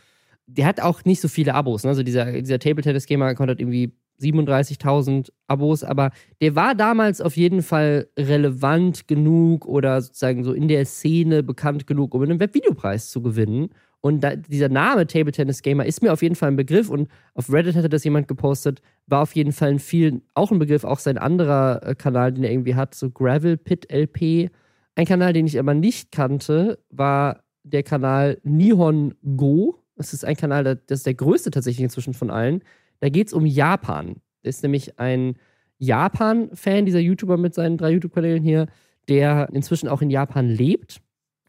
Der 0.46 0.66
hat 0.66 0.80
auch 0.80 1.04
nicht 1.04 1.20
so 1.20 1.28
viele 1.28 1.54
Abos. 1.54 1.84
Ne? 1.84 1.90
Also 1.90 2.02
dieser, 2.02 2.32
dieser 2.40 2.58
Table 2.58 2.82
Tennis 2.82 3.06
Gamer 3.06 3.26
hat 3.26 3.60
irgendwie 3.60 3.92
37.000 4.20 5.30
Abos, 5.46 5.84
aber 5.84 6.10
der 6.40 6.54
war 6.54 6.74
damals 6.74 7.20
auf 7.20 7.36
jeden 7.36 7.62
Fall 7.62 8.08
relevant 8.18 9.08
genug 9.08 9.66
oder 9.66 10.00
sozusagen 10.00 10.44
so 10.44 10.52
in 10.52 10.68
der 10.68 10.86
Szene 10.86 11.42
bekannt 11.42 11.86
genug, 11.86 12.14
um 12.14 12.22
einen 12.22 12.40
Webvideopreis 12.40 13.10
zu 13.10 13.22
gewinnen. 13.22 13.70
Und 14.06 14.20
da, 14.20 14.36
dieser 14.36 14.68
Name 14.68 15.08
Table 15.08 15.32
Tennis 15.32 15.62
Gamer 15.62 15.84
ist 15.84 16.00
mir 16.00 16.12
auf 16.12 16.22
jeden 16.22 16.36
Fall 16.36 16.52
ein 16.52 16.56
Begriff 16.56 16.90
und 16.90 17.08
auf 17.34 17.52
Reddit 17.52 17.74
hatte 17.74 17.88
das 17.88 18.04
jemand 18.04 18.28
gepostet, 18.28 18.80
war 19.08 19.22
auf 19.22 19.34
jeden 19.34 19.50
Fall 19.50 19.70
ein 19.70 19.78
viel, 19.80 20.22
auch 20.34 20.52
ein 20.52 20.60
Begriff, 20.60 20.84
auch 20.84 21.00
sein 21.00 21.18
anderer 21.18 21.82
äh, 21.82 21.96
Kanal, 21.96 22.32
den 22.32 22.44
er 22.44 22.52
irgendwie 22.52 22.76
hat, 22.76 22.94
so 22.94 23.10
Gravel 23.10 23.56
Pit 23.56 23.90
LP. 23.92 24.48
Ein 24.94 25.06
Kanal, 25.06 25.32
den 25.32 25.46
ich 25.46 25.58
aber 25.58 25.74
nicht 25.74 26.12
kannte, 26.12 26.78
war 26.88 27.42
der 27.64 27.82
Kanal 27.82 28.38
Nihon 28.44 29.14
Go. 29.36 29.82
Das 29.96 30.12
ist 30.12 30.24
ein 30.24 30.36
Kanal, 30.36 30.62
das 30.62 31.00
ist 31.00 31.06
der 31.06 31.14
größte 31.14 31.50
tatsächlich 31.50 31.82
inzwischen 31.82 32.14
von 32.14 32.30
allen. 32.30 32.62
Da 33.00 33.08
geht 33.08 33.26
es 33.26 33.32
um 33.32 33.44
Japan. 33.44 34.20
Das 34.44 34.54
ist 34.54 34.62
nämlich 34.62 35.00
ein 35.00 35.34
Japan-Fan, 35.78 36.86
dieser 36.86 37.00
YouTuber 37.00 37.38
mit 37.38 37.54
seinen 37.54 37.76
drei 37.76 37.90
YouTube-Kanälen 37.90 38.44
hier, 38.44 38.68
der 39.08 39.48
inzwischen 39.52 39.88
auch 39.88 40.00
in 40.00 40.10
Japan 40.10 40.48
lebt. 40.48 41.00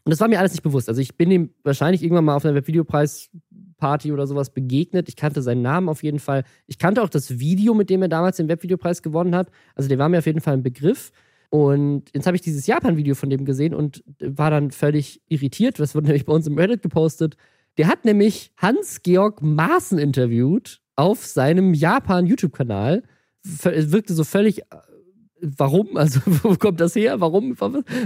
Und 0.07 0.11
das 0.11 0.21
war 0.21 0.29
mir 0.29 0.39
alles 0.39 0.53
nicht 0.53 0.63
bewusst. 0.63 0.87
Also 0.87 1.01
ich 1.01 1.17
bin 1.17 1.29
ihm 1.29 1.49
wahrscheinlich 1.65 2.01
irgendwann 2.01 2.23
mal 2.23 2.37
auf 2.37 2.45
einer 2.45 2.55
Webvideopreis-Party 2.55 4.13
oder 4.13 4.25
sowas 4.25 4.51
begegnet. 4.51 5.09
Ich 5.09 5.17
kannte 5.17 5.41
seinen 5.41 5.61
Namen 5.61 5.89
auf 5.89 6.01
jeden 6.01 6.19
Fall. 6.19 6.45
Ich 6.65 6.77
kannte 6.77 7.03
auch 7.03 7.09
das 7.09 7.39
Video, 7.39 7.73
mit 7.73 7.89
dem 7.89 8.01
er 8.03 8.07
damals 8.07 8.37
den 8.37 8.47
Webvideopreis 8.47 9.01
gewonnen 9.01 9.35
hat. 9.35 9.51
Also 9.75 9.89
der 9.89 9.97
war 9.97 10.07
mir 10.07 10.19
auf 10.19 10.25
jeden 10.25 10.39
Fall 10.39 10.53
ein 10.53 10.63
Begriff. 10.63 11.11
Und 11.49 12.03
jetzt 12.13 12.25
habe 12.25 12.37
ich 12.37 12.41
dieses 12.41 12.67
Japan-Video 12.67 13.15
von 13.15 13.29
dem 13.29 13.43
gesehen 13.43 13.73
und 13.73 14.01
war 14.21 14.49
dann 14.49 14.71
völlig 14.71 15.21
irritiert. 15.27 15.77
Das 15.77 15.93
wurde 15.93 16.07
nämlich 16.07 16.25
bei 16.25 16.31
uns 16.31 16.47
im 16.47 16.57
Reddit 16.57 16.83
gepostet. 16.83 17.35
Der 17.77 17.89
hat 17.89 18.05
nämlich 18.05 18.53
Hans-Georg 18.55 19.41
Maaßen 19.41 19.99
interviewt 19.99 20.79
auf 20.95 21.25
seinem 21.25 21.73
Japan-YouTube-Kanal. 21.73 23.03
Es 23.43 23.91
wirkte 23.91 24.13
so 24.13 24.23
völlig, 24.23 24.61
warum? 25.41 25.97
Also, 25.97 26.19
wo 26.43 26.55
kommt 26.55 26.79
das 26.79 26.95
her? 26.95 27.19
Warum? 27.19 27.55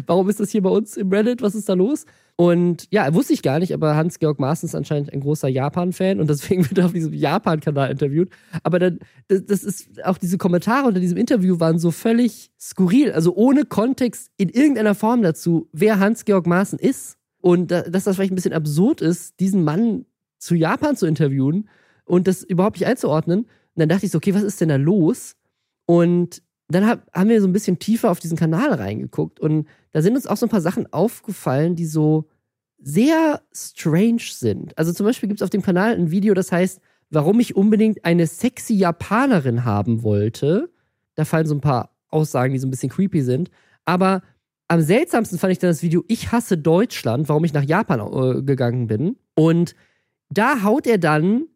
Warum 0.06 0.30
ist 0.30 0.40
das 0.40 0.52
hier 0.52 0.62
bei 0.62 0.70
uns 0.70 0.98
im 0.98 1.10
Reddit? 1.10 1.42
Was 1.42 1.56
ist 1.56 1.70
da 1.70 1.74
los? 1.74 2.06
Und 2.36 2.88
ja, 2.92 3.14
wusste 3.14 3.34
ich 3.34 3.44
gar 3.44 3.60
nicht, 3.60 3.74
aber 3.74 3.96
Hans-Georg 3.96 4.40
Maaßen 4.40 4.68
ist 4.68 4.76
anscheinend 4.76 5.14
ein 5.14 5.20
großer 5.20 5.48
Japan-Fan 5.48 6.20
und 6.20 6.30
deswegen 6.30 6.64
wird 6.70 6.78
er 6.80 6.86
auf 6.86 6.94
diesem 6.94 7.14
Japan-Kanal 7.14 7.92
interviewt. 7.92 8.30
Aber 8.64 8.80
dann, 8.80 9.00
das, 9.28 9.46
das, 9.46 9.64
ist 9.64 10.04
auch 10.04 10.18
diese 10.18 10.38
Kommentare 10.38 10.88
unter 10.88 11.00
diesem 11.00 11.18
Interview 11.18 11.60
waren 11.60 11.78
so 11.78 11.92
völlig 11.92 12.52
skurril, 12.60 13.12
also 13.12 13.36
ohne 13.36 13.66
Kontext 13.66 14.32
in 14.38 14.50
irgendeiner 14.50 14.96
Form 14.96 15.22
dazu, 15.22 15.70
wer 15.72 16.00
Hans-Georg 16.00 16.48
Maaßen 16.48 16.80
ist. 16.80 17.18
Und 17.42 17.72
dass 17.72 18.04
das 18.04 18.16
vielleicht 18.16 18.32
ein 18.32 18.36
bisschen 18.36 18.54
absurd 18.54 19.02
ist, 19.02 19.40
diesen 19.40 19.64
Mann 19.64 20.06
zu 20.38 20.56
Japan 20.56 20.96
zu 20.96 21.08
interviewen 21.08 21.70
und 22.06 22.28
das 22.28 22.44
überhaupt 22.44 22.80
nicht 22.80 22.88
einzuordnen. 22.88 23.42
Und 23.42 23.50
dann 23.76 23.90
dachte 23.90 24.06
ich 24.06 24.12
so, 24.12 24.18
okay, 24.18 24.34
was 24.34 24.44
ist 24.44 24.62
denn 24.62 24.70
da 24.70 24.76
los? 24.76 25.36
Und 25.86 26.42
dann 26.76 26.88
hab, 26.88 27.12
haben 27.14 27.30
wir 27.30 27.42
so 27.42 27.48
ein 27.48 27.54
bisschen 27.54 27.80
tiefer 27.80 28.12
auf 28.12 28.20
diesen 28.20 28.38
Kanal 28.38 28.74
reingeguckt 28.74 29.40
und 29.40 29.68
da 29.92 30.02
sind 30.02 30.16
uns 30.16 30.28
auch 30.28 30.38
so 30.38 30.46
ein 30.46 30.50
paar 30.50 30.62
Sachen 30.62 30.92
aufgefallen, 30.94 31.76
die 31.76 31.86
so 31.86 32.30
sehr 32.80 33.42
strange 33.54 34.22
sind. 34.32 34.78
Also 34.78 34.94
zum 34.94 35.06
Beispiel 35.06 35.30
gibt 35.30 35.42
es 35.42 35.44
auf 35.44 35.50
dem 35.50 35.62
Kanal 35.62 35.94
ein 35.94 36.12
Video, 36.12 36.34
das 36.34 36.52
heißt, 36.52 36.82
warum 37.10 37.40
ich 37.40 37.56
unbedingt 37.56 38.06
eine 38.06 38.26
sexy 38.26 38.74
Japanerin 38.74 39.66
haben 39.66 40.04
wollte. 40.04 40.70
Da 41.16 41.26
fallen 41.26 41.46
so 41.46 41.54
ein 41.56 41.62
paar 41.62 41.92
Aussagen, 42.10 42.54
die 42.54 42.60
so 42.60 42.68
ein 42.68 42.72
bisschen 42.72 42.90
creepy 42.90 43.22
sind. 43.22 43.52
Aber 43.86 44.22
am 44.68 44.82
seltsamsten 44.82 45.38
fand 45.38 45.52
ich 45.52 45.60
dann 45.60 45.70
das 45.70 45.84
Video 45.84 46.04
Ich 46.08 46.32
hasse 46.32 46.58
Deutschland, 46.58 47.28
warum 47.28 47.44
ich 47.44 47.54
nach 47.54 47.64
Japan 47.64 48.00
äh, 48.00 48.42
gegangen 48.42 48.88
bin. 48.88 49.18
Und 49.36 49.76
da 50.30 50.64
haut 50.64 50.88
er 50.88 50.98
dann 50.98 51.48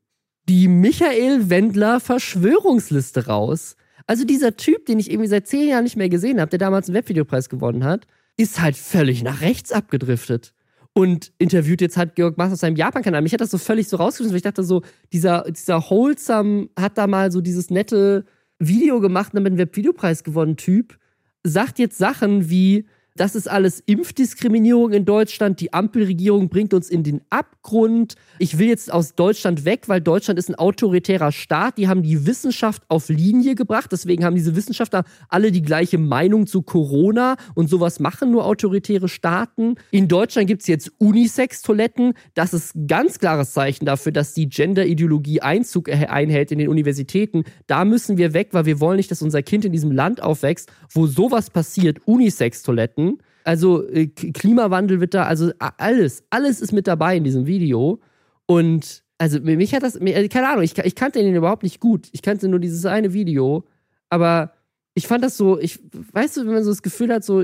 die 0.50 0.68
Michael 0.68 1.50
Wendler 1.50 2.00
Verschwörungsliste 2.00 3.28
raus. 3.28 3.78
Also 4.08 4.24
dieser 4.24 4.56
Typ, 4.56 4.86
den 4.86 5.00
ich 5.00 5.10
irgendwie 5.10 5.30
seit 5.30 5.48
zehn 5.48 5.70
Jahren 5.70 5.84
nicht 5.84 5.96
mehr 5.96 6.10
gesehen 6.10 6.40
habe, 6.40 6.50
der 6.50 6.60
damals 6.60 6.88
einen 6.88 6.96
Webvideopreis 6.96 7.50
gewonnen 7.50 7.84
hat, 7.84 8.06
ist 8.38 8.62
halt 8.62 8.76
völlig 8.76 9.24
nach 9.24 9.42
rechts 9.42 9.72
abgedriftet. 9.72 10.54
Und 10.94 11.34
interviewt 11.40 11.82
jetzt 11.82 11.98
halt 11.98 12.16
Georg 12.16 12.38
Maas 12.38 12.54
auf 12.54 12.60
seinem 12.60 12.78
Japan-Kanal. 12.78 13.22
Mich 13.22 13.34
hat 13.34 13.42
das 13.42 13.52
so 13.52 13.58
völlig 13.58 13.90
so 13.90 13.98
rausgeschmissen, 13.98 14.32
weil 14.32 14.38
ich 14.38 14.44
dachte 14.44 14.64
so, 14.64 14.82
dieser, 15.12 15.44
dieser 15.44 15.82
Wholesome 15.82 16.70
hat 16.80 16.98
da 16.98 17.08
mal 17.08 17.32
so 17.32 17.42
dieses 17.42 17.70
nette 17.70 18.26
Video 18.60 19.02
gemacht 19.02 19.34
und 19.34 19.38
damit 19.38 19.52
einen 19.52 19.58
Webvideopreis 19.58 20.24
gewonnen 20.24 20.56
Typ, 20.56 20.98
sagt 21.44 21.80
jetzt 21.80 21.98
Sachen 21.98 22.50
wie, 22.50 22.86
das 23.18 23.34
ist 23.34 23.50
alles 23.50 23.82
Impfdiskriminierung 23.86 24.92
in 24.92 25.06
Deutschland. 25.06 25.62
Die 25.62 25.72
Ampelregierung 25.72 26.50
bringt 26.50 26.74
uns 26.74 26.90
in 26.90 27.04
den 27.04 27.22
Abgrund. 27.30 28.16
Ich 28.40 28.60
will 28.60 28.68
jetzt 28.68 28.92
aus 28.92 29.16
Deutschland 29.16 29.64
weg, 29.64 29.84
weil 29.88 30.02
Deutschland 30.02 30.38
ist 30.38 30.50
ein 30.50 30.56
autoritärer 30.56 31.32
Staat. 31.32 31.78
Die 31.78 31.88
haben 31.88 32.04
die 32.04 32.26
Wissenschaft 32.26 32.84
auf 32.90 33.08
Linie 33.08 33.56
gebracht. 33.56 33.90
Deswegen 33.94 34.26
haben 34.26 34.36
diese 34.36 34.58
Wissenschaftler 34.58 35.06
alle 35.30 35.54
die 35.54 35.62
gleiche 35.62 35.98
Meinung 35.98 36.46
zu 36.46 36.62
Corona. 36.62 37.38
Und 37.54 37.70
sowas 37.70 38.02
machen 38.02 38.32
nur 38.32 38.46
autoritäre 38.46 39.08
Staaten. 39.08 39.76
In 39.92 40.10
Deutschland 40.10 40.48
gibt 40.48 40.64
es 40.64 40.68
jetzt 40.68 40.92
Unisex-Toiletten. 40.98 42.16
Das 42.34 42.54
ist 42.54 42.76
ein 42.76 42.88
ganz 42.88 43.20
klares 43.20 43.54
Zeichen 43.54 43.86
dafür, 43.86 44.12
dass 44.12 44.34
die 44.34 44.50
Gender-Ideologie 44.50 45.40
Einzug 45.40 45.90
einhält 45.90 46.52
in 46.52 46.60
den 46.60 46.68
Universitäten. 46.68 47.46
Da 47.68 47.86
müssen 47.86 48.18
wir 48.18 48.34
weg, 48.34 48.50
weil 48.52 48.66
wir 48.66 48.82
wollen 48.82 48.98
nicht, 48.98 49.10
dass 49.10 49.22
unser 49.22 49.42
Kind 49.42 49.64
in 49.64 49.72
diesem 49.72 49.94
Land 49.94 50.22
aufwächst, 50.22 50.70
wo 50.92 51.08
sowas 51.08 51.50
passiert. 51.50 52.00
Unisex-Toiletten. 52.06 53.05
Also 53.46 53.88
äh, 53.88 54.08
Klimawandel 54.08 55.00
wird 55.00 55.14
da, 55.14 55.26
also 55.26 55.52
alles, 55.78 56.24
alles 56.32 56.62
ist 56.62 56.74
mit 56.74 56.88
dabei 56.88 57.16
in 57.16 57.24
diesem 57.24 57.46
Video. 57.46 58.02
Und 58.48 59.04
also 59.20 59.40
mich 59.40 59.74
hat 59.74 59.84
das, 59.84 59.96
also, 59.96 60.28
keine 60.30 60.50
Ahnung, 60.50 60.64
ich, 60.64 60.78
ich 60.78 60.96
kannte 60.96 61.20
ihn 61.20 61.36
überhaupt 61.36 61.64
nicht 61.64 61.80
gut. 61.80 62.10
Ich 62.12 62.24
kannte 62.24 62.48
nur 62.48 62.60
dieses 62.60 62.86
eine 62.86 63.14
Video. 63.14 63.64
Aber 64.10 64.52
ich 64.96 65.08
fand 65.08 65.24
das 65.24 65.38
so, 65.38 65.60
ich, 65.60 65.80
weißt 66.12 66.38
du, 66.38 66.46
wenn 66.46 66.54
man 66.54 66.64
so 66.64 66.72
das 66.72 66.82
Gefühl 66.82 67.14
hat, 67.14 67.24
so, 67.24 67.44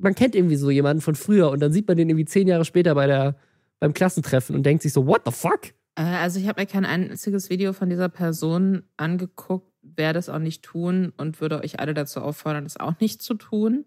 man 0.00 0.14
kennt 0.14 0.34
irgendwie 0.34 0.56
so 0.56 0.70
jemanden 0.70 1.02
von 1.02 1.14
früher 1.14 1.50
und 1.50 1.60
dann 1.60 1.72
sieht 1.72 1.86
man 1.86 1.96
den 1.96 2.08
irgendwie 2.08 2.24
zehn 2.24 2.48
Jahre 2.48 2.64
später 2.64 2.94
bei 2.94 3.06
der, 3.06 3.36
beim 3.80 3.92
Klassentreffen 3.92 4.56
und 4.56 4.64
denkt 4.64 4.82
sich 4.82 4.94
so, 4.94 5.06
what 5.06 5.22
the 5.26 5.32
fuck? 5.32 5.74
Äh, 5.94 6.02
also 6.02 6.40
ich 6.40 6.48
habe 6.48 6.62
mir 6.62 6.66
kein 6.66 6.86
einziges 6.86 7.50
Video 7.50 7.74
von 7.74 7.90
dieser 7.90 8.08
Person 8.08 8.84
angeguckt, 8.96 9.70
werde 9.82 10.18
es 10.18 10.28
auch 10.28 10.38
nicht 10.38 10.62
tun 10.62 11.12
und 11.18 11.40
würde 11.40 11.60
euch 11.60 11.80
alle 11.80 11.92
dazu 11.92 12.20
auffordern, 12.20 12.64
es 12.64 12.80
auch 12.80 12.98
nicht 13.00 13.20
zu 13.20 13.34
tun. 13.34 13.84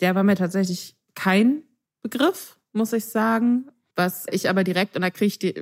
Der 0.00 0.14
war 0.14 0.24
mir 0.24 0.36
tatsächlich 0.36 0.96
kein 1.14 1.62
Begriff, 2.02 2.58
muss 2.72 2.92
ich 2.92 3.06
sagen. 3.06 3.70
Was 3.94 4.26
ich 4.30 4.48
aber 4.48 4.62
direkt, 4.62 4.94
und 4.94 5.02
da 5.02 5.10
kriege 5.10 5.26
ich 5.26 5.38
die, 5.38 5.54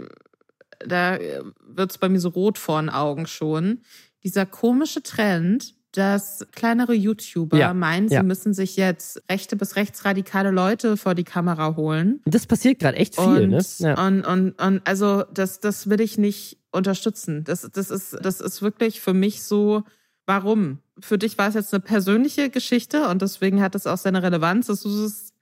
da 0.85 1.19
wird 1.67 1.91
es 1.91 1.99
bei 1.99 2.09
mir 2.09 2.21
so 2.21 2.31
rot 2.31 2.59
vor 2.59 2.81
den 2.81 2.91
Augen 2.91 3.27
schon. 3.27 3.83
Dieser 4.25 4.47
komische 4.47 5.03
Trend, 5.03 5.75
dass 5.93 6.45
kleinere 6.53 6.95
YouTuber 6.95 7.57
ja, 7.57 7.73
meinen, 7.73 8.09
sie 8.09 8.17
ja. 8.17 8.23
müssen 8.25 8.53
sich 8.53 8.77
jetzt 8.77 9.23
rechte 9.31 9.55
bis 9.55 9.77
rechtsradikale 9.77 10.51
Leute 10.51 10.97
vor 10.97 11.15
die 11.15 11.25
Kamera 11.25 11.77
holen. 11.77 12.21
Das 12.25 12.47
passiert 12.47 12.81
gerade 12.81 12.97
echt 12.97 13.15
viel, 13.15 13.45
und, 13.45 13.51
ne? 13.51 13.65
Ja. 13.79 14.07
Und, 14.07 14.27
und, 14.27 14.61
und 14.61 14.83
also 14.85 15.23
das, 15.33 15.61
das 15.61 15.89
will 15.89 16.01
ich 16.01 16.19
nicht 16.19 16.59
unterstützen. 16.73 17.45
Das, 17.45 17.71
das, 17.73 17.91
ist, 17.91 18.17
das 18.21 18.41
ist 18.41 18.61
wirklich 18.61 19.01
für 19.01 19.15
mich 19.15 19.45
so, 19.45 19.85
warum? 20.27 20.81
Für 21.01 21.19
dich 21.19 21.39
war 21.39 21.49
es 21.49 21.55
jetzt 21.55 21.75
eine 21.75 21.81
persönliche 21.81 22.51
Geschichte 22.51 23.09
und 23.09 23.21
deswegen 23.23 23.61
hat 23.61 23.75
es 23.75 23.87
auch 23.87 23.99
seine 23.99 24.23
Relevanz, 24.23 24.67
dass 24.67 24.83
du 24.83 25.05
es 25.05 25.33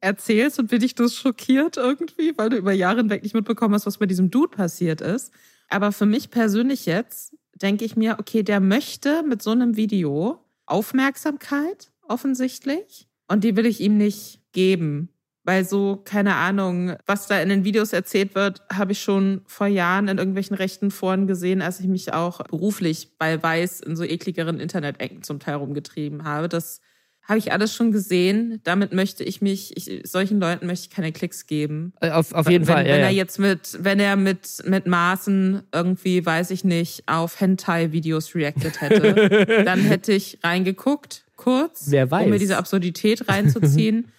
erzählst 0.00 0.58
und 0.58 0.70
bin 0.70 0.82
ich 0.82 0.94
das 0.94 1.14
schockiert 1.14 1.76
irgendwie, 1.76 2.36
weil 2.36 2.50
du 2.50 2.56
über 2.56 2.72
Jahre 2.72 2.98
hinweg 2.98 3.22
nicht 3.22 3.34
mitbekommen 3.34 3.74
hast, 3.74 3.86
was 3.86 3.98
bei 3.98 4.06
diesem 4.06 4.30
Dude 4.30 4.56
passiert 4.56 5.00
ist. 5.00 5.32
Aber 5.68 5.92
für 5.92 6.06
mich 6.06 6.30
persönlich 6.30 6.86
jetzt 6.86 7.36
denke 7.54 7.84
ich 7.84 7.96
mir, 7.96 8.16
okay, 8.18 8.42
der 8.42 8.60
möchte 8.60 9.22
mit 9.22 9.42
so 9.42 9.50
einem 9.50 9.76
Video 9.76 10.40
Aufmerksamkeit 10.66 11.90
offensichtlich 12.02 13.08
und 13.28 13.44
die 13.44 13.56
will 13.56 13.66
ich 13.66 13.80
ihm 13.80 13.96
nicht 13.96 14.40
geben. 14.52 15.10
Weil 15.46 15.64
so, 15.64 16.02
keine 16.04 16.34
Ahnung, 16.34 16.96
was 17.06 17.28
da 17.28 17.40
in 17.40 17.48
den 17.48 17.62
Videos 17.62 17.92
erzählt 17.92 18.34
wird, 18.34 18.62
habe 18.70 18.90
ich 18.90 19.00
schon 19.00 19.42
vor 19.46 19.68
Jahren 19.68 20.08
in 20.08 20.18
irgendwelchen 20.18 20.56
rechten 20.56 20.90
Foren 20.90 21.28
gesehen, 21.28 21.62
als 21.62 21.78
ich 21.78 21.86
mich 21.86 22.12
auch 22.12 22.42
beruflich 22.48 23.10
bei 23.16 23.40
Weiß 23.40 23.80
in 23.80 23.94
so 23.94 24.02
ekligeren 24.02 24.58
Internet-Ecken 24.58 25.22
zum 25.22 25.38
Teil 25.38 25.54
rumgetrieben 25.54 26.24
habe. 26.24 26.48
Das 26.48 26.80
habe 27.22 27.38
ich 27.38 27.52
alles 27.52 27.72
schon 27.72 27.92
gesehen. 27.92 28.60
Damit 28.64 28.92
möchte 28.92 29.22
ich 29.22 29.40
mich, 29.40 29.76
ich, 29.76 30.10
solchen 30.10 30.40
Leuten 30.40 30.66
möchte 30.66 30.88
ich 30.88 30.94
keine 30.94 31.12
Klicks 31.12 31.46
geben. 31.46 31.92
Äh, 32.00 32.10
auf, 32.10 32.32
auf 32.32 32.50
jeden 32.50 32.66
wenn, 32.66 32.74
Fall. 32.74 32.86
Ja, 32.86 32.94
wenn 32.94 33.02
er 33.02 33.10
ja. 33.10 33.16
jetzt 33.16 33.38
mit, 33.38 33.78
wenn 33.80 34.00
er 34.00 34.16
mit, 34.16 34.64
mit 34.64 34.88
Maßen 34.88 35.62
irgendwie, 35.72 36.26
weiß 36.26 36.50
ich 36.50 36.64
nicht, 36.64 37.04
auf 37.06 37.40
Hentai-Videos 37.40 38.34
reacted 38.34 38.80
hätte, 38.80 39.62
dann 39.64 39.78
hätte 39.78 40.12
ich 40.12 40.40
reingeguckt, 40.42 41.24
kurz, 41.36 41.86
Wer 41.86 42.10
weiß. 42.10 42.24
um 42.24 42.30
mir 42.30 42.40
diese 42.40 42.56
Absurdität 42.56 43.28
reinzuziehen. 43.28 44.08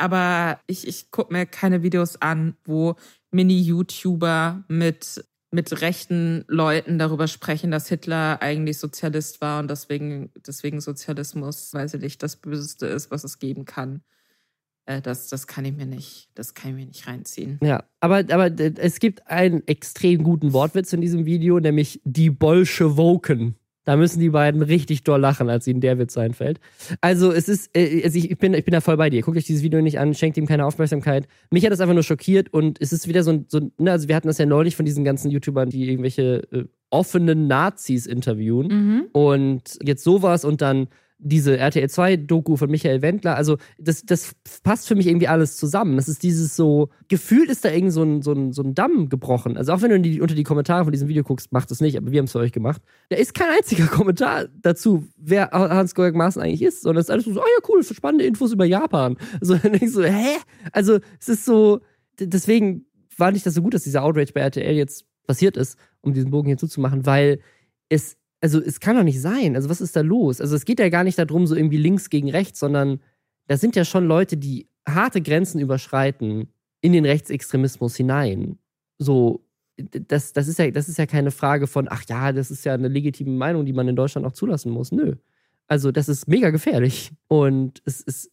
Aber 0.00 0.58
ich, 0.66 0.88
ich 0.88 1.10
gucke 1.10 1.30
mir 1.30 1.44
keine 1.44 1.82
Videos 1.82 2.16
an, 2.22 2.56
wo 2.64 2.94
Mini-YouTuber 3.32 4.64
mit, 4.66 5.22
mit 5.50 5.82
rechten 5.82 6.46
Leuten 6.48 6.98
darüber 6.98 7.28
sprechen, 7.28 7.70
dass 7.70 7.88
Hitler 7.88 8.40
eigentlich 8.40 8.78
Sozialist 8.78 9.42
war 9.42 9.60
und 9.60 9.70
deswegen, 9.70 10.30
deswegen 10.46 10.80
Sozialismus, 10.80 11.74
weiß 11.74 11.94
ich 11.94 12.00
nicht, 12.00 12.22
das 12.22 12.36
Böseste 12.36 12.86
ist, 12.86 13.10
was 13.10 13.24
es 13.24 13.38
geben 13.38 13.66
kann. 13.66 14.00
Äh, 14.86 15.02
das, 15.02 15.28
das 15.28 15.46
kann 15.46 15.66
ich 15.66 15.76
mir 15.76 15.84
nicht, 15.84 16.30
das 16.34 16.54
kann 16.54 16.70
ich 16.70 16.76
mir 16.76 16.86
nicht 16.86 17.06
reinziehen. 17.06 17.58
Ja, 17.62 17.84
aber, 18.00 18.24
aber 18.30 18.50
es 18.58 19.00
gibt 19.00 19.26
einen 19.26 19.66
extrem 19.68 20.24
guten 20.24 20.54
Wortwitz 20.54 20.94
in 20.94 21.02
diesem 21.02 21.26
Video, 21.26 21.60
nämlich 21.60 22.00
die 22.04 22.30
Bolschewoken. 22.30 23.54
Da 23.90 23.96
müssen 23.96 24.20
die 24.20 24.30
beiden 24.30 24.62
richtig 24.62 25.02
doll 25.02 25.18
lachen, 25.18 25.50
als 25.50 25.66
ihnen 25.66 25.80
der 25.80 25.98
Witz 25.98 26.16
einfällt. 26.16 26.60
Also, 27.00 27.32
es 27.32 27.48
ist, 27.48 27.76
äh, 27.76 28.04
also 28.04 28.20
ich, 28.20 28.38
bin, 28.38 28.54
ich 28.54 28.64
bin 28.64 28.70
da 28.70 28.80
voll 28.80 28.96
bei 28.96 29.10
dir. 29.10 29.20
Guckt 29.20 29.36
euch 29.36 29.46
dieses 29.46 29.64
Video 29.64 29.82
nicht 29.82 29.98
an, 29.98 30.14
schenkt 30.14 30.36
ihm 30.36 30.46
keine 30.46 30.64
Aufmerksamkeit. 30.64 31.26
Mich 31.50 31.64
hat 31.64 31.72
das 31.72 31.80
einfach 31.80 31.94
nur 31.94 32.04
schockiert 32.04 32.54
und 32.54 32.80
es 32.80 32.92
ist 32.92 33.08
wieder 33.08 33.24
so 33.24 33.32
ein, 33.32 33.46
so 33.48 33.58
ein 33.58 33.72
ne, 33.78 33.90
also 33.90 34.06
wir 34.06 34.14
hatten 34.14 34.28
das 34.28 34.38
ja 34.38 34.46
neulich 34.46 34.76
von 34.76 34.86
diesen 34.86 35.02
ganzen 35.02 35.32
YouTubern, 35.32 35.70
die 35.70 35.90
irgendwelche 35.90 36.44
äh, 36.52 36.66
offenen 36.90 37.48
Nazis 37.48 38.06
interviewen. 38.06 38.68
Mhm. 38.68 39.06
Und 39.10 39.76
jetzt 39.82 40.04
sowas 40.04 40.44
und 40.44 40.62
dann 40.62 40.86
diese 41.22 41.58
RTL 41.58 41.86
2-Doku 41.86 42.56
von 42.56 42.70
Michael 42.70 43.02
Wendler, 43.02 43.36
also 43.36 43.58
das, 43.78 44.04
das 44.04 44.32
passt 44.62 44.88
für 44.88 44.94
mich 44.94 45.06
irgendwie 45.06 45.28
alles 45.28 45.56
zusammen. 45.56 45.96
Das 45.96 46.08
ist 46.08 46.22
dieses 46.22 46.56
so, 46.56 46.88
gefühlt 47.08 47.50
ist 47.50 47.64
da 47.64 47.70
irgend 47.70 47.92
so 47.92 48.02
ein, 48.02 48.22
so 48.22 48.32
ein, 48.32 48.52
so 48.52 48.62
ein 48.62 48.74
Damm 48.74 49.08
gebrochen. 49.08 49.56
Also 49.56 49.72
auch 49.72 49.82
wenn 49.82 49.90
du 49.90 50.00
die, 50.00 50.20
unter 50.20 50.34
die 50.34 50.44
Kommentare 50.44 50.84
von 50.84 50.92
diesem 50.92 51.08
Video 51.08 51.22
guckst, 51.22 51.52
macht 51.52 51.70
es 51.70 51.80
nicht, 51.80 51.96
aber 51.96 52.10
wir 52.10 52.18
haben 52.18 52.24
es 52.24 52.32
für 52.32 52.38
euch 52.38 52.52
gemacht. 52.52 52.82
Da 53.10 53.16
ist 53.16 53.34
kein 53.34 53.50
einziger 53.50 53.86
Kommentar 53.86 54.46
dazu, 54.62 55.06
wer 55.16 55.50
Hans-Georg 55.50 56.14
Maaßen 56.14 56.40
eigentlich 56.40 56.62
ist, 56.62 56.82
sondern 56.82 57.00
es 57.00 57.06
ist 57.06 57.10
alles 57.10 57.24
so, 57.26 57.32
oh 57.32 57.36
ja, 57.36 57.68
cool, 57.68 57.84
spannende 57.84 58.24
Infos 58.24 58.52
über 58.52 58.64
Japan. 58.64 59.16
So, 59.42 59.54
dann 59.54 59.72
denkst 59.72 59.94
du, 59.94 60.02
hä? 60.02 60.36
Also 60.72 60.98
es 61.18 61.28
ist 61.28 61.44
so, 61.44 61.80
deswegen 62.18 62.86
war 63.16 63.32
nicht 63.32 63.46
das 63.46 63.54
so 63.54 63.62
gut, 63.62 63.74
dass 63.74 63.84
dieser 63.84 64.02
Outrage 64.02 64.32
bei 64.32 64.40
RTL 64.40 64.74
jetzt 64.74 65.06
passiert 65.26 65.56
ist, 65.56 65.78
um 66.00 66.12
diesen 66.12 66.30
Bogen 66.30 66.48
hier 66.48 66.58
zuzumachen, 66.58 67.06
weil 67.06 67.40
es 67.88 68.16
also 68.40 68.60
es 68.60 68.80
kann 68.80 68.96
doch 68.96 69.02
nicht 69.02 69.20
sein. 69.20 69.54
Also 69.54 69.68
was 69.68 69.80
ist 69.80 69.96
da 69.96 70.00
los? 70.00 70.40
Also 70.40 70.56
es 70.56 70.64
geht 70.64 70.80
ja 70.80 70.88
gar 70.88 71.04
nicht 71.04 71.18
darum, 71.18 71.46
so 71.46 71.54
irgendwie 71.54 71.76
links 71.76 72.10
gegen 72.10 72.30
rechts, 72.30 72.58
sondern 72.58 73.00
da 73.46 73.56
sind 73.56 73.76
ja 73.76 73.84
schon 73.84 74.06
Leute, 74.06 74.36
die 74.36 74.68
harte 74.88 75.20
Grenzen 75.20 75.60
überschreiten 75.60 76.48
in 76.80 76.92
den 76.92 77.04
Rechtsextremismus 77.04 77.96
hinein. 77.96 78.58
So, 78.98 79.44
das, 79.76 80.32
das, 80.32 80.48
ist 80.48 80.58
ja, 80.58 80.70
das 80.70 80.88
ist 80.88 80.98
ja 80.98 81.06
keine 81.06 81.30
Frage 81.30 81.66
von, 81.66 81.88
ach 81.90 82.04
ja, 82.08 82.32
das 82.32 82.50
ist 82.50 82.64
ja 82.64 82.74
eine 82.74 82.88
legitime 82.88 83.30
Meinung, 83.30 83.64
die 83.64 83.72
man 83.72 83.88
in 83.88 83.96
Deutschland 83.96 84.26
auch 84.26 84.32
zulassen 84.32 84.72
muss. 84.72 84.92
Nö. 84.92 85.16
Also 85.66 85.92
das 85.92 86.08
ist 86.08 86.26
mega 86.26 86.50
gefährlich. 86.50 87.12
Und 87.28 87.80
es, 87.84 88.02
es 88.04 88.30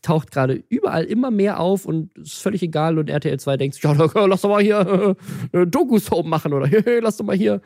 taucht 0.00 0.30
gerade 0.30 0.64
überall 0.68 1.04
immer 1.04 1.30
mehr 1.30 1.60
auf 1.60 1.84
und 1.84 2.16
es 2.16 2.34
ist 2.34 2.42
völlig 2.42 2.62
egal. 2.62 2.98
Und 2.98 3.10
RTL 3.10 3.38
2 3.38 3.56
denkt, 3.58 3.82
ja, 3.82 3.92
lass 4.26 4.40
doch 4.40 4.48
mal 4.48 4.62
hier 4.62 5.16
äh, 5.52 5.66
Doku-Soap 5.66 6.26
machen 6.26 6.54
oder 6.54 6.68
lass 7.02 7.18
doch 7.18 7.26
mal 7.26 7.36
hier 7.36 7.60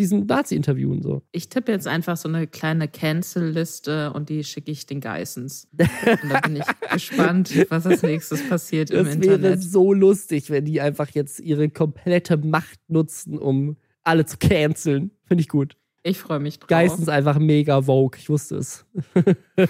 diesen 0.00 0.26
Nazi 0.26 0.56
interviewen. 0.56 1.02
So. 1.02 1.22
Ich 1.30 1.48
tippe 1.48 1.70
jetzt 1.70 1.86
einfach 1.86 2.16
so 2.16 2.28
eine 2.28 2.46
kleine 2.46 2.88
Cancel-Liste 2.88 4.12
und 4.12 4.28
die 4.30 4.42
schicke 4.42 4.70
ich 4.70 4.86
den 4.86 5.00
Geissens. 5.00 5.68
Und 5.78 6.32
da 6.32 6.40
bin 6.40 6.56
ich 6.56 6.90
gespannt, 6.92 7.66
was 7.68 7.86
als 7.86 8.02
nächstes 8.02 8.48
passiert 8.48 8.90
im 8.90 9.04
das 9.04 9.14
Internet. 9.14 9.42
wäre 9.42 9.58
so 9.58 9.92
lustig, 9.92 10.50
wenn 10.50 10.64
die 10.64 10.80
einfach 10.80 11.10
jetzt 11.10 11.40
ihre 11.40 11.68
komplette 11.68 12.36
Macht 12.38 12.80
nutzen, 12.88 13.38
um 13.38 13.76
alle 14.02 14.24
zu 14.24 14.38
canceln. 14.38 15.10
Finde 15.26 15.42
ich 15.42 15.48
gut. 15.48 15.76
Ich 16.02 16.18
freue 16.18 16.40
mich 16.40 16.58
drauf. 16.58 16.68
Geistens 16.68 17.08
einfach 17.08 17.38
mega 17.38 17.82
Vogue. 17.82 18.18
Ich 18.18 18.28
wusste 18.30 18.56
es. 18.56 18.86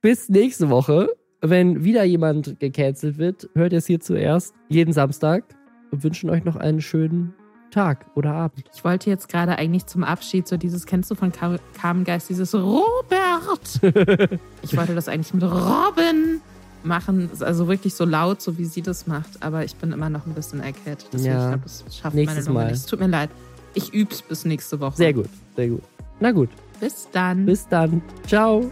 Bis 0.00 0.28
nächste 0.28 0.70
Woche. 0.70 1.08
Wenn 1.40 1.84
wieder 1.84 2.02
jemand 2.04 2.58
gecancelt 2.58 3.18
wird, 3.18 3.48
hört 3.54 3.72
ihr 3.72 3.78
es 3.78 3.86
hier 3.86 4.00
zuerst. 4.00 4.54
Jeden 4.68 4.92
Samstag. 4.92 5.44
Wir 5.90 6.02
wünschen 6.02 6.30
euch 6.30 6.44
noch 6.44 6.56
einen 6.56 6.80
schönen 6.80 7.34
Tag 7.70 8.06
oder 8.14 8.32
Abend. 8.32 8.64
Ich 8.74 8.84
wollte 8.84 9.10
jetzt 9.10 9.28
gerade 9.28 9.56
eigentlich 9.58 9.86
zum 9.86 10.04
Abschied 10.04 10.48
so 10.48 10.56
dieses, 10.56 10.86
kennst 10.86 11.10
du 11.10 11.14
von 11.14 11.32
Car 11.32 11.58
Carmen 11.74 12.04
Geist, 12.04 12.28
dieses 12.28 12.54
Robert? 12.54 13.80
ich 14.62 14.76
wollte 14.76 14.94
das 14.94 15.08
eigentlich 15.08 15.34
mit 15.34 15.42
Robin 15.44 16.40
machen, 16.84 17.28
also 17.40 17.68
wirklich 17.68 17.94
so 17.94 18.04
laut, 18.04 18.40
so 18.40 18.56
wie 18.56 18.64
sie 18.64 18.82
das 18.82 19.06
macht, 19.06 19.42
aber 19.42 19.64
ich 19.64 19.74
bin 19.76 19.92
immer 19.92 20.08
noch 20.08 20.26
ein 20.26 20.32
bisschen 20.34 20.60
erkältet. 20.60 21.08
Deswegen, 21.12 21.34
Ja. 21.34 21.42
ich 21.44 21.48
glaube, 21.48 21.62
das 21.64 21.84
schafft 21.96 22.14
Nächstes 22.14 22.44
meine 22.46 22.54
Mal. 22.54 22.64
nicht. 22.70 22.76
Es 22.80 22.86
tut 22.86 23.00
mir 23.00 23.08
leid. 23.08 23.30
Ich 23.74 23.92
üb's 23.92 24.22
bis 24.22 24.44
nächste 24.44 24.80
Woche. 24.80 24.96
Sehr 24.96 25.12
gut, 25.12 25.28
sehr 25.56 25.68
gut. 25.68 25.82
Na 26.20 26.32
gut, 26.32 26.48
Bis 26.80 27.08
dann. 27.12 27.44
bis 27.46 27.66
dann. 27.68 28.00
Ciao. 28.26 28.70